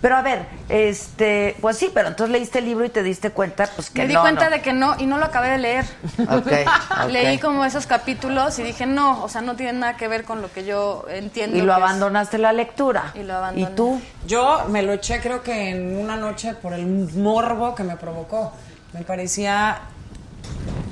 pero 0.00 0.16
a 0.16 0.22
ver, 0.22 0.46
este, 0.68 1.56
pues 1.60 1.76
sí, 1.76 1.90
pero 1.92 2.08
entonces 2.08 2.32
leíste 2.32 2.60
el 2.60 2.64
libro 2.66 2.84
y 2.84 2.88
te 2.88 3.02
diste 3.02 3.30
cuenta, 3.30 3.68
pues 3.76 3.90
que 3.90 4.02
Me 4.02 4.08
di 4.08 4.14
no, 4.14 4.22
cuenta 4.22 4.46
no. 4.46 4.50
de 4.52 4.62
que 4.62 4.72
no, 4.72 4.94
y 4.98 5.06
no 5.06 5.18
lo 5.18 5.24
acabé 5.26 5.48
de 5.50 5.58
leer. 5.58 5.84
Leí 7.08 7.38
como 7.38 7.64
esos 7.64 7.86
capítulos 7.86 8.58
y 8.58 8.62
dije, 8.62 8.86
no, 8.86 9.22
o 9.22 9.28
sea, 9.28 9.40
no 9.42 9.56
tiene 9.56 9.74
nada 9.74 9.96
que 9.96 10.08
ver 10.08 10.24
con 10.24 10.40
lo 10.42 10.50
que 10.52 10.64
yo 10.64 11.04
entiendo. 11.10 11.56
y 11.56 11.60
lo 11.60 11.72
es- 11.72 11.76
abandonaste 11.76 12.38
la 12.38 12.52
lectura. 12.52 13.12
Y 13.14 13.22
lo 13.24 13.34
abandoné. 13.36 13.70
¿Y 13.72 13.74
tú? 13.74 14.00
Yo 14.26 14.64
me 14.68 14.82
lo 14.82 14.92
eché 14.94 15.20
creo 15.20 15.42
que 15.42 15.70
en 15.70 15.98
una 15.98 16.16
noche 16.16 16.54
por 16.54 16.72
el 16.72 16.86
morbo 16.86 17.74
que 17.74 17.82
me 17.84 17.96
provocó. 17.96 18.52
Me 18.92 19.02
parecía 19.02 19.80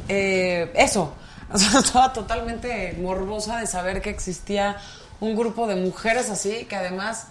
eh, 0.08 0.70
eso. 0.74 1.14
O 1.50 1.56
sea, 1.56 1.80
estaba 1.80 2.12
totalmente 2.12 2.94
morbosa 3.00 3.56
de 3.56 3.66
saber 3.66 4.02
que 4.02 4.10
existía 4.10 4.76
un 5.18 5.34
grupo 5.34 5.66
de 5.66 5.76
mujeres 5.76 6.28
así 6.28 6.66
que 6.66 6.76
además 6.76 7.28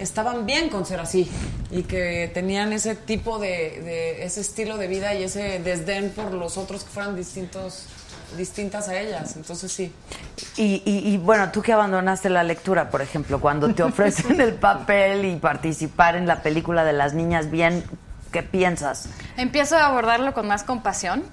estaban 0.00 0.46
bien 0.46 0.68
con 0.68 0.84
ser 0.86 1.00
así 1.00 1.30
y 1.70 1.82
que 1.82 2.30
tenían 2.34 2.72
ese 2.72 2.94
tipo 2.94 3.38
de, 3.38 3.80
de- 3.82 4.24
ese 4.24 4.40
estilo 4.40 4.76
de 4.76 4.86
vida 4.88 5.14
y 5.14 5.22
ese 5.24 5.58
desdén 5.60 6.10
por 6.10 6.32
los 6.32 6.56
otros 6.56 6.84
que 6.84 6.90
fueran 6.90 7.16
distintos 7.16 7.86
distintas 8.36 8.88
a 8.90 9.00
ellas. 9.00 9.36
Entonces 9.36 9.72
sí. 9.72 9.90
Y, 10.58 10.82
y, 10.84 11.14
y, 11.14 11.16
bueno, 11.16 11.50
tú 11.50 11.62
que 11.62 11.72
abandonaste 11.72 12.28
la 12.28 12.42
lectura, 12.42 12.90
por 12.90 13.00
ejemplo, 13.00 13.40
cuando 13.40 13.72
te 13.74 13.82
ofrecen 13.84 14.40
el 14.40 14.52
papel 14.54 15.24
y 15.24 15.36
participar 15.36 16.14
en 16.14 16.26
la 16.26 16.42
película 16.42 16.84
de 16.84 16.92
las 16.92 17.14
niñas 17.14 17.50
bien, 17.50 17.84
¿qué 18.30 18.42
piensas? 18.42 19.08
Empiezo 19.38 19.76
a 19.78 19.86
abordarlo 19.86 20.34
con 20.34 20.46
más 20.46 20.62
compasión 20.62 21.24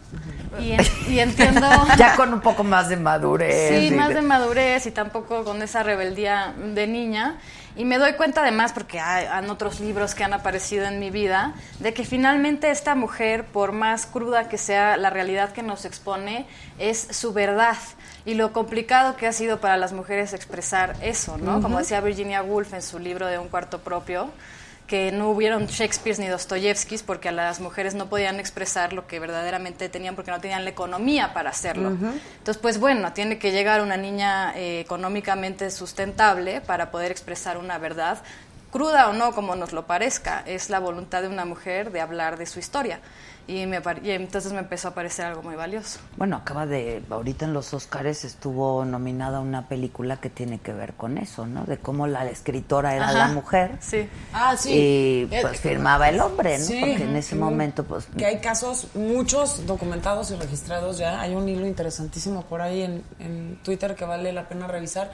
y, 0.61 0.71
en- 0.71 0.87
y 1.09 1.19
entiendo... 1.19 1.67
Ya 1.97 2.15
con 2.15 2.33
un 2.33 2.39
poco 2.39 2.63
más 2.63 2.87
de 2.87 2.95
madurez. 2.95 3.77
Sí, 3.77 3.87
y 3.87 3.91
más 3.91 4.13
de 4.13 4.21
madurez 4.21 4.85
y 4.85 4.91
tampoco 4.91 5.43
con 5.43 5.61
esa 5.61 5.83
rebeldía 5.83 6.53
de 6.73 6.87
niña. 6.87 7.39
Y 7.75 7.83
me 7.83 7.97
doy 7.97 8.13
cuenta 8.13 8.41
además, 8.41 8.71
porque 8.71 8.99
hay, 8.99 9.27
otros 9.49 9.79
libros 9.79 10.15
que 10.15 10.23
han 10.23 10.33
aparecido 10.33 10.85
en 10.85 10.99
mi 10.99 11.11
vida, 11.11 11.53
de 11.79 11.93
que 11.93 12.05
finalmente 12.05 12.71
esta 12.71 12.95
mujer, 12.95 13.45
por 13.45 13.73
más 13.73 14.05
cruda 14.05 14.47
que 14.47 14.57
sea 14.57 14.95
la 14.97 15.09
realidad 15.09 15.51
que 15.51 15.61
nos 15.61 15.83
expone, 15.85 16.45
es 16.79 17.07
su 17.11 17.33
verdad. 17.33 17.77
Y 18.25 18.35
lo 18.35 18.53
complicado 18.53 19.17
que 19.17 19.27
ha 19.27 19.33
sido 19.33 19.59
para 19.59 19.77
las 19.77 19.93
mujeres 19.93 20.33
expresar 20.33 20.95
eso, 21.01 21.37
¿no? 21.37 21.61
Como 21.61 21.79
decía 21.79 21.99
Virginia 22.01 22.41
Woolf 22.41 22.73
en 22.73 22.81
su 22.81 22.97
libro 22.97 23.27
de 23.27 23.37
Un 23.39 23.49
cuarto 23.49 23.79
propio, 23.79 24.31
que 24.87 25.11
no 25.11 25.29
hubieron 25.31 25.65
Shakespeare 25.65 26.19
ni 26.19 26.27
Dostoyevskis 26.27 27.01
porque 27.01 27.29
a 27.29 27.31
las 27.31 27.59
mujeres 27.59 27.95
no 27.95 28.07
podían 28.07 28.39
expresar 28.39 28.93
lo 28.93 29.07
que 29.07 29.19
verdaderamente 29.19 29.89
tenían 29.89 30.15
porque 30.15 30.31
no 30.31 30.39
tenían 30.39 30.63
la 30.63 30.69
economía 30.69 31.33
para 31.33 31.49
hacerlo. 31.49 31.89
Entonces, 31.89 32.57
pues 32.61 32.79
bueno, 32.79 33.11
tiene 33.13 33.39
que 33.39 33.51
llegar 33.51 33.81
una 33.81 33.97
niña 33.97 34.53
eh, 34.55 34.79
económicamente 34.79 35.71
sustentable 35.71 36.61
para 36.61 36.91
poder 36.91 37.11
expresar 37.11 37.57
una 37.57 37.79
verdad, 37.79 38.19
cruda 38.71 39.09
o 39.09 39.13
no, 39.13 39.33
como 39.33 39.55
nos 39.55 39.73
lo 39.73 39.87
parezca. 39.87 40.43
Es 40.45 40.69
la 40.69 40.79
voluntad 40.79 41.23
de 41.23 41.29
una 41.29 41.45
mujer 41.45 41.91
de 41.91 42.01
hablar 42.01 42.37
de 42.37 42.45
su 42.45 42.59
historia. 42.59 42.99
Y, 43.47 43.65
me, 43.67 43.79
y 44.03 44.09
entonces 44.11 44.51
me 44.53 44.59
empezó 44.59 44.87
a 44.87 44.93
parecer 44.95 45.25
algo 45.25 45.43
muy 45.43 45.55
valioso. 45.55 45.99
Bueno, 46.17 46.37
acaba 46.37 46.65
de, 46.65 47.03
ahorita 47.09 47.45
en 47.45 47.53
los 47.53 47.73
Oscars 47.75 48.25
estuvo 48.25 48.83
nominada 48.85 49.39
una 49.39 49.67
película 49.67 50.17
que 50.17 50.31
tiene 50.31 50.57
que 50.59 50.73
ver 50.73 50.93
con 50.93 51.19
eso, 51.19 51.45
¿no? 51.45 51.63
De 51.65 51.77
cómo 51.77 52.07
la 52.07 52.25
escritora 52.25 52.95
era 52.95 53.09
Ajá, 53.09 53.17
la 53.19 53.27
mujer. 53.27 53.77
Sí. 53.81 54.09
Ah, 54.33 54.57
sí. 54.57 54.71
Y 54.73 55.27
Eh, 55.31 55.39
pues 55.41 55.59
firmaba 55.59 56.09
el 56.09 56.19
hombre, 56.19 56.57
¿no? 56.57 56.65
Sí. 56.65 56.79
Porque 56.79 57.03
en 57.03 57.15
ese 57.15 57.35
momento, 57.35 57.83
pues. 57.83 58.07
Que 58.17 58.25
hay 58.25 58.39
casos, 58.39 58.87
muchos 58.95 59.67
documentados 59.67 60.31
y 60.31 60.35
registrados 60.35 60.97
ya. 60.97 61.21
Hay 61.21 61.35
un 61.35 61.47
hilo 61.47 61.67
interesantísimo 61.67 62.43
por 62.43 62.61
ahí 62.61 62.81
en, 62.81 63.03
en 63.19 63.59
Twitter 63.63 63.95
que 63.95 64.05
vale 64.05 64.33
la 64.33 64.49
pena 64.49 64.67
revisar. 64.67 65.11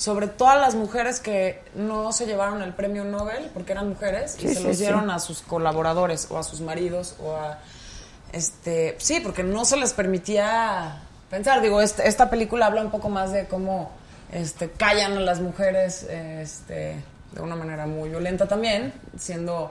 Sobre 0.00 0.28
todas 0.28 0.58
las 0.58 0.74
mujeres 0.76 1.20
que 1.20 1.62
no 1.74 2.10
se 2.12 2.24
llevaron 2.24 2.62
el 2.62 2.72
premio 2.72 3.04
Nobel 3.04 3.50
porque 3.52 3.72
eran 3.72 3.90
mujeres 3.90 4.34
y 4.38 4.48
se 4.48 4.54
sí, 4.54 4.62
los 4.62 4.76
sí. 4.78 4.84
dieron 4.84 5.10
a 5.10 5.18
sus 5.18 5.42
colaboradores 5.42 6.26
o 6.30 6.38
a 6.38 6.42
sus 6.42 6.62
maridos 6.62 7.16
o 7.22 7.36
a. 7.36 7.58
Este, 8.32 8.96
sí, 8.98 9.20
porque 9.20 9.42
no 9.42 9.66
se 9.66 9.76
les 9.76 9.92
permitía 9.92 11.02
pensar. 11.28 11.60
Digo, 11.60 11.82
este- 11.82 12.08
esta 12.08 12.30
película 12.30 12.64
habla 12.64 12.80
un 12.80 12.90
poco 12.90 13.10
más 13.10 13.30
de 13.32 13.46
cómo 13.46 13.90
este, 14.32 14.70
callan 14.70 15.18
a 15.18 15.20
las 15.20 15.40
mujeres 15.40 16.04
este, 16.04 16.96
de 17.32 17.40
una 17.42 17.54
manera 17.56 17.84
muy 17.84 18.08
violenta 18.08 18.48
también, 18.48 18.94
siendo. 19.18 19.70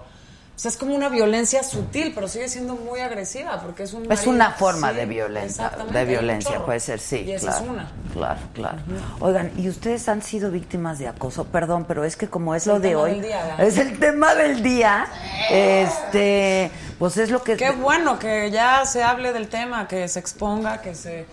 O 0.59 0.61
sea, 0.61 0.67
es 0.71 0.75
como 0.75 0.93
una 0.93 1.07
violencia 1.07 1.63
sutil, 1.63 2.11
pero 2.13 2.27
sigue 2.27 2.49
siendo 2.49 2.75
muy 2.75 2.99
agresiva 2.99 3.61
porque 3.61 3.83
es 3.83 3.93
un. 3.93 4.03
Es 4.03 4.09
marido- 4.09 4.31
una 4.31 4.51
forma 4.51 4.89
sí, 4.89 4.97
de 4.97 5.05
violencia, 5.05 5.71
de 5.89 6.03
violencia, 6.03 6.65
puede 6.65 6.81
ser, 6.81 6.99
sí, 6.99 7.19
Y 7.25 7.31
esa 7.31 7.47
claro, 7.47 7.63
es 7.63 7.69
una. 7.71 7.91
claro, 8.11 8.39
claro. 8.53 8.77
Oigan, 9.21 9.53
¿y 9.55 9.69
ustedes 9.69 10.09
han 10.09 10.21
sido 10.21 10.51
víctimas 10.51 10.99
de 10.99 11.07
acoso? 11.07 11.45
Perdón, 11.45 11.85
pero 11.87 12.03
es 12.03 12.17
que 12.17 12.27
como 12.27 12.55
es 12.55 12.67
lo 12.67 12.77
de 12.81 12.93
hoy, 12.97 13.21
día, 13.21 13.55
es 13.57 13.77
el 13.77 13.97
tema 13.99 14.35
del 14.35 14.61
día, 14.61 15.07
este, 15.49 16.71
pues 16.99 17.15
es 17.15 17.29
lo 17.31 17.41
que... 17.41 17.55
Qué 17.55 17.71
bueno 17.71 18.19
que 18.19 18.51
ya 18.51 18.85
se 18.85 19.01
hable 19.01 19.31
del 19.31 19.47
tema, 19.47 19.87
que 19.87 20.09
se 20.09 20.19
exponga, 20.19 20.81
que 20.81 20.93
se... 20.93 21.25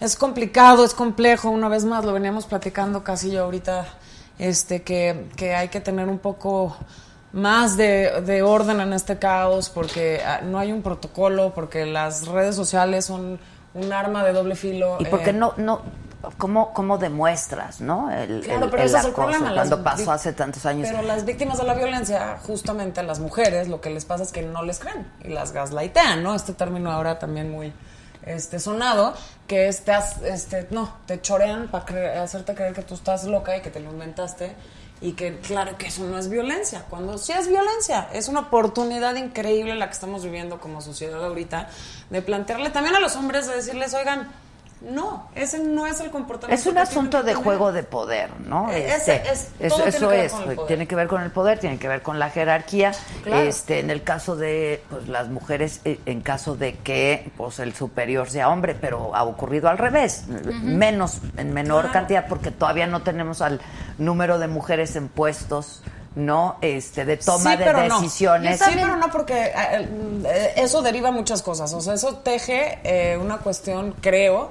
Es 0.00 0.16
complicado, 0.16 0.84
es 0.84 0.92
complejo, 0.94 1.50
una 1.50 1.68
vez 1.68 1.84
más 1.84 2.04
lo 2.04 2.12
veníamos 2.12 2.46
platicando 2.46 3.04
casi 3.04 3.30
yo 3.30 3.44
ahorita, 3.44 3.86
este, 4.40 4.82
que, 4.82 5.26
que 5.36 5.54
hay 5.54 5.68
que 5.68 5.80
tener 5.80 6.08
un 6.08 6.18
poco 6.18 6.76
más 7.32 7.76
de, 7.76 8.20
de 8.22 8.42
orden 8.42 8.80
en 8.80 8.92
este 8.92 9.18
caos, 9.18 9.70
porque 9.70 10.20
ah, 10.24 10.40
no 10.42 10.58
hay 10.58 10.72
un 10.72 10.82
protocolo, 10.82 11.52
porque 11.54 11.86
las 11.86 12.26
redes 12.26 12.56
sociales 12.56 13.04
son 13.04 13.38
un 13.74 13.92
arma 13.92 14.24
de 14.24 14.32
doble 14.32 14.56
filo. 14.56 14.96
Y 14.98 15.04
porque 15.06 15.30
eh, 15.30 15.32
no, 15.34 15.54
no, 15.56 15.82
¿cómo, 16.38 16.72
cómo 16.74 16.98
demuestras, 16.98 17.80
no? 17.80 18.10
El, 18.10 18.40
Claro, 18.40 18.64
el- 18.64 18.70
pero 18.70 18.82
el 18.82 18.88
ese 18.88 18.98
es 18.98 19.04
el 19.04 19.12
problema, 19.12 19.54
cuando 19.54 19.82
pasó 19.84 20.10
hace 20.12 20.32
tantos 20.32 20.66
años. 20.66 20.88
Pero 20.90 21.02
las 21.02 21.24
víctimas 21.24 21.58
de 21.58 21.64
la 21.64 21.74
violencia, 21.74 22.38
justamente 22.44 23.02
las 23.04 23.20
mujeres, 23.20 23.68
lo 23.68 23.80
que 23.80 23.90
les 23.90 24.04
pasa 24.04 24.24
es 24.24 24.32
que 24.32 24.42
no 24.42 24.62
les 24.64 24.80
creen 24.80 25.06
y 25.22 25.28
las 25.28 25.52
gaslightean, 25.52 26.22
¿no? 26.24 26.34
Este 26.34 26.52
término 26.52 26.90
ahora 26.90 27.18
también 27.20 27.50
muy 27.50 27.72
este 28.26 28.58
sonado, 28.58 29.14
que 29.46 29.68
es, 29.68 29.84
te 29.84 29.92
has- 29.92 30.20
este, 30.22 30.66
no, 30.70 30.92
te 31.06 31.20
chorean 31.22 31.68
para 31.68 32.22
hacerte 32.22 32.54
creer 32.54 32.74
que 32.74 32.82
tú 32.82 32.94
estás 32.94 33.24
loca 33.24 33.56
y 33.56 33.62
que 33.62 33.70
te 33.70 33.80
lo 33.80 33.90
inventaste 33.90 34.52
y 35.00 35.12
que 35.12 35.38
claro 35.38 35.78
que 35.78 35.86
eso 35.86 36.04
no 36.04 36.18
es 36.18 36.28
violencia, 36.28 36.84
cuando 36.90 37.16
sí 37.16 37.32
es 37.32 37.48
violencia, 37.48 38.08
es 38.12 38.28
una 38.28 38.40
oportunidad 38.40 39.16
increíble 39.16 39.74
la 39.74 39.86
que 39.86 39.94
estamos 39.94 40.24
viviendo 40.24 40.60
como 40.60 40.80
sociedad 40.80 41.24
ahorita 41.24 41.70
de 42.10 42.22
plantearle 42.22 42.70
también 42.70 42.96
a 42.96 43.00
los 43.00 43.16
hombres 43.16 43.46
de 43.46 43.56
decirles, 43.56 43.94
oigan, 43.94 44.30
No, 44.80 45.28
ese 45.34 45.58
no 45.58 45.86
es 45.86 46.00
el 46.00 46.10
comportamiento. 46.10 46.58
Es 46.58 46.66
un 46.66 46.78
asunto 46.78 47.22
de 47.22 47.34
juego 47.34 47.70
de 47.70 47.82
poder, 47.82 48.30
¿no? 48.46 48.70
Eh, 48.70 48.88
Este, 48.88 49.16
ese 49.16 49.32
es- 49.32 49.48
eso 49.60 49.84
eso 49.84 50.10
es, 50.10 50.32
tiene 50.66 50.88
que 50.88 50.96
ver 50.96 51.06
con 51.06 51.20
el 51.22 51.30
poder, 51.30 51.58
tiene 51.58 51.78
que 51.78 51.86
ver 51.86 52.00
con 52.00 52.18
la 52.18 52.30
jerarquía. 52.30 52.92
Claro. 53.22 53.42
Este, 53.42 53.80
en 53.80 53.90
el 53.90 54.02
caso 54.02 54.36
de 54.36 54.82
pues, 54.88 55.06
las 55.08 55.28
mujeres, 55.28 55.80
eh, 55.84 56.00
en 56.06 56.22
caso 56.22 56.56
de 56.56 56.76
que 56.78 57.30
pues 57.36 57.58
el 57.58 57.74
superior 57.74 58.30
sea 58.30 58.48
hombre, 58.48 58.74
pero 58.74 59.14
ha 59.14 59.22
ocurrido 59.24 59.68
al 59.68 59.76
revés, 59.76 60.24
menos, 60.62 61.18
en 61.36 61.52
menor 61.52 61.82
Claro. 61.82 61.92
cantidad, 61.92 62.26
porque 62.26 62.50
todavía 62.50 62.86
no 62.86 63.02
tenemos 63.02 63.42
al 63.42 63.60
número 63.98 64.38
de 64.38 64.48
mujeres 64.48 64.96
en 64.96 65.08
puestos, 65.08 65.82
¿no? 66.14 66.56
Este, 66.60 67.04
de 67.04 67.16
toma 67.16 67.52
Sí, 67.52 67.56
de 67.58 67.64
pero 67.64 67.86
no. 67.86 68.00
decisiones. 68.00 68.58
Sí, 68.58 68.64
pero 68.74 68.96
no, 68.96 69.10
porque 69.10 69.44
eh, 69.46 69.88
eh, 70.24 70.52
eso 70.56 70.82
deriva 70.82 71.10
muchas 71.10 71.42
cosas. 71.42 71.72
O 71.72 71.80
sea, 71.80 71.94
eso 71.94 72.16
teje 72.16 72.78
eh, 72.84 73.16
una 73.16 73.38
cuestión, 73.38 73.94
creo, 74.00 74.50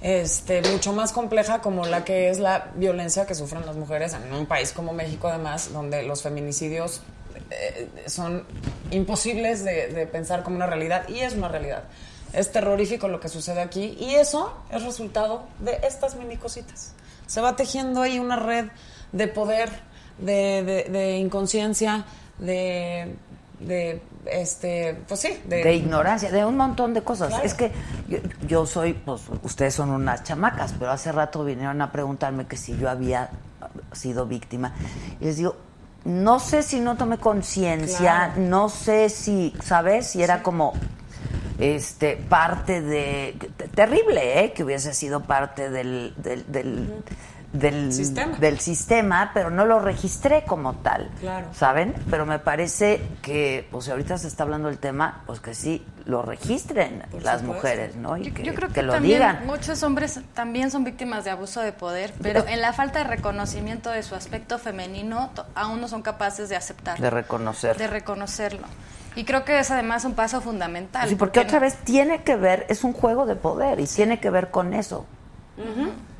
este, 0.00 0.62
mucho 0.62 0.92
más 0.92 1.12
compleja 1.12 1.60
como 1.60 1.84
la 1.86 2.04
que 2.04 2.30
es 2.30 2.38
la 2.38 2.68
violencia 2.76 3.26
que 3.26 3.34
sufren 3.34 3.64
las 3.66 3.76
mujeres 3.76 4.12
en 4.14 4.32
un 4.32 4.46
país 4.46 4.72
como 4.72 4.92
México, 4.92 5.28
además, 5.28 5.72
donde 5.72 6.02
los 6.02 6.22
feminicidios 6.22 7.02
eh, 7.50 7.88
son 8.06 8.44
imposibles 8.90 9.64
de, 9.64 9.88
de 9.88 10.06
pensar 10.06 10.42
como 10.42 10.56
una 10.56 10.66
realidad, 10.66 11.08
y 11.08 11.20
es 11.20 11.34
una 11.34 11.48
realidad. 11.48 11.84
Es 12.32 12.52
terrorífico 12.52 13.08
lo 13.08 13.20
que 13.20 13.28
sucede 13.28 13.60
aquí, 13.60 13.96
y 13.98 14.16
eso 14.16 14.52
es 14.70 14.82
resultado 14.82 15.46
de 15.60 15.80
estas 15.82 16.14
mini 16.16 16.36
cositas. 16.36 16.92
Se 17.26 17.40
va 17.40 17.56
tejiendo 17.56 18.02
ahí 18.02 18.18
una 18.18 18.36
red 18.36 18.66
de 19.12 19.28
poder, 19.28 19.70
de, 20.18 20.62
de- 20.64 20.84
de 20.90 21.18
inconsciencia, 21.18 22.04
de, 22.38 23.14
de, 23.60 24.00
este, 24.30 24.96
pues 25.08 25.20
sí, 25.20 25.40
de, 25.46 25.62
de 25.64 25.74
ignorancia, 25.74 26.30
de 26.30 26.44
un 26.44 26.56
montón 26.56 26.94
de 26.94 27.02
cosas. 27.02 27.28
Claro. 27.28 27.44
Es 27.44 27.54
que 27.54 27.72
yo, 28.08 28.18
yo 28.46 28.66
soy, 28.66 28.92
pues 28.94 29.22
ustedes 29.42 29.74
son 29.74 29.90
unas 29.90 30.22
chamacas, 30.24 30.74
pero 30.78 30.90
hace 30.90 31.10
rato 31.12 31.44
vinieron 31.44 31.80
a 31.82 31.90
preguntarme 31.92 32.46
que 32.46 32.56
si 32.56 32.76
yo 32.76 32.88
había 32.88 33.30
sido 33.92 34.26
víctima. 34.26 34.74
Y 35.20 35.24
les 35.26 35.36
digo, 35.38 35.56
no 36.04 36.38
sé 36.40 36.62
si 36.62 36.78
no 36.80 36.96
tomé 36.96 37.18
conciencia, 37.18 37.98
Claro. 38.34 38.40
no 38.42 38.68
sé 38.68 39.08
si, 39.08 39.52
¿sabes? 39.62 40.06
Si 40.08 40.22
era 40.22 40.42
como 40.42 40.72
este 41.58 42.16
parte 42.16 42.80
de 42.80 43.36
terrible 43.74 44.44
¿eh? 44.44 44.52
que 44.52 44.62
hubiese 44.62 44.94
sido 44.94 45.24
parte 45.24 45.70
del 45.70 46.14
del, 46.16 46.44
del, 46.52 47.02
del- 47.52 47.92
Sistema. 47.92 48.36
del 48.38 48.60
sistema, 48.60 49.30
pero 49.32 49.50
no 49.50 49.64
lo 49.64 49.78
registré 49.80 50.44
como 50.44 50.74
tal 50.74 51.10
Claro. 51.20 51.46
¿saben? 51.54 51.94
Pero 52.10 52.26
me 52.26 52.38
parece 52.38 53.00
que, 53.22 53.66
pues 53.70 53.86
si 53.86 53.90
ahorita 53.90 54.18
se 54.18 54.28
está 54.28 54.42
hablando 54.42 54.68
del 54.68 54.78
tema, 54.78 55.22
pues 55.26 55.40
que 55.40 55.54
sí 55.54 55.84
lo 56.04 56.22
registren 56.22 57.02
las 57.22 57.40
supuesto. 57.40 57.44
mujeres, 57.46 57.96
¿no? 57.96 58.16
Y 58.16 58.24
Yo, 58.28 58.34
que, 58.34 58.42
yo 58.42 58.54
creo 58.54 58.68
que, 58.68 58.74
que 58.74 58.82
lo 58.82 58.92
también 58.94 59.18
digan. 59.20 59.46
muchos 59.46 59.82
hombres 59.82 60.20
también 60.34 60.70
son 60.70 60.84
víctimas 60.84 61.24
de 61.24 61.30
abuso 61.30 61.60
de 61.60 61.72
poder, 61.72 62.12
pero 62.22 62.46
en 62.46 62.60
la 62.60 62.72
falta 62.72 62.98
de 63.00 63.04
reconocimiento 63.04 63.90
de 63.90 64.02
su 64.02 64.14
aspecto 64.14 64.58
femenino, 64.58 65.30
aún 65.54 65.80
no 65.80 65.88
son 65.88 66.02
capaces 66.02 66.48
de 66.48 66.56
aceptarlo. 66.56 67.02
De 67.02 67.10
reconocer. 67.10 67.76
De 67.76 67.86
reconocerlo. 67.86 68.66
Y 69.16 69.24
creo 69.24 69.44
que 69.44 69.58
es 69.58 69.70
además 69.70 70.04
un 70.04 70.14
paso 70.14 70.40
fundamental. 70.40 71.08
Sí, 71.08 71.16
porque 71.16 71.40
otra 71.40 71.58
vez 71.58 71.76
tiene 71.78 72.22
que 72.22 72.36
ver, 72.36 72.66
es 72.68 72.84
un 72.84 72.92
juego 72.92 73.26
de 73.26 73.34
poder 73.36 73.80
y 73.80 73.86
tiene 73.86 74.20
que 74.20 74.30
ver 74.30 74.50
con 74.50 74.74
eso, 74.74 75.06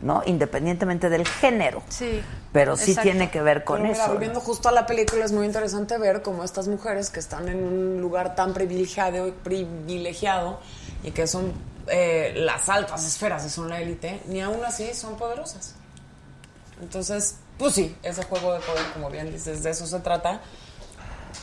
¿no? 0.03 0.23
Independientemente 0.27 1.09
del 1.09 1.27
género. 1.27 1.83
Sí. 1.89 2.21
Pero 2.53 2.77
sí 2.77 2.91
Exacto. 2.93 3.11
tiene 3.11 3.31
que 3.31 3.43
ver 3.43 3.65
con 3.65 3.79
Pero 3.83 3.93
mira, 3.93 4.05
eso. 4.05 4.13
volviendo 4.13 4.41
justo 4.41 4.69
a 4.69 4.73
la 4.73 4.87
película, 4.87 5.25
es 5.25 5.33
muy 5.33 5.47
interesante 5.47 5.99
ver 5.99 6.23
cómo 6.23 6.45
estas 6.45 6.67
mujeres 6.69 7.11
que 7.11 7.21
están 7.21 7.49
en 7.49 7.63
un 7.63 8.01
lugar 8.01 8.35
tan 8.35 8.55
privilegiado, 8.55 9.33
privilegiado 9.45 10.61
y 11.03 11.11
que 11.11 11.27
son 11.27 11.53
eh, 11.89 12.33
las 12.37 12.69
altas 12.69 13.07
esferas 13.07 13.45
y 13.47 13.51
son 13.51 13.69
la 13.69 13.81
élite, 13.81 14.21
ni 14.27 14.41
aún 14.41 14.65
así 14.65 14.93
son 14.95 15.17
poderosas. 15.17 15.75
Entonces, 16.81 17.37
pues 17.59 17.75
sí, 17.75 17.97
ese 18.03 18.23
juego 18.25 18.55
de 18.55 18.61
poder, 18.61 18.85
como 18.95 19.11
bien 19.11 19.31
dices, 19.33 19.63
de 19.63 19.71
eso 19.71 19.87
se 19.87 19.99
trata. 20.01 20.41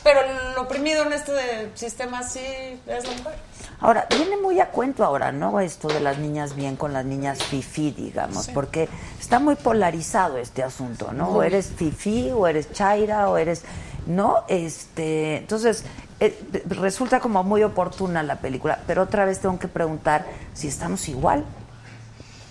Pero 0.02 0.20
lo 0.54 0.62
oprimido 0.62 1.04
en 1.04 1.12
este 1.12 1.70
sistema 1.74 2.22
sí 2.22 2.40
es 2.86 3.04
la 3.06 3.10
mujer. 3.16 3.34
Ahora, 3.80 4.06
viene 4.10 4.36
muy 4.38 4.60
a 4.60 4.70
cuento 4.70 5.04
ahora, 5.04 5.32
¿no? 5.32 5.60
Esto 5.60 5.88
de 5.88 6.00
las 6.00 6.18
niñas 6.18 6.54
bien 6.54 6.76
con 6.76 6.92
las 6.92 7.04
niñas 7.04 7.42
fifi, 7.42 7.90
digamos, 7.90 8.46
Sí. 8.46 8.52
porque 8.54 8.88
está 9.20 9.38
muy 9.38 9.54
polarizado 9.56 10.38
este 10.38 10.62
asunto, 10.62 11.12
¿no? 11.12 11.28
O 11.30 11.42
eres 11.42 11.72
fifi, 11.76 12.30
o 12.32 12.46
eres 12.46 12.72
chaira, 12.72 13.28
o 13.28 13.36
eres... 13.36 13.62
¿No? 14.06 14.44
Este, 14.46 15.38
entonces, 15.38 15.82
eh, 16.20 16.40
resulta 16.68 17.18
como 17.18 17.42
muy 17.42 17.64
oportuna 17.64 18.22
la 18.22 18.36
película, 18.36 18.78
pero 18.86 19.02
otra 19.02 19.24
vez 19.24 19.40
tengo 19.40 19.58
que 19.58 19.66
preguntar 19.66 20.24
si 20.54 20.68
estamos 20.68 21.08
igual 21.08 21.44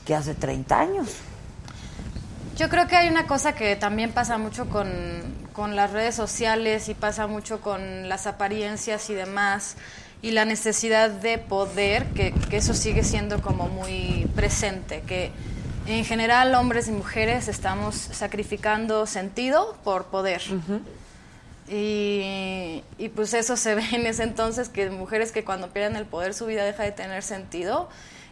que 0.06 0.14
hace 0.16 0.34
30 0.36 0.78
años. 0.78 1.16
Yo 2.58 2.70
creo 2.70 2.88
que 2.88 2.96
hay 2.96 3.10
una 3.10 3.28
cosa 3.28 3.54
que 3.54 3.76
también 3.76 4.14
pasa 4.14 4.38
mucho 4.38 4.70
con, 4.70 4.90
con 5.52 5.76
las 5.76 5.92
redes 5.92 6.16
sociales 6.16 6.88
y 6.88 6.94
pasa 6.94 7.28
mucho 7.28 7.60
con 7.60 8.08
las 8.08 8.28
apariencias 8.28 9.10
y 9.10 9.14
demás 9.14 9.76
y 10.22 10.32
la 10.32 10.46
necesidad 10.46 11.10
de 11.10 11.38
poder, 11.38 12.06
que, 12.14 12.32
que 12.50 12.58
eso 12.58 12.74
sigue 12.74 13.04
siendo 13.04 13.42
como 13.42 13.68
muy 13.68 14.28
presente, 14.36 15.02
que 15.02 15.32
en 15.86 16.06
general 16.06 16.56
hombres 16.56 16.88
y 16.88 16.92
mujeres 16.92 17.50
estamos 17.50 17.96
sacrificando 17.96 19.06
sentido 19.06 19.78
por 19.84 20.06
poder. 20.06 20.42
Y, 21.68 22.84
y 22.98 23.10
pues 23.10 23.34
eso 23.34 23.58
se 23.58 23.76
ve 23.76 23.84
en 23.92 24.06
ese 24.06 24.24
entonces, 24.24 24.70
que 24.70 24.90
mujeres 24.90 25.34
que 25.34 25.44
cuando 25.44 25.72
pierden 25.72 25.98
el 25.98 26.06
poder 26.06 26.34
su 26.34 26.46
vida 26.46 26.64
deja 26.64 26.84
de 26.84 26.94
tener 26.94 27.22
sentido 27.22 27.90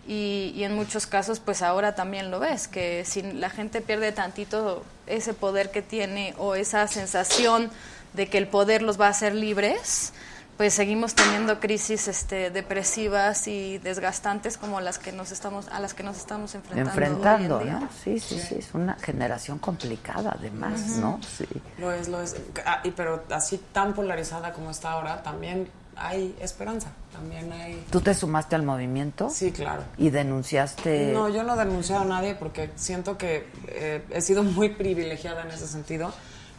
y, 0.08 0.54
y 0.56 0.64
en 0.64 0.76
muchos 0.76 1.08
casos 1.08 1.40
pues 1.40 1.62
ahora 1.62 1.96
también 1.96 2.32
lo 2.32 2.40
ves, 2.40 2.68
que 2.68 3.06
si 3.06 3.22
la 3.22 3.50
gente 3.50 3.82
pierde 3.82 4.12
tantito 4.12 4.84
ese 5.08 5.34
poder 5.34 5.72
que 5.72 5.82
tiene 5.82 6.34
o 6.38 6.56
esa 6.56 6.88
sensación 6.88 7.70
de 8.14 8.28
que 8.28 8.38
el 8.38 8.48
poder 8.48 8.82
los 8.82 9.00
va 9.00 9.08
a 9.08 9.10
hacer 9.10 9.34
libres, 9.34 10.14
pues 10.58 10.76
seguimos 10.76 11.16
teniendo 11.16 11.60
crisis 11.60 12.08
este, 12.08 12.52
depresivas 12.52 13.48
y 13.48 13.80
desgastantes 13.80 14.58
como 14.58 14.82
las 14.82 15.00
que 15.00 15.12
nos 15.12 15.32
estamos 15.32 15.68
a 15.70 15.80
las 15.80 15.96
que 15.96 16.04
nos 16.04 16.18
estamos 16.18 16.54
enfrentando. 16.54 16.92
Enfrentando, 16.92 17.58
hoy 17.58 17.64
en 17.64 17.70
día. 17.70 17.80
¿no? 17.80 17.90
Sí, 18.04 18.20
sí, 18.20 18.40
sí, 18.40 18.56
es 18.60 18.74
una 18.74 18.96
generación 18.96 19.58
complicada 19.58 20.36
además, 20.38 20.80
Ujú. 20.92 21.02
¿no? 21.02 21.20
Sí. 21.38 21.48
Lo 21.80 21.92
es, 21.92 22.08
lo 22.08 22.22
es. 22.22 22.36
Ah, 22.66 22.82
y 22.84 22.92
pero 22.92 23.24
así 23.32 23.58
tan 23.72 23.94
polarizada 23.94 24.54
como 24.54 24.70
está 24.70 24.92
ahora, 24.92 25.24
también 25.24 25.70
hay 26.08 26.36
esperanza. 26.42 26.90
También 27.12 27.52
hay. 27.52 27.84
¿Tú 27.92 28.02
te 28.02 28.14
sumaste 28.14 28.56
al 28.56 28.64
movimiento? 28.64 29.30
Sí, 29.30 29.52
claro. 29.52 29.84
Y 29.98 30.10
denunciaste... 30.10 31.12
No, 31.14 31.30
yo 31.30 31.44
no 31.44 31.56
denuncié 31.56 31.96
a 31.96 32.04
nadie 32.04 32.36
porque 32.36 32.72
siento 32.76 33.18
que 33.18 33.48
eh, 33.68 34.04
he 34.12 34.22
sido 34.22 34.44
muy 34.44 34.70
privilegiada 34.70 35.44
en 35.44 35.50
ese 35.52 35.68
sentido. 35.68 36.12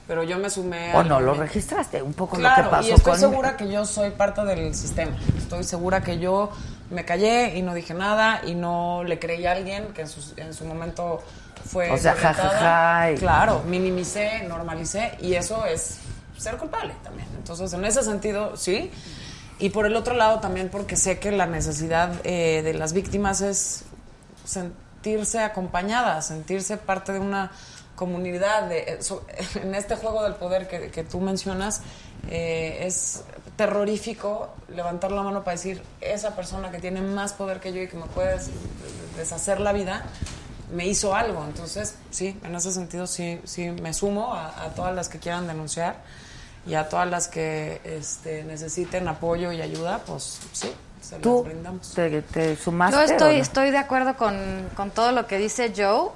Pero 0.06 0.22
yo 0.22 0.38
me 0.38 0.50
sumé 0.50 0.94
O 0.94 0.98
al 1.00 1.08
no 1.08 1.18
lo 1.18 1.32
registraste, 1.32 2.02
un 2.02 2.12
poco 2.12 2.36
Claro, 2.36 2.64
lo 2.64 2.68
que 2.68 2.76
pasó 2.76 2.88
y 2.88 2.92
estoy 2.92 3.12
con... 3.12 3.20
segura 3.20 3.56
que 3.56 3.70
yo 3.72 3.86
soy 3.86 4.10
parte 4.10 4.44
del 4.44 4.74
sistema. 4.74 5.16
Estoy 5.38 5.64
segura 5.64 6.02
que 6.02 6.18
yo 6.18 6.50
me 6.90 7.06
callé 7.06 7.56
y 7.56 7.62
no 7.62 7.72
dije 7.72 7.94
nada 7.94 8.42
y 8.46 8.54
no 8.54 9.02
le 9.02 9.18
creí 9.18 9.46
a 9.46 9.52
alguien 9.52 9.88
que 9.94 10.02
en 10.02 10.08
su, 10.08 10.34
en 10.36 10.52
su 10.52 10.66
momento 10.66 11.22
fue. 11.64 11.90
O 11.90 11.96
sea, 11.96 12.12
jajaja 12.16 13.12
y- 13.12 13.16
Claro, 13.16 13.62
minimicé, 13.66 14.42
normalicé 14.46 15.16
y 15.22 15.34
eso 15.34 15.64
es 15.64 16.00
ser 16.36 16.58
culpable 16.58 16.92
también. 17.02 17.26
Entonces, 17.38 17.72
en 17.72 17.84
ese 17.86 18.02
sentido, 18.02 18.58
sí. 18.58 18.90
Y 19.58 19.70
por 19.70 19.86
el 19.86 19.94
otro 19.96 20.14
lado 20.14 20.40
también 20.40 20.68
porque 20.68 20.96
sé 20.96 21.18
que 21.18 21.30
la 21.30 21.46
necesidad 21.46 22.12
eh, 22.24 22.62
de 22.62 22.74
las 22.74 22.92
víctimas 22.92 23.40
es 23.40 23.84
sentirse 24.44 25.38
acompañadas, 25.40 26.26
sentirse 26.26 26.76
parte 26.76 27.12
de 27.12 27.20
una 27.20 27.52
comunidad. 27.94 28.68
De, 28.68 28.78
eh, 28.80 28.98
en 29.62 29.74
este 29.74 29.96
juego 29.96 30.22
del 30.24 30.34
poder 30.34 30.66
que, 30.68 30.90
que 30.90 31.04
tú 31.04 31.20
mencionas, 31.20 31.82
eh, 32.30 32.78
es 32.82 33.22
terrorífico 33.56 34.52
levantar 34.68 35.12
la 35.12 35.22
mano 35.22 35.44
para 35.44 35.56
decir, 35.56 35.82
esa 36.00 36.34
persona 36.34 36.70
que 36.70 36.78
tiene 36.80 37.00
más 37.00 37.32
poder 37.32 37.60
que 37.60 37.72
yo 37.72 37.80
y 37.80 37.86
que 37.88 37.96
me 37.96 38.06
puede 38.06 38.32
des- 38.32 38.50
deshacer 39.16 39.60
la 39.60 39.72
vida, 39.72 40.04
me 40.72 40.86
hizo 40.86 41.14
algo. 41.14 41.44
Entonces, 41.44 41.94
sí, 42.10 42.36
en 42.42 42.54
ese 42.56 42.72
sentido 42.72 43.06
sí, 43.06 43.40
sí 43.44 43.70
me 43.70 43.94
sumo 43.94 44.34
a 44.34 44.72
todas 44.74 44.94
las 44.94 45.08
que 45.08 45.20
quieran 45.20 45.46
denunciar 45.46 45.96
y 46.66 46.74
a 46.74 46.88
todas 46.88 47.08
las 47.08 47.28
que 47.28 47.80
este, 47.84 48.44
necesiten 48.44 49.06
apoyo 49.08 49.52
y 49.52 49.60
ayuda, 49.60 49.98
pues 50.06 50.40
sí, 50.52 50.72
se 51.00 51.16
¿Tú 51.16 51.42
las 51.42 51.52
brindamos. 51.52 51.92
te, 51.94 52.22
te 52.22 52.56
sumaste 52.56 52.96
Yo 52.96 53.02
estoy, 53.02 53.36
no? 53.36 53.42
estoy 53.42 53.70
de 53.70 53.78
acuerdo 53.78 54.16
con, 54.16 54.68
con 54.74 54.90
todo 54.90 55.12
lo 55.12 55.26
que 55.26 55.38
dice 55.38 55.72
Joe. 55.76 56.10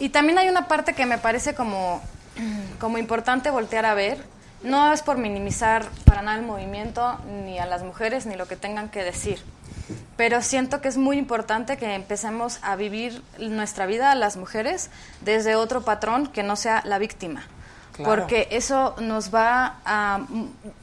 Y 0.00 0.08
también 0.10 0.38
hay 0.38 0.48
una 0.48 0.68
parte 0.68 0.94
que 0.94 1.06
me 1.06 1.18
parece 1.18 1.54
como, 1.54 2.02
como 2.80 2.98
importante 2.98 3.50
voltear 3.50 3.86
a 3.86 3.94
ver. 3.94 4.18
No 4.62 4.92
es 4.92 5.02
por 5.02 5.18
minimizar 5.18 5.86
para 6.04 6.22
nada 6.22 6.38
el 6.38 6.44
movimiento, 6.44 7.18
ni 7.44 7.58
a 7.58 7.66
las 7.66 7.82
mujeres, 7.82 8.26
ni 8.26 8.34
lo 8.34 8.46
que 8.46 8.56
tengan 8.56 8.88
que 8.88 9.04
decir. 9.04 9.38
Pero 10.16 10.42
siento 10.42 10.80
que 10.80 10.88
es 10.88 10.96
muy 10.96 11.18
importante 11.18 11.76
que 11.76 11.94
empecemos 11.94 12.58
a 12.62 12.74
vivir 12.74 13.22
nuestra 13.38 13.86
vida, 13.86 14.14
las 14.14 14.36
mujeres, 14.36 14.90
desde 15.20 15.54
otro 15.54 15.82
patrón 15.82 16.26
que 16.26 16.42
no 16.42 16.56
sea 16.56 16.82
la 16.84 16.98
víctima. 16.98 17.46
Claro. 17.96 18.10
Porque 18.10 18.48
eso 18.50 18.94
nos 19.00 19.34
va 19.34 19.76
a 19.84 20.20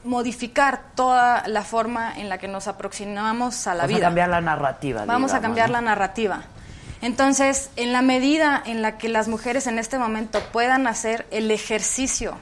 modificar 0.02 0.80
toda 0.96 1.46
la 1.46 1.62
forma 1.62 2.12
en 2.18 2.28
la 2.28 2.38
que 2.38 2.48
nos 2.48 2.66
aproximamos 2.66 3.66
a 3.66 3.74
la 3.74 3.82
Vamos 3.82 3.96
vida. 3.96 4.06
a 4.06 4.08
cambiar 4.08 4.28
la 4.28 4.40
narrativa. 4.40 5.04
Vamos 5.04 5.32
a 5.32 5.40
cambiar 5.40 5.68
¿no? 5.68 5.74
la 5.74 5.80
narrativa. 5.80 6.42
Entonces, 7.02 7.70
en 7.76 7.92
la 7.92 8.02
medida 8.02 8.60
en 8.64 8.82
la 8.82 8.98
que 8.98 9.08
las 9.08 9.28
mujeres 9.28 9.66
en 9.66 9.78
este 9.78 9.98
momento 9.98 10.40
puedan 10.52 10.86
hacer 10.86 11.26
el 11.30 11.50
ejercicio 11.50 12.36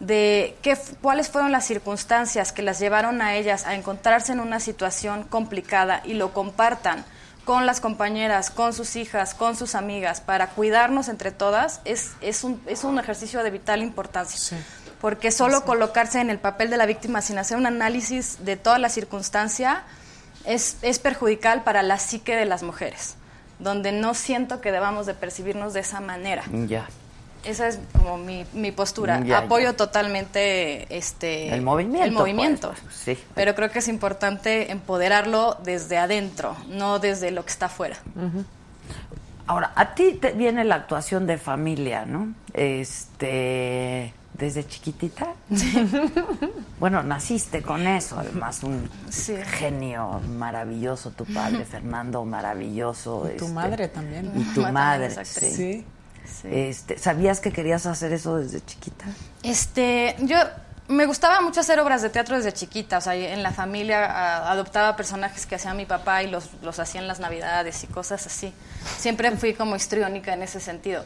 de 0.00 0.56
qué, 0.62 0.78
cuáles 1.02 1.28
fueron 1.28 1.52
las 1.52 1.66
circunstancias 1.66 2.52
que 2.52 2.62
las 2.62 2.78
llevaron 2.78 3.20
a 3.20 3.34
ellas 3.34 3.66
a 3.66 3.74
encontrarse 3.74 4.32
en 4.32 4.40
una 4.40 4.60
situación 4.60 5.24
complicada 5.24 6.02
y 6.04 6.14
lo 6.14 6.32
compartan 6.32 7.04
con 7.46 7.64
las 7.64 7.80
compañeras, 7.80 8.50
con 8.50 8.74
sus 8.74 8.96
hijas, 8.96 9.32
con 9.32 9.56
sus 9.56 9.76
amigas, 9.76 10.20
para 10.20 10.48
cuidarnos 10.48 11.08
entre 11.08 11.30
todas, 11.30 11.80
es, 11.84 12.10
es, 12.20 12.42
un, 12.42 12.60
es 12.66 12.82
un 12.82 12.98
ejercicio 12.98 13.44
de 13.44 13.50
vital 13.52 13.82
importancia. 13.82 14.58
Porque 15.00 15.30
solo 15.30 15.64
colocarse 15.64 16.20
en 16.20 16.28
el 16.28 16.40
papel 16.40 16.70
de 16.70 16.76
la 16.76 16.86
víctima 16.86 17.22
sin 17.22 17.38
hacer 17.38 17.56
un 17.56 17.66
análisis 17.66 18.44
de 18.44 18.56
toda 18.56 18.80
la 18.80 18.88
circunstancia 18.88 19.84
es, 20.44 20.78
es 20.82 20.98
perjudicial 20.98 21.62
para 21.62 21.84
la 21.84 22.00
psique 22.00 22.34
de 22.34 22.46
las 22.46 22.64
mujeres, 22.64 23.14
donde 23.60 23.92
no 23.92 24.14
siento 24.14 24.60
que 24.60 24.72
debamos 24.72 25.06
de 25.06 25.14
percibirnos 25.14 25.72
de 25.72 25.80
esa 25.80 26.00
manera. 26.00 26.42
Ya. 26.50 26.88
Esa 27.46 27.68
es 27.68 27.78
como 27.92 28.18
mi, 28.18 28.44
mi 28.52 28.72
postura. 28.72 29.20
Ya, 29.24 29.38
Apoyo 29.38 29.70
ya. 29.70 29.76
totalmente 29.76 30.86
este 30.96 31.54
El 31.54 31.62
movimiento, 31.62 32.04
el 32.06 32.12
movimiento. 32.12 32.74
pues, 32.82 32.94
sí. 32.94 33.18
Pero 33.34 33.54
creo 33.54 33.70
que 33.70 33.78
es 33.78 33.88
importante 33.88 34.70
empoderarlo 34.72 35.56
desde 35.64 35.98
adentro, 35.98 36.56
no 36.68 36.98
desde 36.98 37.30
lo 37.30 37.44
que 37.44 37.50
está 37.52 37.66
afuera. 37.66 37.96
Ahora, 39.46 39.72
a 39.76 39.94
ti 39.94 40.14
te 40.14 40.32
viene 40.32 40.64
la 40.64 40.74
actuación 40.74 41.26
de 41.26 41.38
familia, 41.38 42.04
¿no? 42.04 42.34
Este, 42.52 44.12
desde 44.34 44.66
chiquitita. 44.66 45.28
Bueno, 46.78 47.02
naciste 47.02 47.62
con 47.62 47.86
eso, 47.86 48.18
además 48.18 48.62
un 48.62 48.90
genio 49.58 50.20
maravilloso, 50.28 51.10
tu 51.12 51.24
padre 51.24 51.64
Fernando 51.64 52.22
maravilloso. 52.26 53.26
Y 53.32 53.38
tu 53.38 53.46
este, 53.46 53.54
madre 53.54 53.88
también. 53.88 54.30
Y 54.36 54.44
tu 54.52 54.60
madre, 54.60 55.06
actriz. 55.06 55.56
sí. 55.56 55.84
Sí. 56.26 56.48
Este, 56.50 56.98
¿sabías 56.98 57.40
que 57.40 57.52
querías 57.52 57.86
hacer 57.86 58.12
eso 58.12 58.36
desde 58.36 58.64
chiquita? 58.64 59.04
Este, 59.42 60.16
yo 60.20 60.36
me 60.88 61.06
gustaba 61.06 61.40
mucho 61.40 61.60
hacer 61.60 61.80
obras 61.80 62.02
de 62.02 62.10
teatro 62.10 62.36
desde 62.36 62.52
chiquita, 62.52 62.98
o 62.98 63.00
sea, 63.00 63.14
en 63.14 63.42
la 63.42 63.50
familia 63.52 64.04
a- 64.06 64.52
adoptaba 64.52 64.94
personajes 64.96 65.46
que 65.46 65.56
hacía 65.56 65.74
mi 65.74 65.86
papá 65.86 66.22
y 66.22 66.30
los, 66.30 66.50
los 66.62 66.78
hacía 66.78 67.00
en 67.00 67.08
las 67.08 67.18
navidades 67.20 67.82
y 67.84 67.86
cosas 67.88 68.26
así. 68.26 68.52
Siempre 68.98 69.30
fui 69.32 69.54
como 69.54 69.74
histriónica 69.76 70.32
en 70.34 70.42
ese 70.42 70.60
sentido. 70.60 71.04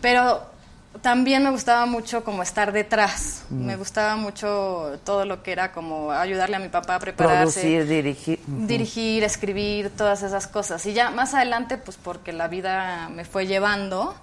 Pero 0.00 0.54
también 1.02 1.42
me 1.42 1.50
gustaba 1.50 1.84
mucho 1.86 2.22
como 2.24 2.42
estar 2.42 2.72
detrás. 2.72 3.42
Mm. 3.50 3.66
Me 3.66 3.76
gustaba 3.76 4.16
mucho 4.16 4.98
todo 5.04 5.24
lo 5.24 5.42
que 5.42 5.52
era 5.52 5.72
como 5.72 6.10
ayudarle 6.12 6.56
a 6.56 6.58
mi 6.58 6.68
papá 6.68 6.94
a 6.94 6.98
prepararse. 7.00 7.60
Producir, 7.60 7.86
dirigir. 7.88 8.40
Dirigir, 8.46 9.24
escribir, 9.24 9.90
todas 9.90 10.22
esas 10.22 10.46
cosas. 10.46 10.86
Y 10.86 10.92
ya 10.94 11.10
más 11.10 11.34
adelante, 11.34 11.76
pues 11.78 11.98
porque 12.02 12.32
la 12.32 12.48
vida 12.48 13.08
me 13.10 13.24
fue 13.24 13.46
llevando, 13.46 14.14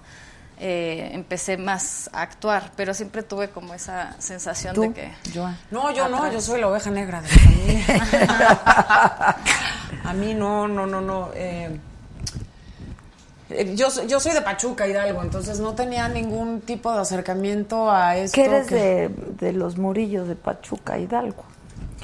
eh, 0.58 1.10
empecé 1.12 1.56
más 1.56 2.08
a 2.12 2.22
actuar, 2.22 2.70
pero 2.76 2.94
siempre 2.94 3.22
tuve 3.22 3.50
como 3.50 3.74
esa 3.74 4.14
sensación 4.20 4.74
¿Tú, 4.74 4.82
de 4.82 4.92
que... 4.92 5.10
No, 5.70 5.90
yo 5.92 6.08
no, 6.08 6.30
yo 6.32 6.40
soy 6.40 6.60
la 6.60 6.68
oveja 6.68 6.90
negra 6.90 7.20
de 7.22 7.28
la 7.28 7.34
familia. 7.38 9.36
a 10.04 10.12
mí 10.14 10.34
no, 10.34 10.68
no, 10.68 10.86
no, 10.86 11.00
no. 11.00 11.30
eh, 11.34 11.78
yo, 13.74 13.90
soy- 13.90 14.06
yo 14.08 14.20
soy 14.20 14.32
de 14.32 14.42
Pachuca, 14.42 14.86
Hidalgo, 14.88 15.22
entonces 15.22 15.60
no 15.60 15.74
tenía 15.74 16.08
ningún 16.08 16.60
tipo 16.60 16.92
de 16.92 17.00
acercamiento 17.00 17.90
a 17.90 18.16
esto. 18.16 18.34
¿Qué 18.34 18.44
eres 18.46 18.66
que- 18.66 18.74
de, 18.74 19.08
de 19.40 19.52
los 19.52 19.76
Murillos 19.76 20.26
de 20.28 20.34
Pachuca, 20.36 20.98
Hidalgo? 20.98 21.44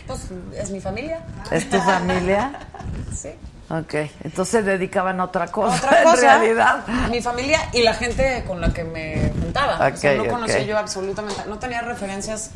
Pues 0.07 0.29
es 0.57 0.71
mi 0.71 0.81
familia. 0.81 1.25
¿Es 1.51 1.69
tu 1.71 1.79
familia? 1.79 2.53
sí. 3.17 3.31
Ok, 3.71 3.95
entonces 4.25 4.65
dedicaban 4.65 5.21
a 5.21 5.25
otra 5.25 5.47
cosa, 5.47 5.77
Otra 5.77 6.03
cosa, 6.03 6.35
en 6.35 6.41
realidad. 6.41 6.85
mi 7.09 7.23
familia 7.23 7.61
y 7.73 7.83
la 7.83 7.95
gente 7.95 8.43
con 8.47 8.61
la 8.61 8.73
que 8.73 8.83
me 8.83 9.31
juntaba. 9.41 9.75
o 9.89 9.97
sea, 9.97 10.13
Ok, 10.13 10.19
no 10.19 10.27
conocía 10.29 10.59
ok. 10.61 10.65
yo 10.67 10.77
absolutamente, 10.79 11.41
no 11.47 11.59
tenía 11.61 11.81
referencias 11.83 12.51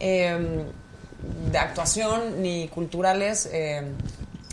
eh, 0.00 0.64
de 1.52 1.58
actuación 1.58 2.40
ni 2.42 2.68
culturales. 2.68 3.48
eh, 3.52 3.82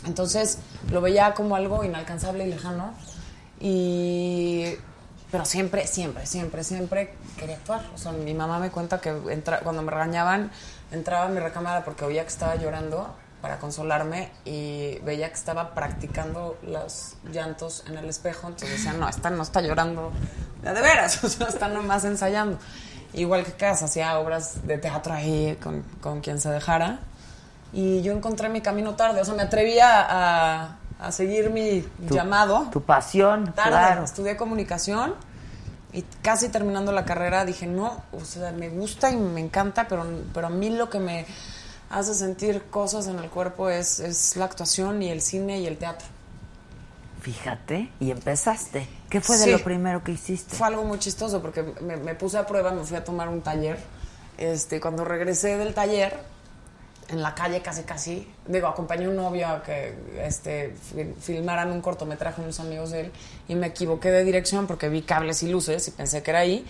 entonces 0.04 0.58
lo 0.90 1.00
veía 1.00 1.32
como 1.32 1.56
algo 1.56 1.82
inalcanzable 1.84 2.44
y 2.46 2.50
lejano. 2.50 2.92
Y 3.60 4.74
pero 5.30 5.46
siempre, 5.46 5.86
siempre, 5.86 6.26
siempre, 6.26 6.62
siempre 6.64 7.14
quería 7.38 7.56
actuar. 7.56 7.80
O 7.94 7.98
sea, 7.98 8.12
mi 8.12 8.34
mamá 8.34 8.58
me 8.58 8.68
cuenta 8.70 9.00
que 9.00 9.10
entra- 9.30 9.60
cuando 9.60 9.80
me 9.80 9.90
regañaban, 9.90 10.50
entraba 10.90 11.24
a 11.26 11.28
mi 11.28 11.38
recámara 11.40 11.84
porque 11.84 12.04
oía 12.04 12.22
que 12.22 12.28
estaba 12.28 12.56
llorando 12.56 13.14
para 13.42 13.58
consolarme 13.58 14.30
y 14.44 14.98
veía 15.00 15.28
que 15.28 15.34
estaba 15.34 15.74
practicando 15.74 16.56
los 16.62 17.16
llantos 17.30 17.84
en 17.88 17.98
el 17.98 18.08
espejo. 18.08 18.46
Entonces 18.46 18.70
decía, 18.78 18.92
no, 18.94 19.08
esta 19.08 19.28
no 19.30 19.42
está 19.42 19.60
llorando 19.60 20.12
de, 20.62 20.72
veras, 20.72 21.22
o 21.24 21.28
sea, 21.28 21.48
está 21.48 21.68
nomás 21.68 22.04
ensayando. 22.04 22.58
Igual 23.14 23.44
que 23.44 23.52
Cas, 23.52 23.82
hacía 23.82 24.18
obras 24.18 24.66
de 24.66 24.78
teatro 24.78 25.12
ahí 25.12 25.58
con, 25.62 25.82
con 26.00 26.20
quien 26.20 26.40
se 26.40 26.48
dejara. 26.50 27.00
Y 27.74 28.00
yo 28.02 28.12
encontré 28.12 28.48
mi 28.48 28.60
camino 28.60 28.94
tarde, 28.94 29.20
o 29.20 29.24
sea, 29.24 29.34
me 29.34 29.42
atrevía 29.42 29.88
a, 30.08 30.76
a 31.00 31.12
seguir 31.12 31.50
mi 31.50 31.82
Tu- 32.06 32.14
llamado. 32.14 32.68
Tu 32.70 32.80
pasión, 32.82 33.52
Tarde, 33.54 33.70
claro. 33.70 34.04
estudié 34.04 34.36
comunicación 34.36 35.14
y 35.92 36.02
casi 36.22 36.48
terminando 36.48 36.92
la 36.92 37.04
carrera 37.04 37.44
dije, 37.44 37.66
no, 37.66 38.02
o 38.12 38.24
sea, 38.24 38.52
me 38.52 38.68
gusta 38.70 39.10
y 39.10 39.16
me 39.16 39.40
encanta, 39.40 39.88
pero, 39.88 40.06
pero 40.32 40.46
a 40.46 40.50
mí 40.50 40.70
lo 40.70 40.88
que 40.88 40.98
me 41.00 41.26
hace 41.92 42.14
sentir 42.14 42.62
cosas 42.70 43.06
en 43.06 43.18
el 43.18 43.28
cuerpo 43.30 43.68
es, 43.70 44.00
es 44.00 44.36
la 44.36 44.46
actuación 44.46 45.02
y 45.02 45.10
el 45.10 45.20
cine 45.20 45.60
y 45.60 45.66
el 45.66 45.76
teatro. 45.78 46.06
Fíjate, 47.20 47.88
y 48.00 48.10
empezaste. 48.10 48.88
¿Qué 49.08 49.20
fue 49.20 49.36
de 49.38 49.44
Sí. 49.44 49.50
lo 49.52 49.62
primero 49.62 50.02
que 50.02 50.12
hiciste? 50.12 50.56
Fue 50.56 50.66
algo 50.66 50.82
muy 50.84 50.98
chistoso 50.98 51.40
porque 51.40 51.62
me, 51.80 51.96
me 51.96 52.14
puse 52.16 52.36
a 52.38 52.46
prueba, 52.46 52.72
me 52.72 52.82
fui 52.82 52.96
a 52.96 53.04
tomar 53.04 53.28
un 53.28 53.42
taller. 53.42 53.78
Este, 54.38 54.80
cuando 54.80 55.04
regresé 55.04 55.56
del 55.56 55.72
taller, 55.72 56.18
en 57.08 57.22
la 57.22 57.34
calle 57.34 57.60
casi 57.62 57.82
casi, 57.82 58.26
digo, 58.48 58.66
acompañé 58.66 59.04
a 59.04 59.10
un 59.10 59.16
novio 59.16 59.46
a 59.46 59.62
que 59.62 59.94
este, 60.24 60.74
fil- 60.74 61.14
filmaran 61.20 61.70
un 61.70 61.80
cortometraje 61.80 62.40
unos 62.40 62.58
amigos 62.58 62.90
de 62.90 63.00
él 63.02 63.12
y 63.48 63.54
me 63.54 63.68
equivoqué 63.68 64.10
de 64.10 64.24
dirección 64.24 64.66
porque 64.66 64.88
vi 64.88 65.02
cables 65.02 65.42
y 65.42 65.48
luces 65.48 65.86
y 65.88 65.90
pensé 65.92 66.22
que 66.22 66.30
era 66.30 66.40
ahí. 66.40 66.66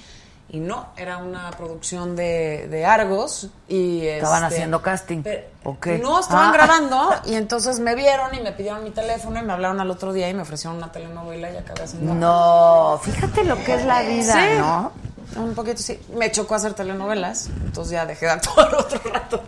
Y 0.49 0.61
no, 0.61 0.89
era 0.99 1.17
una 1.17 1.51
producción 1.53 2.15
de, 2.15 2.69
de 2.69 2.85
Argos 2.85 3.49
y... 3.69 4.07
Estaban 4.07 4.43
este, 4.43 4.55
haciendo 4.57 4.83
casting. 4.83 5.23
¿O 5.65 5.81
qué? 5.81 5.99
no, 5.99 6.21
estaban 6.21 6.51
Ah. 6.51 6.53
grabando 6.53 7.11
y 7.25 7.37
entonces 7.37 7.79
me 7.81 7.95
vieron 7.95 8.35
y 8.35 8.41
me 8.41 8.53
pidieron 8.53 8.85
mi 8.85 8.91
teléfono 8.91 9.39
y 9.41 9.43
me 9.43 9.53
hablaron 9.55 9.81
al 9.81 9.91
otro 9.91 10.13
día 10.13 10.29
y 10.29 10.35
me 10.35 10.43
ofrecieron 10.43 10.77
una 10.77 10.93
telenovela 10.93 11.51
y 11.51 11.57
acabé 11.57 11.85
haciendo... 11.85 12.13
No, 12.15 13.01
fíjate 13.03 13.45
lo 13.45 13.57
que 13.65 13.75
es 13.77 13.85
la 13.87 14.03
vida, 14.03 14.33
Sí. 14.35 14.59
¿no? 14.59 14.93
Un 15.37 15.55
poquito, 15.55 15.79
sí. 15.79 15.99
Me 16.15 16.31
chocó 16.31 16.57
hacer 16.57 16.75
telenovelas, 16.75 17.49
entonces 17.65 17.93
ya 17.93 18.05
dejé 18.05 18.27
de 18.27 18.33
actuar 18.33 18.75
otro 18.79 19.01
rato. 19.11 19.43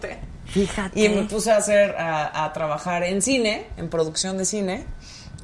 Fíjate. 0.47 0.99
Y 0.99 1.09
me 1.11 1.25
puse 1.25 1.53
a 1.53 1.59
hacer, 1.59 1.97
a, 1.99 2.45
a 2.45 2.53
trabajar 2.55 3.03
en 3.03 3.21
cine, 3.21 3.66
en 3.77 3.91
producción 3.91 4.39
de 4.39 4.47
cine, 4.47 4.87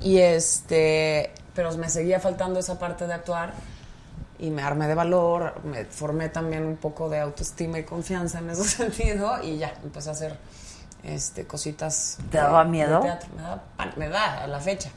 y 0.01 0.17
este, 0.19 1.33
pero 1.55 1.77
me 1.77 1.91
seguía 1.91 2.21
faltando 2.21 2.59
esa 2.61 2.79
parte 2.79 3.07
de 3.07 3.13
actuar 3.13 3.53
y 4.41 4.51
me 4.51 4.63
armé 4.63 4.89
de 4.89 4.95
valor, 4.95 5.61
me 5.65 5.85
formé 5.85 6.29
también 6.31 6.65
un 6.65 6.77
poco 6.77 7.09
de 7.09 7.21
autoestima 7.21 7.79
y 7.79 7.85
confianza 7.85 8.39
en 8.39 8.51
ese 8.51 8.65
sentido 8.69 9.43
y 9.43 9.59
ya 9.59 9.75
empecé 9.85 10.09
a 10.09 10.13
hacer 10.13 10.37
este 11.05 11.47
cositas. 11.47 12.19
¿Te 12.31 12.39
daba 12.39 12.65
de 12.65 12.71
miedo? 12.71 13.01
teatro. 13.01 13.29
Me 13.37 13.43
da, 13.43 13.63
pan- 13.77 13.93
me 13.97 14.09
da 14.09 14.43
a 14.43 14.47
la 14.47 14.61
fecha. 14.61 14.91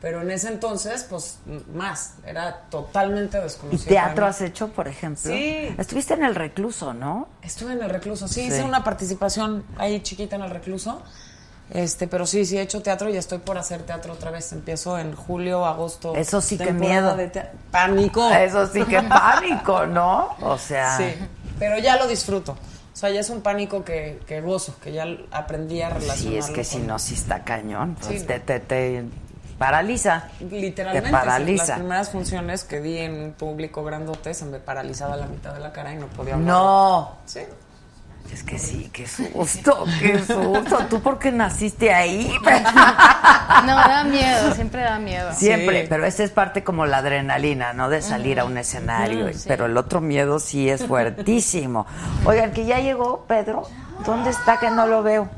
Pero 0.00 0.22
en 0.22 0.30
ese 0.30 0.46
entonces, 0.46 1.04
pues 1.10 1.38
más, 1.74 2.14
era 2.24 2.66
totalmente 2.70 3.36
¿Y 3.38 3.40
desconocido. 3.42 3.88
teatro 3.88 4.26
has 4.26 4.40
hecho, 4.40 4.68
por 4.68 4.86
ejemplo? 4.86 5.20
Sí. 5.32 5.74
Estuviste 5.76 6.14
en 6.14 6.22
el 6.24 6.36
recluso, 6.36 6.94
¿no? 6.94 7.26
Estuve 7.42 7.72
en 7.72 7.82
el 7.82 7.90
recluso, 7.90 8.28
sí, 8.28 8.42
Sí. 8.42 8.46
hice 8.46 8.62
una 8.62 8.84
participación 8.84 9.64
ahí 9.76 10.00
chiquita 10.00 10.36
en 10.36 10.42
el 10.42 10.50
recluso. 10.50 11.02
Este, 11.70 12.08
pero 12.08 12.26
sí, 12.26 12.46
sí 12.46 12.56
he 12.56 12.62
hecho 12.62 12.80
teatro 12.82 13.10
y 13.10 13.16
estoy 13.16 13.38
por 13.38 13.58
hacer 13.58 13.82
teatro 13.82 14.14
otra 14.14 14.30
vez. 14.30 14.52
Empiezo 14.52 14.98
en 14.98 15.14
julio, 15.14 15.66
agosto. 15.66 16.14
Eso 16.14 16.40
sí 16.40 16.56
que 16.56 16.72
miedo. 16.72 17.14
de 17.16 17.30
Pánico. 17.70 18.28
Eso 18.32 18.66
sí 18.66 18.84
que 18.84 19.02
pánico, 19.02 19.86
¿no? 19.86 20.30
O 20.40 20.56
sea. 20.58 20.96
Sí, 20.96 21.14
pero 21.58 21.78
ya 21.78 21.96
lo 21.96 22.06
disfruto. 22.06 22.52
O 22.52 22.96
sea, 23.00 23.10
ya 23.10 23.20
es 23.20 23.30
un 23.30 23.42
pánico 23.42 23.84
que, 23.84 24.18
que 24.26 24.40
gozo, 24.40 24.74
que 24.82 24.92
ya 24.92 25.04
aprendí 25.30 25.80
a 25.82 25.90
relacionarlo. 25.90 26.30
Sí, 26.30 26.36
es 26.36 26.50
que 26.50 26.64
si 26.64 26.78
no, 26.78 26.98
sí 26.98 27.14
está 27.14 27.44
cañón. 27.44 27.96
Pues 28.00 28.22
Sí. 28.22 28.26
te, 28.26 28.40
te, 28.40 28.58
te 28.60 29.04
paraliza. 29.58 30.28
Literalmente, 30.50 31.08
Te 31.08 31.12
paraliza. 31.12 31.66
las 31.66 31.78
primeras 31.78 32.10
funciones 32.10 32.64
que 32.64 32.80
di 32.80 32.98
en 32.98 33.12
un 33.22 33.32
público 33.32 33.84
grandote 33.84 34.34
se 34.34 34.46
me 34.46 34.58
paralizaba 34.58 35.16
la 35.16 35.26
mitad 35.26 35.52
de 35.54 35.60
la 35.60 35.72
cara 35.72 35.92
y 35.92 35.96
no 35.96 36.06
podía 36.08 36.34
hablar. 36.34 36.48
No. 36.48 37.16
Sí. 37.26 37.40
Es 38.32 38.42
que 38.44 38.58
sí, 38.58 38.88
qué 38.92 39.06
susto, 39.08 39.84
qué 40.00 40.18
susto. 40.18 40.86
¿Tú 40.88 41.00
por 41.02 41.18
qué 41.18 41.32
naciste 41.32 41.92
ahí? 41.92 42.32
No, 43.64 43.74
da 43.74 44.04
miedo, 44.04 44.54
siempre 44.54 44.82
da 44.82 44.98
miedo. 44.98 45.32
Siempre, 45.34 45.86
pero 45.88 46.04
esa 46.04 46.22
es 46.22 46.30
parte 46.30 46.62
como 46.62 46.86
la 46.86 46.98
adrenalina, 46.98 47.72
¿no? 47.72 47.88
De 47.88 48.02
salir 48.02 48.38
a 48.38 48.44
un 48.44 48.56
escenario. 48.56 49.32
Sí. 49.32 49.44
Pero 49.48 49.66
el 49.66 49.76
otro 49.76 50.00
miedo 50.00 50.38
sí 50.38 50.68
es 50.70 50.86
fuertísimo. 50.86 51.86
Oigan, 52.24 52.52
que 52.52 52.66
ya 52.66 52.78
llegó 52.78 53.24
Pedro. 53.26 53.64
¿Dónde 54.06 54.30
está 54.30 54.58
que 54.60 54.70
no 54.70 54.86
lo 54.86 55.02
veo? 55.02 55.28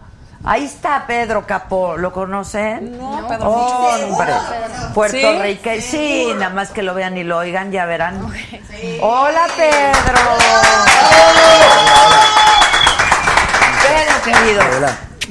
Ahí 0.45 0.65
está 0.65 1.05
Pedro 1.07 1.47
Capó, 1.47 1.97
¿lo 1.97 2.13
conocen? 2.13 2.99
No, 2.99 3.27
Pedro. 3.29 3.51
Hombre, 3.51 4.33
Sí. 4.37 4.93
puertorriqueño, 4.95 5.83
sí, 5.83 6.29
nada 6.37 6.51
más 6.55 6.71
que 6.71 6.83
lo 6.83 6.95
vean 6.95 7.17
y 7.17 7.25
lo 7.25 7.39
oigan, 7.39 7.71
ya 7.73 7.87
verán. 7.87 8.21
Hola 9.01 9.47
Pedro. 9.57 10.21
Pedro 14.01 14.23
querido. 14.25 14.63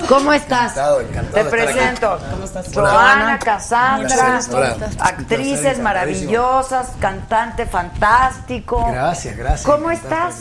¿Cómo 0.07 0.31
estás? 0.31 0.71
Encantado, 0.71 1.01
encantado 1.01 1.33
Te 1.33 1.39
de 1.43 1.49
estar 1.49 1.59
aquí. 1.59 1.73
presento. 1.73 2.19
¿Cómo 2.31 2.43
estás? 2.45 2.73
Joana, 2.73 3.25
Hola. 3.25 3.39
Cassandra. 3.39 4.39
Hola. 4.51 4.77
actrices 4.99 5.79
maravillosas, 5.79 6.91
cantante 6.99 7.65
fantástico. 7.65 8.87
Gracias, 8.91 9.35
gracias. 9.35 9.63
¿Cómo 9.65 9.91
estás? 9.91 10.35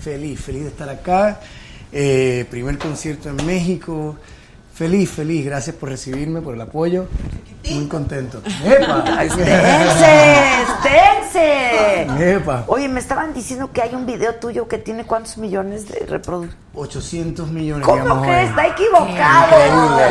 Feliz, 0.00 0.40
feliz 0.40 0.62
de 0.64 0.68
estar 0.68 0.88
acá. 0.88 1.40
Eh, 1.92 2.46
primer 2.50 2.78
concierto 2.78 3.28
en 3.28 3.44
México. 3.46 4.16
Feliz, 4.74 5.10
feliz. 5.10 5.44
Gracias 5.44 5.76
por 5.76 5.90
recibirme, 5.90 6.40
por 6.40 6.54
el 6.54 6.60
apoyo. 6.60 7.06
Muy 7.70 7.86
contento. 7.88 8.40
¡Epa! 8.64 9.22
¡Esténse! 9.24 10.62
¡Esténse! 10.62 12.32
¡Epa! 12.34 12.64
Oye, 12.66 12.88
me 12.88 13.00
estaban 13.00 13.32
diciendo 13.34 13.70
que 13.72 13.82
hay 13.82 13.94
un 13.94 14.06
video 14.06 14.34
tuyo 14.36 14.68
que 14.68 14.78
tiene 14.78 15.04
cuántos 15.04 15.36
millones 15.38 15.88
de 15.88 16.04
reproducciones. 16.06 16.62
800 16.76 17.50
millones, 17.50 17.86
¿Cómo 17.86 18.22
hoy. 18.22 18.28
está 18.30 18.66
equivocado? 18.66 19.56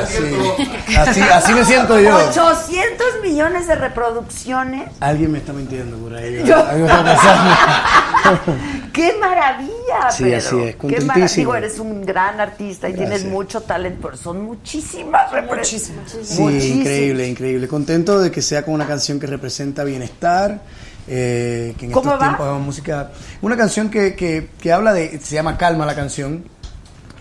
Increíble, 0.08 0.56
sí. 0.88 0.96
Así, 0.98 1.22
así 1.22 1.54
me 1.54 1.66
siento 1.66 2.00
yo. 2.00 2.16
800 2.30 3.06
millones 3.22 3.68
de 3.68 3.76
reproducciones. 3.76 4.90
Alguien 5.02 5.34
me 5.34 5.40
está 5.40 5.52
mintiendo 5.52 5.98
por 5.98 6.16
ahí. 6.16 6.42
Yo- 6.46 6.66
Algo 6.66 6.86
está 6.86 7.04
pasando. 7.04 8.54
¡Qué 8.94 9.14
maravilla, 9.20 10.10
Sí, 10.12 10.24
Pedro! 10.24 10.38
así 10.38 10.60
es, 10.62 10.76
¡Qué 10.78 11.02
maravilla! 11.02 11.36
Digo, 11.36 11.56
eres 11.56 11.80
un 11.80 12.06
gran 12.06 12.40
artista 12.40 12.88
y 12.88 12.94
tienes 12.94 13.26
mucho 13.26 13.60
talento, 13.62 14.00
pero 14.04 14.16
son 14.18 14.44
muchísimas 14.46 15.32
reproducciones. 15.34 15.92
Sí, 16.24 16.42
increíble, 16.80 17.28
increíble. 17.28 17.43
Contento 17.68 18.20
de 18.20 18.32
que 18.32 18.42
sea 18.42 18.64
con 18.64 18.74
una 18.74 18.88
canción 18.88 19.20
que 19.20 19.28
representa 19.28 19.84
bienestar. 19.84 20.62
eh, 21.08 21.74
que 21.78 21.86
en 21.88 21.92
¿Cómo 21.92 22.12
estos 22.14 22.22
va? 22.22 22.30
tiempos 22.38 22.62
música. 22.62 23.12
Una 23.42 23.58
canción 23.58 23.90
que, 23.90 24.16
que, 24.16 24.50
que 24.60 24.72
habla 24.72 24.94
de. 24.94 25.20
Se 25.20 25.36
llama 25.36 25.58
Calma 25.58 25.86
la 25.86 25.96
canción. 25.96 26.44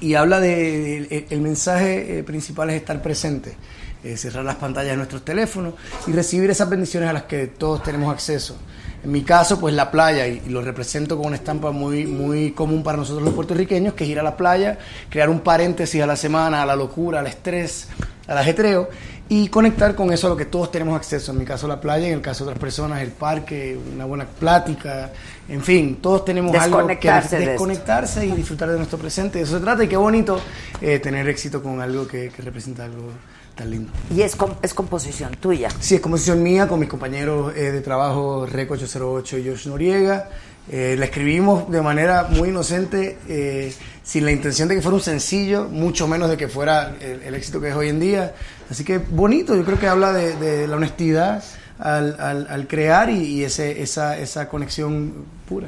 Y 0.00 0.14
habla 0.14 0.40
de. 0.40 0.98
El, 0.98 1.26
el 1.30 1.40
mensaje 1.40 2.18
eh, 2.18 2.22
principal 2.24 2.70
es 2.70 2.76
estar 2.76 3.00
presente. 3.02 3.56
eh, 4.04 4.16
cerrar 4.16 4.44
las 4.44 4.56
pantallas 4.56 4.90
de 4.92 4.96
nuestros 4.96 5.24
teléfonos 5.24 5.74
y 6.06 6.12
recibir 6.12 6.50
esas 6.50 6.68
bendiciones 6.68 7.08
a 7.08 7.12
las 7.12 7.22
que 7.24 7.46
todos 7.46 7.82
tenemos 7.82 8.12
acceso. 8.12 8.56
En 9.04 9.10
mi 9.12 9.22
caso, 9.22 9.58
pues 9.58 9.74
la 9.74 9.90
playa, 9.90 10.26
y, 10.28 10.42
y 10.46 10.48
lo 10.48 10.62
represento 10.62 11.16
con 11.16 11.26
una 11.26 11.36
estampa 11.36 11.70
muy, 11.72 12.06
muy 12.06 12.52
común 12.52 12.82
para 12.82 12.98
nosotros 12.98 13.24
los 13.24 13.34
puertorriqueños, 13.34 13.94
que 13.94 14.04
es 14.04 14.10
ir 14.10 14.18
a 14.20 14.22
la 14.22 14.36
playa, 14.36 14.78
crear 15.10 15.28
un 15.28 15.40
paréntesis 15.40 16.00
a 16.02 16.06
la 16.06 16.16
semana, 16.16 16.62
a 16.62 16.66
la 16.66 16.76
locura, 16.76 17.20
al 17.20 17.26
estrés, 17.26 17.88
al 18.32 18.38
ajetreo, 18.38 18.88
y 19.28 19.48
conectar 19.48 19.94
con 19.94 20.12
eso 20.12 20.26
a 20.26 20.30
lo 20.30 20.36
que 20.36 20.44
todos 20.44 20.70
tenemos 20.70 20.94
acceso. 20.94 21.32
En 21.32 21.38
mi 21.38 21.44
caso 21.44 21.66
la 21.66 21.80
playa, 21.80 22.06
en 22.06 22.14
el 22.14 22.20
caso 22.20 22.44
de 22.44 22.50
otras 22.50 22.60
personas 22.60 23.00
el 23.00 23.12
parque, 23.12 23.78
una 23.94 24.04
buena 24.04 24.26
plática, 24.26 25.10
en 25.48 25.62
fin, 25.62 25.98
todos 26.02 26.24
tenemos 26.24 26.54
algo 26.54 26.86
que 26.86 27.10
Desconectarse 27.10 28.20
de 28.20 28.26
y 28.26 28.32
disfrutar 28.32 28.70
de 28.70 28.76
nuestro 28.76 28.98
presente. 28.98 29.38
De 29.38 29.44
eso 29.44 29.56
se 29.56 29.64
trata 29.64 29.84
y 29.84 29.88
qué 29.88 29.96
bonito 29.96 30.38
eh, 30.80 30.98
tener 30.98 31.28
éxito 31.28 31.62
con 31.62 31.80
algo 31.80 32.06
que, 32.06 32.28
que 32.28 32.42
representa 32.42 32.84
algo 32.84 33.10
tan 33.54 33.70
lindo. 33.70 33.90
Y 34.14 34.22
es, 34.22 34.36
es 34.62 34.74
composición 34.74 35.32
tuya. 35.36 35.68
Sí, 35.80 35.94
es 35.94 36.00
composición 36.00 36.42
mía 36.42 36.68
con 36.68 36.78
mis 36.80 36.88
compañeros 36.88 37.54
eh, 37.56 37.70
de 37.70 37.80
trabajo 37.80 38.46
Reco 38.46 38.74
808 38.74 39.38
y 39.38 39.48
Josh 39.48 39.66
Noriega. 39.68 40.28
Eh, 40.70 40.94
la 40.98 41.06
escribimos 41.06 41.70
de 41.70 41.82
manera 41.82 42.28
muy 42.30 42.50
inocente, 42.50 43.18
eh, 43.28 43.74
sin 44.04 44.24
la 44.24 44.30
intención 44.32 44.68
de 44.68 44.76
que 44.76 44.82
fuera 44.82 44.94
un 44.96 45.02
sencillo, 45.02 45.64
mucho 45.68 46.06
menos 46.06 46.30
de 46.30 46.36
que 46.36 46.48
fuera 46.48 46.94
el, 47.00 47.22
el 47.22 47.34
éxito 47.34 47.60
que 47.60 47.68
es 47.70 47.74
hoy 47.74 47.88
en 47.88 47.98
día. 48.00 48.34
Así 48.70 48.84
que 48.84 48.98
bonito, 48.98 49.54
yo 49.56 49.64
creo 49.64 49.78
que 49.78 49.88
habla 49.88 50.12
de, 50.12 50.36
de 50.36 50.66
la 50.68 50.76
honestidad 50.76 51.42
al, 51.78 52.16
al- 52.20 52.46
al 52.48 52.66
crear 52.68 53.10
y, 53.10 53.24
y 53.24 53.44
ese, 53.44 53.82
esa, 53.82 54.16
esa 54.18 54.48
conexión 54.48 55.24
pura. 55.48 55.66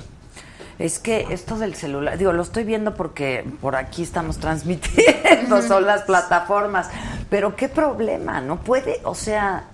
Es 0.78 0.98
que 0.98 1.26
esto 1.30 1.56
del 1.56 1.74
celular, 1.74 2.18
digo, 2.18 2.32
lo 2.32 2.42
estoy 2.42 2.64
viendo 2.64 2.94
porque 2.94 3.44
por 3.60 3.76
aquí 3.76 4.02
estamos 4.02 4.38
transmitiendo, 4.38 5.62
son 5.68 5.86
las 5.86 6.02
plataformas, 6.02 6.88
pero 7.30 7.54
qué 7.56 7.68
problema, 7.68 8.40
no 8.40 8.60
puede, 8.60 9.00
o 9.04 9.14
sea, 9.14 9.64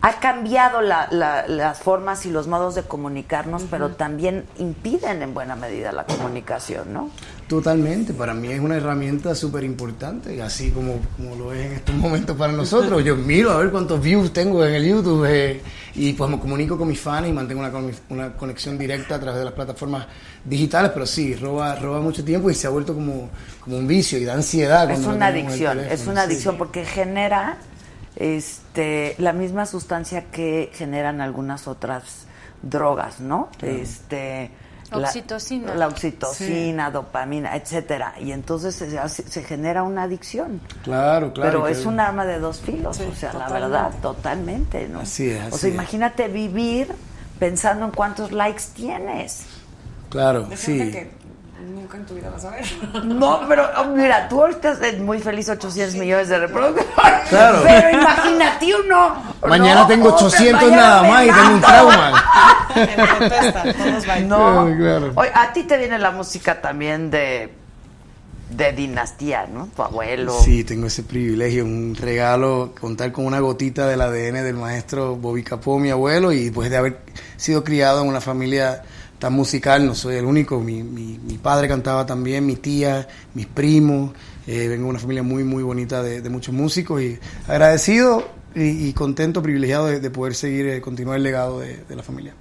ha 0.00 0.20
cambiado 0.20 0.80
la- 0.80 1.08
la- 1.10 1.46
las 1.48 1.80
formas 1.80 2.24
y 2.24 2.30
los 2.30 2.46
modos 2.46 2.76
de 2.76 2.82
comunicarnos, 2.84 3.64
pero 3.68 3.90
también 3.90 4.44
impiden 4.58 5.22
en 5.22 5.34
buena 5.34 5.56
medida 5.56 5.90
la 5.90 6.04
comunicación, 6.04 6.92
¿no? 6.92 7.10
Totalmente, 7.48 8.12
para 8.12 8.34
mí 8.34 8.48
es 8.48 8.60
una 8.60 8.76
herramienta 8.76 9.34
súper 9.34 9.64
importante, 9.64 10.40
así 10.42 10.70
como, 10.70 10.96
como 11.16 11.34
lo 11.34 11.52
es 11.52 11.64
en 11.66 11.72
estos 11.72 11.94
momentos 11.96 12.36
para 12.36 12.52
nosotros. 12.52 13.02
Yo 13.02 13.16
miro 13.16 13.50
a 13.50 13.56
ver 13.58 13.70
cuántos 13.70 14.00
views 14.00 14.32
tengo 14.32 14.64
en 14.64 14.74
el 14.74 14.86
YouTube 14.86 15.24
eh, 15.28 15.60
y 15.94 16.12
pues 16.12 16.30
me 16.30 16.38
comunico 16.38 16.76
con 16.78 16.86
mis 16.88 17.00
fans 17.00 17.26
y 17.26 17.32
mantengo 17.32 17.60
una, 17.62 17.72
una 18.10 18.32
conexión 18.34 18.76
directa 18.78 19.14
a 19.16 19.18
través 19.20 19.38
de 19.38 19.46
las 19.46 19.54
plataformas 19.54 20.06
digitales, 20.44 20.90
pero 20.92 21.06
sí, 21.06 21.34
roba, 21.34 21.74
roba 21.74 22.00
mucho 22.00 22.22
tiempo 22.22 22.50
y 22.50 22.54
se 22.54 22.66
ha 22.66 22.70
vuelto 22.70 22.94
como, 22.94 23.30
como 23.62 23.78
un 23.78 23.86
vicio 23.88 24.18
y 24.18 24.24
da 24.24 24.34
ansiedad. 24.34 24.88
Es 24.90 25.00
una 25.06 25.28
adicción, 25.28 25.80
es 25.80 26.06
una 26.06 26.20
sí. 26.26 26.26
adicción 26.32 26.56
porque 26.58 26.84
genera 26.84 27.56
este 28.18 29.14
la 29.18 29.32
misma 29.32 29.64
sustancia 29.66 30.24
que 30.30 30.70
generan 30.74 31.20
algunas 31.20 31.66
otras 31.68 32.26
drogas, 32.62 33.20
¿no? 33.20 33.48
Este 33.62 34.50
la- 34.90 34.98
Oxitocina. 35.06 35.74
La, 35.74 35.86
oxitocina, 35.86 36.90
dopamina, 36.90 37.54
etcétera. 37.56 38.14
Y 38.20 38.32
entonces 38.32 38.74
se, 38.74 38.98
hace- 38.98 39.22
se 39.28 39.42
genera 39.44 39.82
una 39.82 40.04
adicción. 40.04 40.60
Claro, 40.82 41.32
claro. 41.34 41.50
Pero 41.62 41.68
es 41.68 41.84
un 41.84 42.00
arma 42.00 42.24
de 42.24 42.38
dos 42.38 42.60
filos, 42.60 42.98
o 43.00 43.14
sea, 43.14 43.34
la 43.34 43.48
verdad, 43.50 43.90
totalmente, 44.00 44.88
¿no? 44.88 45.00
Así 45.00 45.28
es, 45.28 45.42
O 45.44 45.48
así 45.48 45.58
sea, 45.58 45.68
es. 45.68 45.74
imagínate 45.74 46.28
vivir 46.28 46.88
pensando 47.38 47.84
en 47.84 47.90
cuántos 47.92 48.32
likes 48.32 48.62
tienes. 48.74 49.44
Claro, 50.08 50.44
De 50.44 50.56
sí. 50.56 50.78
que 50.90 51.10
nunca 51.68 51.96
en 51.96 52.06
tu 52.06 52.14
vida 52.14 52.30
vas 52.30 52.44
a 52.44 52.50
ver. 52.50 52.64
No, 53.04 53.40
pero 53.48 53.68
oh, 53.78 53.84
mira, 53.86 54.28
tú 54.28 54.40
ahorita 54.40 54.72
estás 54.72 54.98
muy 54.98 55.20
feliz, 55.20 55.48
800 55.48 55.94
millones 55.96 56.28
de 56.28 56.38
reproductores. 56.38 56.88
Claro. 57.28 57.60
Pero 57.62 57.90
imagínate 57.90 58.74
uno. 58.74 59.22
Mañana 59.46 59.82
no, 59.82 59.86
tengo 59.86 60.08
hombre, 60.08 60.26
800 60.26 60.62
mañana 60.62 60.82
nada 60.82 61.02
más 61.02 61.24
y 61.24 61.30
tengo 61.30 61.54
un 61.54 61.60
trauma. 61.60 62.24
En 62.74 63.18
protesta, 63.18 63.62
todos 63.74 64.06
van. 64.06 64.28
No. 64.28 64.36
Claro, 64.36 64.76
claro. 64.78 65.12
Oye, 65.14 65.30
a 65.34 65.52
ti 65.52 65.64
te 65.64 65.76
viene 65.76 65.98
la 65.98 66.10
música 66.10 66.60
también 66.60 67.10
de, 67.10 67.52
de 68.50 68.72
dinastía, 68.72 69.46
¿no? 69.46 69.68
Tu 69.74 69.82
abuelo. 69.82 70.38
Sí, 70.40 70.64
tengo 70.64 70.86
ese 70.86 71.02
privilegio, 71.02 71.64
un 71.64 71.96
regalo, 71.96 72.72
contar 72.80 73.12
con 73.12 73.26
una 73.26 73.40
gotita 73.40 73.86
del 73.86 74.00
ADN 74.00 74.44
del 74.44 74.56
maestro 74.56 75.16
Bobby 75.16 75.42
Capó, 75.42 75.78
mi 75.78 75.90
abuelo, 75.90 76.32
y 76.32 76.44
después 76.44 76.70
de 76.70 76.76
haber 76.76 76.98
sido 77.36 77.64
criado 77.64 78.02
en 78.02 78.08
una 78.08 78.20
familia 78.20 78.82
tan 79.18 79.32
musical, 79.32 79.86
no 79.86 79.94
soy 79.94 80.16
el 80.16 80.24
único, 80.24 80.60
mi, 80.60 80.82
mi, 80.82 81.18
mi 81.18 81.38
padre 81.38 81.68
cantaba 81.68 82.06
también, 82.06 82.46
mi 82.46 82.56
tía, 82.56 83.08
mis 83.34 83.46
primos, 83.46 84.12
eh, 84.46 84.68
vengo 84.68 84.84
de 84.84 84.90
una 84.90 84.98
familia 84.98 85.22
muy, 85.22 85.44
muy 85.44 85.62
bonita 85.62 86.02
de, 86.02 86.20
de 86.20 86.30
muchos 86.30 86.54
músicos, 86.54 87.02
y 87.02 87.18
agradecido 87.46 88.28
y, 88.54 88.88
y 88.88 88.92
contento, 88.92 89.42
privilegiado 89.42 89.86
de, 89.86 90.00
de 90.00 90.10
poder 90.10 90.34
seguir, 90.34 90.66
eh, 90.66 90.80
continuar 90.80 91.16
el 91.16 91.22
legado 91.22 91.60
de, 91.60 91.84
de 91.88 91.96
la 91.96 92.02
familia. 92.02 92.34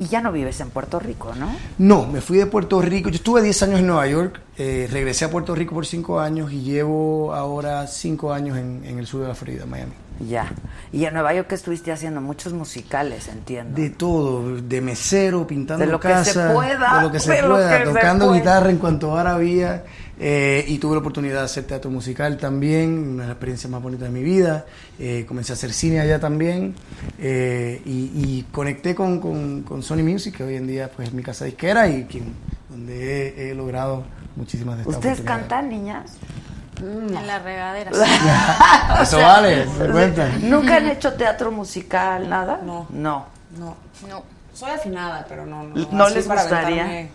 Y 0.00 0.06
ya 0.06 0.22
no 0.22 0.32
vives 0.32 0.58
en 0.60 0.70
Puerto 0.70 0.98
Rico, 0.98 1.34
¿no? 1.34 1.54
No, 1.76 2.06
me 2.06 2.22
fui 2.22 2.38
de 2.38 2.46
Puerto 2.46 2.80
Rico. 2.80 3.10
Yo 3.10 3.16
estuve 3.16 3.42
10 3.42 3.62
años 3.64 3.80
en 3.80 3.86
Nueva 3.86 4.06
York, 4.06 4.40
eh, 4.56 4.88
regresé 4.90 5.26
a 5.26 5.30
Puerto 5.30 5.54
Rico 5.54 5.74
por 5.74 5.84
5 5.84 6.20
años 6.20 6.50
y 6.52 6.62
llevo 6.62 7.34
ahora 7.34 7.86
5 7.86 8.32
años 8.32 8.56
en, 8.56 8.82
en 8.86 8.98
el 8.98 9.06
sur 9.06 9.20
de 9.20 9.28
la 9.28 9.34
Florida, 9.34 9.66
Miami. 9.66 9.92
Ya. 10.28 10.52
Y 10.92 11.04
en 11.06 11.14
Nueva 11.14 11.32
York 11.34 11.48
que 11.48 11.54
estuviste 11.54 11.92
haciendo 11.92 12.20
muchos 12.20 12.52
musicales, 12.52 13.28
entiendo. 13.28 13.80
De 13.80 13.90
todo, 13.90 14.56
de 14.60 14.80
mesero, 14.80 15.46
pintando 15.46 15.84
De 15.84 15.90
lo 15.90 15.98
que 15.98 16.08
casa, 16.08 16.48
se 16.48 16.54
pueda, 16.54 16.96
de 16.96 17.02
lo 17.02 17.10
que 17.12 17.20
se 17.20 17.32
de 17.32 17.42
pueda, 17.42 17.78
que 17.78 17.86
se 17.86 17.92
tocando 17.92 18.26
pueda. 18.26 18.38
guitarra 18.38 18.70
en 18.70 18.76
cuanto 18.78 19.10
ahora 19.10 19.34
había. 19.34 19.84
eh, 20.18 20.64
y 20.68 20.76
tuve 20.78 20.92
la 20.96 20.98
oportunidad 21.00 21.38
de 21.38 21.44
hacer 21.44 21.64
teatro 21.64 21.90
musical 21.90 22.36
también, 22.36 22.90
una 22.98 23.22
de 23.22 23.28
las 23.28 23.34
experiencias 23.36 23.70
más 23.70 23.82
bonitas 23.82 24.12
de 24.12 24.18
mi 24.18 24.22
vida. 24.22 24.66
Eh, 24.98 25.24
comencé 25.26 25.52
a 25.52 25.54
hacer 25.54 25.72
cine 25.72 26.00
allá 26.00 26.20
también. 26.20 26.74
eh, 27.18 27.80
y, 27.86 28.10
y 28.14 28.46
conecté 28.52 28.94
con, 28.94 29.20
con, 29.20 29.62
con 29.62 29.82
Sony 29.82 30.02
Music, 30.02 30.36
que 30.36 30.42
hoy 30.44 30.56
en 30.56 30.66
día 30.66 30.90
pues, 30.94 31.08
es 31.08 31.14
mi 31.14 31.22
casa 31.22 31.46
disquera 31.46 31.88
y 31.88 32.04
quien, 32.04 32.34
donde 32.68 33.28
he, 33.28 33.50
he 33.50 33.54
logrado 33.54 34.04
muchísimas 34.36 34.76
de 34.76 34.82
estas 34.82 34.96
¿Ustedes 34.96 35.20
cantan, 35.22 35.70
niñas? 35.70 36.12
En 36.80 37.26
la 37.26 37.38
regadera. 37.38 37.90
Eso 39.02 39.18
vale, 39.18 39.66
cuenta. 39.92 40.28
¿Nunca 40.40 40.76
han 40.76 40.88
hecho 40.88 41.12
teatro 41.14 41.50
musical, 41.52 42.28
nada? 42.28 42.60
No. 42.64 42.86
No. 42.90 43.26
No. 43.58 43.76
No. 44.08 44.22
Soy 44.54 44.70
afinada, 44.70 45.24
pero 45.28 45.46
no. 45.46 45.62
No, 45.64 45.88
¿No 45.92 46.08
les 46.10 46.26
para 46.26 46.42
gustaría? 46.42 46.84
aventarme- 46.86 47.08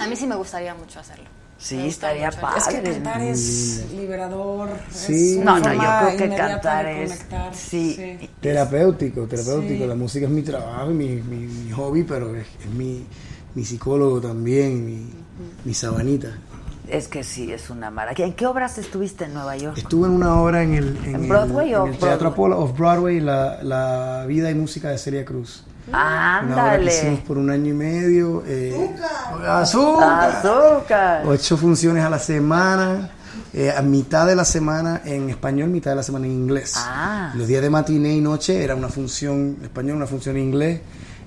A 0.00 0.06
mí 0.06 0.16
sí 0.16 0.26
me 0.26 0.36
gustaría 0.36 0.74
mucho 0.74 1.00
hacerlo. 1.00 1.24
Sí, 1.60 1.88
estaría 1.88 2.26
mucho. 2.26 2.40
padre. 2.40 2.58
Es 2.58 2.66
que 2.68 2.82
cantar 2.82 3.20
es 3.22 3.86
liberador. 3.92 4.68
Sí. 4.92 5.38
Es 5.38 5.44
No, 5.44 5.58
no, 5.58 5.72
yo 5.72 5.80
creo 5.80 6.16
que 6.16 6.36
cantar 6.36 6.86
es- 6.86 7.24
sí. 7.52 8.30
Terapéutico, 8.40 9.26
terapéutico. 9.26 9.82
Sí. 9.82 9.86
La 9.88 9.94
música 9.96 10.26
es 10.26 10.32
mi 10.32 10.42
trabajo 10.42 10.90
y 10.90 10.94
mi, 10.94 11.08
mi, 11.22 11.46
mi 11.46 11.70
hobby, 11.72 12.04
pero 12.04 12.34
es, 12.36 12.46
es 12.60 12.70
mi, 12.70 13.04
mi 13.54 13.64
psicólogo 13.64 14.20
también, 14.20 14.86
mi, 14.86 15.10
mi 15.64 15.74
sabanita. 15.74 16.28
Es 16.90 17.08
que 17.08 17.22
sí, 17.22 17.52
es 17.52 17.68
una 17.70 17.90
maravilla. 17.90 18.24
¿En 18.24 18.32
qué 18.32 18.46
obras 18.46 18.78
estuviste 18.78 19.24
en 19.26 19.34
Nueva 19.34 19.56
York? 19.56 19.76
Estuve 19.78 20.06
en 20.06 20.14
una 20.14 20.40
obra 20.40 20.62
en 20.62 20.74
el, 20.74 20.96
¿En 21.04 21.16
el- 21.22 21.28
Broadway 21.28 21.70
en 21.70 21.76
o 21.76 21.86
el 21.86 21.98
Teatro 21.98 22.30
Broadway? 22.30 22.32
Apollo 22.32 22.58
of 22.60 22.78
Broadway, 22.78 23.20
la, 23.20 23.62
la 23.62 24.24
vida 24.26 24.50
y 24.50 24.54
música 24.54 24.88
de 24.90 24.98
Celia 24.98 25.24
Cruz. 25.24 25.64
Una 25.88 26.42
obra 26.44 26.78
que 26.78 26.84
hicimos 26.86 27.20
por 27.20 27.38
un 27.38 27.50
año 27.50 27.70
y 27.70 27.72
medio. 27.74 28.42
eh, 28.46 28.90
¡Azúcar! 29.46 30.30
¡Azúcar! 30.36 31.22
Ocho 31.26 31.56
funciones 31.56 32.04
a 32.04 32.10
la 32.10 32.18
semana. 32.18 33.10
eh, 33.54 33.72
a 33.74 33.80
mitad 33.82 34.26
de 34.26 34.34
la 34.36 34.44
semana 34.44 35.00
en 35.04 35.30
español, 35.30 35.70
mitad 35.70 35.92
de 35.92 35.96
la 35.96 36.02
semana 36.02 36.26
en 36.26 36.32
inglés. 36.32 36.74
Ah. 36.76 37.32
Los 37.34 37.46
días 37.46 37.62
de 37.62 37.70
matiné 37.70 38.12
y 38.14 38.20
noche 38.20 38.62
era 38.62 38.74
una 38.74 38.88
función 38.88 39.56
español, 39.62 39.96
una 39.96 40.06
función 40.06 40.36
en 40.36 40.42
inglés. 40.44 40.80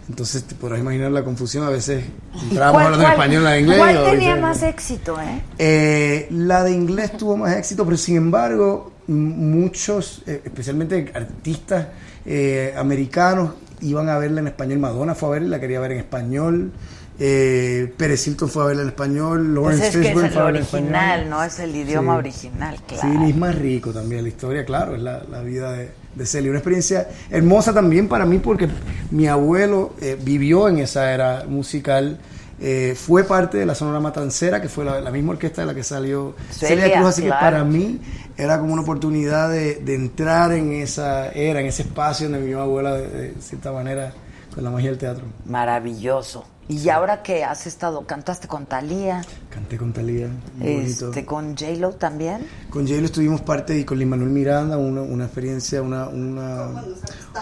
Entonces 0.09 0.43
te 0.43 0.55
podrás 0.55 0.79
imaginar 0.79 1.11
la 1.11 1.23
confusión. 1.23 1.63
A 1.63 1.69
veces 1.69 2.03
entrábamos 2.43 2.73
¿Cuál- 2.81 2.85
hablando 2.85 3.05
en 3.05 3.11
español, 3.11 3.43
la 3.43 3.51
de 3.51 3.59
inglés. 3.61 3.77
¿Cuál 3.77 4.03
tenía 4.11 4.35
más 4.35 4.63
éxito, 4.63 5.17
eh? 5.21 5.41
Eh, 5.57 6.27
la 6.31 6.63
de 6.63 6.71
inglés 6.71 7.15
tuvo 7.17 7.37
más 7.37 7.55
éxito, 7.55 7.85
pero 7.85 7.97
sin 7.97 8.17
embargo, 8.17 8.91
muchos, 9.07 10.23
eh, 10.27 10.41
especialmente 10.43 11.11
artistas 11.13 11.87
eh, 12.25 12.73
americanos, 12.77 13.51
iban 13.81 14.09
a 14.09 14.17
verla 14.17 14.41
en 14.41 14.47
español. 14.47 14.79
Madonna 14.79 15.15
fue 15.15 15.29
a 15.29 15.31
verla, 15.33 15.47
la 15.49 15.59
quería 15.59 15.79
ver 15.79 15.93
en 15.93 15.97
español. 15.99 16.71
Eh, 17.19 17.93
Pérez 17.97 18.25
Hilton 18.27 18.49
fue 18.49 18.63
a 18.63 18.65
verla 18.67 18.81
en 18.83 18.89
español. 18.89 19.53
Lawrence 19.55 19.87
es 19.87 19.95
es 19.95 20.01
Fishburne 20.01 20.27
el 20.27 20.33
fue 20.33 20.41
a 20.41 20.45
verla 20.45 20.59
en 20.59 20.65
original, 20.65 21.19
español. 21.21 21.29
¿no? 21.29 21.43
Es 21.43 21.59
el 21.59 21.75
idioma 21.75 22.13
Sí. 22.13 22.19
original, 22.19 22.77
claro. 22.87 23.01
Sí, 23.01 23.17
y 23.25 23.29
es 23.29 23.37
más 23.37 23.55
rico 23.55 23.91
también 23.91 24.23
la 24.23 24.29
historia, 24.29 24.65
claro, 24.65 24.95
es 24.95 25.01
la, 25.01 25.23
la 25.29 25.41
vida 25.41 25.71
de, 25.73 25.91
de 26.15 26.25
Celia. 26.25 26.49
Una 26.49 26.59
experiencia 26.59 27.07
hermosa 27.29 27.73
también 27.73 28.07
para 28.07 28.25
mí 28.25 28.39
porque 28.39 28.67
mi 29.11 29.27
abuelo 29.27 29.93
eh, 30.01 30.17
vivió 30.21 30.67
en 30.67 30.79
esa 30.79 31.11
era 31.13 31.45
musical, 31.47 32.19
eh, 32.59 32.95
fue 32.95 33.23
parte 33.23 33.57
de 33.57 33.65
la 33.65 33.73
Sonora 33.73 33.99
Matancera, 33.99 34.61
que 34.61 34.69
fue 34.69 34.85
la, 34.85 35.01
la 35.01 35.09
misma 35.09 35.31
orquesta 35.31 35.61
de 35.61 35.67
la 35.67 35.73
que 35.73 35.83
salió 35.83 36.35
Celia, 36.51 36.83
Celia, 36.83 36.97
Cruz, 36.97 37.09
así 37.09 37.21
claro. 37.23 37.39
que 37.39 37.45
para 37.45 37.63
mí 37.63 37.99
era 38.37 38.59
como 38.59 38.73
una 38.73 38.83
oportunidad 38.83 39.49
de, 39.49 39.75
de 39.75 39.95
entrar 39.95 40.51
en 40.51 40.71
esa 40.73 41.31
era, 41.31 41.59
en 41.59 41.65
ese 41.65 41.83
espacio 41.83 42.29
donde 42.29 42.45
mi 42.45 42.53
abuela, 42.53 42.93
de, 42.93 43.07
de 43.07 43.41
cierta 43.41 43.71
manera, 43.71 44.13
con 44.53 44.63
la 44.63 44.69
magia 44.69 44.89
del 44.89 44.99
teatro. 44.99 45.25
Maravilloso. 45.45 46.45
¿Y 46.67 46.87
ahora 46.89 47.21
qué 47.23 47.43
has 47.43 47.67
estado? 47.67 48.05
¿Cantaste 48.05 48.47
con 48.47 48.65
Talía? 48.65 49.23
Canté 49.51 49.77
con 49.77 49.91
Talía, 49.91 50.29
muy 50.55 50.75
bonito. 50.75 51.09
Este, 51.09 51.25
¿Con 51.25 51.57
J-Lo 51.57 51.91
también? 51.91 52.47
Con 52.69 52.87
J-Lo 52.87 53.05
estuvimos 53.05 53.41
parte 53.41 53.77
y 53.77 53.83
con 53.83 53.99
Lin 53.99 54.07
Manuel 54.07 54.29
Miranda, 54.29 54.77
una, 54.77 55.01
una 55.01 55.25
experiencia, 55.25 55.81
una, 55.81 56.07
una, 56.07 56.69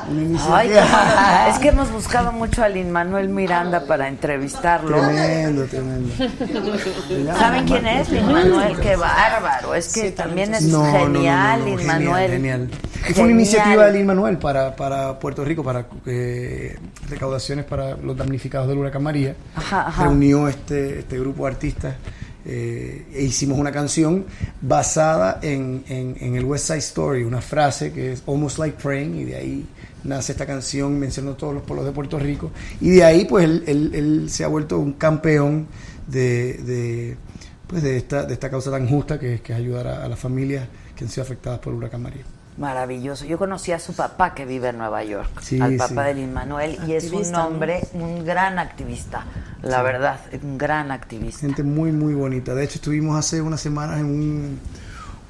una 0.10 0.58
Ay, 0.58 0.72
es 1.52 1.60
que 1.60 1.68
hemos 1.68 1.92
buscado 1.92 2.32
mucho 2.32 2.64
a 2.64 2.70
Lin 2.70 2.90
Manuel 2.90 3.30
Miranda 3.30 3.86
para 3.86 4.08
entrevistarlo. 4.08 4.98
Tremendo, 4.98 5.66
tremendo. 5.66 6.14
¿Saben 7.38 7.68
quién 7.68 7.86
es 7.86 8.10
Lin 8.10 8.26
Manuel? 8.26 8.80
Qué 8.80 8.96
bárbaro. 8.96 9.76
Es 9.76 9.94
que 9.94 10.10
también 10.10 10.56
es 10.56 10.64
No, 10.64 10.80
no, 10.80 10.86
no, 10.86 10.92
no, 10.92 11.14
genial, 11.14 11.60
no, 11.60 11.66
Lin 11.66 11.78
genial, 11.78 12.00
Manuel. 12.00 12.32
Genial. 12.32 12.70
Fue 13.14 13.24
una 13.24 13.34
iniciativa 13.34 13.86
de 13.86 13.94
Lin 13.94 14.08
Manuel 14.08 14.38
para, 14.40 14.76
para 14.76 15.20
Puerto 15.20 15.46
Rico, 15.46 15.64
para 15.64 15.86
eh, 16.08 16.76
recaudaciones 17.08 17.66
para 17.66 17.96
los 17.98 18.18
damnificados 18.18 18.68
del 18.68 18.80
huracán 18.80 19.04
María. 19.04 19.36
Ajá, 19.56 19.88
ajá. 19.88 20.04
Reunió 20.06 20.48
este, 20.48 21.00
este 21.00 21.20
grupo 21.20 21.46
de 21.46 21.52
artistas 21.52 21.96
eh, 22.52 23.06
e 23.14 23.24
hicimos 23.24 23.60
una 23.60 23.72
canción 23.72 24.26
basada 24.62 25.40
en, 25.42 25.84
en- 25.88 26.36
el 26.36 26.44
West 26.46 26.66
Side 26.68 26.80
Story, 26.80 27.24
una 27.24 27.42
frase 27.42 27.92
que 27.92 28.14
es 28.14 28.24
Almost 28.28 28.58
Like 28.58 28.78
Praying, 28.82 29.16
y 29.20 29.24
de 29.26 29.36
ahí 29.36 29.66
nace 30.04 30.32
esta 30.32 30.46
canción 30.46 30.98
mencionando 30.98 31.38
todos 31.38 31.54
los 31.54 31.64
pueblos 31.64 31.86
de 31.86 31.92
Puerto 31.92 32.18
Rico. 32.18 32.52
Y 32.82 32.90
de 32.90 33.04
ahí, 33.04 33.26
pues, 33.26 33.46
él, 33.46 33.64
él- 33.94 34.30
se 34.30 34.44
ha 34.44 34.48
vuelto 34.48 34.80
un 34.80 34.94
campeón 34.94 35.68
de, 36.08 36.54
de, 36.54 37.18
pues, 37.68 37.84
de, 37.84 37.98
esta, 37.98 38.24
de 38.26 38.34
esta 38.34 38.50
causa 38.50 38.72
tan 38.72 38.88
justa 38.88 39.20
que 39.20 39.36
es, 39.36 39.42
que 39.42 39.54
es 39.54 39.60
ayudar 39.60 39.88
a, 39.88 40.06
a 40.06 40.10
las 40.10 40.18
familias 40.20 40.68
que 40.96 41.04
han 41.04 41.10
sido 41.12 41.24
afectadas 41.24 41.60
por 41.60 41.72
el 41.74 41.78
huracán 41.80 42.02
María. 42.02 42.24
Maravilloso. 42.60 43.24
Yo 43.26 43.38
conocí 43.38 43.72
a 43.72 43.80
su 43.80 43.94
papá 43.94 44.34
que 44.36 44.46
vive 44.46 44.68
en 44.70 44.78
Nueva 44.78 45.02
York, 45.06 45.30
Sí, 45.42 45.60
al 45.62 45.72
sí. 45.72 45.78
papá 45.78 46.04
de 46.04 46.16
Lin 46.16 46.34
Manuel, 46.34 46.78
y 46.86 46.94
es 46.94 47.10
un 47.12 47.34
hombre, 47.36 47.82
un 47.94 48.26
gran 48.26 48.60
activista, 48.60 49.26
la 49.64 49.78
Sí. 49.78 49.84
verdad, 49.84 50.20
un 50.44 50.58
gran 50.58 50.92
activista. 50.92 51.40
Gente 51.40 51.64
muy, 51.64 51.92
muy 51.94 52.14
bonita. 52.14 52.54
De 52.54 52.66
hecho, 52.66 52.76
estuvimos 52.76 53.18
hace 53.18 53.42
unas 53.42 53.62
semanas 53.62 54.00
en 54.00 54.06
un, 54.06 54.60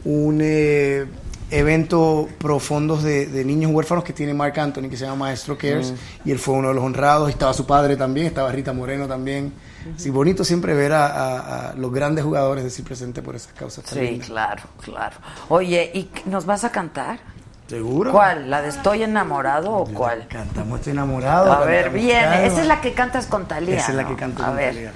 un 0.06 0.40
eh, 0.42 1.06
evento 1.52 2.28
pro 2.40 2.60
fondos 2.60 3.04
de, 3.04 3.28
de 3.28 3.46
niños 3.46 3.72
huérfanos 3.72 4.04
que 4.04 4.14
tiene 4.14 4.34
Mark 4.34 4.60
Anthony, 4.60 4.90
que 4.90 4.98
se 4.98 5.06
llama 5.06 5.26
Maestro 5.28 5.56
Cares, 5.56 5.92
Mm. 5.92 6.30
y 6.30 6.32
él 6.32 6.40
fue 6.40 6.56
uno 6.56 6.70
de 6.70 6.74
los 6.74 6.84
honrados. 6.84 7.30
Estaba 7.30 7.54
su 7.54 7.66
padre 7.68 7.96
también, 7.96 8.26
estaba 8.26 8.52
Rita 8.52 8.74
Moreno 8.74 9.08
también. 9.08 9.54
Sí, 9.98 10.10
bonito 10.10 10.44
siempre 10.44 10.74
ver 10.74 10.94
a, 10.94 11.06
a- 11.08 11.70
a 11.70 11.74
los 11.74 11.92
grandes 11.92 12.24
jugadores 12.26 12.64
decir 12.64 12.84
presente 12.86 13.22
por 13.22 13.36
esas 13.36 13.54
causas. 13.54 13.86
Sí, 13.88 14.00
lindas. 14.00 14.28
claro, 14.28 14.64
claro. 14.84 15.16
Oye, 15.50 15.90
¿y 15.94 16.10
nos 16.30 16.46
vas 16.46 16.64
a 16.64 16.72
cantar? 16.72 17.20
¿Seguro? 17.68 18.12
¿Cuál? 18.12 18.50
¿La 18.50 18.62
de 18.64 18.70
Estoy 18.70 19.04
enamorado 19.04 19.72
o 19.72 19.86
cuál? 19.86 20.28
Cantamos 20.28 20.80
Estoy 20.80 20.94
enamorado. 20.94 21.52
A 21.54 21.60
ver, 21.66 21.92
bien. 21.92 22.22
Calma. 22.24 22.42
Esa 22.46 22.62
es 22.62 22.68
la 22.68 22.82
que 22.82 22.94
cantas 22.94 23.28
con 23.28 23.46
Talía. 23.48 23.78
Esa 23.78 23.92
es 23.92 23.96
la 23.98 24.04
¿no? 24.04 24.10
que 24.10 24.16
canto 24.16 24.42
A 24.44 24.48
con 24.48 24.56
ver. 24.58 24.74
Thalía. 24.74 24.92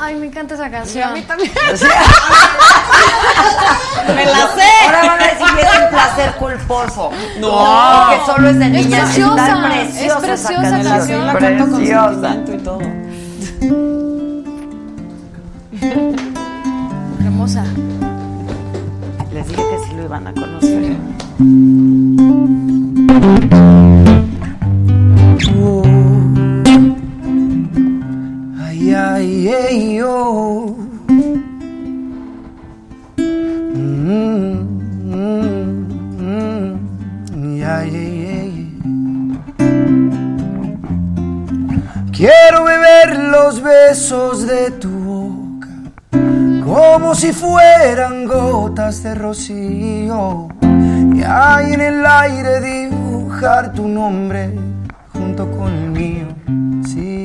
Ay, 0.00 0.16
me 0.16 0.26
encanta 0.26 0.54
esa 0.54 0.68
canción. 0.70 1.08
a 1.08 1.12
mí 1.12 1.22
también. 1.22 1.52
Me 4.08 4.26
la 4.26 4.48
sé. 4.54 4.62
Ahora 4.86 5.06
van 5.06 5.22
a 5.22 5.26
decir 5.26 5.46
que 5.56 5.62
es 5.62 5.82
un 5.82 5.88
placer 5.90 6.32
culposo. 6.38 7.10
No. 7.38 8.06
que 8.10 8.26
solo 8.26 8.48
es 8.50 8.58
de 8.58 8.66
Es 8.80 8.86
preciosa, 8.86 9.46
Está 9.46 9.80
es 9.80 9.86
preciosa 9.92 10.20
preciosa 10.20 10.80
esa 10.80 10.90
canción. 10.90 11.26
la 11.26 11.38
canto 11.38 11.64
con 11.64 11.76
Preciosa. 11.76 12.12
sentimiento 12.32 12.52
y 12.52 12.58
todo. 12.58 12.80
Hermosa. 17.20 17.64
Les 19.32 19.48
dije 19.48 19.62
que 19.62 19.78
sí 19.86 19.94
lo 19.96 20.04
iban 20.04 20.26
a 20.26 20.34
conocer. 20.34 20.96
Besos 43.94 44.44
de 44.48 44.72
tu 44.72 44.90
boca 44.90 45.68
como 46.64 47.14
si 47.14 47.32
fueran 47.32 48.26
gotas 48.26 49.04
de 49.04 49.14
rocío 49.14 50.48
y 51.14 51.22
ahí 51.22 51.74
en 51.74 51.80
el 51.80 52.04
aire 52.04 52.60
dibujar 52.60 53.72
tu 53.72 53.86
nombre 53.86 54.52
junto 55.12 55.48
con 55.48 55.72
el 55.72 55.90
mío. 55.92 56.26
Sí. 56.84 57.24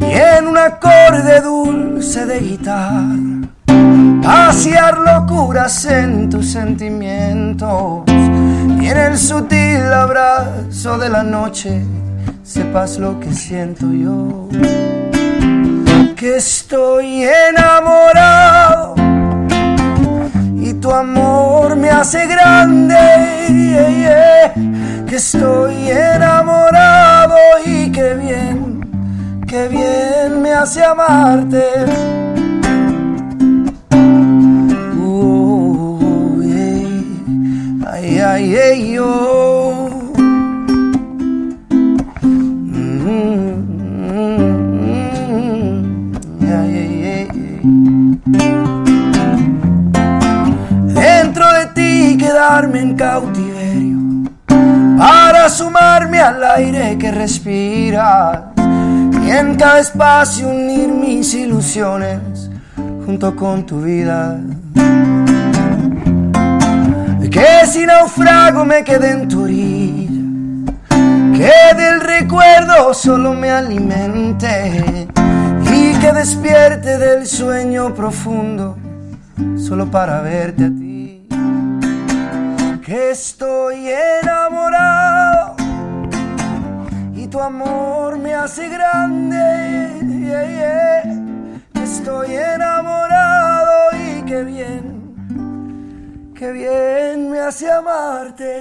Y 0.00 0.12
en 0.34 0.46
un 0.48 0.56
acorde 0.56 1.42
dulce 1.42 2.24
de 2.24 2.40
guitarra, 2.40 3.04
pasear 4.22 4.96
locuras 4.96 5.84
en 5.84 6.30
tus 6.30 6.50
sentimientos. 6.50 8.04
Y 8.08 8.86
en 8.86 8.96
el 8.96 9.18
sutil 9.18 9.92
abrazo 9.92 10.96
de 10.96 11.10
la 11.10 11.22
noche, 11.22 11.84
sepas 12.50 12.98
lo 12.98 13.20
que 13.20 13.32
siento 13.32 13.86
yo. 13.92 14.48
Que 16.16 16.36
estoy 16.36 17.24
enamorado 17.48 18.94
y 20.56 20.74
tu 20.74 20.90
amor 20.90 21.76
me 21.76 21.90
hace 21.90 22.26
grande. 22.26 22.96
yeah. 23.48 24.52
Que 25.06 25.16
estoy 25.16 25.90
enamorado 25.90 27.36
y 27.64 27.90
que 27.92 28.14
bien, 28.14 28.80
que 29.46 29.68
bien 29.68 30.42
me 30.42 30.52
hace 30.52 30.84
amarte. 30.84 31.64
Uh, 34.98 36.42
yeah. 36.42 37.92
Ay, 37.92 38.18
ay, 38.18 38.56
ay, 38.56 38.98
oh. 38.98 39.49
Ti 52.60 52.66
quedarme 52.66 52.80
en 52.80 52.94
cautiverio 52.94 53.98
para 54.98 55.48
sumarme 55.48 56.20
al 56.20 56.42
aire 56.44 56.98
que 56.98 57.10
respiras 57.10 58.40
y 58.58 59.30
en 59.30 59.54
cada 59.54 59.78
espacio 59.80 60.48
unir 60.48 60.88
mis 60.88 61.32
ilusiones 61.34 62.50
junto 63.06 63.34
con 63.34 63.64
tu 63.64 63.80
vida. 63.80 64.38
Que 67.30 67.64
si 67.66 67.86
naufrago 67.86 68.64
me 68.64 68.82
quede 68.82 69.12
en 69.12 69.28
tu 69.28 69.44
orilla, 69.44 70.10
que 71.32 71.76
del 71.76 72.00
recuerdo 72.00 72.92
solo 72.92 73.32
me 73.34 73.50
alimente 73.50 75.08
y 75.72 75.94
que 75.98 76.12
despierte 76.12 76.98
del 76.98 77.26
sueño 77.26 77.94
profundo 77.94 78.76
solo 79.56 79.90
para 79.90 80.20
verte 80.20 80.64
a 80.64 80.68
ti. 80.68 80.89
Que 82.90 83.12
estoy 83.12 83.88
enamorado 83.88 85.54
y 87.14 87.28
tu 87.28 87.38
amor 87.38 88.18
me 88.18 88.34
hace 88.34 88.68
grande. 88.68 89.92
yeah, 90.02 90.44
yeah. 90.58 91.84
Estoy 91.84 92.34
enamorado 92.34 93.92
y 93.92 94.22
qué 94.22 94.42
bien, 94.42 96.32
qué 96.36 96.50
bien 96.50 97.30
me 97.30 97.38
hace 97.38 97.70
amarte. 97.70 98.58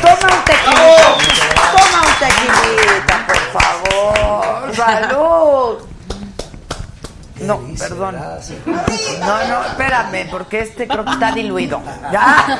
Toma 0.00 0.28
un 0.32 0.44
tequilita. 0.46 1.52
Toma 1.76 1.98
un 2.06 2.14
tequilita, 2.18 3.26
por 3.26 3.42
favor. 3.52 4.74
Salud. 4.74 5.89
No, 7.58 7.74
perdón. 7.78 8.14
No, 8.16 9.48
no, 9.48 9.64
espérame, 9.66 10.30
porque 10.30 10.60
este 10.60 10.86
creo 10.86 11.04
que 11.04 11.10
está 11.10 11.32
diluido. 11.32 11.82
Ya. 12.12 12.58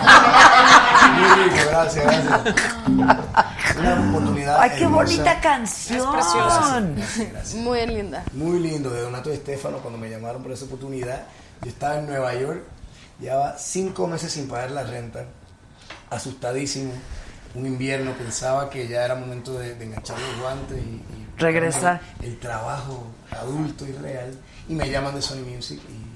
Muy 1.16 1.44
rico, 1.44 1.56
gracias, 1.70 2.04
gracias. 2.04 2.56
Una 3.78 4.08
oportunidad. 4.10 4.60
Ay, 4.60 4.70
qué 4.70 4.84
hermosa. 4.84 5.04
bonita 5.04 5.40
canción. 5.40 6.96
Muy 7.56 7.86
linda. 7.86 8.24
Muy 8.32 8.58
lindo, 8.60 8.90
de 8.90 9.02
Donato 9.02 9.30
y 9.30 9.34
Estefano, 9.34 9.78
cuando 9.78 9.98
me 9.98 10.10
llamaron 10.10 10.42
por 10.42 10.52
esa 10.52 10.64
oportunidad. 10.64 11.22
Yo 11.62 11.68
estaba 11.68 11.98
en 11.98 12.06
Nueva 12.06 12.34
York, 12.34 12.62
llevaba 13.20 13.56
cinco 13.58 14.06
meses 14.06 14.32
sin 14.32 14.48
pagar 14.48 14.70
la 14.70 14.82
renta, 14.82 15.24
asustadísimo. 16.10 16.92
Un 17.54 17.66
invierno, 17.66 18.12
pensaba 18.12 18.70
que 18.70 18.86
ya 18.86 19.04
era 19.04 19.14
momento 19.16 19.58
de, 19.58 19.74
de 19.74 19.84
enganchar 19.84 20.16
los 20.18 20.40
guantes 20.40 20.78
y, 20.78 20.80
y 20.80 21.26
Regresar. 21.36 22.00
El 22.22 22.38
trabajo 22.38 23.06
adulto 23.30 23.86
y 23.86 23.92
real. 23.92 24.38
Y 24.70 24.74
me 24.76 24.88
llaman 24.88 25.12
de 25.16 25.20
Sony 25.20 25.42
Music 25.44 25.80
y 25.88 26.10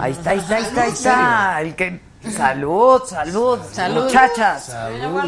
Ahí 0.00 0.12
está, 0.12 0.30
ahí 0.30 0.38
está, 0.38 0.56
ahí 0.56 0.62
está, 0.62 0.82
ahí 0.82 0.90
está. 0.90 1.62
El 1.62 1.76
que... 1.76 2.00
Salud, 2.36 3.02
salud, 3.08 3.58
Salud. 3.72 4.04
Muchachas. 4.04 4.64
Salud. 4.66 5.22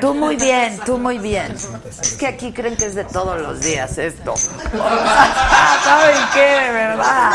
Tú 0.00 0.12
muy 0.14 0.36
bien, 0.36 0.78
tú 0.84 0.98
muy 0.98 1.18
bien. 1.18 1.54
Es 2.00 2.14
que 2.18 2.26
aquí 2.26 2.52
creen 2.52 2.76
que 2.76 2.84
es 2.86 2.94
de 2.94 3.04
todos 3.04 3.40
los 3.40 3.60
días 3.60 3.96
esto. 3.96 4.34
¿Saben 5.84 6.16
qué? 6.34 6.40
De 6.40 6.70
verdad. 6.72 7.32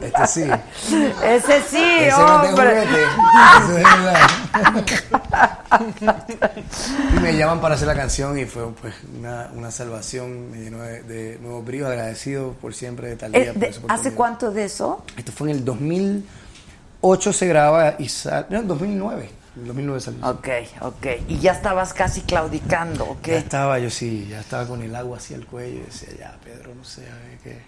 Este 0.00 0.26
sí. 0.26 0.50
Ese 1.22 1.62
sí, 1.68 1.76
Ese 2.00 2.10
no 2.18 2.42
es 2.42 2.42
de 2.42 2.48
hombre. 2.48 2.86
juguete. 2.86 3.02
Ese 3.58 3.76
es 3.76 3.82
verdad. 4.02 4.30
y 7.16 7.20
me 7.20 7.36
llaman 7.36 7.60
para 7.60 7.74
hacer 7.74 7.86
la 7.88 7.94
canción 7.94 8.38
y 8.38 8.46
fue 8.46 8.72
pues 8.72 8.94
una, 9.18 9.48
una 9.54 9.70
salvación, 9.70 10.50
me 10.50 10.58
llenó 10.58 10.80
de, 10.82 11.02
de 11.02 11.38
nuevos 11.40 11.64
bríos, 11.64 11.88
agradecido 11.88 12.52
por 12.60 12.74
siempre 12.74 13.14
de. 13.14 13.26
Eh, 13.32 13.52
por 13.52 13.60
de- 13.60 13.68
esa 13.68 13.80
¿Hace 13.88 14.12
cuánto 14.14 14.50
de 14.50 14.64
eso? 14.64 15.04
Esto 15.16 15.32
fue 15.32 15.50
en 15.50 15.56
el 15.58 15.64
2008 17.02 17.32
se 17.32 17.46
graba 17.48 17.96
y 17.98 18.08
sale, 18.08 18.46
no, 18.50 18.60
en 18.60 18.68
2009, 18.68 19.30
en 19.56 19.66
2009 19.66 20.00
salió. 20.00 20.28
Ok, 20.30 20.48
ok. 20.82 21.06
Y 21.28 21.38
ya 21.40 21.52
estabas 21.52 21.92
casi 21.92 22.20
claudicando, 22.22 23.04
¿ok? 23.04 23.26
Ya 23.26 23.38
estaba 23.38 23.78
yo 23.80 23.90
sí, 23.90 24.26
ya 24.30 24.40
estaba 24.40 24.66
con 24.68 24.82
el 24.82 24.94
agua 24.94 25.16
hacia 25.18 25.36
el 25.36 25.46
cuello 25.46 25.78
y 25.78 25.84
decía, 25.84 26.08
ya 26.18 26.36
Pedro, 26.44 26.74
no 26.74 26.84
sé, 26.84 27.02
hay 27.02 27.38
que, 27.42 27.58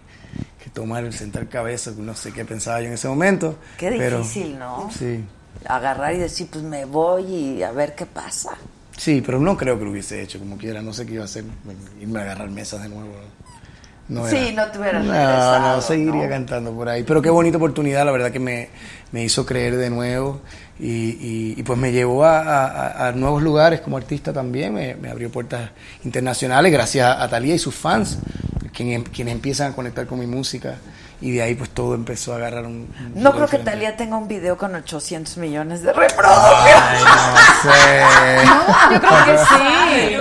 que 0.63 0.71
tomar, 0.71 1.13
sentar 1.13 1.49
cabeza, 1.49 1.91
no 1.97 2.15
sé 2.15 2.33
qué 2.33 2.45
pensaba 2.45 2.81
yo 2.81 2.87
en 2.87 2.93
ese 2.95 3.09
momento. 3.09 3.57
Qué 3.77 3.91
pero- 3.99 4.19
difícil, 4.19 4.59
¿no? 4.59 4.89
Sí. 4.97 5.25
Agarrar 5.67 6.15
y 6.15 6.19
decir, 6.19 6.49
pues 6.51 6.63
me 6.65 6.85
voy 6.85 7.25
y 7.25 7.63
a 7.63 7.73
ver 7.73 7.95
qué 7.95 8.07
pasa. 8.07 8.51
Sí, 8.97 9.21
pero 9.25 9.41
no 9.41 9.57
creo 9.57 9.77
que 9.79 9.85
lo 9.85 9.91
hubiese 9.91 10.23
hecho 10.23 10.39
como 10.39 10.57
quiera. 10.57 10.81
No 10.83 10.93
sé 10.93 11.05
qué 11.07 11.15
iba 11.15 11.23
a 11.23 11.27
hacer. 11.27 11.45
Irme 12.01 12.21
a 12.21 12.23
agarrar 12.23 12.51
mesas 12.51 12.83
de 12.83 12.89
nuevo. 12.89 13.09
No 13.09 13.44
Sí, 14.29 14.37
era- 14.37 14.67
no 14.67 14.71
te 14.73 14.79
hubieras 14.79 15.05
No, 15.05 15.59
no, 15.77 15.81
seguiría 15.81 16.25
¿no? 16.25 16.29
cantando 16.29 16.73
por 16.73 16.89
ahí. 16.89 17.05
Pero 17.05 17.23
qué 17.23 17.31
bonita 17.31 17.57
oportunidad, 17.57 18.05
la 18.05 18.13
verdad 18.13 18.31
que 18.31 18.39
me, 18.41 18.69
me 19.13 19.25
hizo 19.25 19.47
creer 19.47 19.77
de 19.77 19.89
nuevo. 19.91 20.41
Y, 20.79 20.87
y- 20.87 21.55
y 21.57 21.63
pues 21.63 21.79
me 21.79 21.93
llevó 21.93 22.25
a, 22.25 22.41
a- 22.41 23.09
a 23.09 23.13
nuevos 23.13 23.43
lugares 23.43 23.81
como 23.81 23.97
artista 23.97 24.33
también. 24.33 24.75
Me, 24.75 24.95
me 24.97 25.09
abrió 25.09 25.31
puertas 25.31 25.71
internacionales 26.05 26.71
gracias 26.73 27.07
a, 27.07 27.23
a 27.23 27.29
Talía 27.29 27.55
y 27.55 27.59
sus 27.59 27.75
fans, 27.75 28.19
quienes, 28.75 29.09
quienes 29.09 29.33
empiezan 29.35 29.73
a 29.73 29.75
conectar 29.75 30.07
con 30.07 30.19
mi 30.19 30.27
música. 30.27 30.77
Y 31.21 31.31
de 31.33 31.43
ahí 31.43 31.55
pues 31.55 31.71
todo 31.71 31.95
empezó 31.95 32.33
a 32.35 32.37
agarrar 32.37 32.67
un... 32.67 32.89
un 33.15 33.23
No 33.23 33.33
creo 33.33 33.47
que. 33.49 33.59
Talía 33.59 33.97
tenga 33.97 34.17
un 34.19 34.29
video 34.29 34.57
con 34.59 34.75
800 34.75 35.37
millones 35.39 35.83
de 35.83 35.93
reproducciones. 35.93 37.03
No 37.03 37.71
sé. 37.73 38.05
No, 38.45 38.93
yo 38.93 39.01
creo 39.01 39.25
que 39.25 39.39
sí. 39.39 40.17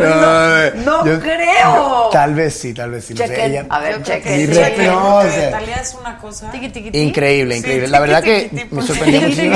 No, 0.86 1.04
no 1.04 1.06
yo- 1.06 1.20
creo. 1.20 2.10
Tal 2.12 2.34
vez 2.36 2.54
sí, 2.54 2.74
tal 2.74 2.92
vez 2.92 3.06
sí. 3.06 3.14
no 3.14 3.18
sé, 3.18 3.28
Chequen, 3.28 3.52
ella- 3.52 3.66
a 3.70 3.80
ver, 3.80 3.98
no, 3.98 5.16
o 5.18 5.24
sea, 5.24 5.52
Talía 5.52 5.76
es 5.78 5.94
una 6.00 6.18
cosa. 6.18 6.52
Increíble, 6.94 7.58
increíble. 7.58 7.88
La 7.88 8.00
verdad 8.00 8.24
que 8.24 8.68
me 8.72 8.82
sorprendió 8.82 9.22
muchísimo. 9.22 9.56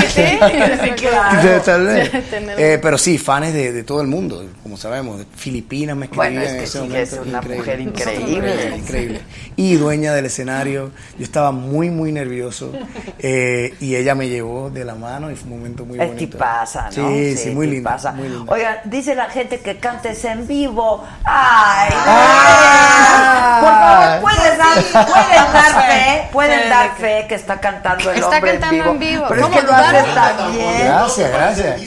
Claro. 0.97 1.61
Tal 1.61 1.85
vez. 1.85 2.11
Eh, 2.57 2.79
pero 2.81 2.97
sí, 2.97 3.17
fans 3.17 3.53
de, 3.53 3.71
de 3.71 3.83
todo 3.83 4.01
el 4.01 4.07
mundo, 4.07 4.43
como 4.63 4.77
sabemos. 4.77 5.19
De 5.19 5.25
Filipinas 5.35 5.95
me 5.95 6.05
escribían 6.05 6.33
Bueno, 6.33 6.45
es 6.45 6.51
en 6.51 6.57
que 6.57 6.63
ese 6.63 6.71
sí 6.73 6.79
momento. 6.87 7.15
es 7.21 7.27
una 7.27 7.41
mujer 7.41 7.79
increíble. 7.81 8.23
increíble. 8.33 8.75
increíble. 8.77 9.21
Y 9.55 9.75
dueña 9.75 10.13
del 10.13 10.25
escenario. 10.25 10.91
Yo 11.17 11.23
estaba 11.37 11.51
muy, 11.51 11.91
muy 11.91 12.11
nervioso. 12.11 12.71
eh, 13.19 13.75
y 13.79 13.95
ella 13.95 14.15
me 14.15 14.27
llevó 14.27 14.71
de 14.71 14.83
la 14.83 14.95
mano 14.95 15.29
y 15.29 15.35
fue 15.35 15.51
un 15.51 15.57
momento 15.59 15.85
muy 15.85 15.99
Es 16.01 16.07
bonito. 16.07 16.31
tipaza, 16.31 16.85
¿no? 16.85 16.91
Sí, 17.09 17.37
sí, 17.37 17.49
muy 17.51 17.67
lindo. 17.67 17.87
tipaza. 17.89 18.11
Muy 18.13 18.27
lindo. 18.27 18.51
Oigan, 18.51 18.77
dice 18.85 19.13
la 19.13 19.25
gente 19.29 19.59
que 19.59 19.77
cantes 19.77 20.25
en 20.25 20.47
vivo. 20.47 21.03
¡Ay! 21.23 21.93
Ah. 22.07 23.59
Por 23.61 23.69
favor, 23.69 24.21
puedes 24.37 24.57
dar, 24.57 25.05
pueden 25.05 25.53
dar 25.53 25.85
fe, 25.91 26.29
pueden 26.33 26.69
dar 26.69 26.95
fe 26.97 27.25
que 27.29 27.35
está 27.35 27.59
cantando 27.59 28.09
el 28.09 28.17
Está 28.17 28.29
hombre 28.37 28.51
cantando 28.59 28.75
en 28.75 28.81
vivo. 28.81 28.91
en 28.91 28.99
vivo. 28.99 29.25
Pero 29.29 29.41
es 29.41 29.45
¿Cómo 29.47 29.59
que 29.59 29.67
lo 29.67 29.73
haces 29.73 30.15
tan 30.15 30.51
bien. 30.53 30.85
Gracias, 30.85 31.31
gracias. 31.31 31.81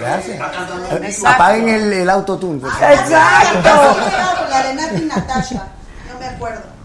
Gracias. 0.00 1.24
Apaguen 1.24 1.68
el, 1.68 1.92
el 1.92 2.10
autotune. 2.10 2.58
Exacto. 2.66 3.96
La 4.50 4.62
de 4.64 4.74
Nati 4.74 5.02
Natasha, 5.04 5.66
no 6.12 6.18
me 6.18 6.26
acuerdo. 6.26 6.75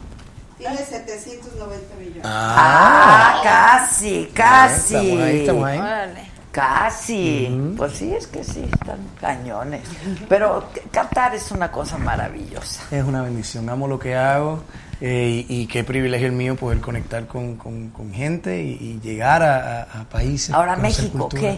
Tiene 0.62 0.78
790 0.78 1.96
millones. 2.00 2.22
Ah, 2.24 3.42
casi, 3.44 4.30
casi. 4.34 4.96
Ahí, 4.96 5.50
ahí. 5.50 5.78
Órale. 5.80 6.32
Casi. 6.52 7.74
Pues 7.78 7.94
sí, 7.94 8.14
es 8.14 8.28
que 8.28 8.44
sí, 8.44 8.64
están 8.72 9.00
cañones. 9.20 9.82
Pero 10.30 10.68
cantar 10.92 11.34
es 11.34 11.50
una 11.52 11.72
cosa 11.72 11.98
maravillosa. 11.98 12.84
Es 12.92 13.04
una 13.04 13.22
bendición, 13.24 13.70
amo 13.70 13.88
lo 13.88 13.98
que 13.98 14.16
hago 14.16 14.62
eh, 15.00 15.46
y, 15.50 15.62
y 15.62 15.68
qué 15.68 15.84
privilegio 15.84 16.28
el 16.28 16.34
mío 16.34 16.56
poder 16.56 16.80
conectar 16.82 17.26
con, 17.26 17.56
con- 17.56 17.90
con 17.90 18.14
gente 18.14 18.62
y, 18.62 18.74
y 18.74 19.00
llegar 19.02 19.42
a, 19.42 19.82
a- 19.84 20.02
a 20.02 20.04
países. 20.10 20.54
Ahora, 20.54 20.76
México, 20.76 21.30
cultura. 21.30 21.56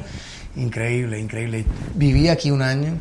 Increíble, 0.56 1.20
increíble. 1.20 1.66
Viví 1.96 2.30
aquí 2.30 2.52
un 2.52 2.62
año. 2.62 2.94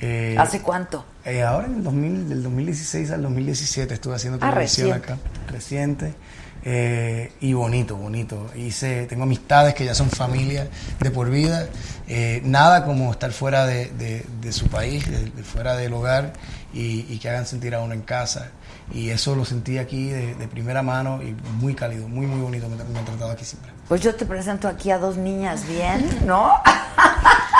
eh, 0.00 0.36
¿Hace 0.38 0.60
cuánto? 0.60 1.04
Eh, 1.24 1.42
ahora 1.42 1.66
en 1.66 1.74
el 1.76 1.82
2000, 1.84 2.28
del 2.28 2.42
2016 2.42 3.10
al 3.10 3.22
2017 3.22 3.94
estuve 3.94 4.14
haciendo 4.14 4.38
Ah, 4.42 4.50
televisión 4.50 4.88
reciente. 4.90 5.12
acá, 5.12 5.20
reciente. 5.52 6.14
eh, 6.62 7.32
y 7.40 7.54
bonito, 7.54 7.96
bonito. 7.96 8.46
Hice, 8.54 9.06
tengo 9.06 9.22
amistades 9.22 9.72
que 9.74 9.84
ya 9.86 9.94
son 9.94 10.10
familia 10.10 10.68
de 11.00 11.10
por 11.10 11.30
vida. 11.30 11.66
eh, 12.06 12.42
nada 12.44 12.84
como 12.84 13.10
estar 13.12 13.30
fuera 13.32 13.64
de, 13.66 13.86
de- 13.92 14.26
de 14.40 14.52
su 14.52 14.66
país, 14.68 15.08
de, 15.10 15.30
fuera 15.44 15.76
del 15.76 15.92
hogar 15.94 16.32
y, 16.74 17.06
y 17.08 17.18
que 17.18 17.28
hagan 17.30 17.46
sentir 17.46 17.74
a 17.74 17.80
uno 17.80 17.94
en 17.94 18.02
casa. 18.02 18.48
Y 18.92 19.10
eso 19.10 19.36
lo 19.36 19.44
sentí 19.44 19.78
aquí 19.78 20.08
de, 20.10 20.34
de 20.34 20.48
primera 20.48 20.82
mano 20.82 21.22
y 21.22 21.34
muy 21.60 21.74
cálido, 21.74 22.08
muy, 22.08 22.26
muy 22.26 22.40
bonito. 22.40 22.68
Me, 22.68 22.76
me 22.84 22.98
han 22.98 23.04
tratado 23.04 23.30
aquí 23.30 23.44
siempre. 23.44 23.70
Pues 23.88 24.00
yo 24.02 24.14
te 24.14 24.26
presento 24.26 24.66
aquí 24.68 24.90
a 24.90 24.98
dos 24.98 25.16
niñas 25.16 25.66
bien, 25.68 26.04
¿no? 26.26 26.50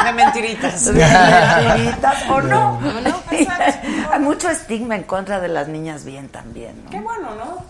De 0.05 0.13
mentiritas. 0.13 0.85
De 0.87 0.93
mentiritas, 0.93 2.15
¿o 2.31 2.41
no? 2.41 2.81
No, 2.81 3.01
no. 3.01 3.21
Hay 4.13 4.21
mucho 4.21 4.49
estigma 4.51 4.97
en 4.97 5.03
contra 5.05 5.41
de 5.41 5.49
las 5.49 5.69
niñas 5.69 6.05
bien 6.05 6.29
también, 6.29 6.85
¿no? 6.85 6.91
Qué 6.91 7.01
bueno, 7.01 7.35
¿no? 7.35 7.65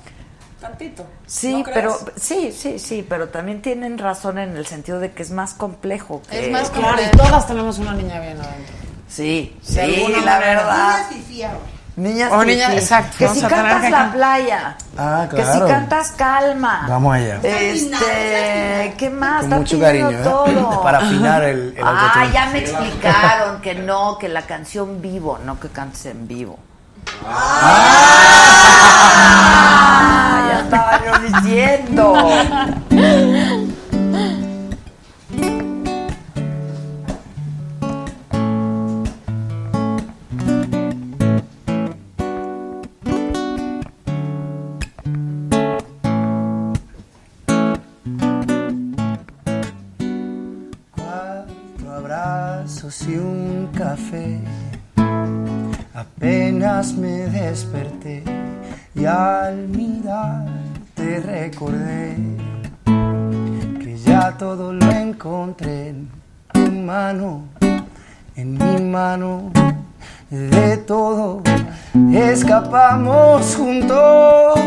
Tantito. 0.61 1.07
Sí, 1.27 1.65
pero 1.73 1.99
sí, 2.17 2.53
sí, 2.53 2.79
sí, 2.79 3.05
pero 3.09 3.29
también 3.31 3.63
tienen 3.63 3.97
razón 3.97 4.39
en 4.39 4.57
el 4.57 4.67
sentido 4.67 5.01
de 5.01 5.13
que 5.13 5.23
es 5.23 5.31
más 5.31 5.55
complejo. 5.55 6.21
Que... 6.29 6.47
Es 6.47 6.53
más 6.53 6.69
Claro, 6.71 7.01
y 7.01 7.07
complejo. 7.07 7.29
todas 7.29 7.47
tenemos 7.47 7.79
una 7.79 7.95
niña 7.95 8.21
bien 8.21 8.39
adentro. 8.39 8.75
Sí, 9.09 9.57
sí, 9.63 10.07
la 10.25 10.39
verdad. 10.39 11.07
Niñas 11.11 11.51
ahora. 11.51 11.80
Niñas, 12.01 12.33
O 12.33 12.43
exacto, 12.43 13.17
Que 13.19 13.29
si 13.29 13.41
cantas 13.43 13.83
que 13.83 13.91
la 13.91 14.11
playa. 14.13 14.77
Ah, 14.97 15.27
Que 15.31 15.45
si 15.45 15.59
cantas 15.61 16.13
calma. 16.13 16.87
Vamos 16.89 17.15
allá. 17.15 17.39
Este, 17.43 18.95
¿qué 18.97 19.11
más? 19.11 19.43
Con 19.43 19.51
mucho 19.59 19.79
cariño, 19.79 20.11
¿eh? 20.11 20.21
todo. 20.25 20.83
Para 20.83 20.99
afinar 20.99 21.43
el, 21.45 21.75
el 21.77 21.85
Ah, 21.85 22.13
autotune. 22.15 22.33
ya 22.33 22.47
me 22.47 22.59
explicaron 22.61 23.61
que 23.61 23.75
no, 23.75 24.17
que 24.19 24.29
la 24.31 24.43
canción 24.43 25.03
vivo, 25.03 25.39
no 25.45 25.61
que 25.61 25.69
cantes 25.69 26.07
en 26.07 26.27
vivo. 26.27 26.59
Ah, 29.33 30.49
ya 30.51 30.61
estaba 30.61 31.01
yo 31.05 31.13
diciendo. 31.41 32.15
Y 53.07 53.17
un 53.17 53.69
café. 53.75 54.41
Apenas 55.95 56.93
me 56.95 57.29
desperté 57.29 58.23
y 58.95 59.05
al 59.05 59.69
mirar 59.69 60.47
te 60.95 61.21
recordé 61.21 62.17
que 62.85 63.97
ya 63.99 64.37
todo 64.39 64.73
lo 64.73 64.91
encontré 64.91 65.89
en 65.89 66.09
tu 66.53 66.73
mano, 66.73 67.43
en 68.37 68.59
mi 68.59 68.83
mano. 68.83 69.51
De 70.31 70.77
todo 70.79 71.43
escapamos 72.13 73.57
juntos, 73.57 74.61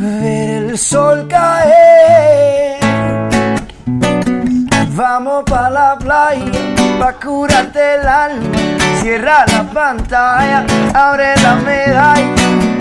ver 0.00 0.64
el 0.64 0.78
sol 0.78 1.28
caer. 1.28 2.78
Vamos 4.96 5.44
pa' 5.44 5.70
la 5.70 5.98
playa, 5.98 6.73
pa' 6.98 7.12
curarte 7.14 7.94
el 7.94 8.06
alma. 8.06 8.56
Cierra 9.00 9.44
la 9.46 9.64
pantalla, 9.64 10.64
abre 10.94 11.34
la 11.42 11.54
medalla. 11.56 12.34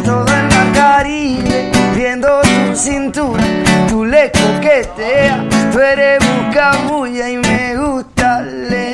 Todo 0.05 0.27
en 0.27 0.49
la 0.49 0.65
Caribe, 0.73 1.71
viendo 1.95 2.41
tu 2.41 2.75
cintura. 2.75 3.43
Tú 3.87 4.05
le 4.05 4.31
coqueteas, 4.31 5.39
tú 5.71 5.79
eres 5.79 6.19
bulla 6.87 7.29
y 7.29 7.37
me 7.37 7.75
gusta 7.75 8.41
lento 8.41 8.92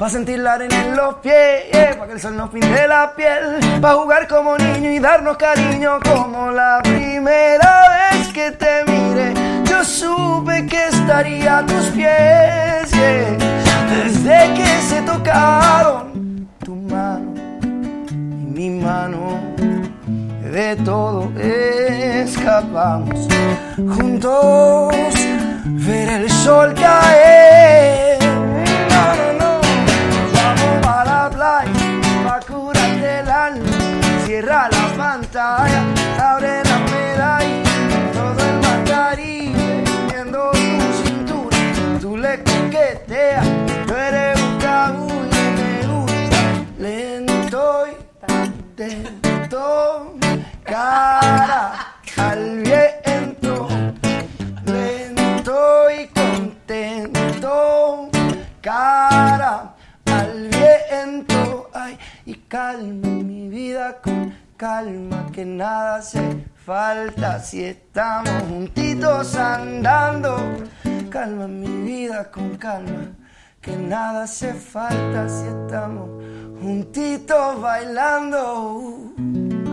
Pa' 0.00 0.08
sentir 0.08 0.38
la 0.38 0.54
arena 0.54 0.82
en 0.82 0.96
los 0.96 1.16
pies, 1.16 1.70
yeah, 1.72 1.94
pa' 1.98 2.06
que 2.06 2.14
el 2.14 2.20
sol 2.20 2.34
nos 2.34 2.48
pinte 2.48 2.88
la 2.88 3.12
piel. 3.14 3.60
Pa' 3.82 3.92
jugar 3.96 4.26
como 4.28 4.56
niño 4.56 4.90
y 4.92 4.98
darnos 4.98 5.36
cariño 5.36 6.00
como 6.02 6.50
la 6.50 6.80
primera 6.82 8.10
vez 8.10 8.28
que 8.28 8.50
te 8.50 8.82
miré. 8.86 9.34
Yo 9.66 9.84
supe 9.84 10.64
que 10.64 10.86
estaría 10.86 11.58
a 11.58 11.66
tus 11.66 11.84
pies. 11.88 12.90
Desde 13.90 14.54
que 14.54 14.80
se 14.88 15.02
tocaron 15.02 16.48
tu 16.64 16.74
mano 16.76 17.34
y 18.08 18.46
mi 18.56 18.70
mano. 18.70 19.38
De 20.50 20.76
todo 20.76 21.30
escapamos 21.38 23.28
juntos 23.76 24.94
ver 25.64 26.08
el 26.08 26.30
sol 26.30 26.72
caer. 26.72 28.09
Cierra 34.40 34.70
la 34.72 34.86
pantalla, 34.96 35.84
abre 36.18 36.64
la 36.64 36.78
medalla, 36.78 37.62
todo 38.14 38.40
el 38.48 38.84
Caribe, 38.88 39.84
viendo 40.08 40.50
tu 40.52 40.92
cintura. 41.02 41.58
Tú 42.00 42.16
le 42.16 42.42
coqueteas, 42.42 43.46
tú 43.86 43.94
eres 43.94 44.40
un 44.40 44.56
cabullo 44.58 45.26
y 45.28 45.50
me 45.60 45.86
gusta 45.86 46.40
lento 46.78 47.86
y 47.86 48.80
lento, 48.80 50.16
cara 50.64 51.98
al 52.16 52.62
viento 52.62 53.68
lento 54.64 55.90
y 55.90 56.06
contento, 56.18 58.08
cara 58.62 59.74
y 62.30 62.34
calma 62.46 63.08
mi 63.08 63.48
vida 63.48 64.00
con 64.00 64.32
calma, 64.56 65.26
que 65.32 65.44
nada 65.44 65.96
hace 65.96 66.46
falta 66.64 67.40
si 67.40 67.64
estamos 67.64 68.30
juntitos 68.48 69.34
andando, 69.34 70.36
calma 71.10 71.48
mi 71.48 71.66
vida 71.82 72.30
con 72.30 72.56
calma, 72.56 73.08
que 73.60 73.74
nada 73.76 74.22
hace 74.22 74.54
falta 74.54 75.28
si 75.28 75.48
estamos 75.48 76.08
juntitos 76.60 77.60
bailando. 77.60 79.12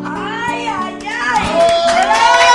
¡Ay, 0.03 0.67
ay, 0.67 0.97
Yo 0.99 2.46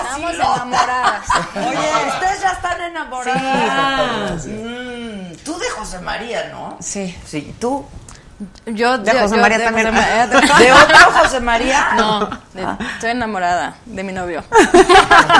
Estamos 0.00 0.34
enamoradas. 0.34 1.26
Oye, 1.56 2.08
ustedes 2.08 2.40
ya 2.42 2.50
están 2.52 2.80
enamoradas. 2.80 4.42
Sí. 4.42 4.48
Mm, 4.50 5.36
Tú 5.44 5.58
de 5.58 5.68
José 5.70 5.98
María, 6.00 6.48
¿no? 6.52 6.76
Sí. 6.80 7.16
Sí, 7.26 7.54
¿tú? 7.60 7.84
Yo 8.66 8.98
De 8.98 9.12
yo- 9.12 9.20
José 9.20 9.36
yo 9.36 9.40
María 9.40 9.58
de 9.58 9.64
también. 9.64 9.86
José 9.86 10.00
María 10.00 10.26
¿De 10.58 10.72
otro 10.72 10.96
José 11.22 11.40
María? 11.40 11.88
No, 11.96 12.28
de- 12.54 12.66
estoy 12.94 13.10
enamorada 13.10 13.74
de 13.86 14.02
mi 14.02 14.12
novio. 14.12 14.42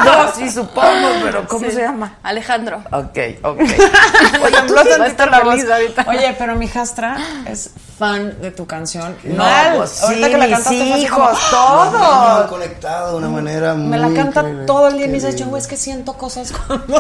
No, 0.05 0.33
sí, 0.33 0.51
supongo, 0.51 1.09
pero 1.23 1.47
¿cómo 1.47 1.67
Sí. 1.67 1.73
se 1.73 1.83
llama? 1.83 2.15
Alejandro. 2.23 2.79
Ok, 2.93 3.19
ok. 3.43 3.59
Oye, 3.61 4.63
tú 4.67 4.75
toda 5.17 5.27
la 5.27 5.41
voz. 5.41 5.61
ahorita. 5.71 6.05
Oye, 6.09 6.35
pero 6.39 6.55
mi 6.57 6.67
hijastra 6.67 7.17
es 7.47 7.71
fan 8.03 8.37
de 8.43 8.51
tu 8.51 8.67
canción. 8.67 9.15
No, 9.23 9.37
Mal. 9.37 9.77
pues 9.77 9.91
sí, 9.91 10.05
Ahorita 10.07 10.29
que 10.31 10.39
la 10.39 10.47
mis 10.47 10.55
cantaste 10.57 10.93
así 10.93 11.03
hijos, 11.03 11.39
como- 11.51 11.51
todos. 11.51 12.47
conectado 12.51 13.11
de 13.13 13.17
una 13.19 13.29
manera 13.29 13.75
Me 13.75 13.97
la 13.97 14.09
muy 14.09 14.17
canta 14.17 14.41
increíble. 14.41 14.67
todo 14.67 14.89
el 14.89 14.95
día 14.97 15.05
y 15.07 15.09
me 15.09 15.15
dice, 15.15 15.37
yo 15.37 15.57
es 15.57 15.67
que 15.69 15.77
siento 15.77 16.15
cosas 16.15 16.51
con. 16.51 16.83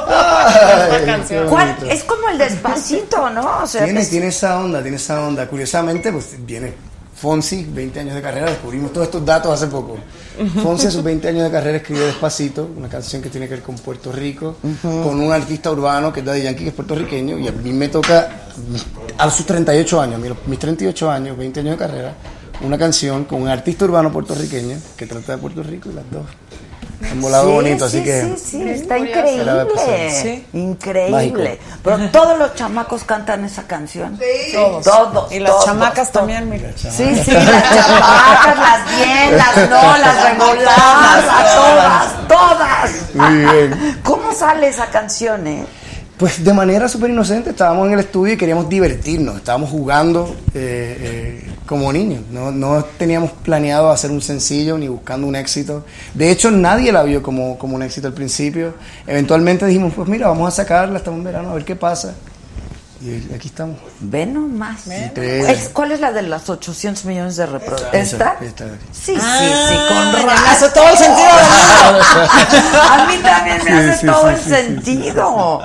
Es 1.90 2.04
como 2.04 2.28
el 2.30 2.38
despacito, 2.38 3.30
¿no? 3.30 3.62
O 3.62 3.66
sea, 3.66 3.84
tiene, 3.84 4.00
es- 4.00 4.10
tiene 4.10 4.28
esa 4.28 4.58
onda, 4.58 4.80
tiene 4.80 4.96
esa 4.96 5.20
onda. 5.26 5.46
Curiosamente, 5.48 6.12
pues 6.12 6.36
viene 6.38 6.72
Fonsi, 7.16 7.64
20 7.70 8.00
años 8.00 8.14
de 8.14 8.22
carrera, 8.22 8.46
descubrimos 8.50 8.92
todos 8.92 9.06
estos 9.06 9.24
datos 9.24 9.52
hace 9.52 9.66
poco. 9.66 9.96
Fonsi 10.62 10.86
a 10.86 10.90
sus 10.90 11.02
20 11.04 11.28
años 11.28 11.44
de 11.44 11.50
carrera 11.50 11.76
escribió 11.78 12.04
Despacito, 12.06 12.68
una 12.76 12.88
canción 12.88 13.22
que 13.22 13.28
tiene 13.28 13.46
que 13.48 13.54
ver 13.54 13.62
con 13.62 13.76
Puerto 13.76 14.10
Rico, 14.12 14.56
con 14.82 15.20
un 15.20 15.32
artista 15.32 15.70
urbano 15.70 16.12
que 16.12 16.20
es 16.20 16.26
Daddy 16.26 16.42
Yankee, 16.42 16.62
que 16.64 16.68
es 16.70 16.74
puertorriqueño, 16.74 17.38
y 17.38 17.48
a 17.48 17.52
mí 17.52 17.72
me 17.72 17.88
toca, 17.88 18.28
a 19.18 19.30
sus 19.30 19.46
38 19.46 20.00
años, 20.00 20.20
mis 20.46 20.58
38 20.58 21.10
años, 21.10 21.36
20 21.36 21.60
años 21.60 21.72
de 21.72 21.78
carrera, 21.78 22.14
una 22.62 22.78
canción 22.78 23.24
con 23.24 23.42
un 23.42 23.48
artista 23.48 23.84
urbano 23.84 24.12
puertorriqueño 24.12 24.76
que 24.96 25.06
trata 25.06 25.32
de 25.32 25.38
Puerto 25.38 25.62
Rico 25.62 25.90
y 25.90 25.94
las 25.94 26.10
dos. 26.10 26.26
Han 27.10 27.20
volado 27.20 27.48
Sí, 27.48 27.52
bonito, 27.52 27.84
así 27.84 27.98
sí, 27.98 28.04
que... 28.04 28.22
Sí, 28.22 28.36
sí, 28.44 28.62
está 28.70 28.98
increíble. 28.98 29.52
Increíble. 30.52 31.10
Mágico. 31.10 31.40
Pero 31.82 32.10
todos 32.10 32.38
los 32.38 32.54
chamacos 32.54 33.04
cantan 33.04 33.44
esa 33.44 33.64
canción. 33.64 34.18
Sí. 34.18 34.52
Todos. 34.54 34.84
Todos. 34.84 35.12
Todos. 35.12 35.32
Y 35.32 35.40
las 35.40 35.50
todos, 35.50 35.64
chamacas 35.64 36.12
todos. 36.12 36.12
también, 36.12 36.48
mira. 36.48 36.70
Sí, 36.76 36.90
sí, 36.90 37.32
las 37.32 37.86
chamacas, 37.86 38.58
las 38.58 38.96
bien, 38.96 39.36
las 39.36 39.56
no, 39.68 39.98
las 39.98 40.30
reguladas, 40.30 41.24
a 41.28 42.28
todas, 42.28 42.28
todas. 42.28 43.14
Muy 43.14 43.38
bien. 43.38 44.00
¿Cómo 44.04 44.32
sale 44.32 44.68
esa 44.68 44.86
canción, 44.86 45.46
eh? 45.46 45.66
Pues 46.22 46.44
de 46.44 46.52
manera 46.52 46.88
súper 46.88 47.10
inocente, 47.10 47.50
estábamos 47.50 47.88
en 47.88 47.94
el 47.94 47.98
estudio 47.98 48.34
y 48.34 48.36
queríamos 48.36 48.68
divertirnos, 48.68 49.38
estábamos 49.38 49.70
jugando 49.70 50.36
eh, 50.54 50.96
eh, 51.44 51.50
como 51.66 51.92
niños, 51.92 52.22
no, 52.30 52.52
no 52.52 52.84
teníamos 52.96 53.32
planeado 53.32 53.90
hacer 53.90 54.12
un 54.12 54.22
sencillo 54.22 54.78
ni 54.78 54.86
buscando 54.86 55.26
un 55.26 55.34
éxito. 55.34 55.84
De 56.14 56.30
hecho, 56.30 56.52
nadie 56.52 56.92
la 56.92 57.02
vio 57.02 57.24
como, 57.24 57.58
como 57.58 57.74
un 57.74 57.82
éxito 57.82 58.06
al 58.06 58.14
principio. 58.14 58.74
Eventualmente 59.04 59.66
dijimos, 59.66 59.94
pues 59.96 60.08
mira, 60.08 60.28
vamos 60.28 60.46
a 60.46 60.52
sacarla 60.52 60.98
hasta 60.98 61.10
un 61.10 61.24
verano 61.24 61.50
a 61.50 61.54
ver 61.54 61.64
qué 61.64 61.74
pasa. 61.74 62.14
Y 63.04 63.34
aquí 63.34 63.48
estamos. 63.48 63.78
Ve 63.98 64.26
nomás. 64.26 64.86
Es- 64.86 65.70
¿Cuál 65.70 65.90
es 65.92 66.00
la 66.00 66.12
de 66.12 66.22
las 66.22 66.48
800 66.48 67.04
millones 67.04 67.34
de 67.36 67.46
reproducciones? 67.46 68.12
¿Esta? 68.12 68.36
esta. 68.40 68.64
Sí, 68.92 69.14
sí, 69.14 69.18
Ah, 69.20 69.66
sí, 69.68 69.74
con 69.88 70.12
ya 70.12 70.22
razón. 70.28 70.44
me 70.44 70.50
hace 70.50 70.68
todo 70.70 70.88
el 70.88 70.96
sentido. 70.96 71.28
A 72.90 73.06
mí 73.08 73.16
también 73.22 73.58
me 73.64 73.70
Sí, 73.70 73.90
hace 73.90 73.98
sí, 74.00 74.06
todo 74.06 74.22
sí, 74.28 74.34
el 74.34 74.36
sí, 74.38 74.44
sí, 74.44 74.50
sentido. 74.54 75.60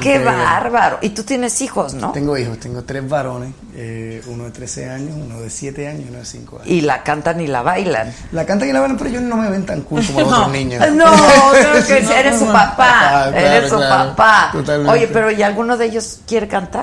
Qué 0.00 0.18
bárbaro. 0.18 0.98
Y 1.00 1.10
tú 1.10 1.22
tienes 1.22 1.60
hijos, 1.60 1.94
¿no? 1.94 2.10
Tengo 2.12 2.36
hijos, 2.36 2.58
tengo 2.58 2.82
tres 2.82 3.08
varones, 3.08 3.52
eh, 3.74 4.22
uno 4.26 4.44
de 4.44 4.50
13 4.50 4.90
años, 4.90 5.14
uno 5.16 5.40
de 5.40 5.48
7 5.50 5.86
años 5.88 6.02
y 6.06 6.08
uno 6.08 6.18
de 6.18 6.24
5 6.24 6.56
años. 6.56 6.68
Y 6.68 6.80
la 6.80 7.02
cantan 7.02 7.40
y 7.40 7.46
la 7.46 7.62
bailan. 7.62 8.12
La 8.32 8.44
cantan 8.46 8.68
y 8.68 8.72
la 8.72 8.80
bailan, 8.80 8.98
pero 8.98 9.10
ellos 9.10 9.22
no 9.22 9.36
me 9.36 9.48
ven 9.48 9.64
tan 9.64 9.82
cool 9.82 10.04
como 10.06 10.20
los 10.20 10.28
No, 10.30 10.36
otros 10.38 10.52
niños. 10.52 10.84
no, 10.92 11.04
no, 11.16 11.52
que 11.86 12.02
No, 12.02 12.10
eres 12.12 12.38
su 12.38 12.46
papá, 12.46 13.24
Ah, 13.26 13.30
eres 13.34 13.70
su 13.70 13.76
claro. 13.76 14.10
papá. 14.16 14.48
Totalmente. 14.52 14.92
Oye, 14.92 15.08
pero 15.08 15.30
¿y 15.30 15.42
alguno 15.42 15.76
de 15.76 15.84
ellos 15.86 16.20
quiere 16.26 16.48
cantar? 16.48 16.79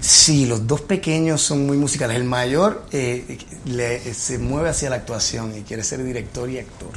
Sí, 0.00 0.46
los 0.46 0.66
dos 0.66 0.80
pequeños 0.80 1.42
son 1.42 1.66
muy 1.66 1.76
musicales. 1.76 2.16
El 2.16 2.24
mayor 2.24 2.86
eh, 2.92 3.38
le- 3.66 4.14
se 4.14 4.38
mueve 4.38 4.70
hacia 4.70 4.88
la 4.90 4.96
actuación 4.96 5.56
y 5.56 5.62
quiere 5.62 5.84
ser 5.84 6.02
director 6.02 6.48
y 6.48 6.58
actor. 6.58 6.90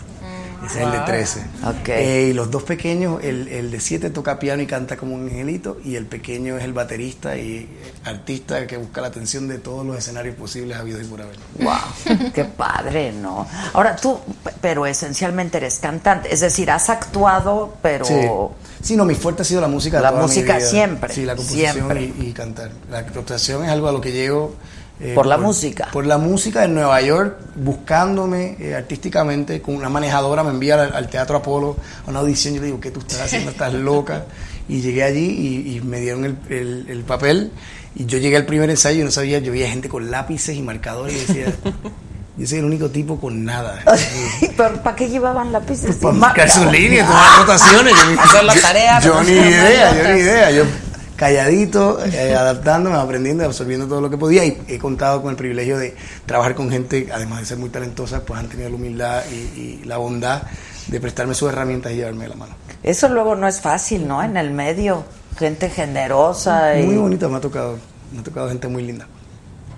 Ese 0.65 0.79
es 0.79 0.85
el 0.85 0.91
de 0.91 0.99
13. 0.99 1.39
Ok. 1.65 1.89
Eh, 1.89 2.27
y 2.29 2.33
los 2.33 2.49
dos 2.51 2.63
pequeños, 2.63 3.23
el, 3.23 3.47
el 3.47 3.71
de 3.71 3.79
7 3.79 4.09
toca 4.09 4.39
piano 4.39 4.61
y 4.61 4.67
canta 4.67 4.97
como 4.97 5.15
un 5.15 5.23
angelito, 5.27 5.77
y 5.83 5.95
el 5.95 6.05
pequeño 6.05 6.57
es 6.57 6.63
el 6.63 6.73
baterista 6.73 7.37
y 7.37 7.67
artista 8.05 8.65
que 8.67 8.77
busca 8.77 9.01
la 9.01 9.07
atención 9.07 9.47
de 9.47 9.57
todos 9.59 9.85
los 9.85 9.97
escenarios 9.97 10.35
posibles 10.35 10.77
habidos 10.77 11.01
y 11.01 11.05
por 11.05 11.21
haber. 11.21 11.35
Wow, 11.59 12.31
qué 12.33 12.45
padre, 12.45 13.11
¿no? 13.13 13.47
Ahora 13.73 13.95
tú, 13.95 14.17
pero 14.61 14.85
esencialmente 14.85 15.57
eres 15.57 15.79
cantante, 15.79 16.33
es 16.33 16.39
decir, 16.39 16.69
has 16.71 16.89
actuado, 16.89 17.75
pero 17.81 18.05
Sí. 18.05 18.13
Sí, 18.83 18.97
no, 18.97 19.05
mi 19.05 19.15
fuerte 19.15 19.43
ha 19.43 19.45
sido 19.45 19.61
la 19.61 19.69
música. 19.69 20.01
La 20.01 20.09
toda 20.09 20.21
mi 20.23 20.27
música 20.27 20.57
vida. 20.57 20.67
siempre, 20.67 21.13
Sí, 21.13 21.23
la 21.23 21.37
composición 21.37 21.73
siempre. 21.73 22.03
Y, 22.03 22.27
y 22.27 22.33
cantar. 22.33 22.69
La 22.91 22.99
actuación 22.99 23.63
es 23.63 23.69
algo 23.69 23.87
a 23.87 23.93
lo 23.93 24.01
que 24.01 24.11
llego. 24.11 24.55
Eh, 25.03 25.13
Por 25.13 25.25
la 25.25 25.37
música. 25.37 25.89
Por 25.91 26.05
la 26.05 26.17
música 26.17 26.63
en 26.63 26.73
Nueva 26.73 27.01
York, 27.01 27.37
buscándome 27.55 28.55
eh, 28.59 28.75
artísticamente, 28.75 29.61
con 29.61 29.75
una 29.75 29.89
manejadora 29.89 30.43
me 30.43 30.51
envía 30.51 30.75
al, 30.81 30.95
al 30.95 31.09
Teatro 31.09 31.37
Apolo 31.37 31.75
a 32.05 32.09
una 32.09 32.19
audición. 32.19 32.53
Yo 32.55 32.61
le 32.61 32.67
digo, 32.67 32.79
¿qué 32.79 32.91
tú 32.91 32.99
estás 33.01 33.21
haciendo? 33.25 33.51
Estás 33.51 33.73
loca. 33.73 34.23
Y 34.69 34.79
llegué 34.81 35.03
allí 35.03 35.25
y, 35.29 35.75
y 35.77 35.81
me 35.81 35.99
dieron 35.99 36.23
el, 36.25 36.37
el- 36.49 36.85
el 36.89 37.03
papel. 37.03 37.51
Y 37.95 38.05
yo 38.05 38.17
llegué 38.17 38.37
al 38.37 38.45
primer 38.45 38.69
ensayo 38.69 39.01
y 39.01 39.03
no 39.03 39.11
sabía, 39.11 39.37
yo 39.39 39.51
veía 39.51 39.69
gente 39.69 39.87
con 39.89 40.09
lápices 40.09 40.55
y 40.55 40.61
marcadores 40.63 41.13
y 41.15 41.19
decía, 41.25 41.45
yo 42.37 42.47
soy 42.47 42.59
el 42.59 42.65
único 42.65 42.89
tipo 42.89 43.19
con 43.19 43.43
nada. 43.45 43.83
¿Pero 44.57 44.81
para 44.81 44.95
qué 44.95 45.09
llevaban 45.09 45.51
lápices? 45.51 45.97
Para 45.97 46.15
y 46.15 46.17
marcar 46.19 46.49
sus 46.49 46.65
líneas, 46.71 47.05
tomar 47.07 47.33
anotaciones. 47.35 47.93
Yo 48.33 48.41
la 48.41 48.53
tarea, 48.55 48.99
Yo 49.01 49.13
¿no? 49.15 49.23
ni 49.23 49.31
idea, 49.33 49.95
yo 50.03 50.13
ni 50.15 50.19
idea. 50.21 50.51
Yo 50.51 50.63
calladito, 51.15 52.03
eh, 52.05 52.35
adaptándome, 52.35 52.95
aprendiendo, 52.97 53.45
absorbiendo 53.45 53.87
todo 53.87 54.01
lo 54.01 54.09
que 54.09 54.17
podía 54.17 54.45
y 54.45 54.61
he 54.67 54.77
contado 54.79 55.21
con 55.21 55.31
el 55.31 55.35
privilegio 55.37 55.77
de 55.77 55.95
trabajar 56.25 56.55
con 56.55 56.69
gente, 56.69 57.09
además 57.13 57.39
de 57.41 57.45
ser 57.45 57.57
muy 57.57 57.69
talentosa, 57.69 58.23
pues 58.25 58.39
han 58.39 58.47
tenido 58.49 58.69
la 58.69 58.75
humildad 58.75 59.23
y, 59.31 59.59
y 59.59 59.81
la 59.85 59.97
bondad 59.97 60.43
de 60.87 60.99
prestarme 60.99 61.33
sus 61.33 61.49
herramientas 61.49 61.91
y 61.91 61.95
llevarme 61.95 62.23
de 62.23 62.29
la 62.29 62.35
mano. 62.35 62.55
Eso 62.81 63.07
luego 63.09 63.35
no 63.35 63.47
es 63.47 63.61
fácil, 63.61 64.07
¿no? 64.07 64.21
En 64.21 64.35
el 64.37 64.51
medio, 64.51 65.05
gente 65.37 65.69
generosa 65.69 66.77
y 66.77 66.83
Muy 66.85 66.97
bonito, 66.97 67.29
me 67.29 67.37
ha 67.37 67.41
tocado, 67.41 67.77
me 68.11 68.19
ha 68.19 68.23
tocado 68.23 68.49
gente 68.49 68.67
muy 68.67 68.83
linda. 68.83 69.07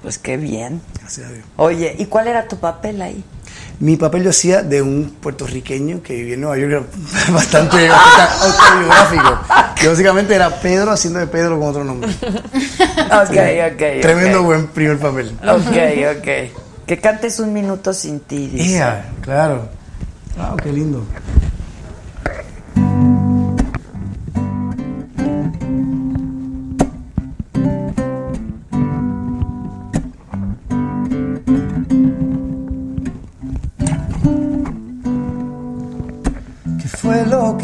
pues 0.02 0.18
qué 0.18 0.38
bien. 0.38 0.82
Gracias 1.00 1.28
a 1.28 1.32
Dios. 1.32 1.46
Oye, 1.58 1.96
¿y 2.00 2.06
cuál 2.06 2.28
era 2.28 2.48
tu 2.48 2.58
papel 2.58 3.02
ahí? 3.02 3.24
Mi 3.80 3.98
papel 3.98 4.24
yo 4.24 4.30
hacía 4.30 4.64
de 4.64 4.82
un 4.82 5.16
puertorriqueño 5.22 6.02
que 6.02 6.14
vivía 6.14 6.36
en 6.36 6.42
Nueva 6.42 6.58
York, 6.58 6.88
bastante 7.34 7.90
autobiográfico. 7.90 9.40
Que 9.76 9.88
básicamente 9.90 10.34
era 10.36 10.50
Pedro 10.62 10.92
haciendo 10.92 11.20
de 11.20 11.28
Pedro 11.28 11.60
con 11.60 11.70
otro 11.70 11.84
nombre. 11.84 12.10
Ok, 13.06 13.38
ok. 13.74 14.02
Tremendo 14.02 14.44
buen 14.44 14.68
primer 14.68 14.98
papel. 14.98 15.32
Ok, 15.44 16.18
ok. 16.18 16.86
Que 16.88 17.00
cantes 17.00 17.40
un 17.40 17.54
minuto 17.54 17.94
sin 17.94 18.20
ti, 18.22 18.48
dice. 18.48 18.78
Ea, 18.78 19.12
claro. 19.22 19.70
Wow, 20.38 20.58
qué 20.58 20.72
lindo. 20.72 21.06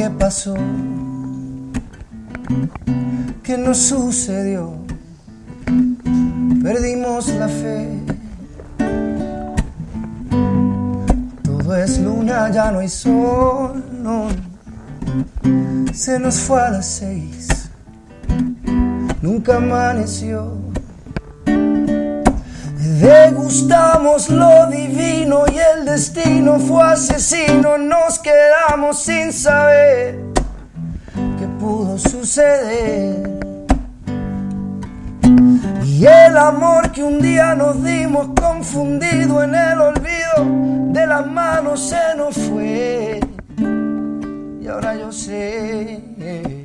Que 0.01 0.09
pasó? 0.09 0.55
¿Qué 3.43 3.55
nos 3.55 3.77
sucedió? 3.77 4.73
Perdimos 6.63 7.27
la 7.27 7.47
fe. 7.47 7.99
Todo 11.43 11.75
es 11.75 11.99
luna, 11.99 12.49
ya 12.49 12.71
no 12.71 12.79
hay 12.79 12.89
sol. 12.89 13.83
Se 15.93 16.17
nos 16.17 16.39
fue 16.39 16.59
a 16.59 16.71
las 16.71 16.87
seis. 16.87 17.69
Nunca 19.21 19.57
amaneció. 19.57 20.70
Degustamos 23.01 24.29
lo 24.29 24.67
divino 24.67 25.45
y 25.51 25.57
el 25.57 25.85
destino 25.85 26.59
fue 26.59 26.83
asesino. 26.83 27.75
Nos 27.79 28.19
quedamos 28.19 29.01
sin 29.01 29.33
saber 29.33 30.19
qué 31.39 31.47
pudo 31.59 31.97
suceder. 31.97 33.27
Y 35.83 36.05
el 36.05 36.37
amor 36.37 36.91
que 36.91 37.01
un 37.01 37.19
día 37.19 37.55
nos 37.55 37.83
dimos 37.83 38.39
confundido 38.39 39.43
en 39.43 39.55
el 39.55 39.81
olvido 39.81 40.93
de 40.93 41.07
las 41.07 41.25
manos 41.25 41.79
se 41.79 42.15
nos 42.15 42.37
fue. 42.37 43.19
Y 44.61 44.67
ahora 44.67 44.95
yo 44.95 45.11
sé 45.11 46.60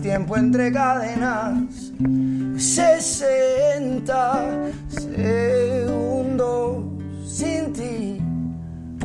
es 0.00 0.02
tiempo 0.02 0.36
entre 0.36 0.72
cadenas. 0.72 1.92
60 2.56 4.72
segundos 4.88 6.84
sin 7.26 7.72
ti, 7.72 8.20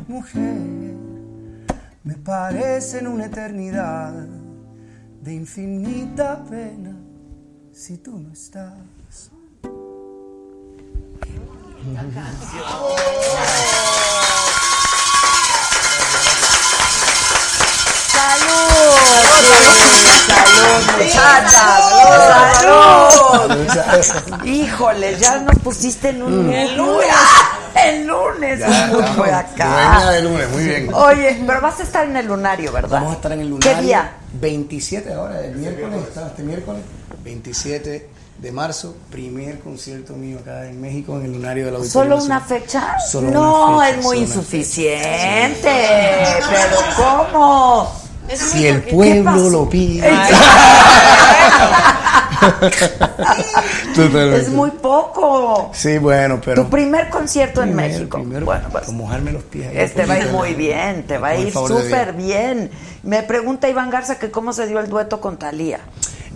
mujer, 0.08 0.96
me 2.04 2.16
parecen 2.16 3.08
una 3.08 3.26
eternidad 3.26 4.14
de 5.22 5.34
infinita 5.34 6.44
pena 6.50 6.96
si 7.72 7.98
tú 7.98 8.20
no 8.20 8.32
estás. 8.32 9.32
¡Salud! 21.12 23.68
¡Salud! 23.70 24.46
Híjole, 24.46 25.18
ya 25.20 25.38
nos 25.40 25.56
pusiste 25.60 26.10
en 26.10 26.24
un 26.24 26.48
Mm. 26.48 26.76
lunes. 26.78 27.08
El 27.76 28.08
lunes 28.08 28.60
Ya, 28.60 28.86
acá. 29.40 29.68
Buena 29.68 30.12
de 30.12 30.22
lunes, 30.22 30.50
muy 30.50 30.64
bien. 30.64 30.94
Oye, 30.94 31.44
pero 31.46 31.60
vas 31.62 31.80
a 31.80 31.84
estar 31.84 32.06
en 32.06 32.16
el 32.16 32.26
lunario, 32.26 32.72
¿verdad? 32.72 33.00
Vamos 33.00 33.12
a 33.12 33.16
estar 33.16 33.32
en 33.34 33.42
el 33.42 33.50
lunario. 33.50 33.76
¿Qué 33.78 33.82
día? 33.84 34.12
27 34.34 35.14
ahora, 35.14 35.42
el 35.42 35.56
miércoles, 35.56 36.00
este 36.28 36.44
miércoles, 36.44 36.82
27 37.24 38.10
de 38.38 38.52
marzo, 38.52 38.96
primer 39.12 39.60
concierto 39.60 40.14
mío 40.14 40.40
acá 40.42 40.66
en 40.66 40.80
México 40.82 41.18
en 41.18 41.26
el 41.26 41.34
lunario 41.34 41.66
de 41.66 41.72
la 41.72 41.78
Auditorio 41.80 42.12
¿Solo 42.14 42.24
una 42.26 42.40
fecha? 42.42 42.96
Solo 43.00 43.30
no, 43.32 43.76
una 43.76 43.86
fecha, 43.88 43.98
es 44.00 44.04
muy 44.06 44.18
insuficiente. 44.20 45.72
Pero 46.50 46.78
¿cómo? 46.98 48.05
Si 48.34 48.68
el 48.68 48.82
pueblo 48.84 49.50
lo 49.50 49.70
pide. 49.70 50.10
Es 53.98 54.50
muy 54.50 54.72
poco. 54.72 55.72
Sí, 55.74 55.98
bueno, 55.98 56.40
pero. 56.44 56.64
tu 56.64 56.70
primer 56.70 57.10
concierto 57.10 57.64
en 57.64 57.74
México. 57.76 58.20
primero, 58.20 58.46
bueno, 58.46 58.68
pues, 58.72 58.86
para 58.86 58.98
mojarme 58.98 59.32
los 59.32 59.44
pies. 59.44 59.70
ahí 59.70 59.78
este 59.78 60.06
va 60.06 60.16
a 60.16 60.20
ir 60.20 60.30
muy 60.30 60.54
bien, 60.54 61.04
te 61.04 61.18
va 61.18 61.30
a 61.30 61.36
ir 61.38 61.52
súper 61.52 62.14
bien. 62.14 62.70
Me 63.04 63.24
pregunta 63.24 63.70
Iván 63.70 63.90
Garza 63.90 64.20
que 64.20 64.32
cómo 64.32 64.54
se 64.54 64.68
dio 64.68 64.80
el 64.80 64.90
dueto 64.90 65.22
con 65.22 65.38
Talía. 65.38 65.80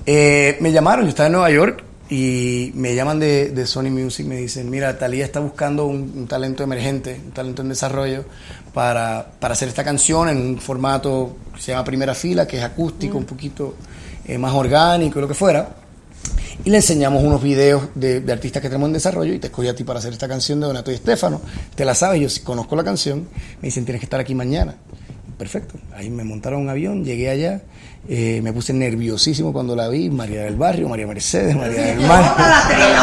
Eh, 0.05 0.57
me 0.61 0.71
llamaron, 0.71 1.05
yo 1.05 1.09
estaba 1.09 1.27
en 1.27 1.33
Nueva 1.33 1.51
York 1.51 1.83
y 2.09 2.71
me 2.73 2.95
llaman 2.95 3.19
de, 3.19 3.49
de 3.49 3.67
Sony 3.67 3.91
Music, 3.91 4.25
me 4.25 4.37
dicen, 4.37 4.69
mira, 4.69 4.97
Talía 4.97 5.23
está 5.25 5.39
buscando 5.39 5.85
un, 5.85 6.11
un 6.15 6.27
talento 6.27 6.63
emergente, 6.63 7.21
un 7.23 7.31
talento 7.31 7.61
en 7.61 7.69
desarrollo 7.69 8.25
para, 8.73 9.33
para 9.39 9.53
hacer 9.53 9.67
esta 9.67 9.83
canción 9.83 10.27
en 10.27 10.37
un 10.37 10.57
formato 10.59 11.37
que 11.53 11.61
se 11.61 11.71
llama 11.71 11.83
Primera 11.83 12.15
Fila, 12.15 12.47
que 12.47 12.57
es 12.57 12.63
acústico, 12.63 13.17
un 13.17 13.25
poquito 13.25 13.75
eh, 14.25 14.39
más 14.39 14.53
orgánico, 14.53 15.21
lo 15.21 15.27
que 15.27 15.35
fuera. 15.35 15.75
Y 16.65 16.71
le 16.71 16.77
enseñamos 16.77 17.23
unos 17.23 17.41
videos 17.41 17.89
de, 17.93 18.21
de 18.21 18.33
artistas 18.33 18.61
que 18.61 18.69
tenemos 18.69 18.87
en 18.87 18.93
desarrollo 18.93 19.33
y 19.33 19.39
te 19.39 19.47
escogí 19.47 19.67
a 19.67 19.75
ti 19.75 19.83
para 19.83 19.99
hacer 19.99 20.11
esta 20.11 20.27
canción 20.27 20.59
de 20.59 20.65
Donato 20.65 20.91
y 20.91 20.95
Estefano. 20.95 21.39
Te 21.75 21.85
la 21.85 21.93
sabes, 21.93 22.19
yo 22.19 22.43
conozco 22.43 22.75
la 22.75 22.83
canción, 22.83 23.27
me 23.61 23.67
dicen, 23.67 23.85
tienes 23.85 23.99
que 23.99 24.07
estar 24.07 24.19
aquí 24.19 24.33
mañana. 24.33 24.75
Perfecto, 25.37 25.75
ahí 25.95 26.09
me 26.09 26.25
montaron 26.25 26.61
un 26.61 26.69
avión, 26.69 27.05
llegué 27.05 27.29
allá, 27.29 27.61
eh, 28.07 28.39
me 28.41 28.53
puse 28.53 28.73
nerviosísimo 28.73 29.51
cuando 29.53 29.75
la 29.75 29.87
vi, 29.87 30.09
María 30.09 30.43
del 30.43 30.55
Barrio, 30.55 30.87
María 30.89 31.05
Mercedes, 31.05 31.55
María 31.55 31.81
del 31.81 31.99
Mar, 31.99 32.35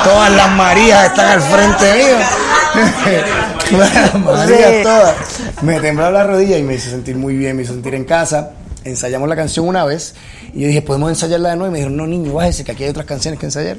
todas 0.05 0.33
las 0.33 0.51
Marías 0.57 1.07
están 1.07 1.33
al 1.33 1.43
frente 1.43 1.93
mío, 1.95 3.79
las 3.79 4.15
Marías 4.21 4.83
todas. 4.83 5.15
Me 5.63 5.81
temblaba 5.81 6.11
la 6.11 6.25
rodilla 6.25 6.59
y 6.59 6.63
me 6.63 6.75
hizo 6.75 6.91
sentir 6.91 7.17
muy 7.17 7.37
bien, 7.37 7.57
me 7.57 7.63
hizo 7.63 7.73
sentir 7.73 7.95
en 7.95 8.05
casa, 8.05 8.53
ensayamos 8.85 9.29
la 9.29 9.37
canción 9.37 9.69
una 9.69 9.85
vez 9.85 10.15
y 10.57 10.61
yo 10.61 10.69
dije, 10.69 10.81
¿podemos 10.81 11.11
ensayarla 11.11 11.51
de 11.51 11.57
nuevo? 11.57 11.69
Y 11.69 11.73
me 11.73 11.79
dijeron, 11.81 11.99
no 11.99 12.07
niño, 12.07 12.33
bájese 12.33 12.65
que 12.65 12.73
aquí 12.73 12.85
hay 12.85 12.89
otras 12.89 13.05
canciones 13.05 13.39
que 13.39 13.45
ensayar. 13.45 13.77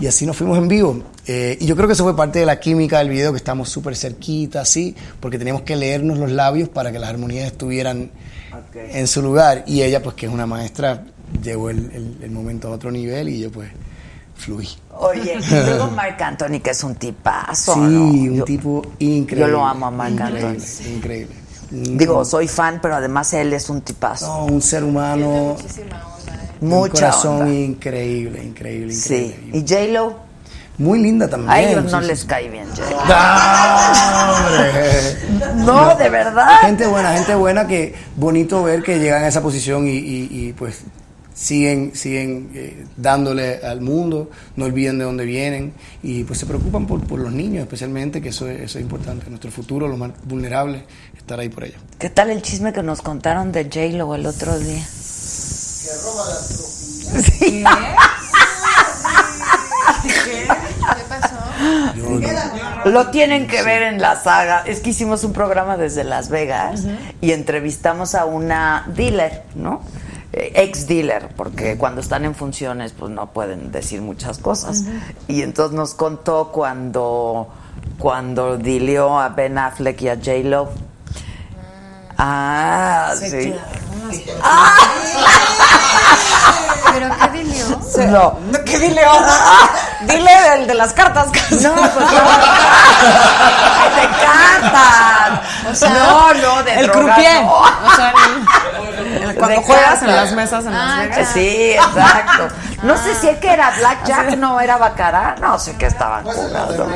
Y 0.00 0.08
así 0.08 0.26
nos 0.26 0.36
fuimos 0.36 0.58
en 0.58 0.66
vivo. 0.66 1.02
Eh, 1.26 1.56
y 1.60 1.66
yo 1.66 1.76
creo 1.76 1.86
que 1.86 1.94
eso 1.94 2.02
fue 2.02 2.16
parte 2.16 2.40
de 2.40 2.46
la 2.46 2.58
química 2.58 2.98
del 2.98 3.08
video, 3.08 3.30
que 3.30 3.38
estábamos 3.38 3.70
súper 3.70 3.96
cerquita, 3.96 4.60
así, 4.60 4.96
porque 5.20 5.38
teníamos 5.38 5.62
que 5.62 5.76
leernos 5.76 6.18
los 6.18 6.32
labios 6.32 6.68
para 6.68 6.90
que 6.90 6.98
las 6.98 7.10
armonías 7.10 7.46
estuvieran 7.46 8.10
en 8.74 9.06
su 9.06 9.22
lugar. 9.22 9.64
Y 9.66 9.82
ella, 9.82 10.02
pues 10.02 10.14
que 10.16 10.26
es 10.26 10.32
una 10.32 10.46
maestra, 10.46 11.04
llevó 11.42 11.70
el, 11.70 11.78
el- 11.92 12.18
el 12.22 12.30
momento 12.30 12.68
a 12.68 12.72
otro 12.72 12.90
nivel 12.90 13.28
y 13.28 13.40
yo 13.40 13.50
pues 13.50 13.70
fluí. 14.36 14.68
Oye, 14.98 15.38
y 15.40 15.50
luego 15.66 15.88
Marc 15.90 16.20
Anthony, 16.22 16.60
que 16.62 16.70
es 16.70 16.84
un 16.84 16.94
tipazo, 16.94 17.74
Sí, 17.74 17.80
¿no? 17.80 18.04
un 18.04 18.34
Yo- 18.36 18.44
tipo 18.44 18.82
increíble. 18.98 19.46
Yo 19.50 19.58
lo 19.58 19.64
amo 19.66 19.86
a 19.86 19.90
Marc 19.90 20.12
Increíble, 20.12 20.46
Anthony. 20.46 20.88
Increíble. 20.96 21.34
Digo, 21.70 22.24
soy 22.24 22.46
fan, 22.46 22.78
pero 22.80 22.94
además 22.94 23.32
él 23.34 23.52
es 23.52 23.68
un 23.68 23.80
tipazo. 23.80 24.26
No, 24.26 24.44
un 24.46 24.62
ser 24.62 24.84
humano. 24.84 25.56
Un 26.60 26.68
Mucha 26.68 26.92
corazón 27.10 27.42
onda. 27.42 27.54
increíble, 27.54 28.42
increíble, 28.42 28.94
increíble. 28.94 28.94
Sí. 28.94 29.50
¿Y 29.52 29.60
J-Lo? 29.60 30.25
Muy 30.78 31.00
linda 31.02 31.28
también. 31.28 31.50
A 31.50 31.60
ellos 31.60 31.90
no 31.90 32.00
sí, 32.02 32.06
les 32.08 32.20
sí. 32.20 32.26
cae 32.26 32.48
bien 32.50 32.66
J-Lo. 32.68 32.98
¡Ah, 33.08 34.44
hombre! 34.46 35.16
No, 35.64 35.96
de 35.96 36.08
verdad. 36.10 36.58
Gente 36.60 36.86
buena, 36.86 37.12
gente 37.14 37.34
buena 37.34 37.66
que 37.66 37.94
bonito 38.16 38.62
ver 38.62 38.82
que 38.82 38.98
llegan 38.98 39.24
a 39.24 39.28
esa 39.28 39.40
posición 39.42 39.86
y, 39.88 39.92
y- 39.96 40.28
y, 40.30 40.52
pues 40.52 40.82
siguen 41.34 41.94
siguen 41.94 42.50
eh, 42.54 42.86
dándole 42.96 43.60
al 43.64 43.80
mundo, 43.82 44.30
no 44.56 44.64
olviden 44.66 44.98
de 44.98 45.04
dónde 45.04 45.24
vienen 45.24 45.72
y 46.02 46.24
pues 46.24 46.38
se 46.38 46.46
preocupan 46.46 46.86
por, 46.86 47.00
por 47.06 47.18
los 47.20 47.32
niños 47.32 47.62
especialmente, 47.62 48.20
que 48.22 48.28
eso, 48.30 48.48
es- 48.48 48.60
eso 48.60 48.78
es 48.78 48.82
importante, 48.84 49.28
nuestro 49.28 49.50
futuro, 49.50 49.88
los 49.88 49.98
más 49.98 50.10
vulnerables, 50.24 50.82
estar 51.16 51.38
ahí 51.40 51.48
por 51.48 51.64
ellos. 51.64 51.80
¿Qué 51.98 52.10
tal 52.10 52.30
el 52.30 52.42
chisme 52.42 52.72
que 52.72 52.82
nos 52.82 53.02
contaron 53.02 53.50
de 53.52 53.64
J-Lo 53.64 54.14
el 54.14 54.26
otro 54.26 54.58
día? 54.58 54.82
Sí. 54.86 55.88
¿Qué 60.02 60.46
pasó? 61.08 61.36
Lo 62.84 63.10
tienen 63.10 63.46
que 63.46 63.62
ver 63.62 63.82
en 63.82 64.00
la 64.00 64.16
saga. 64.16 64.62
Es 64.66 64.80
que 64.80 64.90
hicimos 64.90 65.24
un 65.24 65.32
programa 65.32 65.76
desde 65.76 66.04
Las 66.04 66.28
Vegas 66.28 66.84
y 67.20 67.32
entrevistamos 67.32 68.14
a 68.14 68.24
una 68.24 68.84
dealer, 68.94 69.42
¿no? 69.54 69.82
Eh, 70.32 70.52
ex 70.56 70.86
dealer, 70.86 71.28
porque 71.36 71.76
cuando 71.78 72.00
están 72.00 72.24
en 72.24 72.34
funciones 72.34 72.92
pues 72.92 73.10
no 73.10 73.30
pueden 73.32 73.72
decir 73.72 74.02
muchas 74.02 74.38
cosas. 74.38 74.84
Y 75.28 75.42
entonces 75.42 75.74
nos 75.76 75.94
contó 75.94 76.50
cuando 76.52 77.48
cuando 77.98 78.58
dileó 78.58 79.18
a 79.18 79.30
Ben 79.30 79.56
Affleck 79.58 80.02
y 80.02 80.08
a 80.08 80.16
J 80.16 80.32
Lo. 80.44 80.68
Ah, 82.18 83.12
sí. 83.18 83.54
¿Pero 86.92 87.08
qué 87.18 87.28
dilió? 87.30 87.66
No. 88.08 88.38
¿Qué 88.64 88.78
dile 88.78 89.02
Dile 90.02 90.30
el 90.54 90.66
de 90.66 90.74
las 90.74 90.92
cartas. 90.92 91.26
No, 91.50 91.74
pues 91.74 92.10
de 93.96 94.08
cartas. 94.24 95.90
no, 95.90 96.34
no, 96.34 96.62
de 96.62 96.80
El 96.80 96.90
croupier. 96.90 97.42
no. 97.42 97.52
O 97.54 97.96
sea, 97.96 98.12
el- 98.98 99.22
el- 99.22 99.34
cuando 99.36 99.62
juegas 99.62 100.02
en 100.02 100.14
las 100.16 100.32
mesas 100.32 100.64
en 100.66 100.72
Las 100.72 100.98
Vegas. 100.98 101.28
Sí, 101.32 101.72
exacto. 101.72 102.48
No 102.82 102.96
sé 102.96 103.14
si 103.20 103.28
es 103.28 103.38
que 103.38 103.52
era 103.52 103.70
Blackjack, 103.78 104.36
no 104.36 104.60
era 104.60 104.76
Bacará, 104.76 105.34
no 105.40 105.58
sé 105.58 105.74
qué 105.76 105.86
estaban 105.86 106.24
jugando. 106.24 106.88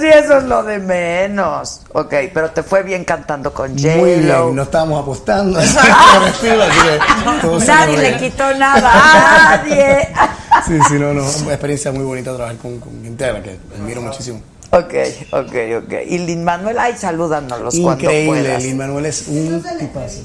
Sí, 0.00 0.06
eso 0.08 0.38
es 0.38 0.44
lo 0.44 0.62
de 0.62 0.78
menos. 0.78 1.80
Ok, 1.92 2.14
pero 2.32 2.50
te 2.50 2.62
fue 2.62 2.82
bien 2.82 3.04
cantando 3.04 3.52
con 3.52 3.76
J-Lo. 3.76 3.96
Muy 4.00 4.14
bien, 4.16 4.56
no 4.56 4.62
estábamos 4.62 5.02
apostando 5.02 5.60
Nadie 7.66 7.96
le 7.98 8.16
quitó 8.16 8.52
nada, 8.54 9.62
nadie. 9.64 10.08
Sí, 10.66 10.78
sí, 10.88 10.94
no, 10.94 11.12
no, 11.12 11.22
una 11.22 11.52
experiencia 11.52 11.92
muy 11.92 12.04
bonita 12.04 12.34
trabajar 12.34 12.56
con, 12.58 12.78
con 12.78 13.02
gente 13.02 13.24
a 13.24 13.32
la 13.32 13.42
que 13.42 13.58
admiro 13.74 14.00
muchísimo. 14.02 14.40
Ok, 14.70 14.94
ok, 15.32 15.54
ok. 15.84 15.92
Y 16.06 16.18
Lin 16.18 16.44
Manuel, 16.44 16.78
ay, 16.78 16.94
salúdanos 16.96 17.74
cuando 17.74 17.92
Increíble, 18.04 18.42
puedas. 18.42 18.62
Lin 18.62 18.76
Manuel 18.78 19.06
es 19.06 19.28
un 19.28 19.62
tipazo. 19.78 20.20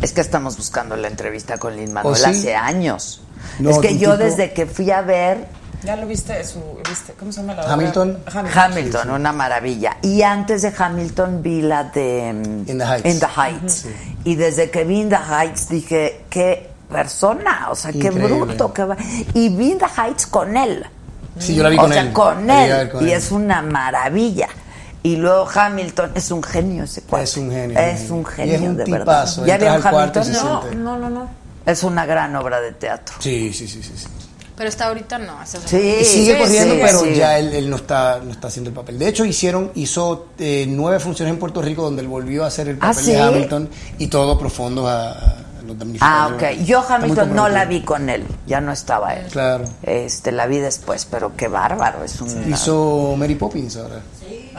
Es 0.00 0.12
que 0.12 0.20
estamos 0.20 0.56
buscando 0.56 0.96
la 0.96 1.08
entrevista 1.08 1.58
con 1.58 1.76
Lin 1.76 1.92
Manuel 1.92 2.14
¿Oh, 2.14 2.16
sí? 2.16 2.24
hace 2.24 2.54
años. 2.54 3.22
No, 3.58 3.70
es 3.70 3.78
que 3.80 3.98
yo 3.98 4.12
tipo- 4.12 4.16
desde 4.24 4.52
que 4.52 4.66
fui 4.66 4.90
a 4.90 5.02
ver 5.02 5.46
Ya 5.84 5.96
lo 5.96 6.06
viste, 6.06 6.44
su, 6.44 6.60
viste, 6.88 7.12
¿cómo 7.18 7.32
se 7.32 7.40
llama 7.40 7.54
la 7.54 7.62
obra? 7.62 7.72
Hamilton. 7.72 8.18
Hamilton, 8.54 9.10
una 9.10 9.32
maravilla. 9.32 9.96
Y 10.02 10.22
antes 10.22 10.62
de 10.62 10.72
Hamilton 10.76 11.42
vi 11.42 11.62
la 11.62 11.84
de 11.84 12.32
mm, 12.32 12.70
In 12.70 12.78
the 12.78 12.84
Heights. 12.84 13.36
Heights. 13.36 13.86
Y 14.24 14.36
desde 14.36 14.70
que 14.70 14.84
vi 14.84 15.00
In 15.00 15.08
the 15.08 15.16
Heights 15.16 15.68
dije, 15.68 16.24
qué 16.30 16.70
persona, 16.90 17.68
o 17.70 17.74
sea, 17.74 17.90
qué 17.92 17.98
Increíble. 18.08 18.28
bruto 18.28 18.72
que 18.72 18.84
va. 18.84 18.96
Y 19.34 19.48
vi 19.48 19.72
In 19.72 19.78
the 19.78 19.86
Heights 19.86 20.26
con 20.26 20.56
él. 20.56 20.84
Sí, 21.38 21.54
yo 21.54 21.62
la 21.62 21.70
vi 21.70 21.78
o 21.78 21.80
con 21.80 21.92
sea, 21.92 22.02
él. 22.02 22.12
con 22.12 22.50
él. 22.50 22.88
con 22.90 23.02
y 23.06 23.10
él. 23.10 23.16
es 23.16 23.32
una 23.32 23.62
maravilla. 23.62 24.48
Y 25.02 25.16
luego 25.16 25.48
Hamilton 25.52 26.12
es 26.14 26.30
un 26.30 26.42
genio 26.44 26.84
ese 26.84 27.02
cuate. 27.02 27.24
Es 27.24 27.36
un 27.36 27.50
genio. 27.50 27.76
Es 27.78 28.08
un 28.10 28.20
Y 28.20 28.24
genio, 28.24 28.54
es 28.54 28.60
un 28.60 28.76
de 28.76 28.84
tipazo. 28.84 29.40
verdad. 29.42 29.46
¿Ya 29.46 29.58
vieron 29.58 29.80
y 29.82 29.86
Hamilton? 29.96 30.32
No. 30.32 30.62
No, 30.74 30.98
no, 30.98 31.10
no. 31.10 31.30
Es 31.66 31.82
una 31.82 32.06
gran 32.06 32.36
obra 32.36 32.60
de 32.60 32.72
teatro. 32.72 33.16
Sí, 33.18 33.52
sí, 33.52 33.66
sí, 33.66 33.82
sí. 33.82 33.92
sí. 33.96 34.06
Pero 34.56 34.68
está 34.68 34.88
ahorita 34.88 35.18
no. 35.18 35.42
esa 35.42 35.58
es 35.58 35.64
Sí, 35.64 35.96
Y 36.00 36.04
sigue 36.04 36.34
sí, 36.34 36.38
corriendo, 36.42 36.74
sí, 36.74 36.80
pero 36.84 37.00
sí. 37.00 37.14
ya 37.14 37.38
él, 37.38 37.52
él 37.54 37.70
no 37.70 37.76
está 37.76 38.20
no 38.22 38.30
está 38.32 38.48
haciendo 38.48 38.70
el 38.70 38.76
papel. 38.76 38.98
De 38.98 39.08
hecho, 39.08 39.24
hicieron 39.24 39.70
hizo 39.74 40.26
eh, 40.38 40.66
nueve 40.68 41.00
funciones 41.00 41.32
en 41.32 41.38
Puerto 41.40 41.62
Rico 41.62 41.82
donde 41.82 42.02
él 42.02 42.08
volvió 42.08 42.44
a 42.44 42.48
hacer 42.48 42.68
el 42.68 42.76
¿Ah, 42.76 42.88
papel 42.88 43.04
sí? 43.04 43.12
de 43.12 43.20
Hamilton 43.20 43.68
y 43.98 44.06
todo 44.08 44.38
profundo 44.38 44.86
a, 44.86 45.10
a 45.12 45.36
los 45.66 45.78
damnificados. 45.78 46.32
Ah, 46.32 46.34
ok. 46.34 46.64
Yo 46.64 46.84
Hamilton 46.86 47.34
no 47.34 47.48
la 47.48 47.64
vi 47.64 47.82
con 47.82 48.08
él, 48.10 48.24
ya 48.46 48.60
no 48.60 48.72
estaba 48.72 49.14
él. 49.14 49.26
Claro. 49.28 49.64
Este, 49.82 50.32
la 50.32 50.46
vi 50.46 50.58
después, 50.58 51.06
pero 51.06 51.34
qué 51.36 51.48
bárbaro, 51.48 52.04
es 52.04 52.20
un... 52.20 52.52
Hizo 52.52 53.14
Mary 53.16 53.34
Poppins 53.36 53.76
ahora. 53.76 54.00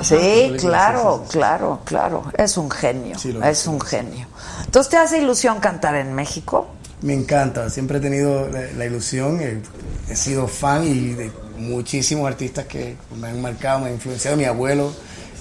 Sí, 0.02 0.58
claro, 0.58 1.18
sí, 1.20 1.26
sí, 1.26 1.32
sí. 1.34 1.38
claro, 1.38 1.80
claro. 1.86 2.24
Es 2.38 2.58
un 2.58 2.70
genio, 2.72 3.18
Sí, 3.20 3.32
lo 3.32 3.44
es 3.44 3.60
es, 3.60 3.68
un 3.68 3.80
genio. 3.80 4.28
Entonces, 4.66 4.90
¿te 4.90 4.98
hace 4.98 5.20
ilusión 5.20 5.60
cantar 5.60 5.96
en 5.96 6.14
México? 6.14 6.68
Me 7.04 7.14
encanta, 7.14 7.70
siempre 7.70 7.98
he 7.98 8.02
tenido 8.02 8.50
la, 8.50 8.62
la 8.78 8.86
ilusión, 8.86 9.40
eh, 9.42 9.62
he 10.10 10.16
sido 10.16 10.48
fan 10.48 10.88
y 10.88 11.10
de 11.10 11.32
muchísimos 11.58 12.26
artistas 12.28 12.66
que 12.66 12.96
me 13.20 13.28
han 13.28 13.42
marcado, 13.42 13.82
me 13.82 13.88
han 13.88 13.94
influenciado. 13.94 14.38
Mi 14.38 14.46
abuelo 14.46 14.94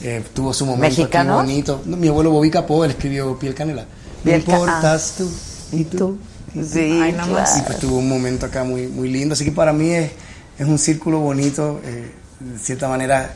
eh, 0.03 0.23
tuvo 0.35 0.53
su 0.53 0.67
momento 0.67 0.87
aquí 0.87 1.03
¿Mexicanos? 1.03 1.37
bonito. 1.37 1.83
No, 1.87 1.97
mi 1.97 2.09
abuelo 2.09 2.31
Bobby 2.33 2.51
Capó, 2.51 2.85
él 2.85 2.91
escribió 2.91 3.39
Piel 3.39 3.55
Canela. 3.55 3.87
Me 4.25 4.37
importas 4.37 5.15
tú 5.19 5.31
y 5.73 5.85
tú. 5.85 6.19
Sí, 6.55 7.01
Ay. 7.01 7.17
Y 7.59 7.63
pues 7.63 7.79
tuvo 7.79 7.99
un 7.99 8.09
momento 8.09 8.47
acá 8.47 8.65
muy, 8.65 8.89
muy 8.89 9.09
lindo. 9.09 9.33
Así 9.35 9.45
que 9.45 9.53
para 9.53 9.73
mí 9.73 9.91
es, 9.91 10.11
es 10.59 10.67
un 10.67 10.79
círculo 10.79 11.21
bonito, 11.21 11.81
eh, 11.85 12.11
de 12.41 12.59
cierta 12.59 12.89
manera, 12.89 13.35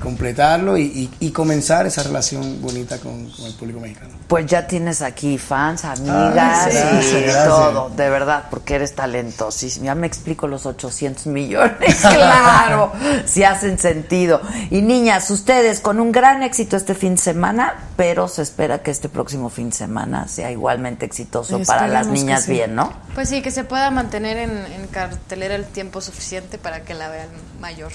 completarlo 0.00 0.76
y, 0.76 0.82
y- 0.82 1.10
y 1.20 1.30
comenzar 1.32 1.86
esa 1.86 2.02
relación 2.02 2.60
bonita 2.62 2.98
con, 2.98 3.30
con 3.30 3.46
el 3.46 3.54
público 3.54 3.80
mexicano. 3.80 4.14
Pues 4.28 4.46
ya 4.46 4.66
tienes 4.66 5.02
aquí 5.02 5.38
fans, 5.38 5.84
amigas 5.84 6.34
Ah, 6.36 6.68
sí, 6.70 6.76
y 6.76 6.80
gracias, 6.80 7.12
gracias. 7.22 7.44
todo, 7.48 7.90
de 7.90 8.10
verdad, 8.10 8.44
porque 8.50 8.74
eres 8.76 8.94
talentosísimo. 8.94 9.86
Ya 9.86 9.94
me 9.94 10.06
explico 10.06 10.46
los 10.48 10.66
800 10.66 11.26
millones, 11.26 11.96
claro, 12.00 12.92
si 13.26 13.44
hacen 13.44 13.78
sentido. 13.78 14.40
Y 14.70 14.82
niñas, 14.82 15.30
ustedes 15.30 15.80
con 15.80 16.00
un 16.00 16.12
gran 16.12 16.42
éxito 16.42 16.76
este 16.76 16.94
fin 16.94 17.16
de 17.16 17.20
semana, 17.20 17.74
pero 17.96 18.28
se 18.28 18.42
espera 18.42 18.82
que 18.82 18.90
este 18.90 19.08
próximo 19.08 19.50
fin 19.50 19.70
de 19.70 19.76
semana 19.76 20.26
sea 20.28 20.50
igualmente 20.50 21.04
exitoso 21.06 21.60
para 21.64 21.86
las 21.88 22.06
niñas 22.06 22.44
sí. 22.44 22.52
bien, 22.52 22.74
¿no? 22.74 22.92
Pues 23.14 23.28
sí, 23.28 23.42
que 23.42 23.50
se 23.50 23.64
pueda 23.64 23.90
mantener 23.90 24.36
en, 24.38 24.50
en 24.50 24.86
cartelera 24.88 25.54
el 25.54 25.64
tiempo 25.66 26.00
suficiente 26.00 26.58
para 26.58 26.80
que 26.84 26.94
la 26.94 27.08
vean 27.08 27.28
mayor 27.60 27.92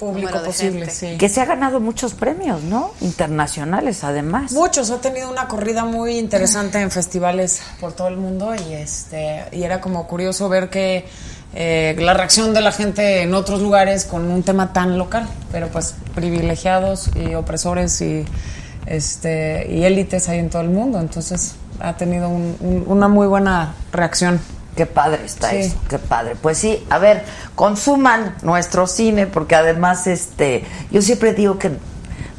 Público 0.00 0.42
posible, 0.42 0.86
gente. 0.86 0.90
sí. 0.94 1.16
Que 1.18 1.28
se 1.28 1.40
ha 1.40 1.44
ganado 1.44 1.78
muchos 1.78 2.14
premios, 2.14 2.62
¿no? 2.64 2.90
Internacionales, 3.00 4.02
además. 4.02 4.50
Muchos, 4.52 4.90
ha 4.90 5.00
tenido 5.00 5.30
una 5.30 5.46
corrida 5.46 5.84
muy 5.84 6.18
interesante 6.18 6.80
en 6.80 6.90
festivales 6.90 7.60
por 7.80 7.92
todo 7.92 8.08
el 8.08 8.16
mundo 8.16 8.52
y 8.54 8.72
este 8.72 9.44
y 9.52 9.62
era 9.62 9.80
como 9.80 10.06
curioso 10.08 10.48
ver 10.48 10.70
que 10.70 11.04
eh, 11.54 11.94
la 11.98 12.14
reacción 12.14 12.54
de 12.54 12.60
la 12.60 12.72
gente 12.72 13.22
en 13.22 13.34
otros 13.34 13.60
lugares 13.60 14.04
con 14.04 14.30
un 14.30 14.42
tema 14.42 14.72
tan 14.72 14.96
local, 14.98 15.28
pero 15.52 15.68
pues 15.68 15.94
privilegiados 16.14 17.10
y 17.14 17.34
opresores 17.34 18.00
y 18.00 18.24
este 18.86 19.66
y 19.70 19.84
élites 19.84 20.28
hay 20.28 20.38
en 20.38 20.50
todo 20.50 20.62
el 20.62 20.70
mundo, 20.70 20.98
entonces 21.00 21.54
ha 21.80 21.96
tenido 21.96 22.28
un- 22.28 22.56
un- 22.60 22.84
una 22.86 23.08
muy 23.08 23.26
buena 23.26 23.74
reacción. 23.92 24.40
Qué 24.76 24.86
padre 24.86 25.20
está 25.24 25.50
Sí. 25.50 25.56
eso, 25.56 25.76
qué 25.88 25.98
padre. 25.98 26.36
Pues 26.40 26.58
sí, 26.58 26.84
a 26.90 26.98
ver, 26.98 27.24
consuman 27.54 28.36
nuestro 28.42 28.86
cine, 28.86 29.26
porque 29.26 29.54
además, 29.56 30.06
este, 30.06 30.64
yo 30.90 31.02
siempre 31.02 31.34
digo 31.34 31.58
que 31.58 31.72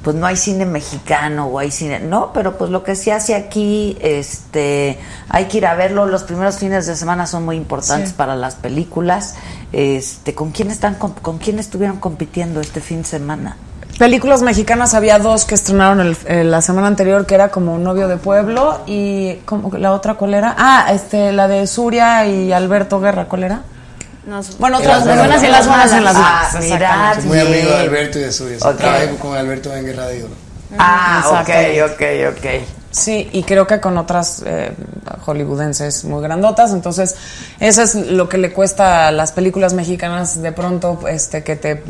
pues 0.03 0.15
no 0.15 0.25
hay 0.25 0.35
cine 0.35 0.65
mexicano 0.65 1.45
o 1.45 1.59
hay 1.59 1.69
cine, 1.69 1.99
no, 1.99 2.33
pero 2.33 2.57
pues 2.57 2.71
lo 2.71 2.83
que 2.83 2.95
se 2.95 3.11
hace 3.11 3.35
aquí, 3.35 3.99
este, 4.01 4.97
hay 5.29 5.45
que 5.45 5.57
ir 5.59 5.67
a 5.67 5.75
verlo. 5.75 6.07
Los 6.07 6.23
primeros 6.23 6.57
fines 6.57 6.87
de 6.87 6.95
semana 6.95 7.27
son 7.27 7.45
muy 7.45 7.55
importantes 7.55 8.09
Sí. 8.09 8.15
para 8.17 8.35
las 8.35 8.55
películas. 8.55 9.35
Este, 9.73 10.33
¿con 10.33 10.49
quién 10.51 10.71
están, 10.71 10.95
con, 10.95 11.11
con 11.13 11.37
quién 11.37 11.59
estuvieron 11.59 11.97
compitiendo 11.99 12.61
este 12.61 12.81
fin 12.81 13.03
de 13.03 13.07
semana? 13.09 13.57
Películas 14.05 14.41
mexicanas 14.41 14.95
había 14.95 15.19
dos 15.19 15.45
que 15.45 15.53
estrenaron 15.53 15.99
el- 15.99 16.17
eh, 16.25 16.43
la 16.43 16.63
semana 16.63 16.87
anterior 16.87 17.27
que 17.27 17.35
era 17.35 17.49
como 17.49 17.77
Novio 17.77 18.07
de 18.07 18.17
Pueblo 18.17 18.81
y 18.87 19.35
¿cómo 19.45 19.69
que 19.69 19.77
la 19.77 19.91
otra 19.91 20.15
cuál 20.15 20.33
era? 20.33 20.55
Ah, 20.57 20.87
este 20.91 21.31
la 21.31 21.47
de 21.47 21.67
Suria 21.67 22.25
y 22.25 22.51
Alberto 22.51 22.99
Guerra, 22.99 23.25
¿cuál 23.25 23.43
era? 23.43 23.61
Bueno, 24.57 24.79
En 24.79 24.85
otras 24.85 25.03
buenas 25.05 25.17
buenas 25.27 25.43
y 25.43 25.47
las 25.49 25.67
buenas 25.67 25.93
en 25.93 26.03
las 26.03 26.15
Ah, 26.15 26.19
malas. 26.51 26.63
mira, 26.63 26.75
exactamente. 27.11 27.27
Muy 27.27 27.39
amigo 27.41 27.69
de. 27.69 27.77
Alberto 27.79 28.17
y 28.17 28.21
de 28.23 28.31
Suria. 28.31 28.57
Ok. 28.63 28.77
Trabajé 28.77 29.15
con 29.17 29.37
Alberto 29.37 29.75
en 29.75 29.85
Guerra 29.85 30.07
de 30.07 30.23
Oro. 30.23 30.33
Ah, 30.79 31.23
ok, 31.43 31.91
ok, 31.91 32.01
ok. 32.35 32.45
Sí, 32.91 33.29
y 33.31 33.43
creo 33.43 33.65
que 33.65 33.79
con 33.79 33.97
otras 33.97 34.43
eh, 34.45 34.73
hollywoodenses 35.25 36.03
muy 36.03 36.21
grandotas, 36.21 36.71
entonces 36.73 37.15
eso 37.59 37.81
es 37.83 37.95
lo 37.95 38.27
que 38.27 38.37
le 38.37 38.51
cuesta 38.51 39.07
a 39.07 39.11
las 39.11 39.31
películas 39.31 39.73
mexicanas 39.73 40.41
de 40.41 40.51
pronto, 40.51 40.99
este, 41.07 41.41
que 41.41 41.55
te 41.55 41.83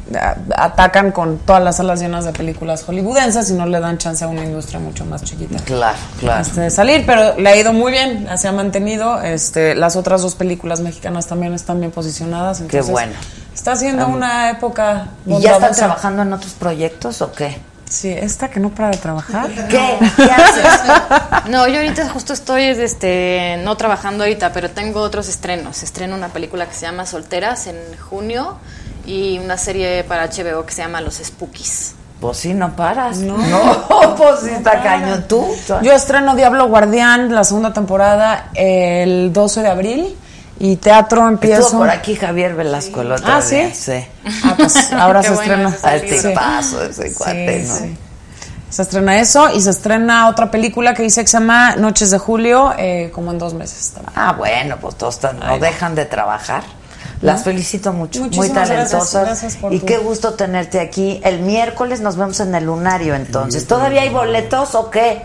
atacan 0.56 1.12
con 1.12 1.40
todas 1.40 1.64
las 1.64 1.78
salas 1.78 2.00
llenas 2.02 2.26
de 2.26 2.34
películas 2.34 2.84
hollywoodenses 2.84 3.50
y 3.50 3.54
no 3.54 3.66
le 3.66 3.80
dan 3.80 3.98
chance 3.98 4.24
a 4.24 4.28
una 4.28 4.44
industria 4.44 4.80
mucho 4.80 5.04
más 5.06 5.24
chiquita. 5.24 5.58
Claro, 5.64 5.98
claro. 6.20 6.42
Este, 6.42 6.62
de 6.62 6.70
salir, 6.70 7.04
pero 7.06 7.36
le 7.36 7.50
ha 7.50 7.56
ido 7.56 7.74
muy 7.74 7.92
bien, 7.92 8.28
se 8.38 8.48
ha 8.48 8.52
mantenido. 8.52 9.22
Este, 9.24 9.74
las 9.74 9.96
otras 9.96 10.22
dos 10.22 10.36
películas 10.36 10.82
mexicanas 10.82 11.26
también 11.26 11.54
están 11.54 11.80
bien 11.80 11.92
posicionadas. 11.92 12.58
Qué 12.60 12.64
entonces, 12.66 12.92
bueno. 12.92 13.14
Está 13.56 13.76
siendo 13.76 14.06
Am- 14.06 14.14
una 14.14 14.52
época. 14.52 15.08
¿Y 15.26 15.40
ya 15.42 15.54
están 15.54 15.74
trabajando 15.74 16.22
en 16.22 16.34
otros 16.34 16.54
proyectos 16.54 17.22
o 17.22 17.32
qué? 17.32 17.58
Sí, 17.92 18.08
esta 18.08 18.50
que 18.50 18.62
no 18.62 18.70
para 18.70 18.90
de 18.92 18.98
trabajar. 18.98 19.50
¿Qué? 19.68 19.98
¿Qué 20.16 20.24
haces? 20.24 21.50
No, 21.50 21.68
yo 21.68 21.80
ahorita 21.82 22.08
justo 22.08 22.32
estoy 22.32 22.64
este, 22.64 23.58
no 23.66 23.76
trabajando 23.76 24.24
ahorita, 24.24 24.54
pero 24.54 24.70
tengo 24.70 25.02
otros 25.02 25.28
estrenos. 25.28 25.84
Estreno 25.84 26.16
una 26.16 26.30
película 26.30 26.68
que 26.68 26.74
se 26.74 26.86
llama 26.86 27.06
Solteras 27.06 27.68
en 27.68 27.76
junio 28.00 28.58
y 29.06 29.40
una 29.40 29.58
serie 29.58 30.06
para 30.06 30.28
HBO 30.28 30.66
que 30.66 30.72
se 30.72 30.84
llama 30.84 31.02
Los 31.02 31.16
Spookies. 31.16 31.96
Pues 32.22 32.38
sí, 32.38 32.54
no 32.54 32.74
paras. 32.78 33.18
No. 33.18 33.36
pues 34.18 34.40
sí, 34.40 34.52
está 34.52 34.82
cañón. 34.82 35.26
¿Tú? 35.28 35.46
Yo 35.82 35.92
estreno 35.92 36.34
Diablo 36.34 36.70
Guardián, 36.70 37.34
la 37.36 37.44
segunda 37.44 37.74
temporada, 37.74 38.52
el 38.54 39.34
12 39.34 39.64
de 39.64 39.68
abril. 39.68 40.16
Y 40.64 40.76
teatro 40.76 41.28
empiezo. 41.28 41.62
Estuvo 41.64 41.80
por 41.80 41.90
aquí 41.90 42.16
Javier 42.16 42.54
Velasco 42.54 43.02
el 43.02 43.12
otro 43.14 43.26
Ah, 43.34 43.42
día. 43.42 43.74
¿sí? 43.74 43.94
Ah, 44.44 44.54
pues 44.56 44.94
ahora 44.94 45.24
se 45.24 45.34
estrena. 45.34 45.76
Al 45.82 46.02
tipazo 46.04 46.84
ese 46.84 47.14
cuate, 47.16 47.66
¿no? 47.68 47.76
sí. 47.78 47.98
Se 48.70 48.84
estrena 48.84 49.20
eso 49.20 49.50
y 49.54 49.60
se 49.60 49.72
estrena 49.72 50.30
otra 50.30 50.52
película 50.52 50.94
que 50.94 51.02
dice 51.02 51.22
que 51.22 51.28
se 51.28 51.40
llama 51.40 51.76
Noches 51.78 52.12
de 52.12 52.20
Julio, 52.20 52.74
eh, 52.78 53.10
como 53.14 53.32
en 53.32 53.40
dos 53.40 53.54
meses 53.56 53.92
también. 53.96 54.14
Ah, 54.16 54.34
bueno, 54.38 54.78
pues 54.80 54.96
todos 54.96 55.16
están- 55.16 55.40
no 55.40 55.58
dejan 55.58 55.96
de 55.96 56.06
trabajar. 56.06 56.62
Las 57.22 57.40
¿No? 57.40 57.44
felicito 57.46 57.92
mucho, 57.92 58.20
muy 58.20 58.30
Muchísimas 58.30 58.70
gracias, 58.70 58.90
talentosas. 58.92 59.26
gracias 59.26 59.56
por 59.58 59.74
y 59.74 59.80
qué 59.80 59.98
gusto 59.98 60.36
tenerte 60.36 60.80
aquí. 60.80 61.20
El 61.24 61.40
miércoles 61.42 62.02
nos 62.02 62.16
vemos 62.18 62.40
en 62.40 62.54
el 62.56 62.66
Lunario, 62.66 63.16
entonces. 63.16 63.66
¿Todavía 63.68 64.04
hay 64.04 64.10
boletos 64.10 64.76
o 64.76 64.90
qué? 64.92 65.24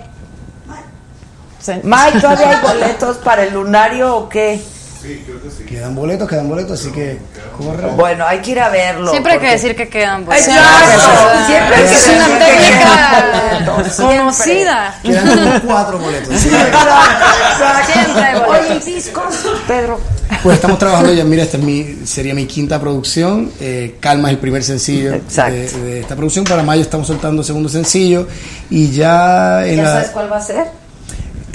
Mike, 1.83 2.21
¿todavía 2.21 2.51
hay 2.51 2.63
boletos 2.67 3.17
para 3.19 3.45
el 3.45 3.53
Lunario 3.55 4.17
o 4.17 4.29
qué? 4.29 4.63
Sí, 5.07 5.23
creo 5.25 5.41
que 5.43 5.51
sí. 5.51 5.65
Quedan 5.65 5.95
boletos, 5.95 6.29
quedan 6.29 6.49
boletos, 6.49 6.81
así 6.81 6.91
que 6.91 7.19
corre. 7.57 7.87
Bueno, 7.97 8.27
hay 8.27 8.41
que 8.41 8.51
ir 8.51 8.61
a 8.61 8.69
verlo. 8.69 9.11
Siempre 9.13 9.33
hay 9.35 9.39
que 9.39 9.51
decir 9.51 9.77
que 9.77 9.89
quedan 9.89 10.25
buenos. 10.25 10.47
Exacto, 10.49 11.47
siempre 11.47 11.77
hay 11.77 11.83
que 11.85 11.95
Es 11.95 12.09
una 12.09 12.39
técnica 12.39 13.93
conocida. 13.97 15.01
Quedan 15.03 15.29
como 15.39 15.61
cuatro 15.63 15.99
boletos. 15.99 16.35
Siempre 16.41 18.23
hay 18.23 18.39
boletos. 18.41 18.67
Oye, 18.71 18.77
¿y 18.77 18.95
discos, 18.95 19.47
Pedro. 19.67 20.01
Pues 20.43 20.57
estamos 20.57 20.79
trabajando 20.79 21.13
ya, 21.13 21.23
mira, 21.25 21.45
esta 21.45 21.57
es 21.57 21.63
mi, 21.63 21.99
sería 22.05 22.35
mi 22.35 22.47
quinta 22.47 22.81
producción. 22.81 23.51
eh, 23.61 23.95
Calma 24.01 24.29
es 24.29 24.35
el 24.35 24.41
primer 24.41 24.65
sencillo 24.65 25.13
de, 25.13 25.69
de 25.71 26.01
esta 26.01 26.17
producción. 26.17 26.45
Para 26.45 26.63
mayo 26.65 26.83
estamos 26.83 27.07
soltando 27.07 27.43
el 27.43 27.47
segundo 27.47 27.69
sencillo. 27.69 28.27
Y 28.71 28.91
ya 28.91 29.65
en 29.65 29.77
¿Ya 29.77 29.83
la- 29.85 29.93
sabes 29.93 30.11
cuál 30.11 30.33
va 30.33 30.39
a 30.39 30.41
ser? 30.41 30.67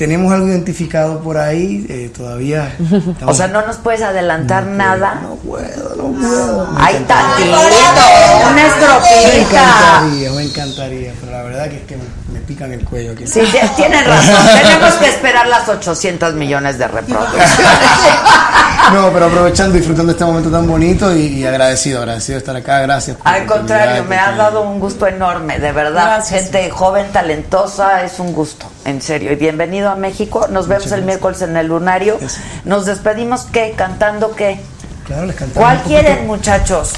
Tenemos 0.01 0.33
algo 0.33 0.47
identificado 0.47 1.19
por 1.19 1.37
ahí. 1.37 1.85
eh, 1.87 2.11
todavía. 2.15 2.75
O 3.27 3.33
sea, 3.35 3.47
no 3.47 3.61
nos 3.67 3.75
puedes 3.77 4.01
adelantar 4.01 4.65
nada. 4.65 5.19
No 5.21 5.35
puedo, 5.35 5.95
no 5.95 6.11
puedo. 6.19 6.69
Hay 6.79 6.95
tantito, 7.07 7.49
una 7.51 8.51
Me 8.55 8.65
estrofita. 8.67 9.99
encantaría, 10.01 10.31
me 10.31 10.43
encantaría, 10.43 11.13
pero 11.19 11.31
la 11.31 11.43
verdad 11.43 11.69
que 11.69 11.75
es 11.77 11.83
que 11.83 11.97
me, 11.97 12.03
me 12.33 12.39
pican 12.39 12.71
el 12.71 12.83
cuello 12.83 13.11
aquí. 13.11 13.27
Sí, 13.27 13.41
tie- 13.41 13.75
tienes 13.75 14.07
razón. 14.07 14.35
Tenemos 14.63 14.93
que 14.95 15.07
esperar 15.09 15.47
las 15.47 15.69
800 15.69 16.33
millones 16.33 16.79
de 16.79 16.87
reproducciones. 16.87 17.49
No, 18.93 19.09
pero 19.13 19.25
aprovechando, 19.27 19.75
disfrutando 19.77 20.11
este 20.11 20.25
momento 20.25 20.49
tan 20.49 20.67
bonito 20.67 21.15
y, 21.15 21.27
y 21.27 21.45
agradecido, 21.45 21.99
agradecido 21.99 22.35
de 22.35 22.39
estar 22.39 22.55
acá, 22.55 22.79
gracias. 22.81 23.17
Al 23.23 23.45
contrario, 23.45 24.03
me 24.03 24.17
porque- 24.17 24.37
dado 24.37 24.61
un 24.63 24.79
gusto 24.79 25.07
enorme, 25.07 25.59
de 25.59 25.71
verdad. 25.71 26.05
Gracias. 26.17 26.41
Gente 26.43 26.69
joven, 26.71 27.07
talentosa, 27.11 28.03
es 28.03 28.19
un 28.19 28.33
gusto, 28.33 28.65
en 28.85 29.01
serio. 29.01 29.31
Y 29.31 29.35
bienvenido 29.35 29.89
a 29.89 29.95
México. 29.95 30.47
Nos 30.49 30.67
vemos 30.67 30.91
el 30.91 31.03
miércoles 31.03 31.41
en 31.41 31.55
el 31.57 31.67
Lunario. 31.67 32.17
Nos 32.65 32.85
despedimos, 32.85 33.47
¿qué? 33.51 33.73
¿Cantando 33.77 34.35
qué? 34.35 34.59
Claro, 35.05 35.25
les 35.25 35.35
cantamos. 35.35 35.67
¿Cuál 35.69 35.81
quieren, 35.83 36.27
muchachos? 36.27 36.91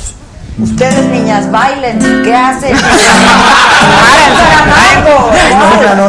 Ustedes, 0.60 1.06
niñas, 1.08 1.50
bailen. 1.52 2.22
¿Qué 2.24 2.36
hacen? 2.36 2.76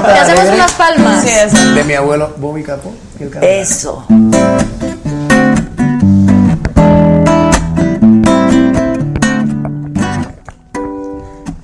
Te 0.05 0.10
hacemos 0.18 0.55
unas 0.55 0.72
palmas. 0.72 1.24
De 1.74 1.84
mi 1.84 1.94
abuelo 1.94 2.34
Bobby 2.38 2.62
canta. 2.62 2.88
Eso. 3.42 4.05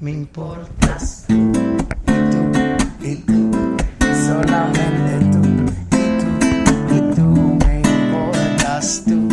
Me 0.00 0.12
importas 0.12 1.24
tú, 1.26 1.34
y 1.34 2.14
tú, 2.30 2.52
y 3.02 3.16
tú, 3.16 3.50
y 4.00 4.26
solamente 4.26 5.26
tú, 5.32 5.42
y 5.90 6.06
tú, 6.20 6.94
y 6.94 7.14
tú, 7.16 7.58
me 7.66 7.80
importas 7.80 9.02
tú, 9.04 9.28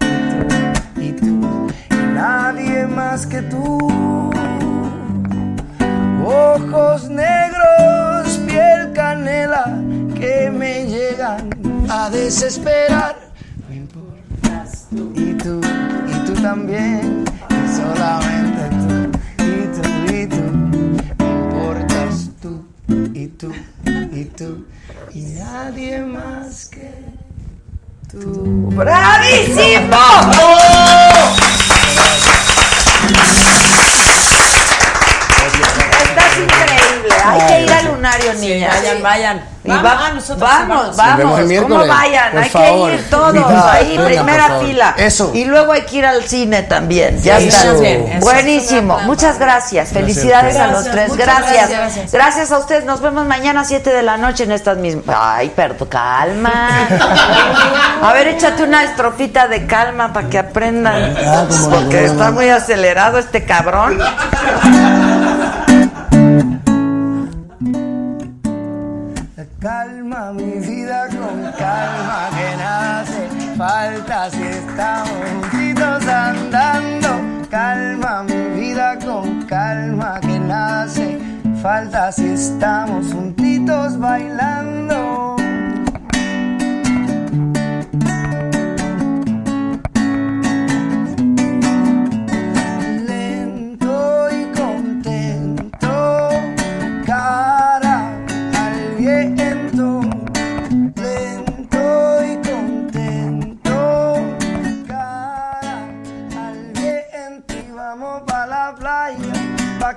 y 0.00 0.12
tú, 0.32 1.00
y 1.00 1.12
tú, 1.12 1.68
y 1.92 2.14
nadie 2.14 2.88
más 2.88 3.26
que 3.28 3.42
tú. 3.42 3.78
Ojos 6.26 7.08
negros, 7.08 8.40
piel 8.44 8.92
canela, 8.92 9.80
que 10.16 10.50
me 10.50 10.84
llegan 10.86 11.48
a 11.88 12.10
desesperar. 12.10 13.16
Me 13.68 13.76
importas 13.76 14.88
tú, 14.90 15.12
y 15.14 15.34
tú, 15.34 15.60
y 16.08 16.26
tú 16.26 16.32
también, 16.42 17.24
y 17.50 17.76
solamente 17.76 18.37
tú, 23.38 23.52
y 24.12 24.24
tú, 24.24 24.66
y 25.14 25.22
nadie 25.22 26.00
más 26.02 26.66
que 26.66 26.90
tú. 28.10 28.70
¡Bravísimo! 28.72 29.96
Estás 30.32 31.47
niñas. 38.36 38.74
Vayan, 38.76 39.02
vayan. 39.02 39.44
Y 39.64 39.70
va- 39.70 39.82
Vamos, 39.82 40.14
nosotros 40.14 40.40
vamos, 40.48 40.96
vamos. 40.96 40.96
Vamos. 40.96 41.40
el 41.50 41.62
¿Cómo 41.62 41.86
vayan? 41.86 42.30
Por 42.32 42.42
Hay 42.42 42.48
favor. 42.48 42.88
que 42.90 42.94
ir 42.96 43.10
todos 43.10 43.64
ahí, 43.64 43.98
primera 44.02 44.60
fila. 44.60 44.94
Eso. 44.96 45.30
Y 45.34 45.44
luego 45.44 45.72
hay 45.72 45.82
que 45.82 45.96
ir 45.96 46.06
al 46.06 46.24
cine 46.24 46.62
también. 46.62 47.20
Ya 47.22 47.38
Sí, 47.38 47.48
está. 47.48 47.64
eso 47.64 47.80
bien, 47.80 48.06
eso. 48.12 48.20
Buenísimo. 48.20 48.98
Muchas 49.00 49.38
gracias. 49.38 49.90
Felicidades 49.90 50.56
a 50.56 50.68
los 50.68 50.90
tres. 50.90 51.14
Gracias. 51.16 51.68
gracias. 51.68 52.12
Gracias 52.12 52.52
a 52.52 52.58
ustedes. 52.58 52.84
Nos 52.86 53.00
vemos 53.02 53.26
mañana 53.26 53.60
a 53.60 53.64
7 53.64 53.90
de 53.92 54.02
la 54.02 54.16
noche 54.16 54.44
en 54.44 54.52
estas 54.52 54.78
mismas. 54.78 55.04
Ay, 55.18 55.50
perdón, 55.54 55.88
calma. 55.88 56.68
A 58.02 58.12
ver, 58.14 58.28
échate 58.28 58.62
una 58.62 58.84
estrofita 58.84 59.48
de 59.48 59.66
calma 59.66 60.12
para 60.12 60.28
que 60.28 60.38
aprendan. 60.38 61.14
Ah, 61.26 61.44
Porque 61.68 62.04
está 62.06 62.30
muy 62.30 62.48
acelerado 62.48 63.18
este 63.18 63.44
cabrón. 63.44 63.98
Calma 69.60 70.32
mi 70.32 70.60
vida 70.60 71.08
con 71.08 71.42
calma 71.58 72.30
que 72.30 72.56
nace 72.56 73.56
falta 73.56 74.30
si 74.30 74.42
estamos 74.42 75.10
juntitos 75.10 76.06
andando. 76.06 77.08
Calma 77.50 78.22
mi 78.22 78.60
vida 78.60 78.96
con 79.04 79.42
calma 79.46 80.20
que 80.20 80.38
nace 80.38 81.18
falta 81.60 82.12
si 82.12 82.28
estamos 82.28 83.12
juntitos 83.12 83.98
bailando. 83.98 85.34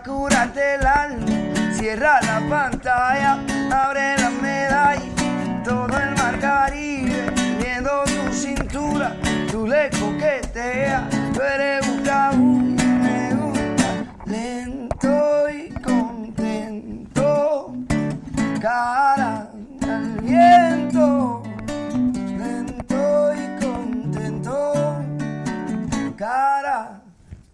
Cállate 0.04 0.76
el 0.76 0.86
alma, 0.88 1.28
cierra 1.74 2.20
la 2.22 2.40
pantalla, 2.50 3.40
abre 3.72 4.18
la 4.18 4.30
medalla, 4.32 5.02
todo 5.64 5.86
el 5.86 6.16
mar 6.16 6.40
Caribe, 6.40 7.30
viendo 7.62 8.04
tu 8.06 8.34
cintura, 8.34 9.16
tú 9.52 9.68
le 9.68 9.92
coqueteas, 9.92 11.04
tú 11.34 11.42
eres 11.42 11.86
cabullo, 12.04 12.84
me 13.04 13.36
gusta 13.36 13.94
lento 14.26 15.50
y 15.50 15.70
contento, 15.82 17.76
cara 18.60 19.52
al 19.84 20.20
viento, 20.22 21.41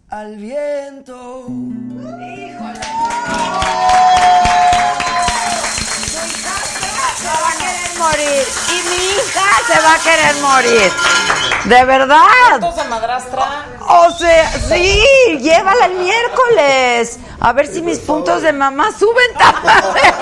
al 0.09 0.35
viento. 0.37 1.47
Se 7.17 7.27
va 7.27 7.49
a 7.49 7.57
querer 7.57 7.97
morir. 7.97 8.47
Y 8.69 8.89
mi 8.89 8.95
hija 9.05 9.49
se 9.67 9.79
va 9.81 9.93
a 9.93 9.99
querer 9.99 10.35
morir. 10.41 10.91
De 11.65 11.85
verdad. 11.85 12.59
Fotos 12.59 12.75
de 12.77 12.83
madrastra. 12.85 13.65
O 13.89 14.11
sea, 14.11 14.51
sí, 14.51 15.03
llévala 15.41 15.85
el 15.87 15.95
miércoles. 15.95 17.19
A 17.39 17.53
ver 17.53 17.67
si 17.67 17.81
mis 17.81 17.99
puntos 17.99 18.41
de 18.41 18.53
mamá 18.53 18.89
suben 18.97 19.33
también. 19.37 20.13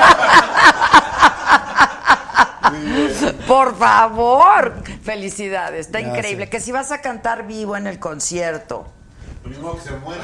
Por 3.48 3.78
favor. 3.78 4.74
Felicidades, 5.04 5.88
está 5.88 6.00
Gracias. 6.00 6.18
increíble. 6.18 6.50
Que 6.50 6.60
si 6.60 6.72
vas 6.72 6.92
a 6.92 7.02
cantar 7.02 7.46
vivo 7.46 7.78
en 7.78 7.86
el 7.88 8.00
concierto. 8.00 8.88
Lo 9.46 9.50
mismo 9.52 9.76
que 9.76 9.82
se 9.82 9.92
muera. 9.98 10.24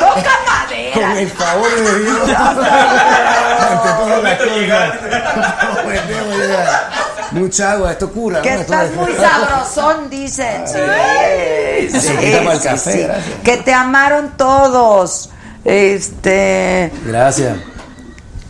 Toca 0.00 0.30
madera. 0.46 0.92
Con 0.94 1.16
el 1.16 1.30
favor 1.30 1.70
de 1.74 1.98
Dios. 2.00 2.28
Ante 3.70 3.88
llegar. 4.60 5.00
Mucha 7.30 7.72
agua, 7.72 7.92
esto 7.92 8.10
cura. 8.12 8.42
Que 8.42 8.54
estás 8.54 8.90
es- 8.90 8.96
muy 8.96 9.12
sabrosón, 9.14 10.10
dicen. 10.10 10.68
Sí, 10.68 10.78
sí, 11.90 12.00
sí, 12.00 12.14
café, 12.62 12.92
sí. 12.92 12.98
gracias. 13.00 13.24
Que 13.42 13.56
te 13.56 13.72
amaron 13.72 14.36
todos. 14.36 15.30
Este 15.64 16.92
Gracias. 17.06 17.56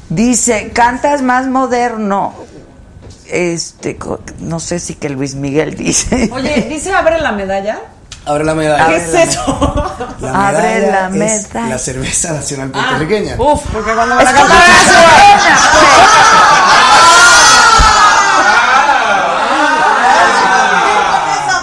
dice, 0.08 0.72
cantas 0.74 1.22
más 1.22 1.46
moderno. 1.46 2.34
Este, 3.32 3.96
co- 3.96 4.20
no 4.40 4.60
sé 4.60 4.78
si 4.78 4.94
que 4.94 5.08
Luis 5.08 5.34
Miguel 5.34 5.74
dice. 5.74 6.28
Oye, 6.32 6.66
dice 6.68 6.92
abre 6.92 7.18
la 7.18 7.32
medalla. 7.32 7.80
Abre 8.26 8.44
la 8.44 8.54
medalla. 8.54 8.86
¿Qué 8.88 8.96
es 8.96 9.14
eso? 9.14 9.86
La 10.20 10.48
Abre 10.48 10.62
medalla 10.62 10.90
la 10.90 11.06
es 11.06 11.12
medalla. 11.12 11.68
La 11.70 11.78
cerveza 11.78 12.32
nacional 12.34 12.70
puertorriqueña. 12.70 13.36
Uf, 13.38 13.62
porque 13.72 13.94
cuando 13.94 14.14
me 14.16 14.22
la 14.24 14.32
como 14.34 14.46
cantaba 14.46 14.68
la 14.68 15.82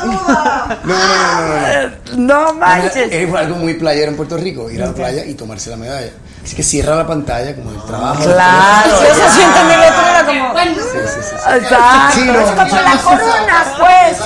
No, 0.05 0.58
no, 0.83 0.93
no, 0.93 1.47
no, 1.47 2.17
no. 2.17 2.45
No 2.45 2.53
manches. 2.53 3.11
Es 3.11 3.33
algo 3.33 3.55
muy 3.55 3.73
playero 3.73 4.11
en 4.11 4.17
Puerto 4.17 4.37
Rico, 4.37 4.69
ir 4.69 4.83
a 4.83 4.87
la 4.87 4.93
playa 4.93 5.25
y 5.25 5.33
tomarse 5.33 5.69
la 5.69 5.77
medalla. 5.77 6.11
Así 6.43 6.55
que 6.55 6.63
cierra 6.63 6.95
la 6.95 7.05
pantalla 7.05 7.55
como 7.55 7.71
el 7.71 7.83
trabajo. 7.83 8.23
Claro. 8.23 8.97
Sí, 8.99 9.05
eso 9.05 9.33
sí 9.35 9.41
entendí 9.41 9.75
la 9.75 9.81
letra, 9.81 10.09
era 10.09 10.25
como. 10.25 10.59
Sí, 10.59 10.99
sí, 11.05 11.21
sí. 11.21 11.35
Exacto. 11.55 12.15
Sí, 12.15 12.25
no, 12.25 12.39
es 12.39 12.51
como 12.51 12.65
sí. 12.65 12.75
la 12.83 12.97
corona, 13.03 13.65
pues. 13.77 14.17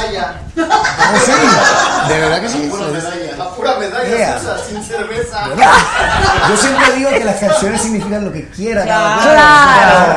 Ah, 0.57 1.14
sí, 1.26 1.32
de 2.14 2.20
verdad 2.20 2.41
que 2.41 2.49
sí. 2.49 2.72
Pura 3.64 3.77
medalla. 3.80 4.15
Yeah. 4.15 4.40
sin 4.69 4.84
cerveza. 4.84 5.49
Yo 6.49 6.57
siempre 6.57 6.85
digo 6.98 7.10
que 7.10 7.23
las 7.23 7.38
canciones 7.40 7.81
significan 7.81 8.26
lo 8.26 8.31
que 8.31 8.48
quiera. 8.49 8.84
Claro. 8.84 10.15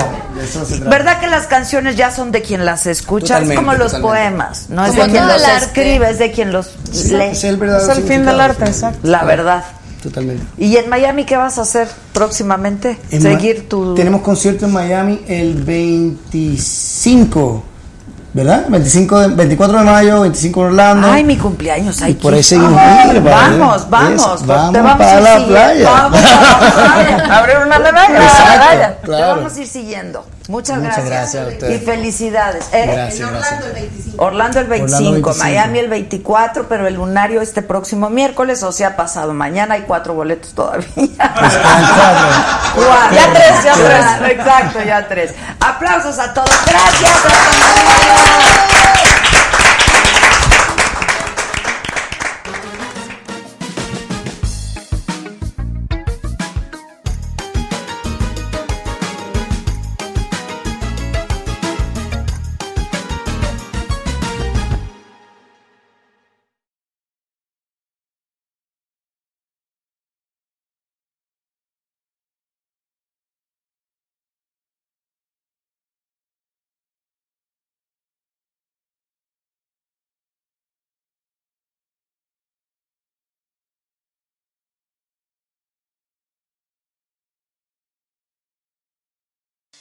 Se 0.67 0.77
trata. 0.77 0.91
¿Verdad 0.91 1.21
que 1.21 1.27
las 1.29 1.47
canciones 1.47 1.97
ya 1.97 2.11
son 2.11 2.31
de 2.33 2.43
quien 2.43 2.65
las 2.65 2.87
escucha? 2.87 3.35
Totalmente, 3.41 3.55
es 3.55 3.59
como 3.61 3.73
los 3.75 3.93
totalmente. 3.93 4.31
poemas, 4.31 4.69
no 4.69 4.85
es 4.85 4.95
de 4.95 5.03
quien 5.09 5.27
los 5.27 5.43
el 5.43 5.51
arte. 5.51 5.65
escribe, 5.65 6.11
es 6.11 6.19
de 6.19 6.31
quien 6.33 6.53
los 6.53 6.71
Sí, 6.93 7.15
lee. 7.17 7.25
es 7.33 7.45
el 7.45 7.57
verdadero 7.57 7.93
Es 7.93 7.99
el 7.99 8.05
fin 8.05 8.27
del 8.27 8.41
arte, 8.41 8.65
exacto. 8.67 8.99
La 9.03 9.25
verdad. 9.25 9.65
Totalmente. 10.03 10.45
¿Y 10.59 10.77
en 10.77 10.89
Miami 10.91 11.25
qué 11.25 11.37
vas 11.37 11.59
a 11.59 11.63
hacer 11.63 11.89
próximamente? 12.13 12.99
En 13.11 13.23
Seguir 13.23 13.69
tu... 13.69 13.95
Tenemos 13.95 14.21
concierto 14.21 14.67
en 14.67 14.73
Miami 14.73 15.25
el 15.27 15.55
25, 15.65 17.65
¿verdad? 18.37 18.67
25 18.69 19.19
de- 19.21 19.29
24 19.29 19.79
de 19.79 19.85
mayo, 19.85 20.21
25 20.21 20.61
en 20.61 20.67
Orlando. 20.67 21.09
Ay, 21.11 21.25
mi 21.25 21.39
cumpleaños, 21.39 21.99
y 22.03 22.05
hay 22.05 22.15
por 22.15 22.35
ahí 22.35 22.43
seguimos. 22.43 22.79
Ay, 22.79 23.19
para. 23.21 23.59
Vamos, 23.59 23.89
vamos. 23.89 24.23
Pues, 24.23 24.47
vamos 24.47 24.73
te 24.73 24.81
vamos 24.83 24.99
para 25.07 25.21
la 25.23 25.47
playa. 25.47 25.91
Vamos 25.91 26.19
a 26.21 26.23
la 26.23 26.59
playa. 26.59 27.39
Abrir 27.39 27.57
una 27.65 27.79
medalla. 27.79 28.23
Exacto, 28.23 28.53
medalla. 28.53 28.97
Te 28.97 29.07
claro. 29.07 29.37
vamos 29.37 29.57
a 29.57 29.61
ir 29.61 29.67
siguiendo. 29.67 30.25
Muchas, 30.49 30.79
Muchas 30.79 31.05
gracias. 31.05 31.07
gracias 31.07 31.45
a 31.45 31.49
ustedes. 31.49 31.83
Y 31.83 31.85
felicidades. 31.85 32.69
¿eh? 32.73 32.87
Gracias, 32.87 33.21
En 33.21 33.35
gracias. 33.35 33.53
Orlando 33.53 33.67
el 33.67 33.73
25. 33.75 34.25
Orlando 34.25 34.61
el 34.61 34.67
25, 34.67 34.95
Orlando 35.01 35.13
25. 35.13 35.45
Miami 35.45 35.79
el 35.81 35.89
24, 35.89 36.69
pero 36.69 36.87
el 36.87 36.95
lunario 36.95 37.41
este 37.41 37.63
próximo 37.63 38.11
miércoles, 38.11 38.63
o 38.63 38.73
sea, 38.73 38.97
pasado 38.97 39.35
mañana 39.35 39.75
hay 39.75 39.83
cuatro 39.83 40.15
boletos 40.15 40.55
todavía. 40.55 40.87
Cuatro. 42.77 43.17
Ya 43.17 43.33
tres, 43.33 43.65
ya 43.65 43.73
tres. 43.75 44.31
Exacto, 44.33 44.79
ya 44.85 45.09
tres. 45.09 45.35
Aplausos 45.61 46.19
a 46.19 46.35
todos. 46.35 46.51
Gracias. 46.67 47.11
hasta 47.11 47.29
mañana. 47.29 49.01